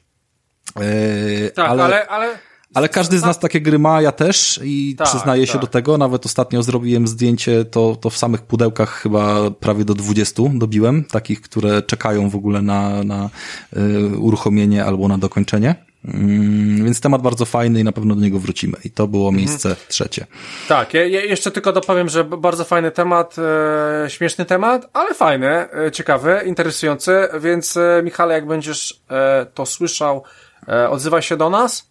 [0.80, 2.47] Y, Tak, ale, ale, ale
[2.78, 5.60] ale każdy z nas takie gry ma, ja też i Tak, przyznaję się tak.
[5.60, 5.98] do tego.
[5.98, 11.40] Nawet ostatnio zrobiłem zdjęcie, to, to w samych pudełkach chyba prawie do 20 dobiłem, takich,
[11.40, 13.30] które czekają w ogóle na, na
[13.76, 15.74] y, uruchomienie albo na dokończenie.
[16.04, 18.76] Mm, więc temat bardzo fajny i na pewno do niego wrócimy.
[18.84, 19.46] I to było Mhm.
[19.46, 20.26] miejsce trzecie.
[20.68, 23.36] Tak, ja, ja jeszcze tylko dopowiem, że bardzo fajny temat,
[24.04, 29.66] e, śmieszny temat, ale fajny, e, ciekawy, interesujący, więc e, Michale, jak będziesz e, to
[29.66, 30.22] słyszał,
[30.68, 31.88] e, odzywaj się do nas,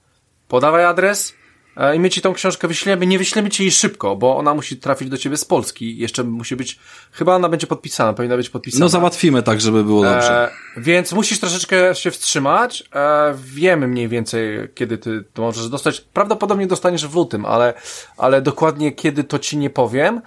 [0.48, 1.34] podawaj adres
[1.78, 3.08] e, i my ci tą książkę wyślemy.
[3.08, 5.98] Nie wyślemy ci jej szybko, bo ona musi trafić do ciebie z Polski.
[5.98, 6.80] Jeszcze musi być,
[7.12, 8.86] chyba ona będzie podpisana, powinna być podpisana.
[8.86, 10.52] No załatwimy tak, żeby było dobrze.
[10.78, 12.84] E, więc musisz troszeczkę się wstrzymać.
[12.96, 16.02] E, wiemy mniej więcej, kiedy ty to możesz dostać.
[16.02, 17.74] Prawdopodobnie dostaniesz w lutym, ale,
[18.18, 20.22] ale dokładnie kiedy to ci nie powiem.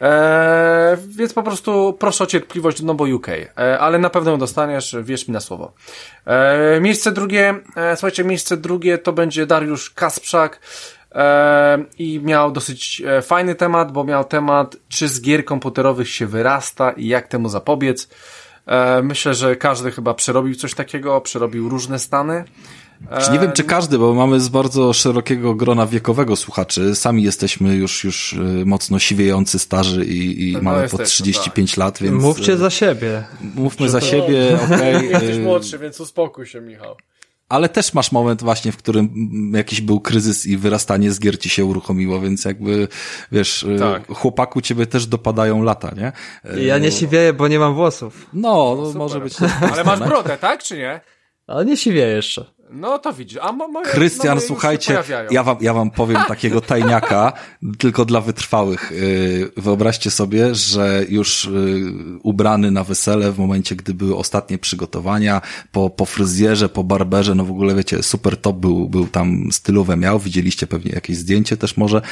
[0.00, 3.28] E, więc po prostu proszę o cierpliwość, no bo UK.
[3.28, 5.72] E, ale na pewno ją dostaniesz, wierz mi na słowo.
[6.26, 7.54] E, miejsce drugie,
[7.94, 10.60] słuchajcie, miejsce drugie to będzie Dariusz Kasprzak.
[11.98, 17.06] I miał dosyć fajny temat, bo miał temat, czy z gier komputerowych się wyrasta i
[17.06, 18.08] jak temu zapobiec.
[19.02, 22.44] Myślę, że każdy chyba przerobił coś takiego, przerobił różne stany.
[23.24, 26.94] Czy nie wiem, czy każdy, bo mamy z bardzo szerokiego grona wiekowego słuchaczy.
[26.94, 31.76] Sami jesteśmy już, już y, mocno siwiejący starzy i, i No, mamy po jesteśmy, 35
[31.76, 33.24] lat, więc Mówcie y, za siebie.
[33.54, 35.08] mówmy za siebie, okej.
[35.08, 36.96] Jesteś y, młodszy, więc uspokój się, Michał.
[37.48, 41.38] Ale też masz moment właśnie, w którym mm, jakiś był kryzys i wyrastanie z gier
[41.38, 42.88] ci się uruchomiło, więc jakby,
[43.32, 44.06] wiesz, Tak.
[44.08, 46.12] chłopaku ciebie też dopadają lata, nie?
[46.64, 48.26] Ja nie siwieję, bo nie mam włosów.
[48.32, 49.34] No, no może być
[49.72, 51.00] Ale masz brodę, tak, czy nie?
[51.46, 52.44] Ale nie siwieję jeszcze.
[52.76, 53.38] No to widzisz.
[53.42, 57.32] A mo, moje, no, Krystian, się słuchajcie, ja wam, ja wam powiem takiego tajniaka,
[57.78, 58.92] tylko dla wytrwałych.
[58.92, 65.40] Yy, Wyobraźcie sobie, że już yy, ubrany na wesele w momencie, gdy były ostatnie przygotowania,
[65.72, 69.96] po, po fryzjerze, po barberze, no w ogóle wiecie, super top był, był tam stylowe
[69.96, 72.02] miał, widzieliście pewnie jakieś zdjęcie też może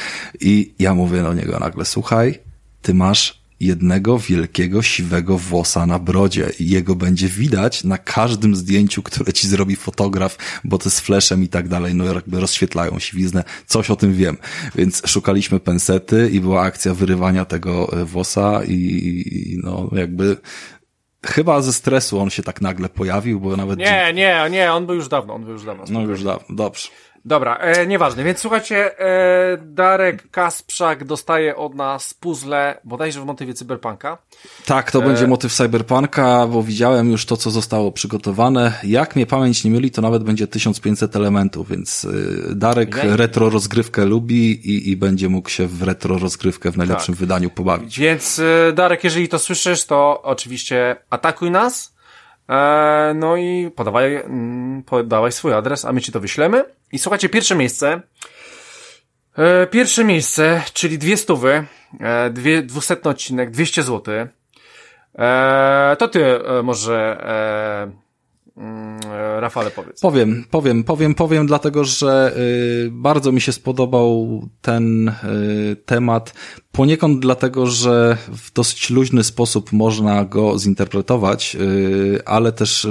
[0.41, 2.39] i ja mówię do niego nagle, słuchaj,
[2.81, 9.03] ty masz jednego wielkiego siwego włosa na brodzie i jego będzie widać na każdym zdjęciu,
[9.03, 13.43] które ci zrobi fotograf, bo to z flashem i tak dalej, no jakby rozświetlają siwiznę,
[13.65, 14.37] coś o tym wiem.
[14.75, 20.37] Więc szukaliśmy pensety i była akcja wyrywania tego e, włosa i, i no jakby
[21.25, 23.79] chyba ze stresu on się tak nagle pojawił, bo nawet...
[23.79, 25.83] Nie, nie, nie, on był już dawno, on był już dawno.
[25.89, 26.87] No już dawno, dobrze.
[27.25, 33.53] Dobra, e, nieważne, więc słuchajcie, e, Darek Kasprzak dostaje od nas puzzle, bodajże w motywie
[33.53, 34.17] cyberpunka.
[34.65, 38.73] Tak, to będzie motyw Cyberpunka, bo widziałem już to, co zostało przygotowane.
[38.83, 44.05] Jak mnie pamięć nie myli, to nawet będzie 1500 elementów, więc y, Darek retro rozgrywkę
[44.05, 47.19] lubi i, i będzie mógł się w retro rozgrywkę w najlepszym Tak.
[47.19, 47.99] wydaniu pobawić.
[47.99, 51.94] Więc e, Darek, jeżeli to słyszysz, to oczywiście atakuj nas.
[52.49, 56.65] E, no i podawaj, mm, podawaj swój adres, a my ci to wyślemy.
[56.91, 58.01] I słuchajcie, pierwsze miejsce.
[59.37, 61.65] E, pierwsze miejsce, czyli dwie stówy,
[61.99, 64.27] e, dwie, dwusetny odcinek, 200 zł.
[65.15, 66.25] E, to ty
[66.63, 67.17] może,
[69.39, 70.01] Rafale, powiedz.
[70.01, 72.37] Powiem, powiem, powiem, powiem, dlatego że
[72.85, 75.13] y, bardzo mi się spodobał ten y,
[75.85, 76.33] temat.
[76.71, 82.87] Poniekąd dlatego, że w dosyć luźny sposób można go zinterpretować, y, ale też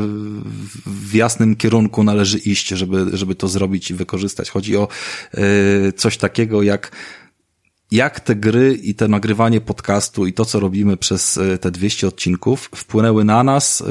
[0.87, 4.51] w jasnym kierunku należy iść, żeby, żeby to zrobić i wykorzystać.
[4.51, 4.89] Chodzi o
[5.97, 6.91] coś takiego jak
[7.95, 12.09] jak te gry i te nagrywanie podcastu i to, co robimy przez e, te 200
[12.09, 13.83] odcinków wpłynęły na nas,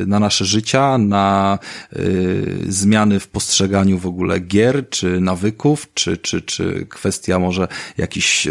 [0.00, 1.58] e, na nasze życia, na
[1.92, 1.98] e,
[2.68, 8.48] zmiany w postrzeganiu w ogóle gier, czy nawyków, czy, czy, czy kwestia może jakiejś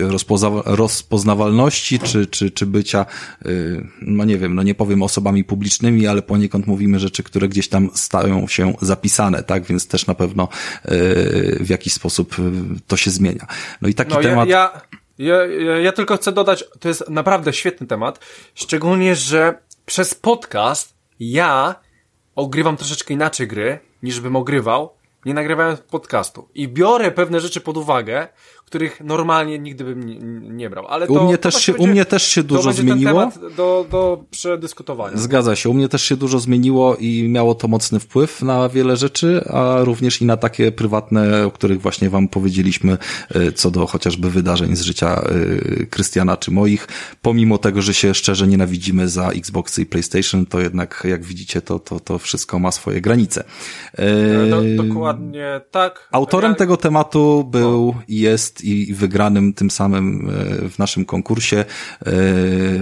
[0.65, 3.05] rozpoznawalności, czy, czy, czy bycia,
[4.01, 7.89] no nie wiem, no nie powiem osobami publicznymi, ale poniekąd mówimy rzeczy, które gdzieś tam
[7.93, 9.63] stają się zapisane, tak?
[9.63, 10.47] Więc też na pewno
[11.59, 12.35] w jakiś sposób
[12.87, 13.47] to się zmienia.
[13.81, 14.49] No i taki no, temat...
[14.49, 14.96] Ja, ja...
[15.17, 18.19] Ja, ja, ja, tylko chcę dodać, to jest naprawdę świetny temat,
[18.55, 21.75] szczególnie, że przez podcast ja
[22.35, 24.93] ogrywam troszeczkę inaczej gry, niż bym ogrywał,
[25.25, 26.49] nie nagrywając podcastu.
[26.55, 28.27] I biorę pewne rzeczy pod uwagę,
[28.67, 30.15] których normalnie nigdy bym nie,
[30.49, 30.87] nie brał.
[30.87, 33.31] Ale to, u, mnie też się, będzie, u mnie też się dużo zmieniło.
[33.57, 35.17] do, do przedyskutowania.
[35.17, 35.69] Zgadza się.
[35.69, 39.77] U mnie też się dużo zmieniło i miało to mocny wpływ na wiele rzeczy, a
[39.83, 42.97] również i na takie prywatne, o których właśnie wam powiedzieliśmy,
[43.29, 46.87] e, co do chociażby wydarzeń z życia e, Krystiana czy moich.
[47.21, 51.79] Pomimo tego, że się szczerze nienawidzimy za Xboxy i PlayStation, to jednak, jak widzicie, to,
[51.79, 53.43] to, to wszystko ma swoje granice.
[54.49, 56.07] Do, e, dokładnie tak.
[56.11, 56.57] Autorem ja...
[56.57, 61.65] tego tematu był i jest i wygranym tym samym e, w naszym konkursie.
[62.05, 62.13] E,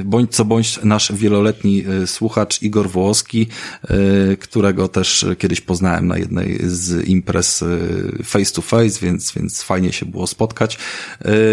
[0.06, 3.48] bądź co bądź nasz wieloletni e, słuchacz Igor Wołoski,
[4.40, 7.64] którego też kiedyś poznałem na jednej z imprez
[8.24, 10.78] face to face, więc, więc fajnie się było spotkać.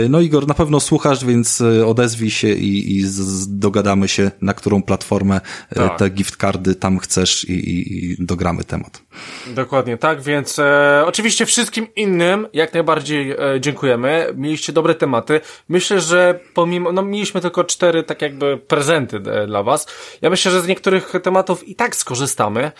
[0.09, 3.05] No Igor, na pewno słuchasz, więc odezwij się i, i
[3.49, 5.41] dogadamy się, na którą platformę
[5.75, 5.99] tak.
[5.99, 9.03] te gift cardy tam chcesz i, i, i dogramy temat.
[9.47, 14.27] Dokładnie tak, więc e, oczywiście wszystkim innym jak najbardziej e, dziękujemy.
[14.37, 15.41] Mieliście dobre tematy.
[15.69, 19.87] Myślę, że pomimo, no mieliśmy tylko cztery tak jakby prezenty e, dla was.
[20.23, 22.73] Ja myślę, że z niektórych tematów i tak skorzystamy.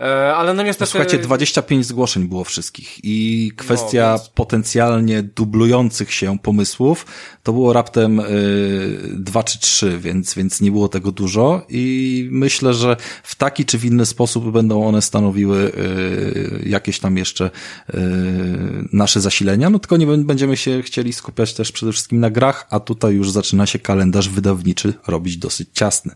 [0.00, 0.90] E, ale no niestety...
[0.90, 4.28] Słuchajcie, 25 zgłoszeń było wszystkich i kwestia no, więc...
[4.28, 7.06] potencjalnie dublujących się pomysłów
[7.42, 8.24] to było raptem y,
[9.14, 13.78] dwa czy trzy, więc, więc nie było tego dużo i myślę, że w taki czy
[13.78, 17.50] w inny sposób będą one stanowiły y, jakieś tam jeszcze
[18.92, 22.80] nasze zasilenia, no tylko nie będziemy się chcieli skupiać też przede wszystkim na grach, a
[22.80, 26.14] tutaj już zaczyna się kalendarz wydawniczy robić dosyć ciasny.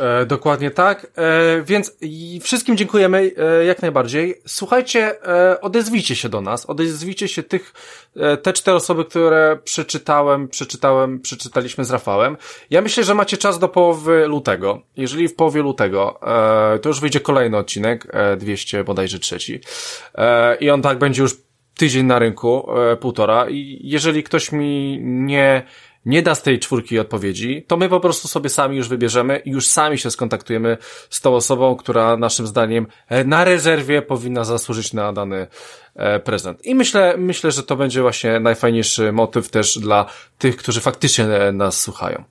[0.00, 1.06] E, dokładnie tak.
[1.16, 1.96] E, więc
[2.42, 4.34] wszystkim dziękujemy e, jak najbardziej.
[4.46, 7.74] Słuchajcie, e, odezwijcie się do nas, odezwijcie się tych,
[8.16, 12.36] e, te cztery osoby, które przeczytałem, przeczytałem, przeczytaliśmy z Rafałem.
[12.70, 14.82] Ja myślę, że macie czas do połowy lutego.
[14.96, 16.20] Jeżeli w połowie lutego,
[16.74, 19.60] e, to już wyjdzie kolejny odcinek, 200 bodajże trzeci.
[20.60, 21.36] I on tak będzie już
[21.76, 22.68] tydzień na rynku,
[23.00, 23.50] półtora.
[23.50, 25.62] I jeżeli ktoś mi nie
[26.06, 29.50] nie da z tej czwórki odpowiedzi, to my po prostu sobie sami już wybierzemy i
[29.50, 30.76] już sami się skontaktujemy
[31.10, 35.46] z tą osobą, która naszym zdaniem e, na rezerwie powinna zasłużyć na dany
[35.94, 36.66] e, prezent.
[36.66, 40.06] I myślę, myślę, że to będzie właśnie najfajniejszy motyw też dla
[40.38, 42.24] tych, którzy faktycznie e, nas słuchają.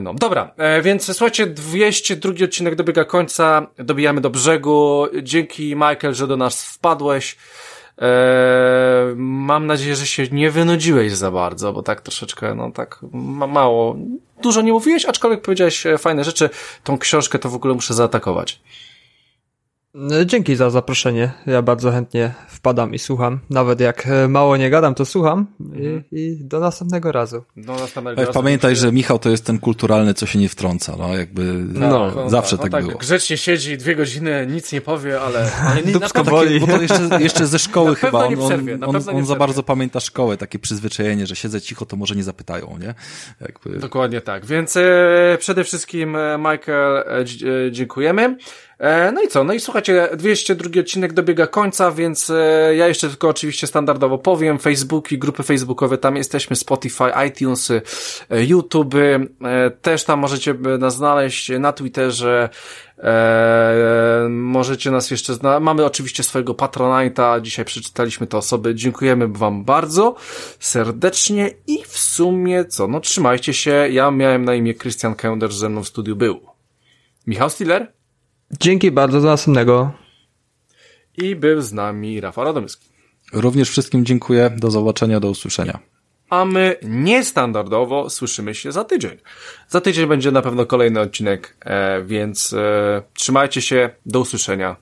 [0.00, 5.06] No, dobra, więc słuchajcie, 202 odcinek dobiega końca, dobijamy do brzegu.
[5.22, 7.36] Dzięki Michael, że do nas wpadłeś.
[7.98, 13.46] Eee, mam nadzieję, że się nie wynudziłeś za bardzo, bo tak troszeczkę, no tak ma
[13.46, 13.96] mało.
[14.42, 16.50] Dużo nie mówiłeś, aczkolwiek powiedziałeś e, fajne rzeczy.
[16.84, 18.60] Tą książkę to w ogóle muszę zaatakować.
[19.96, 21.30] No, dzięki za zaproszenie.
[21.46, 23.40] Ja bardzo chętnie wpadam i słucham.
[23.50, 25.46] Nawet jak e, mało nie gadam, to słucham.
[25.60, 26.04] I, mhm.
[26.12, 27.44] i do następnego razu.
[27.56, 28.32] Do następnego razu.
[28.32, 30.96] Pamiętaj, że Michał to jest ten kulturalny, co się nie wtrąca.
[30.98, 32.98] No, jakby no, no zawsze tak, no, tak było.
[32.98, 36.60] Grzecznie siedzi dwie godziny, nic nie powie, ale, ale nie, Dupsko boli.
[36.60, 38.26] Bo to jeszcze, jeszcze ze szkoły chyba.
[38.26, 38.34] On,
[38.82, 42.24] on, on, on za bardzo pamięta szkołę, takie przyzwyczajenie, że siedzę cicho, to może nie
[42.24, 42.94] zapytają, nie?
[43.40, 43.78] Jakby...
[43.78, 44.46] Dokładnie tak.
[44.46, 44.82] Więc e,
[45.40, 47.20] przede wszystkim e, Michael, e,
[47.66, 48.36] e, dziękujemy.
[48.78, 49.44] E, no i co?
[49.44, 54.58] No i słuchajcie, 202 odcinek dobiega końca, więc e, ja jeszcze tylko oczywiście standardowo powiem.
[54.58, 57.82] Facebooki, grupy facebookowe, tam jesteśmy, Spotify, iTunes, e,
[58.30, 58.94] YouTube,
[59.82, 62.48] też tam możecie nas znaleźć na Twitterze,
[64.28, 65.64] możecie nas jeszcze znaleźć.
[65.64, 67.42] Mamy oczywiście swojego Patronite'a.
[67.42, 68.74] Dzisiaj przeczytaliśmy te osoby.
[68.74, 70.14] Dziękujemy Wam bardzo
[70.60, 72.88] serdecznie i w sumie co?
[72.88, 73.88] No trzymajcie się.
[73.90, 76.40] Ja miałem na imię Christian Kender, ze mną w studiu był.
[77.26, 77.93] Michał Stiller?
[78.50, 79.92] Dzięki bardzo, do następnego.
[81.16, 82.88] I był z nami Rafał Radomyski.
[83.32, 84.50] Również wszystkim dziękuję.
[84.56, 85.78] Do zobaczenia, do usłyszenia.
[86.30, 89.18] A my niestandardowo słyszymy się za tydzień.
[89.68, 93.90] Za tydzień będzie na pewno kolejny odcinek, e, więc e, trzymajcie się.
[94.06, 94.76] Do usłyszenia.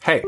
[0.00, 0.22] Hej!